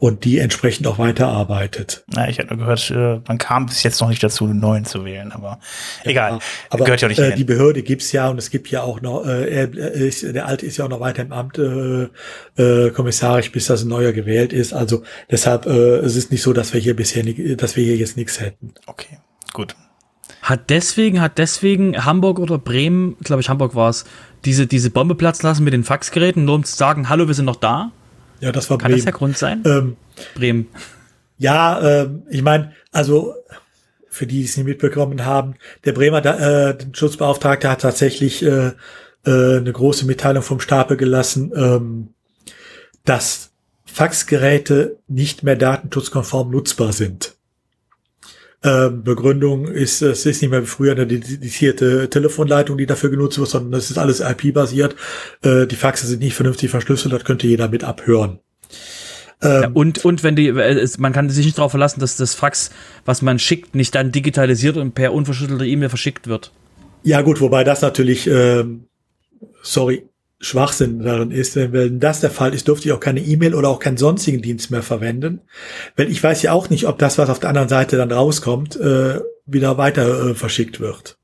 und 0.00 0.24
die 0.24 0.38
entsprechend 0.38 0.86
auch 0.86 0.98
weiterarbeitet. 0.98 2.04
Na, 2.08 2.26
ich 2.26 2.38
habe 2.38 2.48
nur 2.48 2.56
gehört, 2.56 2.90
äh, 2.90 3.20
man 3.28 3.36
kam 3.36 3.66
bis 3.66 3.82
jetzt 3.82 4.00
noch 4.00 4.08
nicht 4.08 4.22
dazu, 4.22 4.46
einen 4.46 4.58
neuen 4.58 4.86
zu 4.86 5.04
wählen, 5.04 5.30
aber 5.30 5.60
egal. 6.04 6.32
Ja, 6.32 6.38
aber 6.70 6.84
gehört 6.86 7.02
ja 7.02 7.08
nicht 7.08 7.18
äh, 7.18 7.34
die 7.34 7.44
Behörde 7.44 7.82
gibt's 7.82 8.10
ja 8.10 8.30
und 8.30 8.38
es 8.38 8.50
gibt 8.50 8.70
ja 8.70 8.82
auch 8.82 9.02
noch, 9.02 9.26
äh, 9.26 9.44
er 9.50 9.74
ist, 9.74 10.22
der 10.22 10.46
Alte 10.46 10.64
ist 10.64 10.78
ja 10.78 10.86
auch 10.86 10.88
noch 10.88 11.00
weiter 11.00 11.20
im 11.20 11.32
Amt 11.32 11.58
äh, 11.58 12.08
äh, 12.56 12.90
kommissarisch, 12.92 13.52
bis 13.52 13.66
das 13.66 13.82
ein 13.82 13.88
neuer 13.88 14.12
gewählt 14.12 14.54
ist. 14.54 14.72
Also 14.72 15.02
deshalb, 15.30 15.66
äh, 15.66 15.98
es 15.98 16.16
ist 16.16 16.32
nicht 16.32 16.42
so, 16.42 16.54
dass 16.54 16.72
wir 16.72 16.80
hier 16.80 16.96
bisher, 16.96 17.22
dass 17.56 17.76
wir 17.76 17.84
hier 17.84 17.96
jetzt 17.96 18.16
nichts 18.16 18.40
hätten. 18.40 18.72
Okay, 18.86 19.18
gut. 19.52 19.76
Hat 20.40 20.70
deswegen, 20.70 21.20
hat 21.20 21.36
deswegen 21.36 22.06
Hamburg 22.06 22.38
oder 22.38 22.56
Bremen, 22.56 23.18
glaube 23.22 23.42
ich 23.42 23.50
Hamburg 23.50 23.74
war 23.74 23.90
es, 23.90 24.06
diese, 24.46 24.66
diese 24.66 24.88
Bombe 24.88 25.14
platzen 25.14 25.46
lassen 25.46 25.62
mit 25.62 25.74
den 25.74 25.84
Faxgeräten, 25.84 26.46
nur 26.46 26.54
um 26.54 26.64
zu 26.64 26.74
sagen, 26.74 27.10
hallo, 27.10 27.26
wir 27.26 27.34
sind 27.34 27.44
noch 27.44 27.56
da? 27.56 27.92
Ja, 28.40 28.52
das 28.52 28.70
war 28.70 28.78
Kann 28.78 28.88
Bremen. 28.90 28.98
das 28.98 29.04
der 29.04 29.12
Grund 29.12 29.38
sein? 29.38 29.62
Ähm, 29.64 29.96
Bremen. 30.34 30.68
Ja, 31.38 32.02
ähm, 32.02 32.22
ich 32.28 32.42
meine, 32.42 32.72
also 32.92 33.34
für 34.08 34.26
die, 34.26 34.40
die 34.40 34.44
es 34.44 34.56
nicht 34.56 34.66
mitbekommen 34.66 35.24
haben, 35.24 35.54
der 35.84 35.92
Bremer 35.92 36.24
äh, 36.24 36.76
Schutzbeauftragte 36.92 37.70
hat 37.70 37.80
tatsächlich 37.80 38.42
äh, 38.42 38.72
äh, 39.24 39.56
eine 39.58 39.72
große 39.72 40.06
Mitteilung 40.06 40.42
vom 40.42 40.60
Stapel 40.60 40.96
gelassen, 40.96 41.52
ähm, 41.54 42.08
dass 43.04 43.50
Faxgeräte 43.84 44.98
nicht 45.08 45.42
mehr 45.42 45.56
datenschutzkonform 45.56 46.50
nutzbar 46.50 46.92
sind. 46.92 47.36
Ähm, 48.62 49.04
Begründung 49.04 49.68
ist, 49.68 50.02
es 50.02 50.26
ist 50.26 50.42
nicht 50.42 50.50
mehr 50.50 50.62
wie 50.62 50.66
früher 50.66 50.92
eine 50.92 51.06
dedizierte 51.06 52.10
Telefonleitung, 52.10 52.76
die 52.76 52.84
dafür 52.84 53.08
genutzt 53.08 53.38
wird, 53.38 53.48
sondern 53.48 53.78
es 53.78 53.90
ist 53.90 53.96
alles 53.96 54.20
IP-basiert. 54.20 54.96
Äh, 55.42 55.66
die 55.66 55.76
Faxe 55.76 56.06
sind 56.06 56.20
nicht 56.20 56.34
vernünftig 56.34 56.70
verschlüsselt, 56.70 57.14
das 57.14 57.24
könnte 57.24 57.46
jeder 57.46 57.68
mit 57.68 57.84
abhören. 57.84 58.40
Ähm, 59.42 59.62
ja, 59.62 59.70
und, 59.72 60.04
und 60.04 60.22
wenn 60.22 60.36
die, 60.36 60.48
äh, 60.48 60.86
man 60.98 61.14
kann 61.14 61.30
sich 61.30 61.46
nicht 61.46 61.56
darauf 61.56 61.70
verlassen, 61.70 62.00
dass 62.00 62.16
das 62.16 62.34
Fax, 62.34 62.70
was 63.06 63.22
man 63.22 63.38
schickt, 63.38 63.74
nicht 63.74 63.94
dann 63.94 64.12
digitalisiert 64.12 64.76
und 64.76 64.94
per 64.94 65.14
unverschlüsselte 65.14 65.66
E-Mail 65.66 65.88
verschickt 65.88 66.26
wird. 66.26 66.52
Ja, 67.02 67.22
gut, 67.22 67.40
wobei 67.40 67.64
das 67.64 67.80
natürlich, 67.80 68.26
ähm, 68.26 68.84
sorry, 69.62 70.09
Schwachsinn 70.42 71.00
darin 71.00 71.30
ist, 71.30 71.54
wenn 71.56 72.00
das 72.00 72.20
der 72.20 72.30
Fall 72.30 72.54
ist, 72.54 72.66
dürfte 72.66 72.88
ich 72.88 72.92
auch 72.92 73.00
keine 73.00 73.20
E-Mail 73.20 73.54
oder 73.54 73.68
auch 73.68 73.78
keinen 73.78 73.98
sonstigen 73.98 74.40
Dienst 74.40 74.70
mehr 74.70 74.82
verwenden. 74.82 75.42
Weil 75.96 76.10
ich 76.10 76.22
weiß 76.22 76.40
ja 76.42 76.52
auch 76.52 76.70
nicht, 76.70 76.86
ob 76.86 76.98
das, 76.98 77.18
was 77.18 77.28
auf 77.28 77.40
der 77.40 77.50
anderen 77.50 77.68
Seite 77.68 77.98
dann 77.98 78.10
rauskommt, 78.10 78.76
äh, 78.76 79.20
wieder 79.44 79.76
weiter 79.76 80.30
äh, 80.30 80.34
verschickt 80.34 80.80
wird. 80.80 81.18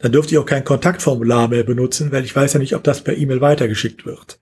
Dann 0.00 0.10
dürfte 0.12 0.34
ich 0.34 0.38
auch 0.38 0.46
kein 0.46 0.64
Kontaktformular 0.64 1.48
mehr 1.48 1.62
benutzen, 1.62 2.10
weil 2.10 2.24
ich 2.24 2.34
weiß 2.34 2.54
ja 2.54 2.58
nicht, 2.58 2.74
ob 2.74 2.82
das 2.82 3.02
per 3.02 3.16
E-Mail 3.16 3.40
weitergeschickt 3.40 4.04
wird. 4.04 4.40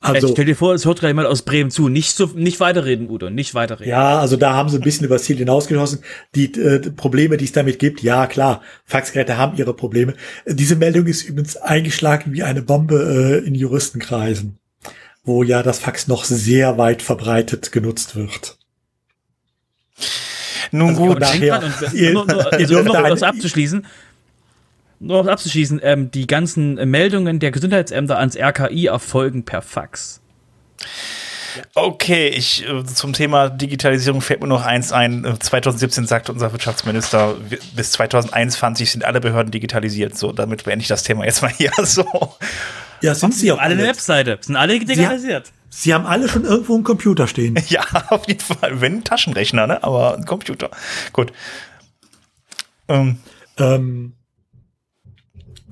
Also, 0.00 0.28
stell 0.28 0.44
dir 0.44 0.56
vor, 0.56 0.74
es 0.74 0.84
hört 0.84 1.00
gerade 1.00 1.10
jemand 1.10 1.28
aus 1.28 1.42
Bremen 1.42 1.70
zu. 1.70 1.88
Nicht 1.88 2.16
so, 2.16 2.26
nicht 2.34 2.60
weiterreden, 2.60 3.08
Udo, 3.08 3.30
nicht 3.30 3.54
weiterreden. 3.54 3.90
Ja, 3.90 4.18
also 4.18 4.36
da 4.36 4.52
haben 4.52 4.68
sie 4.68 4.76
ein 4.76 4.82
bisschen 4.82 5.06
übers 5.06 5.24
Ziel 5.24 5.38
hinausgeschossen. 5.38 6.00
Die 6.34 6.52
äh, 6.60 6.90
Probleme, 6.90 7.36
die 7.36 7.46
es 7.46 7.52
damit 7.52 7.78
gibt, 7.78 8.02
ja 8.02 8.26
klar, 8.26 8.60
Faxgeräte 8.84 9.38
haben 9.38 9.56
ihre 9.56 9.74
Probleme. 9.74 10.14
Diese 10.46 10.76
Meldung 10.76 11.06
ist 11.06 11.22
übrigens 11.22 11.56
eingeschlagen 11.56 12.32
wie 12.32 12.42
eine 12.42 12.62
Bombe 12.62 13.42
äh, 13.42 13.46
in 13.46 13.54
Juristenkreisen, 13.54 14.58
wo 15.24 15.42
ja 15.42 15.62
das 15.62 15.78
Fax 15.78 16.06
noch 16.06 16.24
sehr 16.24 16.76
weit 16.76 17.00
verbreitet 17.00 17.72
genutzt 17.72 18.14
wird. 18.14 18.58
Nun 20.70 20.90
also 20.90 21.06
gut, 21.06 21.20
nachher, 21.20 21.62
ihr, 21.92 22.12
nur, 22.12 22.26
nur, 22.26 22.52
also, 22.52 22.78
um 22.78 22.84
noch 22.84 22.94
etwas 23.04 23.22
abzuschließen, 23.22 23.86
nur 25.04 25.20
um 25.20 25.28
abzuschließen, 25.28 25.80
ähm, 25.82 26.10
die 26.10 26.26
ganzen 26.26 26.74
Meldungen 26.90 27.38
der 27.38 27.50
Gesundheitsämter 27.50 28.18
ans 28.18 28.36
RKI 28.36 28.86
erfolgen 28.86 29.44
per 29.44 29.62
Fax. 29.62 30.20
Okay, 31.74 32.28
ich 32.28 32.66
äh, 32.68 32.84
zum 32.84 33.12
Thema 33.12 33.48
Digitalisierung 33.48 34.20
fällt 34.20 34.40
mir 34.40 34.48
noch 34.48 34.64
eins 34.64 34.92
ein. 34.92 35.36
2017 35.38 36.04
äh, 36.04 36.06
sagte 36.06 36.32
unser 36.32 36.52
Wirtschaftsminister, 36.52 37.36
bis 37.76 37.92
2021 37.92 38.90
sind 38.90 39.04
alle 39.04 39.20
Behörden 39.20 39.52
digitalisiert. 39.52 40.16
So, 40.16 40.32
damit 40.32 40.64
beende 40.64 40.82
ich 40.82 40.88
das 40.88 41.02
Thema 41.02 41.24
jetzt 41.24 41.42
mal 41.42 41.52
hier 41.52 41.70
so. 41.82 42.06
Ja, 43.00 43.14
sind 43.14 43.34
sie 43.34 43.52
auch 43.52 43.58
alle 43.58 43.74
eine 43.74 43.84
Webseite, 43.84 44.38
sind 44.40 44.56
alle 44.56 44.78
digitalisiert. 44.78 45.52
Sie, 45.68 45.82
sie, 45.82 45.94
haben 45.94 46.06
alle 46.06 46.28
schon 46.28 46.44
irgendwo 46.44 46.74
einen 46.74 46.84
Computer 46.84 47.28
stehen. 47.28 47.54
Ja, 47.68 47.84
auf 48.08 48.26
jeden 48.26 48.40
Fall. 48.40 48.80
Wenn 48.80 48.98
ein 48.98 49.04
Taschenrechner, 49.04 49.66
ne? 49.66 49.82
Aber 49.84 50.16
ein 50.16 50.24
Computer. 50.24 50.70
Gut. 51.12 51.32
Ähm. 52.88 53.18
ähm 53.58 54.14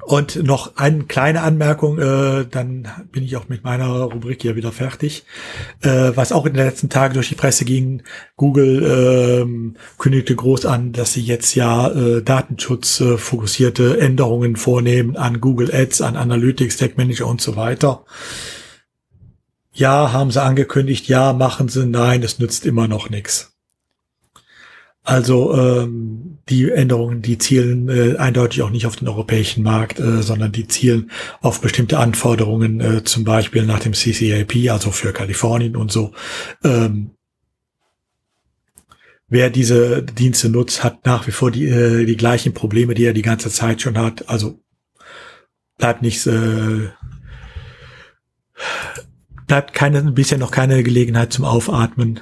und 0.04 0.42
noch 0.42 0.76
eine 0.76 1.04
kleine 1.04 1.42
Anmerkung, 1.42 1.98
äh, 1.98 2.44
dann 2.50 2.88
bin 3.12 3.22
ich 3.22 3.36
auch 3.36 3.48
mit 3.48 3.62
meiner 3.62 3.86
Rubrik 3.86 4.42
hier 4.42 4.56
wieder 4.56 4.72
fertig. 4.72 5.24
Äh, 5.80 6.12
was 6.14 6.32
auch 6.32 6.44
in 6.44 6.54
den 6.54 6.66
letzten 6.66 6.90
Tagen 6.90 7.14
durch 7.14 7.28
die 7.28 7.36
Presse 7.36 7.64
ging, 7.64 8.02
Google 8.36 8.82
äh, 8.82 9.72
kündigte 9.98 10.34
groß 10.34 10.66
an, 10.66 10.92
dass 10.92 11.12
sie 11.12 11.22
jetzt 11.22 11.54
ja 11.54 11.88
äh, 11.88 12.20
datenschutzfokussierte 12.20 14.00
Änderungen 14.00 14.56
vornehmen 14.56 15.16
an 15.16 15.40
Google 15.40 15.72
Ads, 15.72 16.02
an 16.02 16.16
Analytics, 16.16 16.78
Tech 16.78 16.96
Manager 16.96 17.28
und 17.28 17.40
so 17.40 17.54
weiter. 17.54 18.04
Ja, 19.72 20.12
haben 20.12 20.32
sie 20.32 20.42
angekündigt, 20.42 21.06
ja, 21.06 21.32
machen 21.32 21.68
sie, 21.68 21.86
nein, 21.86 22.22
es 22.22 22.38
nützt 22.38 22.66
immer 22.66 22.88
noch 22.88 23.08
nichts. 23.08 23.51
Also 25.04 25.52
ähm, 25.54 26.38
die 26.48 26.70
Änderungen, 26.70 27.22
die 27.22 27.36
zielen 27.36 27.88
äh, 27.88 28.16
eindeutig 28.18 28.62
auch 28.62 28.70
nicht 28.70 28.86
auf 28.86 28.94
den 28.94 29.08
europäischen 29.08 29.64
Markt, 29.64 29.98
äh, 29.98 30.22
sondern 30.22 30.52
die 30.52 30.68
zielen 30.68 31.10
auf 31.40 31.60
bestimmte 31.60 31.98
Anforderungen, 31.98 32.80
äh, 32.80 33.02
zum 33.02 33.24
Beispiel 33.24 33.64
nach 33.66 33.80
dem 33.80 33.94
CCAP, 33.94 34.70
also 34.70 34.92
für 34.92 35.12
Kalifornien 35.12 35.74
und 35.74 35.90
so. 35.90 36.12
Ähm, 36.62 37.10
wer 39.26 39.50
diese 39.50 40.04
Dienste 40.04 40.48
nutzt, 40.50 40.84
hat 40.84 41.04
nach 41.04 41.26
wie 41.26 41.32
vor 41.32 41.50
die, 41.50 41.66
äh, 41.66 42.04
die 42.04 42.16
gleichen 42.16 42.54
Probleme, 42.54 42.94
die 42.94 43.04
er 43.04 43.12
die 43.12 43.22
ganze 43.22 43.50
Zeit 43.50 43.82
schon 43.82 43.98
hat. 43.98 44.28
Also 44.28 44.60
bleibt 45.78 46.02
nichts, 46.02 46.26
äh, 46.26 46.90
bleibt 49.48 49.72
keine, 49.72 50.02
bisher 50.12 50.38
noch 50.38 50.52
keine 50.52 50.84
Gelegenheit 50.84 51.32
zum 51.32 51.44
Aufatmen. 51.44 52.20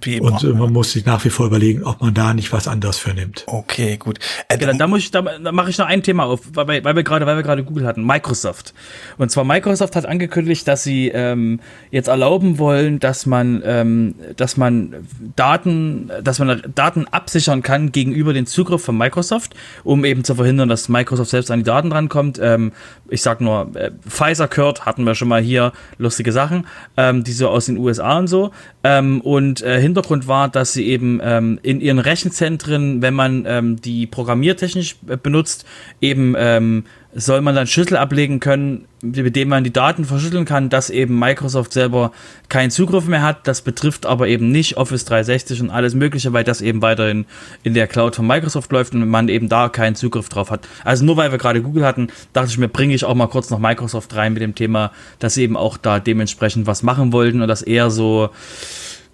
Wie 0.00 0.16
immer. 0.16 0.32
Und 0.32 0.58
man 0.58 0.72
muss 0.72 0.92
sich 0.92 1.04
nach 1.04 1.22
wie 1.26 1.28
vor 1.28 1.44
überlegen, 1.44 1.84
ob 1.84 2.00
man 2.00 2.14
da 2.14 2.32
nicht 2.32 2.50
was 2.50 2.66
anderes 2.66 2.96
für 2.96 3.12
nimmt. 3.12 3.44
Okay, 3.46 3.98
gut. 3.98 4.18
Äh, 4.48 4.56
genau, 4.56 4.72
da 4.72 4.86
muss 4.86 5.00
ich, 5.00 5.10
da, 5.10 5.20
da 5.20 5.52
mache 5.52 5.68
ich 5.68 5.76
noch 5.76 5.84
ein 5.84 6.02
Thema 6.02 6.24
auf, 6.24 6.40
weil, 6.54 6.82
weil 6.82 6.96
wir 6.96 7.02
gerade, 7.02 7.26
weil 7.26 7.36
wir 7.36 7.42
gerade 7.42 7.62
Google 7.62 7.86
hatten, 7.86 8.02
Microsoft. 8.06 8.72
Und 9.18 9.30
zwar 9.30 9.44
Microsoft 9.44 9.94
hat 9.94 10.06
angekündigt, 10.06 10.66
dass 10.66 10.82
sie 10.82 11.08
ähm, 11.08 11.60
jetzt 11.90 12.08
erlauben 12.08 12.58
wollen, 12.58 13.00
dass 13.00 13.26
man, 13.26 13.62
ähm, 13.66 14.14
dass 14.34 14.56
man 14.56 15.06
Daten, 15.36 16.10
dass 16.24 16.38
man 16.38 16.62
Daten 16.74 17.06
absichern 17.08 17.62
kann 17.62 17.92
gegenüber 17.92 18.32
den 18.32 18.46
Zugriff 18.46 18.82
von 18.82 18.96
Microsoft, 18.96 19.54
um 19.84 20.06
eben 20.06 20.24
zu 20.24 20.36
verhindern, 20.36 20.70
dass 20.70 20.88
Microsoft 20.88 21.28
selbst 21.28 21.50
an 21.50 21.58
die 21.58 21.64
Daten 21.64 21.90
drankommt. 21.90 22.40
Ähm, 22.42 22.72
ich 23.10 23.20
sag 23.20 23.42
nur, 23.42 23.70
äh, 23.74 23.90
Pfizer 24.08 24.48
Kurt 24.48 24.86
hatten 24.86 25.04
wir 25.04 25.14
schon 25.14 25.28
mal 25.28 25.42
hier 25.42 25.72
lustige 25.98 26.32
Sachen, 26.32 26.66
ähm, 26.96 27.24
die 27.24 27.32
so 27.32 27.50
aus 27.50 27.66
den 27.66 27.76
USA 27.76 28.16
und 28.16 28.28
so. 28.28 28.52
Ähm, 28.84 29.20
und 29.20 29.60
äh, 29.60 29.81
Hintergrund 29.82 30.28
war, 30.28 30.48
dass 30.48 30.72
sie 30.72 30.86
eben 30.86 31.20
ähm, 31.22 31.58
in 31.62 31.80
ihren 31.80 31.98
Rechenzentren, 31.98 33.02
wenn 33.02 33.14
man 33.14 33.44
ähm, 33.46 33.80
die 33.80 34.06
programmiertechnisch 34.06 34.96
benutzt, 35.22 35.66
eben 36.00 36.34
ähm, 36.38 36.84
soll 37.14 37.42
man 37.42 37.54
dann 37.54 37.66
Schlüssel 37.66 37.98
ablegen 37.98 38.40
können, 38.40 38.86
mit 39.02 39.36
dem 39.36 39.48
man 39.48 39.64
die 39.64 39.72
Daten 39.72 40.04
verschlüsseln 40.04 40.46
kann, 40.46 40.70
dass 40.70 40.88
eben 40.88 41.18
Microsoft 41.18 41.72
selber 41.72 42.12
keinen 42.48 42.70
Zugriff 42.70 43.06
mehr 43.06 43.22
hat. 43.22 43.46
Das 43.46 43.60
betrifft 43.60 44.06
aber 44.06 44.28
eben 44.28 44.50
nicht 44.50 44.78
Office 44.78 45.04
360 45.04 45.60
und 45.60 45.70
alles 45.70 45.94
Mögliche, 45.94 46.32
weil 46.32 46.44
das 46.44 46.62
eben 46.62 46.80
weiterhin 46.80 47.26
in 47.62 47.74
der 47.74 47.86
Cloud 47.86 48.16
von 48.16 48.26
Microsoft 48.26 48.72
läuft 48.72 48.94
und 48.94 49.06
man 49.06 49.28
eben 49.28 49.50
da 49.50 49.68
keinen 49.68 49.94
Zugriff 49.94 50.30
drauf 50.30 50.50
hat. 50.50 50.66
Also 50.84 51.04
nur 51.04 51.18
weil 51.18 51.32
wir 51.32 51.38
gerade 51.38 51.60
Google 51.60 51.84
hatten, 51.84 52.08
dachte 52.32 52.48
ich 52.48 52.58
mir, 52.58 52.68
bringe 52.68 52.94
ich 52.94 53.04
auch 53.04 53.14
mal 53.14 53.26
kurz 53.26 53.50
noch 53.50 53.58
Microsoft 53.58 54.14
rein 54.14 54.32
mit 54.32 54.40
dem 54.40 54.54
Thema, 54.54 54.92
dass 55.18 55.34
sie 55.34 55.42
eben 55.42 55.56
auch 55.56 55.76
da 55.76 56.00
dementsprechend 56.00 56.66
was 56.66 56.82
machen 56.82 57.12
wollten 57.12 57.42
und 57.42 57.48
das 57.48 57.60
eher 57.60 57.90
so 57.90 58.30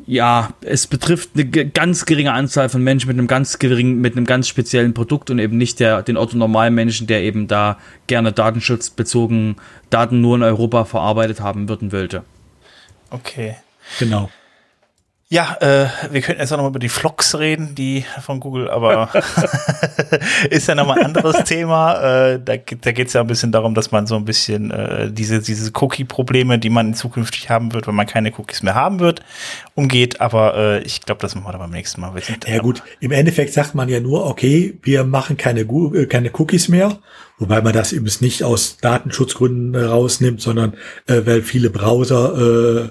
ja, 0.08 0.48
es 0.62 0.86
betrifft 0.86 1.30
eine 1.34 1.44
ganz 1.44 2.06
geringe 2.06 2.32
Anzahl 2.32 2.70
von 2.70 2.82
Menschen 2.82 3.08
mit 3.08 3.18
einem 3.18 3.26
ganz 3.26 3.58
geringen, 3.58 4.00
mit 4.00 4.16
einem 4.16 4.24
ganz 4.24 4.48
speziellen 4.48 4.94
Produkt 4.94 5.28
und 5.28 5.38
eben 5.38 5.58
nicht 5.58 5.80
der, 5.80 6.02
den 6.02 6.16
Otto 6.16 6.38
Normalmenschen, 6.38 7.06
der 7.06 7.22
eben 7.22 7.46
da 7.46 7.76
gerne 8.06 8.32
datenschutzbezogen 8.32 9.56
Daten 9.90 10.22
nur 10.22 10.36
in 10.36 10.42
Europa 10.42 10.86
verarbeitet 10.86 11.42
haben 11.42 11.68
würden 11.68 11.92
wollte. 11.92 12.24
Okay. 13.10 13.56
Genau. 13.98 14.30
Ja, 15.30 15.58
äh, 15.60 15.88
wir 16.10 16.22
könnten 16.22 16.40
jetzt 16.40 16.52
auch 16.52 16.56
nochmal 16.56 16.70
über 16.70 16.78
die 16.78 16.88
Vlogs 16.88 17.38
reden, 17.38 17.74
die 17.74 18.02
von 18.22 18.40
Google, 18.40 18.70
aber 18.70 19.10
ist 20.50 20.68
ja 20.68 20.74
nochmal 20.74 21.00
ein 21.00 21.04
anderes 21.04 21.44
Thema. 21.44 22.30
Äh, 22.30 22.40
da 22.42 22.56
da 22.56 22.92
geht 22.92 23.08
es 23.08 23.12
ja 23.12 23.20
ein 23.20 23.26
bisschen 23.26 23.52
darum, 23.52 23.74
dass 23.74 23.90
man 23.90 24.06
so 24.06 24.16
ein 24.16 24.24
bisschen 24.24 24.70
äh, 24.70 25.12
diese, 25.12 25.40
diese 25.40 25.70
Cookie-Probleme, 25.74 26.58
die 26.58 26.70
man 26.70 26.94
zukünftig 26.94 27.50
haben 27.50 27.74
wird, 27.74 27.86
wenn 27.86 27.94
man 27.94 28.06
keine 28.06 28.32
Cookies 28.38 28.62
mehr 28.62 28.74
haben 28.74 29.00
wird, 29.00 29.20
umgeht. 29.74 30.18
Aber 30.22 30.56
äh, 30.56 30.82
ich 30.84 31.02
glaube, 31.02 31.20
das 31.20 31.34
machen 31.34 31.46
wir 31.46 31.52
dann 31.52 31.60
beim 31.60 31.72
nächsten 31.72 32.00
Mal. 32.00 32.14
ja 32.46 32.58
gut, 32.60 32.82
im 33.00 33.12
Endeffekt 33.12 33.52
sagt 33.52 33.74
man 33.74 33.90
ja 33.90 34.00
nur, 34.00 34.24
okay, 34.24 34.78
wir 34.82 35.04
machen 35.04 35.36
keine, 35.36 35.66
Google, 35.66 36.04
äh, 36.04 36.06
keine 36.06 36.30
Cookies 36.38 36.68
mehr, 36.68 37.00
wobei 37.36 37.60
man 37.60 37.74
das 37.74 37.92
eben 37.92 38.08
nicht 38.20 38.44
aus 38.44 38.78
Datenschutzgründen 38.78 39.74
äh, 39.74 39.84
rausnimmt, 39.84 40.40
sondern 40.40 40.72
äh, 41.06 41.20
weil 41.26 41.42
viele 41.42 41.68
Browser 41.68 42.86
äh, 42.86 42.88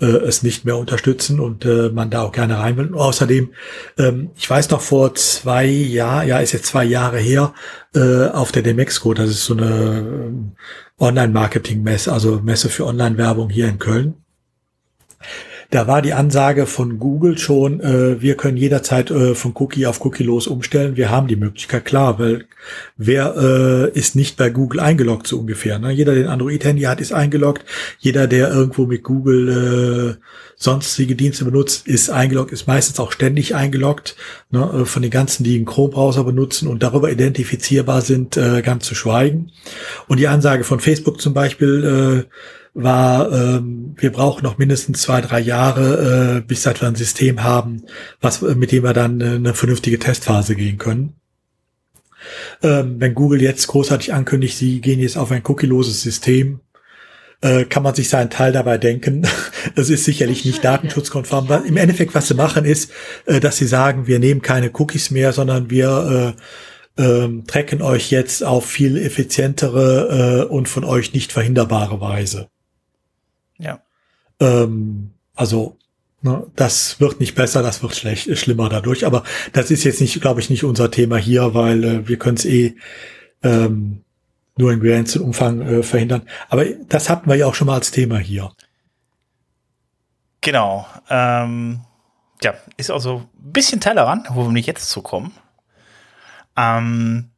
äh, 0.00 0.06
es 0.06 0.42
nicht 0.42 0.64
mehr 0.64 0.76
unterstützen 0.76 1.40
und 1.40 1.64
äh, 1.64 1.90
man 1.90 2.10
da 2.10 2.22
auch 2.22 2.32
gerne 2.32 2.58
rein 2.58 2.76
will. 2.76 2.94
Außerdem, 2.94 3.52
ähm, 3.98 4.30
ich 4.36 4.48
weiß 4.48 4.70
noch 4.70 4.80
vor 4.80 5.14
zwei 5.14 5.66
Jahren, 5.66 6.28
ja, 6.28 6.38
ist 6.38 6.52
jetzt 6.52 6.66
zwei 6.66 6.84
Jahre 6.84 7.18
her, 7.18 7.52
äh, 7.94 8.26
auf 8.28 8.52
der 8.52 8.62
Demexco, 8.62 9.14
das 9.14 9.30
ist 9.30 9.44
so 9.44 9.54
eine 9.54 9.66
ähm, 9.66 10.52
Online-Marketing-Messe, 10.98 12.12
also 12.12 12.40
Messe 12.40 12.68
für 12.68 12.86
Online-Werbung 12.86 13.50
hier 13.50 13.68
in 13.68 13.78
Köln. 13.78 14.14
Da 15.70 15.86
war 15.86 16.00
die 16.00 16.14
Ansage 16.14 16.64
von 16.64 16.98
Google 16.98 17.36
schon, 17.36 17.80
äh, 17.80 18.22
wir 18.22 18.36
können 18.38 18.56
jederzeit 18.56 19.10
äh, 19.10 19.34
von 19.34 19.52
Cookie 19.54 19.86
auf 19.86 20.02
Cookie 20.02 20.22
los 20.22 20.46
umstellen. 20.46 20.96
Wir 20.96 21.10
haben 21.10 21.28
die 21.28 21.36
Möglichkeit, 21.36 21.84
klar, 21.84 22.18
weil 22.18 22.46
wer 22.96 23.34
äh, 23.36 23.90
ist 23.90 24.16
nicht 24.16 24.38
bei 24.38 24.48
Google 24.48 24.80
eingeloggt 24.80 25.26
so 25.26 25.38
ungefähr? 25.38 25.78
Ne? 25.78 25.90
Jeder, 25.90 26.14
der 26.14 26.24
ein 26.24 26.30
Android-Handy 26.30 26.84
hat, 26.84 27.02
ist 27.02 27.12
eingeloggt. 27.12 27.66
Jeder, 27.98 28.26
der 28.26 28.50
irgendwo 28.50 28.86
mit 28.86 29.04
Google 29.04 30.16
äh, 30.18 30.24
sonstige 30.56 31.14
Dienste 31.14 31.44
benutzt, 31.44 31.86
ist 31.86 32.08
eingeloggt, 32.08 32.52
ist 32.52 32.66
meistens 32.66 32.98
auch 32.98 33.12
ständig 33.12 33.54
eingeloggt. 33.54 34.16
Ne? 34.50 34.70
Äh, 34.72 34.84
von 34.86 35.02
den 35.02 35.10
ganzen, 35.10 35.44
die 35.44 35.56
einen 35.56 35.66
Chrome-Browser 35.66 36.24
benutzen 36.24 36.66
und 36.66 36.82
darüber 36.82 37.12
identifizierbar 37.12 38.00
sind, 38.00 38.38
äh, 38.38 38.62
ganz 38.62 38.86
zu 38.86 38.94
schweigen. 38.94 39.52
Und 40.06 40.18
die 40.18 40.28
Ansage 40.28 40.64
von 40.64 40.80
Facebook 40.80 41.20
zum 41.20 41.34
Beispiel, 41.34 42.24
äh, 42.24 42.28
war, 42.82 43.32
ähm, 43.32 43.94
wir 43.96 44.12
brauchen 44.12 44.44
noch 44.44 44.58
mindestens 44.58 45.02
zwei, 45.02 45.20
drei 45.20 45.40
Jahre, 45.40 46.38
äh, 46.38 46.40
bis 46.46 46.64
wir 46.64 46.82
ein 46.82 46.94
System 46.94 47.42
haben, 47.42 47.82
was, 48.20 48.42
äh, 48.42 48.54
mit 48.54 48.72
dem 48.72 48.84
wir 48.84 48.92
dann 48.92 49.20
äh, 49.20 49.24
eine 49.24 49.54
vernünftige 49.54 49.98
Testphase 49.98 50.54
gehen 50.54 50.78
können. 50.78 51.14
Ähm, 52.62 52.96
wenn 53.00 53.14
Google 53.14 53.42
jetzt 53.42 53.66
großartig 53.66 54.12
ankündigt, 54.12 54.56
sie 54.56 54.80
gehen 54.80 55.00
jetzt 55.00 55.16
auf 55.16 55.30
ein 55.32 55.42
cookieloses 55.44 56.02
System, 56.02 56.60
äh, 57.40 57.64
kann 57.64 57.82
man 57.82 57.94
sich 57.94 58.08
seinen 58.08 58.30
Teil 58.30 58.52
dabei 58.52 58.78
denken. 58.78 59.26
Es 59.74 59.90
ist 59.90 60.04
sicherlich 60.04 60.44
nicht 60.44 60.64
datenschutzkonform. 60.64 61.64
Im 61.66 61.76
Endeffekt, 61.76 62.14
was 62.14 62.28
sie 62.28 62.34
machen, 62.34 62.64
ist, 62.64 62.90
äh, 63.26 63.40
dass 63.40 63.58
sie 63.58 63.66
sagen, 63.66 64.06
wir 64.06 64.18
nehmen 64.18 64.40
keine 64.40 64.70
Cookies 64.72 65.10
mehr, 65.10 65.32
sondern 65.32 65.68
wir 65.68 66.36
äh, 66.96 67.02
ähm, 67.02 67.44
tracken 67.46 67.82
euch 67.82 68.10
jetzt 68.10 68.44
auf 68.44 68.66
viel 68.66 68.96
effizientere 68.96 70.46
äh, 70.48 70.52
und 70.52 70.68
von 70.68 70.84
euch 70.84 71.12
nicht 71.12 71.32
verhinderbare 71.32 72.00
Weise. 72.00 72.48
Ja. 73.58 73.80
Ähm, 74.40 75.12
also 75.34 75.76
ne, 76.22 76.46
das 76.56 77.00
wird 77.00 77.20
nicht 77.20 77.34
besser, 77.34 77.62
das 77.62 77.82
wird 77.82 77.94
schlecht, 77.94 78.36
schlimmer 78.38 78.68
dadurch. 78.68 79.06
Aber 79.06 79.24
das 79.52 79.70
ist 79.70 79.84
jetzt 79.84 80.00
nicht, 80.00 80.20
glaube 80.20 80.40
ich, 80.40 80.50
nicht 80.50 80.64
unser 80.64 80.90
Thema 80.90 81.16
hier, 81.16 81.54
weil 81.54 81.84
äh, 81.84 82.08
wir 82.08 82.18
können 82.18 82.36
es 82.36 82.44
eh 82.44 82.76
ähm, 83.42 84.02
nur 84.56 84.72
in 84.72 84.80
begrenztem 84.80 85.22
Umfang 85.22 85.60
äh, 85.60 85.82
verhindern. 85.82 86.22
Aber 86.48 86.64
das 86.64 87.08
hatten 87.08 87.28
wir 87.28 87.36
ja 87.36 87.46
auch 87.46 87.54
schon 87.54 87.66
mal 87.68 87.74
als 87.74 87.90
Thema 87.90 88.18
hier. 88.18 88.50
Genau. 90.40 90.86
Ähm, 91.08 91.80
ja, 92.42 92.54
ist 92.76 92.90
also 92.90 93.28
ein 93.42 93.52
bisschen 93.52 93.80
Tellerrand, 93.80 94.28
wo 94.30 94.44
wir 94.44 94.52
nicht 94.52 94.66
jetzt 94.66 94.90
zukommen. 94.90 95.32
Ähm, 96.56 97.30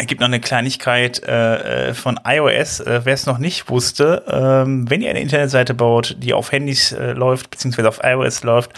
es 0.00 0.06
gibt 0.06 0.20
noch 0.20 0.28
eine 0.28 0.40
Kleinigkeit 0.40 1.22
äh, 1.24 1.88
äh 1.88 1.94
von 1.94 2.20
iOS, 2.24 2.80
äh, 2.80 3.00
wer 3.04 3.14
es 3.14 3.26
noch 3.26 3.38
nicht 3.38 3.68
wusste. 3.68 4.22
Ähm, 4.28 4.88
wenn 4.88 5.02
ihr 5.02 5.10
eine 5.10 5.20
Internetseite 5.20 5.74
baut, 5.74 6.16
die 6.18 6.32
auf 6.32 6.52
Handys 6.52 6.92
äh, 6.92 7.12
läuft, 7.12 7.50
beziehungsweise 7.50 7.88
auf 7.88 8.00
iOS 8.02 8.44
läuft, 8.44 8.70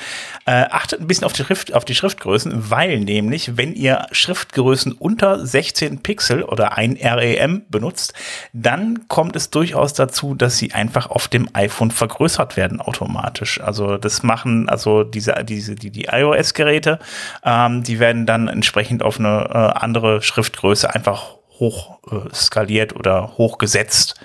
äh, 0.46 0.66
achtet 0.70 1.00
ein 1.00 1.06
bisschen 1.06 1.24
auf 1.24 1.32
die, 1.32 1.44
Schrift, 1.44 1.74
auf 1.74 1.84
die 1.84 1.94
Schriftgrößen, 1.94 2.70
weil 2.70 3.00
nämlich, 3.00 3.56
wenn 3.56 3.74
ihr 3.74 4.06
Schriftgrößen 4.12 4.92
unter 4.92 5.44
16 5.44 6.02
Pixel 6.02 6.42
oder 6.42 6.76
ein 6.76 6.98
REM 7.00 7.62
benutzt, 7.68 8.14
dann 8.52 9.08
kommt 9.08 9.36
es 9.36 9.50
durchaus 9.50 9.92
dazu, 9.92 10.34
dass 10.34 10.56
sie 10.56 10.72
einfach 10.72 11.10
auf 11.10 11.28
dem 11.28 11.48
iPhone 11.52 11.90
vergrößert 11.90 12.56
werden 12.56 12.80
automatisch. 12.80 13.60
Also 13.60 13.96
das 13.96 14.22
machen 14.22 14.68
also 14.68 15.04
diese, 15.04 15.44
diese 15.44 15.74
die, 15.74 15.90
die 15.90 16.08
iOS-Geräte, 16.10 16.98
ähm, 17.44 17.82
die 17.82 17.98
werden 17.98 18.26
dann 18.26 18.48
entsprechend 18.48 19.02
auf 19.02 19.18
eine 19.18 19.48
äh, 19.50 19.78
andere 19.78 20.22
Schriftgröße 20.22 20.94
einfach 20.94 21.36
hoch 21.58 21.98
äh, 22.10 22.34
skaliert 22.34 22.96
oder 22.96 23.36
hochgesetzt. 23.36 24.20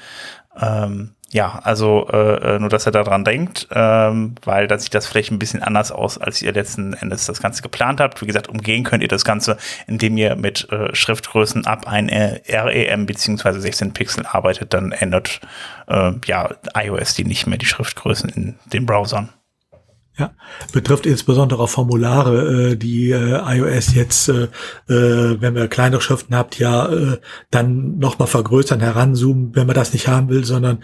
Ähm, 0.59 1.14
ja, 1.31 1.59
also 1.63 2.07
äh, 2.11 2.55
äh, 2.55 2.59
nur, 2.59 2.69
dass 2.69 2.85
er 2.85 2.91
daran 2.91 3.23
denkt, 3.23 3.67
ähm, 3.71 4.35
weil 4.45 4.67
dann 4.67 4.79
sieht 4.79 4.93
das 4.93 5.07
vielleicht 5.07 5.31
ein 5.31 5.39
bisschen 5.39 5.63
anders 5.63 5.91
aus, 5.91 6.17
als 6.17 6.41
ihr 6.41 6.53
letzten 6.53 6.93
Endes 6.93 7.25
das 7.25 7.41
Ganze 7.41 7.61
geplant 7.61 7.99
habt. 7.99 8.21
Wie 8.21 8.27
gesagt, 8.27 8.47
umgehen 8.47 8.83
könnt 8.83 9.01
ihr 9.01 9.09
das 9.09 9.25
Ganze, 9.25 9.57
indem 9.87 10.17
ihr 10.17 10.35
mit 10.35 10.69
äh, 10.71 10.93
Schriftgrößen 10.95 11.65
ab 11.65 11.87
ein 11.87 12.09
REM 12.09 13.05
beziehungsweise 13.05 13.59
16 13.59 13.93
Pixel 13.93 14.25
arbeitet, 14.25 14.73
dann 14.73 14.91
ändert 14.91 15.41
äh, 15.87 16.11
ja 16.25 16.51
iOS 16.75 17.15
die 17.15 17.25
nicht 17.25 17.47
mehr 17.47 17.57
die 17.57 17.65
Schriftgrößen 17.65 18.29
in 18.29 18.55
den 18.71 18.85
Browsern. 18.85 19.29
Ja, 20.17 20.31
betrifft 20.71 21.05
insbesondere 21.05 21.61
auch 21.61 21.69
Formulare, 21.69 22.71
äh, 22.71 22.75
die 22.77 23.11
äh, 23.11 23.57
iOS 23.57 23.93
jetzt, 23.95 24.29
äh, 24.29 24.47
äh, 24.87 25.41
wenn 25.41 25.55
wir 25.55 25.67
kleinere 25.67 25.99
Schriften 25.99 26.33
habt, 26.35 26.57
ja 26.57 26.87
äh, 26.87 27.17
dann 27.51 27.97
nochmal 27.97 28.29
vergrößern, 28.29 28.79
heranzoomen, 28.79 29.53
wenn 29.55 29.67
man 29.67 29.75
das 29.75 29.91
nicht 29.91 30.07
haben 30.07 30.29
will, 30.29 30.45
sondern 30.45 30.79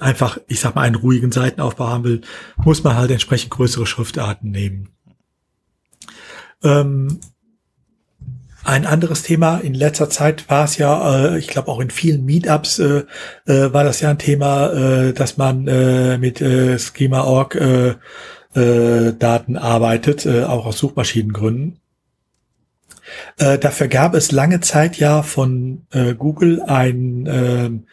einfach, 0.00 0.36
ich 0.48 0.60
sag 0.60 0.74
mal, 0.74 0.82
einen 0.82 0.96
ruhigen 0.96 1.32
Seitenaufbau 1.32 1.88
haben 1.88 2.04
will, 2.04 2.20
muss 2.56 2.84
man 2.84 2.94
halt 2.96 3.10
entsprechend 3.10 3.50
größere 3.50 3.86
Schriftarten 3.86 4.50
nehmen. 4.50 4.90
Ähm, 6.62 7.20
ein 8.64 8.84
anderes 8.84 9.22
Thema 9.22 9.60
in 9.60 9.72
letzter 9.72 10.10
Zeit 10.10 10.50
war 10.50 10.64
es 10.64 10.76
ja, 10.76 11.30
äh, 11.30 11.38
ich 11.38 11.46
glaube 11.46 11.68
auch 11.68 11.80
in 11.80 11.88
vielen 11.88 12.26
Meetups 12.26 12.80
äh, 12.80 13.04
äh, 13.46 13.72
war 13.72 13.82
das 13.82 14.02
ja 14.02 14.10
ein 14.10 14.18
Thema, 14.18 14.70
äh, 14.72 15.12
dass 15.14 15.38
man 15.38 15.66
äh, 15.68 16.18
mit 16.18 16.42
äh, 16.42 16.78
Schema.org 16.78 17.56
äh, 18.54 19.12
Daten 19.12 19.56
arbeitet, 19.56 20.26
äh, 20.26 20.44
auch 20.44 20.66
aus 20.66 20.78
Suchmaschinengründen. 20.78 21.80
Äh, 23.38 23.58
dafür 23.58 23.88
gab 23.88 24.14
es 24.14 24.32
lange 24.32 24.60
Zeit 24.60 24.96
ja 24.96 25.22
von 25.22 25.86
äh, 25.90 26.14
Google 26.14 26.60
einen 26.62 27.84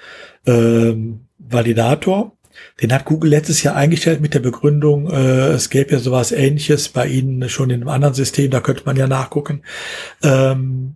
äh, 0.45 0.51
äh, 0.51 0.97
Validator. 1.37 2.31
Den 2.81 2.93
hat 2.93 3.05
Google 3.05 3.31
letztes 3.31 3.63
Jahr 3.63 3.75
eingestellt 3.75 4.21
mit 4.21 4.33
der 4.33 4.39
Begründung, 4.39 5.09
äh, 5.09 5.49
es 5.49 5.69
gäbe 5.69 5.91
ja 5.91 5.99
sowas 5.99 6.31
ähnliches 6.31 6.89
bei 6.89 7.07
Ihnen 7.07 7.49
schon 7.49 7.69
in 7.69 7.81
einem 7.81 7.89
anderen 7.89 8.13
System, 8.13 8.51
da 8.51 8.61
könnte 8.61 8.83
man 8.85 8.95
ja 8.95 9.07
nachgucken. 9.07 9.61
Ähm, 10.23 10.95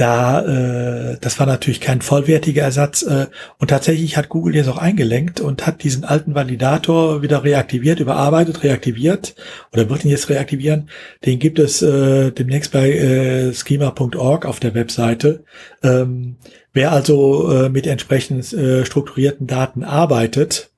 da, 0.00 1.12
äh, 1.12 1.18
das 1.20 1.38
war 1.38 1.46
natürlich 1.46 1.80
kein 1.80 2.00
vollwertiger 2.00 2.62
Ersatz. 2.62 3.02
Äh, 3.02 3.26
und 3.58 3.68
tatsächlich 3.68 4.16
hat 4.16 4.30
Google 4.30 4.54
jetzt 4.54 4.68
auch 4.68 4.78
eingelenkt 4.78 5.40
und 5.40 5.66
hat 5.66 5.82
diesen 5.82 6.04
alten 6.04 6.34
Validator 6.34 7.20
wieder 7.20 7.44
reaktiviert, 7.44 8.00
überarbeitet, 8.00 8.62
reaktiviert 8.62 9.34
oder 9.72 9.90
wird 9.90 10.04
ihn 10.04 10.10
jetzt 10.10 10.30
reaktivieren. 10.30 10.88
Den 11.26 11.38
gibt 11.38 11.58
es 11.58 11.82
äh, 11.82 12.30
demnächst 12.30 12.72
bei 12.72 12.90
äh, 12.90 13.52
schema.org 13.52 14.46
auf 14.46 14.58
der 14.58 14.74
Webseite. 14.74 15.44
Ähm, 15.82 16.36
wer 16.72 16.92
also 16.92 17.52
äh, 17.52 17.68
mit 17.68 17.86
entsprechend 17.86 18.52
äh, 18.54 18.86
strukturierten 18.86 19.46
Daten 19.46 19.84
arbeitet, 19.84 20.70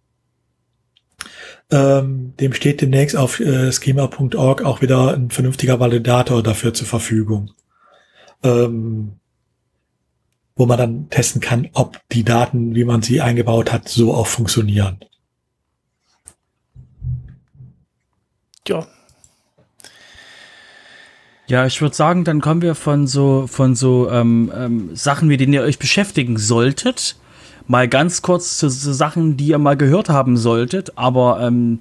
ähm, 1.70 2.35
dem 2.40 2.53
steht 2.55 2.81
demnächst 2.81 3.16
auf 3.16 3.39
äh, 3.39 3.70
schema.org 3.70 4.65
auch 4.65 4.82
wieder 4.82 5.15
ein 5.15 5.31
vernünftiger 5.31 5.78
Validator 5.78 6.43
dafür 6.43 6.74
zur 6.74 6.89
Verfügung 6.89 7.53
ähm, 8.43 9.12
wo 10.56 10.66
man 10.66 10.78
dann 10.78 11.10
testen 11.10 11.40
kann, 11.40 11.69
ob 11.73 12.01
die 12.10 12.24
Daten, 12.24 12.74
wie 12.74 12.85
man 12.85 13.02
sie 13.02 13.20
eingebaut 13.20 13.73
hat, 13.73 13.89
so 13.89 14.14
auch 14.14 14.27
funktionieren. 14.27 14.98
Ja. 18.69 18.86
Ja, 21.48 21.66
ich 21.66 21.81
würde 21.82 21.94
sagen, 21.94 22.24
dann 22.24 22.40
kommen 22.40 22.62
wir 22.62 22.74
von 22.74 23.06
so 23.06 23.47
von 23.47 23.74
so 23.74 24.09
ähm, 24.10 24.52
ähm, 24.55 24.94
Sachen, 24.94 25.28
mit 25.28 25.40
denen 25.40 25.52
ihr 25.52 25.62
euch 25.62 25.78
beschäftigen 25.78 26.39
solltet, 26.39 27.16
mal 27.66 27.89
ganz 27.89 28.23
kurz 28.23 28.59
zu, 28.59 28.69
zu, 28.69 28.94
Sachen, 28.94 29.36
die 29.36 29.48
ihr 29.48 29.59
mal 29.59 29.77
gehört 29.77 30.09
haben 30.09 30.36
solltet, 30.36 30.97
aber 30.97 31.40
ähm, 31.40 31.81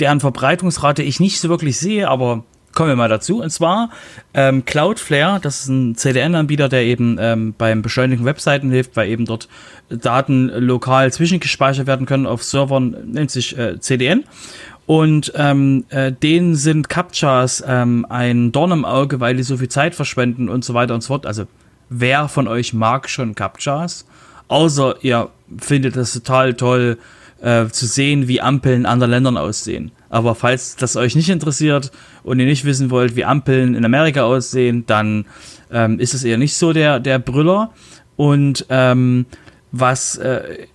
deren 0.00 0.20
Verbreitungsrate 0.20 1.02
ich 1.02 1.20
nicht 1.20 1.40
so 1.40 1.48
wirklich 1.48 1.78
sehe, 1.78 2.08
aber 2.08 2.44
kommen 2.74 2.90
wir 2.90 2.96
mal 2.96 3.08
dazu. 3.08 3.40
Und 3.42 3.50
zwar 3.50 3.90
ähm, 4.34 4.64
Cloudflare, 4.64 5.40
das 5.40 5.62
ist 5.62 5.68
ein 5.68 5.96
CDN-Anbieter, 5.96 6.68
der 6.68 6.82
eben 6.82 7.16
ähm, 7.20 7.54
beim 7.56 7.82
Beschleunigen 7.82 8.24
Webseiten 8.24 8.70
hilft, 8.70 8.96
weil 8.96 9.08
eben 9.08 9.24
dort 9.24 9.48
Daten 9.88 10.48
lokal 10.48 11.12
zwischengespeichert 11.12 11.86
werden 11.86 12.06
können 12.06 12.26
auf 12.26 12.42
Servern, 12.42 12.96
nennt 13.06 13.30
sich 13.30 13.56
äh, 13.58 13.80
CDN. 13.80 14.24
Und 14.86 15.32
ähm, 15.36 15.84
äh, 15.90 16.10
denen 16.10 16.56
sind 16.56 16.88
Captchas 16.88 17.62
ähm, 17.66 18.06
ein 18.08 18.50
Dorn 18.50 18.72
im 18.72 18.84
Auge, 18.84 19.20
weil 19.20 19.36
die 19.36 19.44
so 19.44 19.56
viel 19.56 19.68
Zeit 19.68 19.94
verschwenden 19.94 20.48
und 20.48 20.64
so 20.64 20.74
weiter 20.74 20.94
und 20.94 21.02
so 21.02 21.08
fort. 21.08 21.26
Also 21.26 21.46
wer 21.88 22.28
von 22.28 22.48
euch 22.48 22.72
mag 22.72 23.08
schon 23.08 23.34
Captchas? 23.34 24.04
Außer 24.48 24.96
ihr 25.02 25.28
findet 25.58 25.96
es 25.96 26.12
total 26.12 26.54
toll 26.54 26.98
äh, 27.40 27.66
zu 27.68 27.86
sehen, 27.86 28.26
wie 28.26 28.40
Ampeln 28.40 28.80
in 28.80 28.86
anderen 28.86 29.12
Ländern 29.12 29.36
aussehen. 29.36 29.92
Aber 30.10 30.34
falls 30.34 30.76
das 30.76 30.96
euch 30.96 31.14
nicht 31.14 31.30
interessiert 31.30 31.92
und 32.24 32.40
ihr 32.40 32.46
nicht 32.46 32.64
wissen 32.64 32.90
wollt, 32.90 33.16
wie 33.16 33.24
Ampeln 33.24 33.74
in 33.74 33.84
Amerika 33.84 34.24
aussehen, 34.24 34.84
dann 34.86 35.24
ähm, 35.72 35.98
ist 36.00 36.14
es 36.14 36.24
eher 36.24 36.36
nicht 36.36 36.54
so 36.54 36.72
der, 36.72 37.00
der 37.00 37.18
Brüller. 37.18 37.72
Und 38.16 38.66
ähm, 38.68 39.24
was 39.72 40.18
äh, 40.18 40.66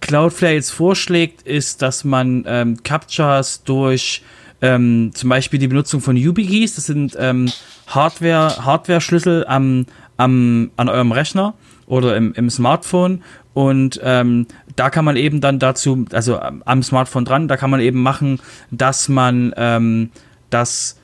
Cloudflare 0.00 0.54
jetzt 0.54 0.70
vorschlägt, 0.70 1.42
ist, 1.42 1.80
dass 1.80 2.04
man 2.04 2.44
ähm, 2.46 2.82
Captchas 2.82 3.62
durch 3.62 4.22
ähm, 4.60 5.12
zum 5.14 5.30
Beispiel 5.30 5.58
die 5.58 5.68
Benutzung 5.68 6.00
von 6.00 6.16
YubiKeys, 6.16 6.74
das 6.74 6.86
sind 6.86 7.16
ähm, 7.18 7.50
Hardware, 7.86 8.64
Hardware-Schlüssel 8.64 9.46
am, 9.46 9.86
am, 10.16 10.70
an 10.76 10.88
eurem 10.88 11.12
Rechner 11.12 11.54
oder 11.86 12.16
im, 12.16 12.32
im 12.34 12.50
Smartphone 12.50 13.22
und 13.54 14.00
ähm, 14.02 14.46
da 14.74 14.90
kann 14.90 15.04
man 15.04 15.16
eben 15.16 15.40
dann 15.40 15.60
dazu, 15.60 16.04
also 16.12 16.38
am 16.38 16.82
Smartphone 16.82 17.24
dran, 17.24 17.48
da 17.48 17.56
kann 17.56 17.70
man 17.70 17.80
eben 17.80 18.02
machen, 18.02 18.40
dass 18.72 19.08
man, 19.08 19.54
ähm, 19.56 20.10
dass 20.50 20.98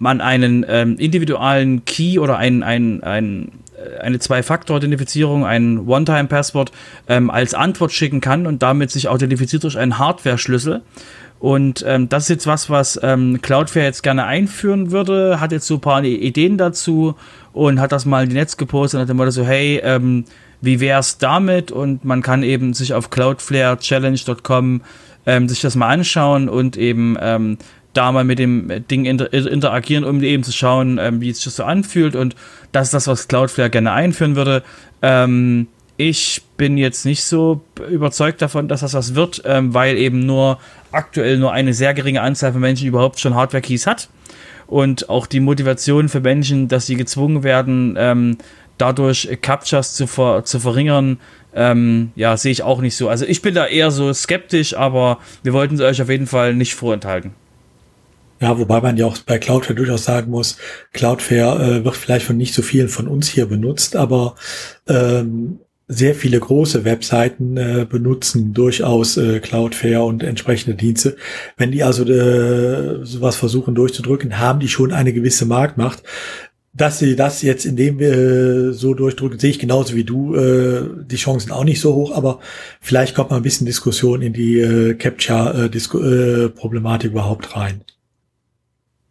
man 0.00 0.20
einen 0.20 0.66
ähm, 0.68 0.96
individuellen 0.96 1.84
Key 1.84 2.18
oder 2.18 2.38
ein, 2.38 2.64
ein, 2.64 3.02
ein, 3.04 3.52
äh, 3.76 4.00
eine 4.00 4.18
Zwei-Faktor-Authentifizierung, 4.18 5.46
ein 5.46 5.86
One-Time-Passwort 5.86 6.72
ähm, 7.08 7.30
als 7.30 7.54
Antwort 7.54 7.92
schicken 7.92 8.20
kann 8.20 8.46
und 8.46 8.62
damit 8.62 8.90
sich 8.90 9.08
authentifiziert 9.08 9.62
durch 9.62 9.78
einen 9.78 9.98
Hardware-Schlüssel. 9.98 10.82
Und 11.38 11.84
ähm, 11.86 12.08
das 12.08 12.24
ist 12.24 12.30
jetzt 12.30 12.46
was, 12.48 12.68
was 12.68 12.98
ähm, 13.00 13.40
Cloudflare 13.40 13.86
jetzt 13.86 14.02
gerne 14.02 14.24
einführen 14.24 14.90
würde, 14.90 15.38
hat 15.40 15.52
jetzt 15.52 15.68
so 15.68 15.74
ein 15.74 15.80
paar 15.80 16.02
Ideen 16.02 16.58
dazu 16.58 17.14
und 17.52 17.80
hat 17.80 17.92
das 17.92 18.06
mal 18.06 18.24
in 18.24 18.30
die 18.30 18.34
Netz 18.34 18.56
gepostet 18.56 18.98
und 18.98 19.02
hat 19.02 19.10
immer 19.10 19.30
so, 19.30 19.44
hey, 19.44 19.80
ähm, 19.84 20.24
wie 20.60 20.80
wär's 20.80 21.18
damit? 21.18 21.70
Und 21.70 22.04
man 22.04 22.22
kann 22.22 22.42
eben 22.42 22.74
sich 22.74 22.94
auf 22.94 23.10
cloudflarechallenge.com 23.10 24.82
ähm, 25.26 25.48
sich 25.48 25.60
das 25.60 25.76
mal 25.76 25.88
anschauen 25.88 26.48
und 26.48 26.76
eben 26.76 27.16
ähm, 27.20 27.58
da 27.92 28.12
mal 28.12 28.24
mit 28.24 28.38
dem 28.38 28.70
Ding 28.90 29.04
inter 29.04 29.32
interagieren, 29.32 30.04
um 30.04 30.22
eben 30.22 30.42
zu 30.42 30.52
schauen, 30.52 30.98
ähm, 30.98 31.20
wie 31.20 31.30
es 31.30 31.42
sich 31.42 31.52
so 31.52 31.64
anfühlt. 31.64 32.16
Und 32.16 32.36
das 32.72 32.88
ist 32.88 32.94
das, 32.94 33.06
was 33.06 33.28
Cloudflare 33.28 33.70
gerne 33.70 33.92
einführen 33.92 34.36
würde. 34.36 34.62
Ähm, 35.02 35.68
ich 35.96 36.42
bin 36.56 36.78
jetzt 36.78 37.04
nicht 37.04 37.24
so 37.24 37.60
überzeugt 37.90 38.40
davon, 38.40 38.68
dass 38.68 38.80
das 38.80 38.94
was 38.94 39.14
wird, 39.16 39.42
ähm, 39.44 39.74
weil 39.74 39.96
eben 39.96 40.20
nur 40.20 40.58
aktuell 40.92 41.38
nur 41.38 41.52
eine 41.52 41.74
sehr 41.74 41.92
geringe 41.92 42.22
Anzahl 42.22 42.52
von 42.52 42.60
Menschen 42.60 42.86
überhaupt 42.86 43.18
schon 43.18 43.34
Hardware-Keys 43.34 43.86
hat. 43.86 44.08
Und 44.68 45.08
auch 45.08 45.26
die 45.26 45.40
Motivation 45.40 46.08
für 46.08 46.20
Menschen, 46.20 46.68
dass 46.68 46.86
sie 46.86 46.94
gezwungen 46.94 47.42
werden, 47.42 47.96
ähm, 47.98 48.38
dadurch 48.78 49.28
Captchas 49.42 49.94
zu, 49.94 50.06
ver 50.06 50.44
zu 50.44 50.60
verringern, 50.60 51.18
ähm, 51.54 52.12
ja, 52.14 52.36
sehe 52.36 52.52
ich 52.52 52.62
auch 52.62 52.80
nicht 52.80 52.96
so. 52.96 53.08
Also 53.08 53.24
ich 53.24 53.42
bin 53.42 53.54
da 53.54 53.66
eher 53.66 53.90
so 53.90 54.12
skeptisch, 54.12 54.76
aber 54.76 55.18
wir 55.42 55.52
wollten 55.52 55.74
es 55.74 55.80
euch 55.80 56.00
auf 56.00 56.08
jeden 56.08 56.26
Fall 56.26 56.54
nicht 56.54 56.74
vorenthalten. 56.74 57.32
Ja, 58.40 58.56
wobei 58.58 58.80
man 58.80 58.96
ja 58.96 59.06
auch 59.06 59.18
bei 59.18 59.38
Cloudflare 59.38 59.74
durchaus 59.74 60.04
sagen 60.04 60.30
muss, 60.30 60.58
Cloudflare 60.92 61.78
äh, 61.78 61.84
wird 61.84 61.96
vielleicht 61.96 62.24
von 62.24 62.36
nicht 62.36 62.54
so 62.54 62.62
vielen 62.62 62.88
von 62.88 63.08
uns 63.08 63.28
hier 63.28 63.46
benutzt, 63.46 63.96
aber 63.96 64.36
ähm, 64.86 65.58
sehr 65.88 66.14
viele 66.14 66.38
große 66.38 66.84
Webseiten 66.84 67.56
äh, 67.56 67.86
benutzen 67.88 68.52
durchaus 68.52 69.16
äh, 69.16 69.40
Cloudflare 69.40 70.04
und 70.04 70.22
entsprechende 70.22 70.76
Dienste. 70.76 71.16
Wenn 71.56 71.72
die 71.72 71.82
also 71.82 72.04
äh, 72.04 73.04
sowas 73.04 73.36
versuchen 73.36 73.74
durchzudrücken, 73.74 74.38
haben 74.38 74.60
die 74.60 74.68
schon 74.68 74.92
eine 74.92 75.14
gewisse 75.14 75.46
Marktmacht 75.46 76.02
dass 76.80 76.98
sie 76.98 77.16
das 77.16 77.42
jetzt, 77.42 77.66
indem 77.66 77.98
wir 77.98 78.12
äh, 78.12 78.72
so 78.72 78.94
durchdrücken, 78.94 79.38
sehe 79.38 79.50
ich 79.50 79.58
genauso 79.58 79.94
wie 79.94 80.04
du. 80.04 80.34
Äh, 80.34 81.04
die 81.04 81.16
Chancen 81.16 81.50
auch 81.50 81.64
nicht 81.64 81.80
so 81.80 81.94
hoch, 81.94 82.16
aber 82.16 82.40
vielleicht 82.80 83.14
kommt 83.14 83.30
mal 83.30 83.36
ein 83.36 83.42
bisschen 83.42 83.66
Diskussion 83.66 84.22
in 84.22 84.32
die 84.32 84.60
äh, 84.60 84.94
Capture-Problematik 84.94 87.10
äh, 87.10 87.12
überhaupt 87.12 87.56
rein. 87.56 87.82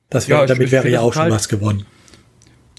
Das 0.09 0.29
wär, 0.29 0.39
ja, 0.39 0.45
damit 0.45 0.67
ich, 0.67 0.71
wäre 0.71 0.89
ja 0.89 1.01
auch 1.01 1.13
schon 1.13 1.29
was 1.29 1.49
gewonnen. 1.49 1.85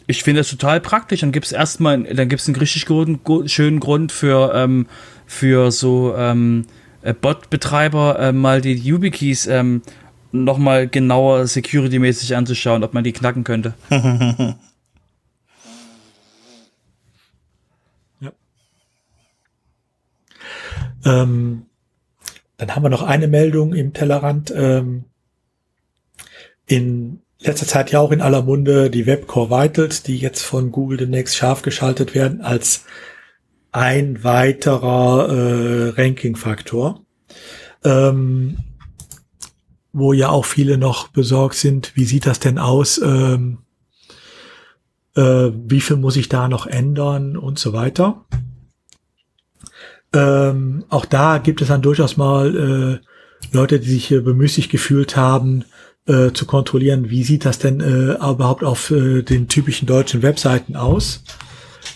Ich 0.06 0.22
finde 0.22 0.40
das 0.40 0.48
total 0.48 0.80
praktisch. 0.80 1.20
Dann 1.20 1.32
gibt 1.32 1.46
es 1.46 1.52
erstmal, 1.52 2.02
dann 2.02 2.28
gibt 2.28 2.40
es 2.40 2.48
einen 2.48 2.56
richtig 2.56 2.86
guten, 2.86 3.20
schönen 3.46 3.80
Grund 3.80 4.10
für, 4.10 4.52
ähm, 4.54 4.86
für 5.26 5.70
so 5.70 6.14
ähm, 6.16 6.64
äh, 7.02 7.12
Bot-Betreiber 7.12 8.18
äh, 8.18 8.32
mal 8.32 8.62
die 8.62 8.72
YubiKeys 8.72 9.46
ähm, 9.48 9.82
nochmal 10.32 10.88
genauer 10.88 11.46
security-mäßig 11.46 12.34
anzuschauen, 12.34 12.84
ob 12.84 12.94
man 12.94 13.04
die 13.04 13.12
knacken 13.12 13.44
könnte. 13.44 13.74
Ähm, 21.04 21.66
dann 22.56 22.74
haben 22.74 22.82
wir 22.82 22.90
noch 22.90 23.02
eine 23.02 23.28
Meldung 23.28 23.72
im 23.72 23.92
Tellerrand. 23.92 24.52
Ähm, 24.54 25.04
in 26.66 27.20
letzter 27.40 27.66
Zeit 27.66 27.92
ja 27.92 28.00
auch 28.00 28.12
in 28.12 28.20
aller 28.20 28.42
Munde 28.42 28.90
die 28.90 29.06
Webcore 29.06 29.50
Vitals, 29.50 30.02
die 30.02 30.18
jetzt 30.18 30.42
von 30.42 30.72
Google 30.72 30.98
demnächst 30.98 31.36
scharf 31.36 31.62
geschaltet 31.62 32.14
werden 32.14 32.40
als 32.40 32.84
ein 33.70 34.24
weiterer 34.24 35.28
äh, 35.28 35.88
Ranking-Faktor. 35.90 37.02
Ähm, 37.84 38.58
wo 39.92 40.12
ja 40.12 40.28
auch 40.28 40.44
viele 40.44 40.78
noch 40.78 41.08
besorgt 41.08 41.56
sind, 41.56 41.92
wie 41.94 42.04
sieht 42.04 42.26
das 42.26 42.40
denn 42.40 42.58
aus? 42.58 42.98
Ähm, 42.98 43.58
äh, 45.16 45.50
wie 45.52 45.80
viel 45.80 45.96
muss 45.96 46.16
ich 46.16 46.28
da 46.28 46.48
noch 46.48 46.66
ändern 46.66 47.36
und 47.36 47.58
so 47.58 47.72
weiter. 47.72 48.24
Ähm, 50.12 50.84
auch 50.88 51.04
da 51.04 51.38
gibt 51.38 51.60
es 51.60 51.68
dann 51.68 51.82
durchaus 51.82 52.16
mal 52.16 53.00
äh, 53.02 53.54
Leute, 53.54 53.80
die 53.80 53.90
sich 53.90 54.10
äh, 54.10 54.20
bemüßigt 54.20 54.70
gefühlt 54.70 55.16
haben, 55.16 55.64
äh, 56.06 56.32
zu 56.32 56.46
kontrollieren, 56.46 57.10
wie 57.10 57.22
sieht 57.22 57.44
das 57.44 57.58
denn 57.58 57.80
äh, 57.80 58.14
überhaupt 58.14 58.64
auf 58.64 58.90
äh, 58.90 59.22
den 59.22 59.48
typischen 59.48 59.86
deutschen 59.86 60.22
Webseiten 60.22 60.76
aus. 60.76 61.22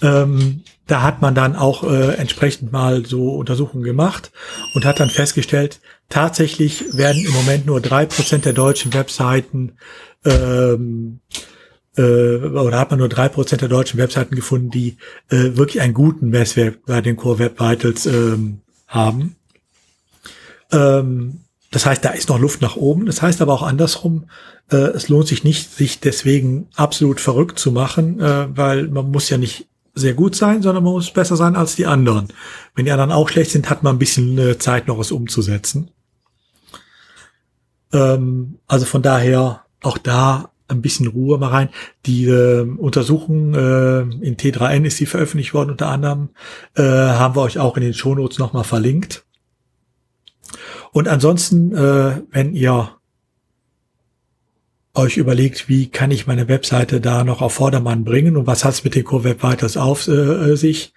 Ähm, 0.03 0.63
da 0.87 1.03
hat 1.03 1.23
man 1.23 1.35
dann 1.35 1.57
auch 1.57 1.85
äh, 1.85 2.15
entsprechend 2.17 2.73
mal 2.73 3.07
so 3.07 3.35
Untersuchungen 3.35 3.85
gemacht 3.85 4.31
und 4.75 4.85
hat 4.85 5.01
dann 5.01 5.11
festgestellt, 5.11 5.81
tatsächlich 6.09 6.85
werden 6.95 7.25
im 7.25 7.33
Moment 7.33 7.67
nur 7.67 7.81
drei 7.81 8.05
Prozent 8.05 8.45
der 8.45 8.53
deutschen 8.53 8.93
Webseiten 8.93 9.79
ähm, 10.25 11.21
äh, 11.97 12.37
oder 12.37 12.79
hat 12.79 12.91
man 12.91 12.99
nur 12.99 13.09
drei 13.09 13.29
Prozent 13.29 13.63
der 13.63 13.69
deutschen 13.69 13.99
Webseiten 13.99 14.35
gefunden, 14.35 14.71
die 14.71 14.97
äh, 15.29 15.57
wirklich 15.57 15.81
einen 15.81 15.95
guten 15.95 16.31
Messwert 16.31 16.87
bei 16.87 17.01
den 17.01 17.17
Core 17.17 17.39
Web 17.39 17.61
Vitals 17.61 18.07
ähm, 18.07 18.61
haben. 18.87 19.37
Ähm, 20.71 21.41
das 21.71 21.87
heißt, 21.87 22.05
da 22.05 22.11
ist 22.11 22.29
noch 22.29 22.39
Luft 22.39 22.61
nach 22.61 22.77
oben. 22.77 23.07
Das 23.07 23.23
heißt 23.23 23.41
aber 23.41 23.53
auch 23.53 23.63
andersrum, 23.63 24.27
äh, 24.71 24.77
es 24.77 25.09
lohnt 25.09 25.27
sich 25.27 25.45
nicht, 25.45 25.75
sich 25.75 26.01
deswegen 26.01 26.69
absolut 26.77 27.21
verrückt 27.21 27.59
zu 27.59 27.73
machen, 27.73 28.21
äh, 28.21 28.57
weil 28.57 28.89
man 28.89 29.11
muss 29.11 29.31
ja 29.31 29.39
nicht 29.39 29.67
sehr 29.95 30.15
gut 30.15 30.35
sein, 30.35 30.63
sondern 30.63 30.85
man 30.85 30.95
muss 30.95 31.11
besser 31.11 31.37
sein 31.37 31.57
als 31.57 31.77
die 31.77 31.87
anderen. 31.87 32.29
Wenn 32.75 32.87
die 32.87 32.93
anderen 32.93 33.13
auch 33.13 33.29
schlecht 33.29 33.51
sind, 33.51 33.69
hat 33.69 33.83
man 33.83 33.97
ein 33.97 33.99
bisschen 33.99 34.39
äh, 34.39 34.59
Zeit, 34.59 34.87
noch 34.87 34.99
was 34.99 35.13
umzusetzen. 35.13 35.91
Ähm, 37.93 38.59
also 38.67 38.87
von 38.87 39.03
daher 39.03 39.65
auch 39.83 39.99
da 39.99 40.52
ein 40.69 40.83
bisschen 40.83 41.07
Ruhe 41.07 41.39
mal 41.39 41.49
rein. 41.49 41.69
Die 42.07 42.27
äh, 42.27 42.63
Untersuchung 42.63 43.55
äh, 43.55 44.01
in 44.01 44.37
T3N 44.37 44.85
ist 44.85 44.97
sie 44.97 45.07
veröffentlicht 45.07 45.55
worden, 45.55 45.71
unter 45.71 45.89
anderem 45.89 46.31
äh, 46.77 46.83
haben 46.83 47.37
wir 47.37 47.43
euch 47.43 47.59
auch 47.59 47.77
in 47.77 47.83
den 47.83 47.95
Shownotes 47.95 48.39
nochmal 48.39 48.65
verlinkt. 48.65 49.25
Und 50.93 51.09
ansonsten, 51.09 51.75
äh, 51.75 52.23
wenn 52.31 52.55
ihr 52.55 52.97
euch 54.95 55.17
überlegt, 55.17 55.69
wie 55.69 55.89
kann 55.89 56.11
ich 56.11 56.27
meine 56.27 56.49
Webseite 56.49 57.01
da 57.01 57.25
noch 57.25 57.41
auf 57.41 57.55
Vordermann 57.55 58.05
bringen 58.05 58.37
und 58.37 58.47
was 58.47 58.65
hat 58.65 58.75
es 58.75 58.85
mit 58.85 58.95
den 58.95 59.05
Core 59.05 59.25
Web 59.25 59.43
weiters 59.43 59.77
auf 59.77 60.07
äh, 60.07 60.55
sich, 60.55 60.93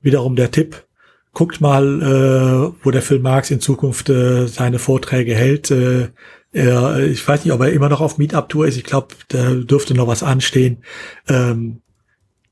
wiederum 0.00 0.36
der 0.36 0.52
Tipp, 0.52 0.84
guckt 1.32 1.60
mal, 1.60 2.02
äh, 2.02 2.84
wo 2.84 2.90
der 2.90 3.02
Phil 3.02 3.18
Marx 3.18 3.50
in 3.50 3.60
Zukunft 3.60 4.08
äh, 4.08 4.46
seine 4.46 4.78
Vorträge 4.78 5.34
hält. 5.34 5.70
Äh, 5.70 6.08
er, 6.52 6.98
ich 7.00 7.26
weiß 7.26 7.44
nicht, 7.44 7.52
ob 7.52 7.60
er 7.60 7.72
immer 7.72 7.88
noch 7.88 8.00
auf 8.00 8.18
Meetup-Tour 8.18 8.66
ist. 8.66 8.76
Ich 8.76 8.84
glaube, 8.84 9.14
da 9.28 9.54
dürfte 9.54 9.94
noch 9.94 10.06
was 10.06 10.22
anstehen. 10.22 10.82
Ähm, 11.28 11.82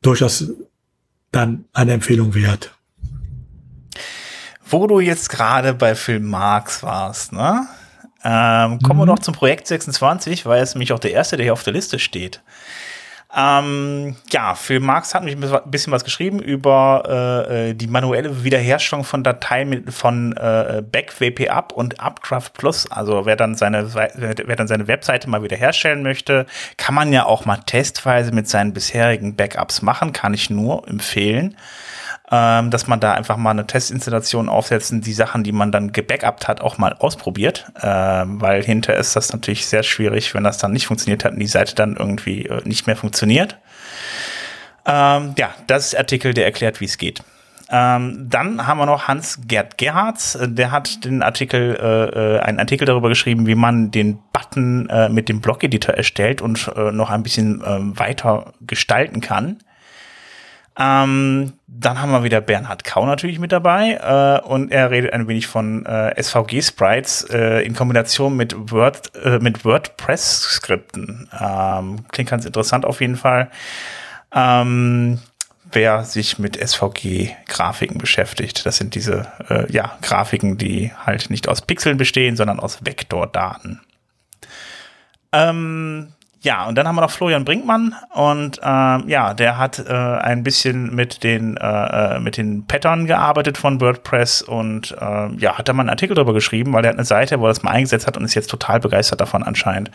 durchaus 0.03 0.51
dann 1.33 1.65
eine 1.73 1.93
Empfehlung 1.93 2.35
wert. 2.35 2.75
Wo 4.69 4.87
du 4.87 5.01
jetzt 5.01 5.29
gerade 5.29 5.75
bei 5.75 5.95
Film 5.95 6.27
Marx 6.27 6.83
warst, 6.83 7.33
ne? 7.33 7.67
Ähm, 8.25 8.81
kommen 8.81 8.99
mhm. 8.99 9.03
wir 9.03 9.07
noch 9.07 9.21
zum 9.21 9.35
Projekt 9.35 9.69
26, 9.69 10.47
weil 10.47 10.61
es 10.61 10.75
nämlich 10.75 10.93
auch 10.93 10.99
der 10.99 11.13
erste, 11.13 11.37
der 11.37 11.45
hier 11.45 11.53
auf 11.53 11.63
der 11.63 11.73
Liste 11.73 11.99
steht. 11.99 12.43
Ähm, 13.39 14.17
ja, 14.31 14.55
Phil 14.55 14.81
Marx 14.81 15.15
hat 15.15 15.23
mich 15.23 15.37
ein 15.37 15.71
bisschen 15.71 15.93
was 15.93 16.05
geschrieben 16.05 16.39
über 16.39 17.03
äh, 17.47 17.71
äh, 17.71 17.75
die 17.75 17.87
manuelle 17.87 18.45
Wiederherstellung 18.45 19.05
von 19.05 19.23
Dateien 19.23 19.69
mit, 19.69 19.93
von 19.93 20.35
äh, 20.39 20.83
Back 20.83 21.13
Up 21.51 21.73
und 21.73 22.01
Upcraft 22.01 22.53
Plus. 22.55 22.91
Also 22.91 23.27
wer 23.27 23.37
dann 23.37 23.55
seine 23.55 23.93
wer 23.93 24.57
dann 24.57 24.69
seine 24.69 24.89
Webseite 24.89 25.29
mal 25.29 25.43
wiederherstellen 25.43 26.03
möchte, 26.03 26.47
kann 26.79 26.95
man 26.95 27.13
ja 27.13 27.27
auch 27.27 27.45
mal 27.45 27.59
testweise 27.59 28.33
mit 28.33 28.49
seinen 28.49 28.73
bisherigen 28.73 29.37
Backups 29.37 29.83
machen, 29.83 30.15
kann 30.15 30.33
ich 30.33 30.49
nur 30.49 30.89
empfehlen 30.89 31.57
ähm, 32.31 32.71
dass 32.71 32.87
man 32.87 33.01
da 33.01 33.13
einfach 33.13 33.37
mal 33.37 33.51
eine 33.51 33.67
Testinstallation 33.67 34.49
aufsetzen, 34.49 35.01
die 35.01 35.13
Sachen, 35.13 35.45
die 35.45 35.53
man 35.53 35.71
dann 35.71 35.93
gebackupt 35.93 36.49
hat, 36.49 36.61
auch 36.61 36.79
mal 36.79 36.93
ausprobiert, 36.95 37.71
ähm, 37.83 38.41
weil 38.41 38.63
hinter 38.65 38.97
ist 38.97 39.15
das 39.15 39.33
natürlich 39.33 39.67
sehr 39.67 39.83
schwierig, 39.83 40.35
wenn 40.35 40.45
das 40.45 40.59
dann 40.59 40.73
nicht 40.73 40.87
funktioniert 40.87 41.25
hat 41.25 41.33
und 41.33 41.41
die 41.41 41.47
Seite 41.47 41.75
dann 41.75 41.97
irgendwie 41.97 42.47
äh, 42.47 42.63
nicht 42.65 42.87
mehr 42.87 42.97
funktioniert. 42.97 43.59
Ähm, 44.85 45.35
ja, 45.39 45.51
das 45.67 45.87
ist 45.87 45.99
Artikel, 45.99 46.35
der 46.35 46.45
erklärt, 46.45 46.81
wie 46.81 46.87
es 46.87 46.99
geht. 46.99 47.23
Ähm, 47.69 48.27
dann 48.29 48.67
haben 48.67 48.79
wir 48.79 48.87
noch 48.87 49.09
Hans-Gerd 49.09 49.77
Gerhards, 49.77 50.39
der 50.41 50.71
hat 50.71 51.05
den 51.05 51.23
Artikel, 51.23 51.77
äh, 51.81 52.37
äh, 52.37 52.41
einen 52.41 52.61
Artikel 52.61 52.87
darüber 52.87 53.09
geschrieben, 53.09 53.47
wie 53.47 53.57
man 53.57 53.91
den 53.91 54.19
Button 54.33 54.89
äh, 54.89 55.09
mit 55.09 55.29
dem 55.29 55.41
Blog-Editor 55.41 55.95
erstellt 55.95 56.41
und 56.41 56.71
äh, 56.77 56.93
noch 56.93 57.11
ein 57.11 57.25
bisschen 57.25 57.63
äh, 57.63 57.99
weiter 57.99 58.53
gestalten 58.61 59.21
kann. 59.21 59.59
Ähm, 60.79 61.55
dann 61.67 62.01
haben 62.01 62.11
wir 62.11 62.23
wieder 62.23 62.41
Bernhard 62.41 62.85
Kau 62.85 63.07
natürlich 63.07 63.39
mit 63.39 63.51
dabei 63.51 63.95
äh, 63.95 64.47
und 64.47 64.71
er 64.71 64.91
redet 64.91 65.13
ein 65.13 65.27
wenig 65.27 65.47
von 65.47 65.87
äh, 65.87 66.23
SVG-Sprites 66.23 67.31
äh, 67.31 67.65
in 67.65 67.75
Kombination 67.75 68.37
mit, 68.37 68.55
Word, 68.71 69.13
äh, 69.17 69.39
mit 69.39 69.65
WordPress-Skripten. 69.65 71.31
Ähm, 71.39 72.05
klingt 72.13 72.31
ganz 72.31 72.45
interessant 72.45 72.85
auf 72.85 73.01
jeden 73.01 73.17
Fall. 73.17 73.51
Ähm, 74.35 75.19
wer 75.73 76.05
sich 76.05 76.39
mit 76.39 76.57
SVG-Grafiken 76.57 77.99
beschäftigt. 77.99 78.67
Das 78.67 78.77
sind 78.77 78.95
diese 78.95 79.27
äh, 79.49 79.71
ja, 79.73 79.97
Grafiken, 80.03 80.59
die 80.59 80.93
halt 81.05 81.31
nicht 81.31 81.49
aus 81.49 81.63
Pixeln 81.63 81.97
bestehen, 81.97 82.37
sondern 82.37 82.61
aus 82.61 82.85
Vektordaten. 82.85 83.81
Ähm, 85.33 86.13
ja, 86.41 86.67
und 86.67 86.77
dann 86.77 86.87
haben 86.87 86.95
wir 86.95 87.01
noch 87.01 87.11
Florian 87.11 87.45
Brinkmann 87.45 87.95
und 88.13 88.61
ähm, 88.63 89.05
ja, 89.09 89.35
der 89.35 89.59
hat 89.59 89.79
äh, 89.79 89.93
ein 89.93 90.43
bisschen 90.43 90.95
mit 90.95 91.25
den 91.25 91.57
äh, 91.57 92.17
äh, 92.17 92.21
mit 92.21 92.37
den 92.37 92.67
Pattern 92.67 93.07
gearbeitet 93.07 93.57
von 93.57 93.81
WordPress 93.81 94.43
und 94.43 94.95
äh, 95.01 95.35
ja, 95.37 95.57
hat 95.57 95.69
da 95.69 95.73
mal 95.73 95.83
einen 95.83 95.91
Artikel 95.91 96.15
darüber 96.15 96.35
geschrieben, 96.35 96.73
weil 96.73 96.85
er 96.85 96.91
hat 96.91 96.97
eine 96.97 97.05
Seite, 97.05 97.41
wo 97.41 97.47
er 97.47 97.49
das 97.49 97.63
mal 97.63 97.71
eingesetzt 97.71 98.07
hat 98.07 98.17
und 98.17 98.25
ist 98.25 98.35
jetzt 98.35 98.51
total 98.51 98.81
begeistert 98.81 99.21
davon 99.21 99.43
anscheinend. 99.43 99.91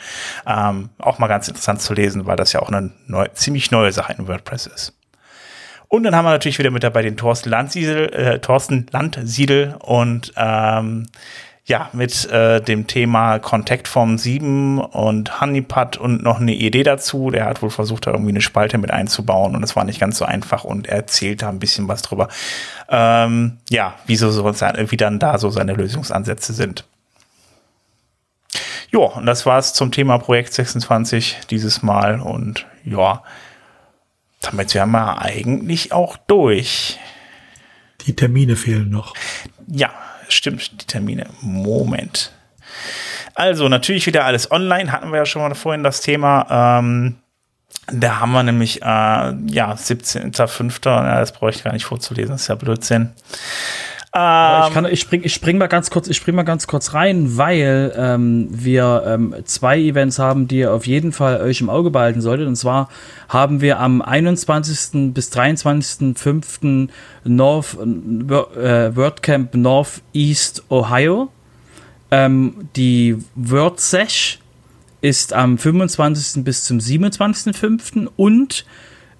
Ähm, 0.47 0.89
auch 0.97 1.19
mal 1.19 1.27
ganz 1.27 1.47
interessant 1.47 1.81
zu 1.81 1.93
lesen, 1.93 2.25
weil 2.25 2.37
das 2.37 2.53
ja 2.53 2.61
auch 2.61 2.69
eine 2.69 2.91
neu, 3.05 3.27
ziemlich 3.33 3.71
neue 3.71 3.91
Sache 3.91 4.13
in 4.17 4.27
WordPress 4.27 4.65
ist. 4.65 4.93
Und 5.87 6.03
dann 6.03 6.15
haben 6.15 6.25
wir 6.25 6.31
natürlich 6.31 6.57
wieder 6.57 6.71
mit 6.71 6.83
dabei 6.83 7.01
den 7.01 7.17
Thorsten 7.17 7.49
Landsiedel, 7.49 8.13
äh, 8.13 8.39
Thorsten 8.39 8.87
Landsiedel 8.91 9.75
und 9.79 10.33
ähm, 10.37 11.05
ja, 11.71 11.89
mit 11.93 12.29
äh, 12.29 12.59
dem 12.59 12.85
Thema 12.85 13.39
Contact 13.39 13.87
Form 13.87 14.17
7 14.17 14.77
und 14.77 15.39
Honeypot 15.39 15.95
und 15.95 16.21
noch 16.21 16.41
eine 16.41 16.53
Idee 16.53 16.83
dazu. 16.83 17.31
Der 17.31 17.45
hat 17.45 17.61
wohl 17.61 17.69
versucht, 17.69 18.07
da 18.07 18.11
irgendwie 18.11 18.31
eine 18.31 18.41
Spalte 18.41 18.77
mit 18.77 18.91
einzubauen 18.91 19.55
und 19.55 19.61
das 19.61 19.77
war 19.77 19.85
nicht 19.85 19.97
ganz 19.97 20.17
so 20.17 20.25
einfach 20.25 20.65
und 20.65 20.87
er 20.87 20.97
erzählt 20.97 21.41
da 21.41 21.47
ein 21.47 21.59
bisschen 21.59 21.87
was 21.87 22.01
drüber. 22.01 22.27
Ähm, 22.89 23.59
ja, 23.69 23.95
wieso 24.05 24.31
so, 24.31 24.43
wie 24.43 24.97
dann 24.97 25.17
da 25.17 25.37
so 25.37 25.49
seine 25.49 25.73
Lösungsansätze 25.73 26.51
sind. 26.51 26.83
Ja, 28.91 28.99
und 28.99 29.25
das 29.25 29.45
war's 29.45 29.73
zum 29.73 29.93
Thema 29.93 30.17
Projekt 30.17 30.51
26 30.51 31.39
dieses 31.49 31.83
Mal 31.83 32.19
und 32.19 32.65
ja, 32.83 33.23
damit 34.41 34.75
wären 34.75 34.91
wir 34.91 35.21
eigentlich 35.21 35.93
auch 35.93 36.17
durch. 36.17 36.99
Die 38.07 38.13
Termine 38.13 38.57
fehlen 38.57 38.89
noch. 38.89 39.13
Ja, 39.67 39.91
stimmt, 40.33 40.81
die 40.81 40.85
Termine. 40.85 41.27
Moment. 41.41 42.31
Also, 43.35 43.69
natürlich 43.69 44.05
wieder 44.07 44.25
alles 44.25 44.51
online, 44.51 44.91
hatten 44.91 45.11
wir 45.11 45.17
ja 45.17 45.25
schon 45.25 45.41
mal 45.41 45.53
vorhin 45.55 45.83
das 45.83 46.01
Thema. 46.01 46.79
Ähm, 46.79 47.15
da 47.87 48.19
haben 48.19 48.31
wir 48.31 48.43
nämlich, 48.43 48.81
äh, 48.81 48.85
ja, 48.85 49.73
17.05. 49.73 50.85
Ja, 50.85 51.19
das 51.19 51.31
brauche 51.31 51.51
ich 51.51 51.63
gar 51.63 51.73
nicht 51.73 51.85
vorzulesen, 51.85 52.31
das 52.33 52.43
ist 52.43 52.47
ja 52.47 52.55
Blödsinn. 52.55 53.11
Ähm, 54.13 54.63
ich, 54.67 54.73
kann, 54.73 54.85
ich, 54.85 54.99
spring, 54.99 55.21
ich 55.23 55.33
spring 55.33 55.57
mal 55.57 55.67
ganz 55.67 55.89
kurz, 55.89 56.09
ich 56.09 56.17
spring 56.17 56.35
mal 56.35 56.43
ganz 56.43 56.67
kurz 56.67 56.93
rein, 56.93 57.37
weil 57.37 57.93
ähm, 57.95 58.49
wir 58.51 59.03
ähm, 59.07 59.33
zwei 59.45 59.79
Events 59.79 60.19
haben, 60.19 60.49
die 60.49 60.57
ihr 60.59 60.73
auf 60.73 60.85
jeden 60.85 61.13
Fall 61.13 61.39
euch 61.39 61.61
im 61.61 61.69
Auge 61.69 61.91
behalten 61.91 62.19
solltet. 62.19 62.47
Und 62.47 62.57
zwar 62.57 62.89
haben 63.29 63.61
wir 63.61 63.79
am 63.79 64.01
21. 64.01 65.13
bis 65.13 65.31
23.05. 65.31 66.89
North 67.23 67.77
äh, 67.77 68.95
WordCamp 68.95 69.55
Northeast 69.55 70.63
Ohio. 70.69 71.29
Ähm, 72.09 72.67
die 72.75 73.17
WordSesh 73.35 74.39
ist 74.99 75.31
am 75.31 75.57
25. 75.57 76.43
bis 76.43 76.65
zum 76.65 76.79
27.05. 76.79 78.09
und 78.17 78.65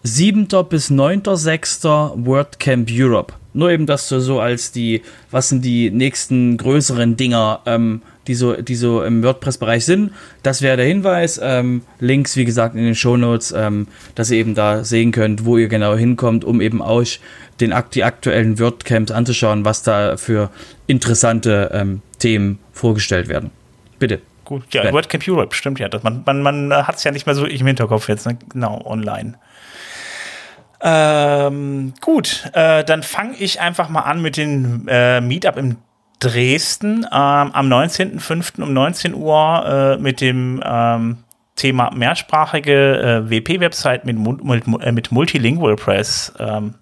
7. 0.04 0.48
bis 0.70 0.92
9.06. 0.92 2.26
WordCamp 2.26 2.90
Europe. 2.92 3.34
Nur 3.54 3.72
eben 3.72 3.86
das 3.86 4.08
so, 4.08 4.40
als 4.40 4.72
die, 4.72 5.02
was 5.30 5.50
sind 5.50 5.66
die 5.66 5.92
nächsten 5.92 6.58
größeren 6.58 7.18
Dinger, 7.18 7.62
ähm, 7.66 8.02
die, 8.28 8.36
so, 8.36 8.54
die 8.54 8.76
so 8.76 9.04
im 9.04 9.24
WordPress-Bereich 9.24 9.86
sind. 9.86 10.12
Das 10.44 10.62
wäre 10.62 10.78
der 10.78 10.86
Hinweis. 10.86 11.40
Ähm, 11.44 11.82
Links, 12.00 12.38
wie 12.38 12.46
gesagt, 12.46 12.76
in 12.76 12.84
den 12.84 12.96
Shownotes, 12.96 13.52
ähm, 13.52 13.88
dass 14.16 14.32
ihr 14.32 14.38
eben 14.38 14.56
da 14.56 14.84
sehen 14.84 15.12
könnt, 15.12 15.46
wo 15.46 15.58
ihr 15.58 15.68
genau 15.68 15.96
hinkommt, 15.96 16.46
um 16.46 16.62
eben 16.62 16.82
euch 16.82 17.20
den, 17.60 17.74
die 17.94 18.04
aktuellen 18.04 18.60
WordCamps 18.60 19.12
anzuschauen, 19.12 19.66
was 19.66 19.84
da 19.84 20.18
für 20.18 20.50
interessante 20.88 21.72
ähm, 21.74 22.02
Themen 22.20 22.60
vorgestellt 22.72 23.28
werden. 23.28 23.52
Bitte. 24.00 24.22
Gut, 24.46 24.64
ja. 24.74 24.92
WordCamp 24.92 25.28
Europe, 25.28 25.56
stimmt 25.56 25.80
ja. 25.80 25.88
man 26.04 26.24
man, 26.26 26.42
man 26.42 26.88
hat 26.88 26.96
es 26.96 27.04
ja 27.04 27.12
nicht 27.12 27.26
mehr 27.26 27.36
so 27.36 27.46
im 27.46 27.68
Hinterkopf 27.68 28.10
jetzt, 28.10 28.26
ne? 28.26 28.38
genau, 28.50 28.82
online. 28.86 29.36
Ähm, 30.84 31.94
gut, 32.02 32.50
äh, 32.54 32.84
dann 32.84 33.04
fange 33.04 33.36
ich 33.38 33.62
einfach 33.62 33.90
mal 33.90 34.02
an 34.02 34.22
mit 34.22 34.38
dem 34.38 34.88
äh, 34.88 35.22
Meetup 35.22 35.58
in 35.58 35.78
Dresden 36.20 37.06
ähm, 37.12 37.52
am 37.52 37.68
19.05. 37.68 38.62
um 38.62 38.74
19 38.74 39.14
Uhr 39.16 39.98
äh, 39.98 40.02
mit 40.02 40.22
dem 40.22 40.62
ähm, 40.64 41.18
Thema 41.56 41.92
mehrsprachige 41.94 43.26
äh, 43.28 43.30
WP-Website 43.30 44.06
mit, 44.06 44.18
mit, 44.18 44.64
äh, 44.82 44.92
mit 44.92 45.12
Multilingual 45.12 45.76
Press. 45.76 46.34
Ähm, 46.40 46.76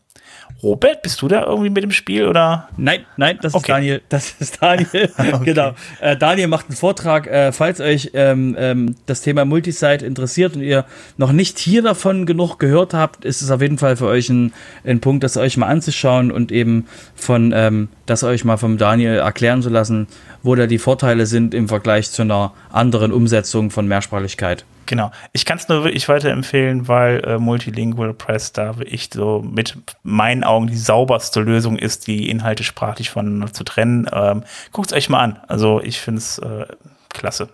Robert, 0.61 1.01
bist 1.03 1.21
du 1.21 1.27
da 1.29 1.45
irgendwie 1.45 1.69
mit 1.69 1.83
dem 1.83 1.91
Spiel 1.91 2.27
oder? 2.27 2.67
Nein, 2.75 3.05
nein, 3.15 3.39
das 3.41 3.53
okay. 3.53 3.61
ist 3.61 3.69
Daniel. 3.69 4.01
Das 4.09 4.35
ist 4.39 4.61
Daniel. 4.61 5.11
okay. 5.17 5.39
Genau. 5.45 5.73
Äh, 6.01 6.17
Daniel 6.17 6.47
macht 6.47 6.67
einen 6.67 6.75
Vortrag. 6.75 7.27
Äh, 7.27 7.51
falls 7.53 7.79
euch 7.79 8.11
ähm, 8.13 8.55
ähm, 8.59 8.95
das 9.05 9.21
Thema 9.21 9.45
Multisite 9.45 10.05
interessiert 10.05 10.55
und 10.55 10.61
ihr 10.61 10.85
noch 11.17 11.31
nicht 11.31 11.59
hier 11.59 11.81
davon 11.81 12.25
genug 12.25 12.57
gehört 12.59 12.93
habt, 12.93 13.23
ist 13.23 13.41
es 13.41 13.51
auf 13.51 13.61
jeden 13.61 13.77
Fall 13.77 13.95
für 13.95 14.07
euch 14.07 14.29
ein, 14.29 14.51
ein 14.83 14.99
Punkt, 14.99 15.23
das 15.23 15.37
euch 15.37 15.55
mal 15.55 15.67
anzuschauen 15.67 16.29
und 16.29 16.51
eben 16.51 16.87
von 17.15 17.53
ähm, 17.55 17.87
das 18.05 18.23
euch 18.23 18.43
mal 18.43 18.57
vom 18.57 18.77
Daniel 18.77 19.15
erklären 19.15 19.61
zu 19.61 19.69
lassen, 19.69 20.07
wo 20.43 20.55
da 20.55 20.67
die 20.67 20.79
Vorteile 20.79 21.25
sind 21.25 21.53
im 21.53 21.69
Vergleich 21.69 22.11
zu 22.11 22.23
einer 22.23 22.53
anderen 22.71 23.13
Umsetzung 23.13 23.71
von 23.71 23.87
Mehrsprachigkeit. 23.87 24.65
Genau. 24.89 25.11
Ich 25.33 25.45
kann 25.45 25.59
es 25.59 25.67
nur 25.67 25.83
wirklich 25.83 26.09
weiterempfehlen, 26.09 26.87
weil 26.87 27.23
äh, 27.23 27.37
Multilingual 27.37 28.11
Press 28.15 28.53
da 28.53 28.73
ich 28.83 29.11
so 29.13 29.45
mit 29.45 29.77
meinen 30.01 30.43
Augen 30.43 30.65
die 30.65 30.77
sauberste 30.77 31.41
Lösung 31.41 31.77
ist, 31.77 32.07
die 32.07 32.27
Inhalte 32.27 32.63
sprachlich 32.63 33.11
voneinander 33.11 33.53
zu 33.53 33.63
trennen. 33.63 34.09
Ähm, 34.11 34.43
Guckt 34.71 34.89
es 34.89 34.97
euch 34.97 35.07
mal 35.07 35.19
an. 35.19 35.39
Also 35.47 35.79
ich 35.79 36.01
finde 36.01 36.17
es 36.17 36.39
äh, 36.39 36.65
klasse. 37.09 37.49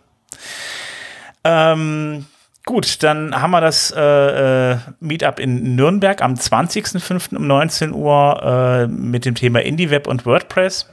Ähm, 1.44 2.26
gut, 2.66 3.04
dann 3.04 3.36
haben 3.36 3.52
wir 3.52 3.60
das 3.60 3.92
äh, 3.92 4.72
äh 4.72 4.78
Meetup 5.02 5.40
in 5.40 5.76
Nürnberg 5.76 6.22
am 6.22 6.36
20.05. 6.36 7.36
um 7.36 7.48
19 7.48 7.92
Uhr 7.92 8.44
äh, 8.44 8.88
mit 8.88 9.26
dem 9.26 9.36
Thema 9.36 9.62
IndieWeb 9.62 10.08
und 10.08 10.26
WordPress. 10.26 10.90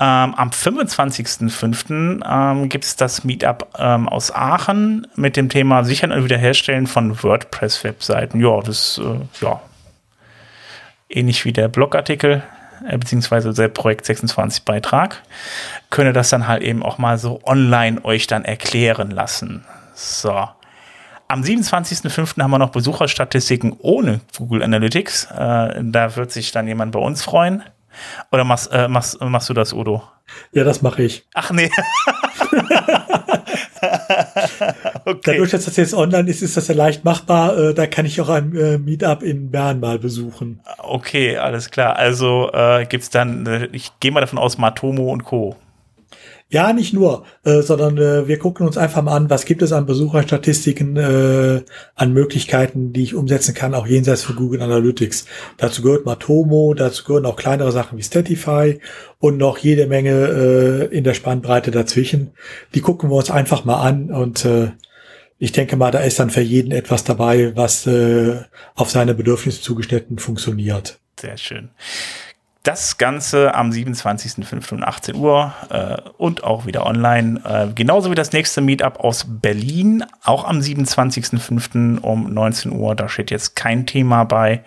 Ähm, 0.00 0.34
am 0.34 0.50
25.05. 0.50 2.22
Ähm, 2.24 2.68
gibt 2.68 2.84
es 2.84 2.96
das 2.96 3.22
Meetup 3.22 3.68
ähm, 3.78 4.08
aus 4.08 4.34
Aachen 4.34 5.06
mit 5.14 5.36
dem 5.36 5.48
Thema 5.48 5.84
Sichern 5.84 6.10
und 6.10 6.24
Wiederherstellen 6.24 6.86
von 6.86 7.22
WordPress-Webseiten. 7.22 8.40
Ja, 8.40 8.60
das 8.60 9.00
äh, 9.02 9.44
ja 9.44 9.60
ähnlich 11.14 11.44
wie 11.44 11.52
der 11.52 11.68
Blogartikel 11.68 12.42
äh, 12.86 12.98
beziehungsweise 12.98 13.52
der 13.52 13.68
Projekt 13.68 14.06
26 14.06 14.64
Beitrag. 14.64 15.22
Könne 15.90 16.12
das 16.12 16.28
dann 16.28 16.48
halt 16.48 16.62
eben 16.62 16.82
auch 16.82 16.98
mal 16.98 17.18
so 17.18 17.40
online 17.44 18.04
euch 18.04 18.26
dann 18.26 18.44
erklären 18.44 19.10
lassen. 19.10 19.64
So. 19.94 20.48
Am 21.26 21.42
27.05. 21.42 22.42
haben 22.42 22.50
wir 22.50 22.58
noch 22.58 22.70
Besucherstatistiken 22.70 23.74
ohne 23.78 24.20
Google 24.36 24.62
Analytics. 24.62 25.26
Äh, 25.30 25.82
da 25.82 26.16
wird 26.16 26.32
sich 26.32 26.52
dann 26.52 26.68
jemand 26.68 26.92
bei 26.92 27.00
uns 27.00 27.22
freuen. 27.22 27.62
Oder 28.32 28.44
machst, 28.44 28.70
äh, 28.72 28.88
machst, 28.88 29.20
machst 29.20 29.48
du 29.48 29.54
das, 29.54 29.72
Udo? 29.72 30.02
Ja, 30.52 30.64
das 30.64 30.82
mache 30.82 31.02
ich. 31.02 31.26
Ach 31.34 31.50
nee. 31.50 31.70
okay. 35.04 35.20
Dadurch, 35.24 35.50
dass 35.50 35.64
das 35.66 35.76
jetzt 35.76 35.94
online 35.94 36.28
ist, 36.30 36.42
ist 36.42 36.56
das 36.56 36.68
ja 36.68 36.74
leicht 36.74 37.04
machbar. 37.04 37.56
Äh, 37.58 37.74
da 37.74 37.86
kann 37.86 38.06
ich 38.06 38.20
auch 38.20 38.28
ein 38.28 38.56
äh, 38.56 38.78
Meetup 38.78 39.22
in 39.22 39.50
Bern 39.50 39.80
mal 39.80 39.98
besuchen. 39.98 40.60
Okay, 40.78 41.36
alles 41.36 41.70
klar. 41.70 41.96
Also 41.96 42.50
äh, 42.52 42.86
es 42.90 43.10
dann, 43.10 43.46
äh, 43.46 43.68
ich 43.72 43.90
gehe 44.00 44.12
mal 44.12 44.20
davon 44.20 44.38
aus, 44.38 44.58
Matomo 44.58 45.12
und 45.12 45.24
Co. 45.24 45.56
Ja, 46.50 46.72
nicht 46.72 46.92
nur, 46.92 47.24
äh, 47.44 47.62
sondern 47.62 47.96
äh, 47.98 48.28
wir 48.28 48.38
gucken 48.38 48.66
uns 48.66 48.76
einfach 48.76 49.02
mal 49.02 49.16
an, 49.16 49.30
was 49.30 49.44
gibt 49.44 49.62
es 49.62 49.72
an 49.72 49.86
Besucherstatistiken, 49.86 50.96
äh, 50.96 51.62
an 51.94 52.12
Möglichkeiten, 52.12 52.92
die 52.92 53.02
ich 53.02 53.14
umsetzen 53.14 53.54
kann, 53.54 53.74
auch 53.74 53.86
jenseits 53.86 54.22
von 54.22 54.36
Google 54.36 54.62
Analytics. 54.62 55.26
Dazu 55.56 55.82
gehört 55.82 56.04
Matomo, 56.04 56.74
dazu 56.74 57.04
gehören 57.04 57.26
auch 57.26 57.36
kleinere 57.36 57.72
Sachen 57.72 57.98
wie 57.98 58.02
Statify 58.02 58.78
und 59.18 59.38
noch 59.38 59.58
jede 59.58 59.86
Menge 59.86 60.10
äh, 60.10 60.96
in 60.96 61.02
der 61.02 61.14
Spannbreite 61.14 61.70
dazwischen. 61.70 62.32
Die 62.74 62.80
gucken 62.82 63.10
wir 63.10 63.16
uns 63.16 63.30
einfach 63.30 63.64
mal 63.64 63.80
an 63.80 64.10
und 64.10 64.44
äh, 64.44 64.72
ich 65.38 65.52
denke 65.52 65.76
mal, 65.76 65.90
da 65.90 65.98
ist 66.00 66.20
dann 66.20 66.30
für 66.30 66.40
jeden 66.40 66.72
etwas 66.72 67.04
dabei, 67.04 67.56
was 67.56 67.86
äh, 67.86 68.36
auf 68.74 68.90
seine 68.90 69.14
Bedürfnisse 69.14 69.60
zugeschnitten 69.60 70.18
funktioniert. 70.18 71.00
Sehr 71.18 71.36
schön. 71.36 71.70
Das 72.64 72.96
Ganze 72.96 73.54
am 73.54 73.68
27.05. 73.68 74.72
um 74.72 74.82
18 74.82 75.16
Uhr 75.16 75.52
äh, 75.68 75.96
und 76.16 76.44
auch 76.44 76.64
wieder 76.64 76.86
online. 76.86 77.38
Äh, 77.44 77.74
genauso 77.74 78.10
wie 78.10 78.14
das 78.14 78.32
nächste 78.32 78.62
Meetup 78.62 79.00
aus 79.00 79.26
Berlin, 79.28 80.02
auch 80.24 80.44
am 80.44 80.60
27.05. 80.60 81.98
um 82.00 82.32
19 82.32 82.72
Uhr. 82.72 82.94
Da 82.94 83.10
steht 83.10 83.30
jetzt 83.30 83.54
kein 83.54 83.84
Thema 83.84 84.24
bei. 84.24 84.62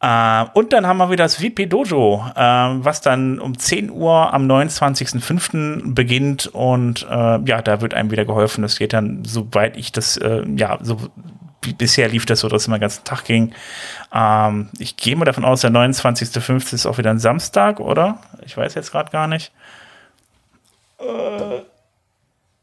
Äh, 0.00 0.44
und 0.54 0.72
dann 0.72 0.86
haben 0.86 0.96
wir 0.96 1.10
wieder 1.10 1.24
das 1.24 1.36
VP 1.36 1.66
Dojo, 1.66 2.24
äh, 2.34 2.40
was 2.40 3.02
dann 3.02 3.40
um 3.40 3.58
10 3.58 3.90
Uhr 3.90 4.32
am 4.32 4.50
29.05. 4.50 5.92
beginnt. 5.92 6.46
Und 6.46 7.06
äh, 7.10 7.40
ja, 7.44 7.60
da 7.60 7.82
wird 7.82 7.92
einem 7.92 8.10
wieder 8.10 8.24
geholfen. 8.24 8.62
Das 8.62 8.78
geht 8.78 8.94
dann, 8.94 9.22
soweit 9.22 9.76
ich 9.76 9.92
das, 9.92 10.16
äh, 10.16 10.46
ja, 10.56 10.78
so 10.80 10.96
bisher 11.72 12.08
lief 12.08 12.26
das 12.26 12.40
so, 12.40 12.48
dass 12.48 12.62
es 12.62 12.68
immer 12.68 12.78
den 12.78 12.82
ganzen 12.82 13.04
Tag 13.04 13.24
ging. 13.24 13.52
Ähm, 14.12 14.68
ich 14.78 14.96
gehe 14.96 15.16
mal 15.16 15.24
davon 15.24 15.44
aus, 15.44 15.60
der 15.60 15.70
29.05. 15.70 16.74
ist 16.74 16.86
auch 16.86 16.98
wieder 16.98 17.10
ein 17.10 17.18
Samstag, 17.18 17.80
oder? 17.80 18.18
Ich 18.44 18.56
weiß 18.56 18.74
jetzt 18.74 18.92
gerade 18.92 19.10
gar 19.10 19.26
nicht. 19.26 19.52
Äh. 20.98 21.62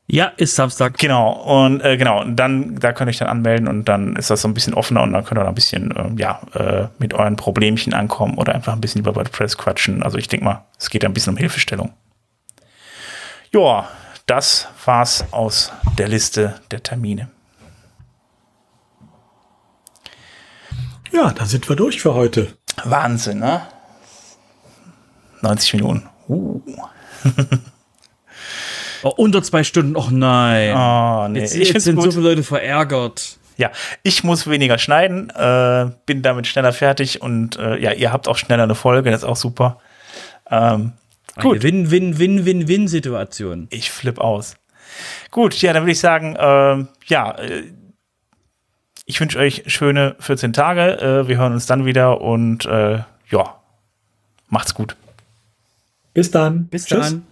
Ja, 0.08 0.32
ist 0.38 0.56
Samstag. 0.56 0.98
Genau, 0.98 1.32
und 1.32 1.82
äh, 1.82 1.98
genau, 1.98 2.22
und 2.22 2.36
dann, 2.36 2.78
da 2.78 2.92
könnt 2.92 3.08
ihr 3.08 3.12
euch 3.12 3.18
dann 3.20 3.30
anmelden 3.30 3.68
und 3.68 3.86
dann 3.86 4.16
ist 4.16 4.30
das 4.30 4.42
so 4.42 4.48
ein 4.48 4.54
bisschen 4.54 4.74
offener 4.74 5.02
und 5.02 5.14
dann 5.14 5.24
könnt 5.24 5.40
ihr 5.40 5.44
da 5.44 5.50
ein 5.50 5.56
bisschen, 5.56 5.92
äh, 5.92 6.22
ja, 6.22 6.42
äh, 6.54 6.88
mit 7.00 7.14
euren 7.14 7.36
Problemchen 7.36 7.94
ankommen 7.94 8.38
oder 8.38 8.54
einfach 8.54 8.74
ein 8.74 8.82
bisschen 8.82 9.02
über 9.02 9.16
WordPress 9.16 9.58
quatschen. 9.58 10.04
Also 10.04 10.18
ich 10.18 10.28
denke 10.28 10.46
mal, 10.46 10.66
es 10.78 10.90
geht 10.90 11.06
ein 11.06 11.14
bisschen 11.14 11.34
um 11.34 11.38
Hilfestellung. 11.38 11.94
Ja, 13.52 13.88
das 14.26 14.68
war's 14.86 15.26
aus 15.32 15.72
der 15.98 16.10
Liste 16.10 16.56
der 16.72 16.84
Termine. 16.84 17.30
Ja, 21.14 21.32
dann 21.32 21.48
sind 21.48 21.70
wir 21.70 21.76
durch 21.76 22.02
für 22.02 22.16
heute. 22.16 22.48
Wahnsinn, 22.84 23.40
ne? 23.40 23.62
90 25.42 25.74
Minuten. 25.76 26.10
Uh. 26.28 26.60
oh, 29.04 29.14
unter 29.18 29.44
zwei 29.44 29.64
Stunden, 29.64 29.96
oh 29.96 30.08
nein. 30.10 30.76
Oh, 30.76 31.28
nee. 31.28 31.42
Jetzt, 31.42 31.56
jetzt 31.56 31.84
sind 31.84 31.98
gut. 31.98 32.06
so 32.06 32.12
viele 32.12 32.30
Leute 32.30 32.44
verärgert. 32.44 33.38
Ja, 33.58 33.72
ich 34.02 34.24
muss 34.24 34.50
weniger 34.50 34.80
schneiden, 34.80 35.30
äh, 35.30 35.92
bin 36.08 36.24
damit 36.24 36.48
schneller 36.48 36.74
fertig 36.74 37.22
und 37.22 37.58
äh, 37.58 37.78
ja, 37.78 37.92
ihr 37.92 38.12
habt 38.12 38.28
auch 38.28 38.38
schneller 38.38 38.64
eine 38.64 38.74
Folge, 38.74 39.12
das 39.12 39.22
ist 39.22 39.30
auch 39.30 39.36
super. 39.36 39.80
Ähm, 40.50 40.94
gut. 41.40 41.62
Win-Win-Win-Win-Win-Situation. 41.62 43.68
Ich 43.70 43.92
flipp 43.92 44.18
aus. 44.18 44.56
Gut, 45.30 45.54
ja, 45.62 45.74
dann 45.74 45.84
würde 45.84 45.92
ich 45.92 46.00
sagen, 46.00 46.36
äh, 46.36 46.86
ja, 47.06 47.38
äh, 47.38 47.66
ich 49.06 49.20
wünsche 49.20 49.40
euch 49.40 49.64
schöne 49.68 50.16
14 50.20 50.54
Tage. 50.54 51.00
Äh, 51.00 51.28
wir 51.28 51.38
hören 51.38 51.54
uns 51.54 51.66
dann 51.66 51.86
wieder 51.86 52.22
und 52.22 52.66
äh, 52.66 53.00
ja, 53.30 53.56
macht's 54.50 54.74
gut. 54.74 54.96
Bis 56.14 56.32
dann. 56.32 56.68
Bis 56.68 56.86
Tschüss. 56.86 57.12
dann. 57.12 57.26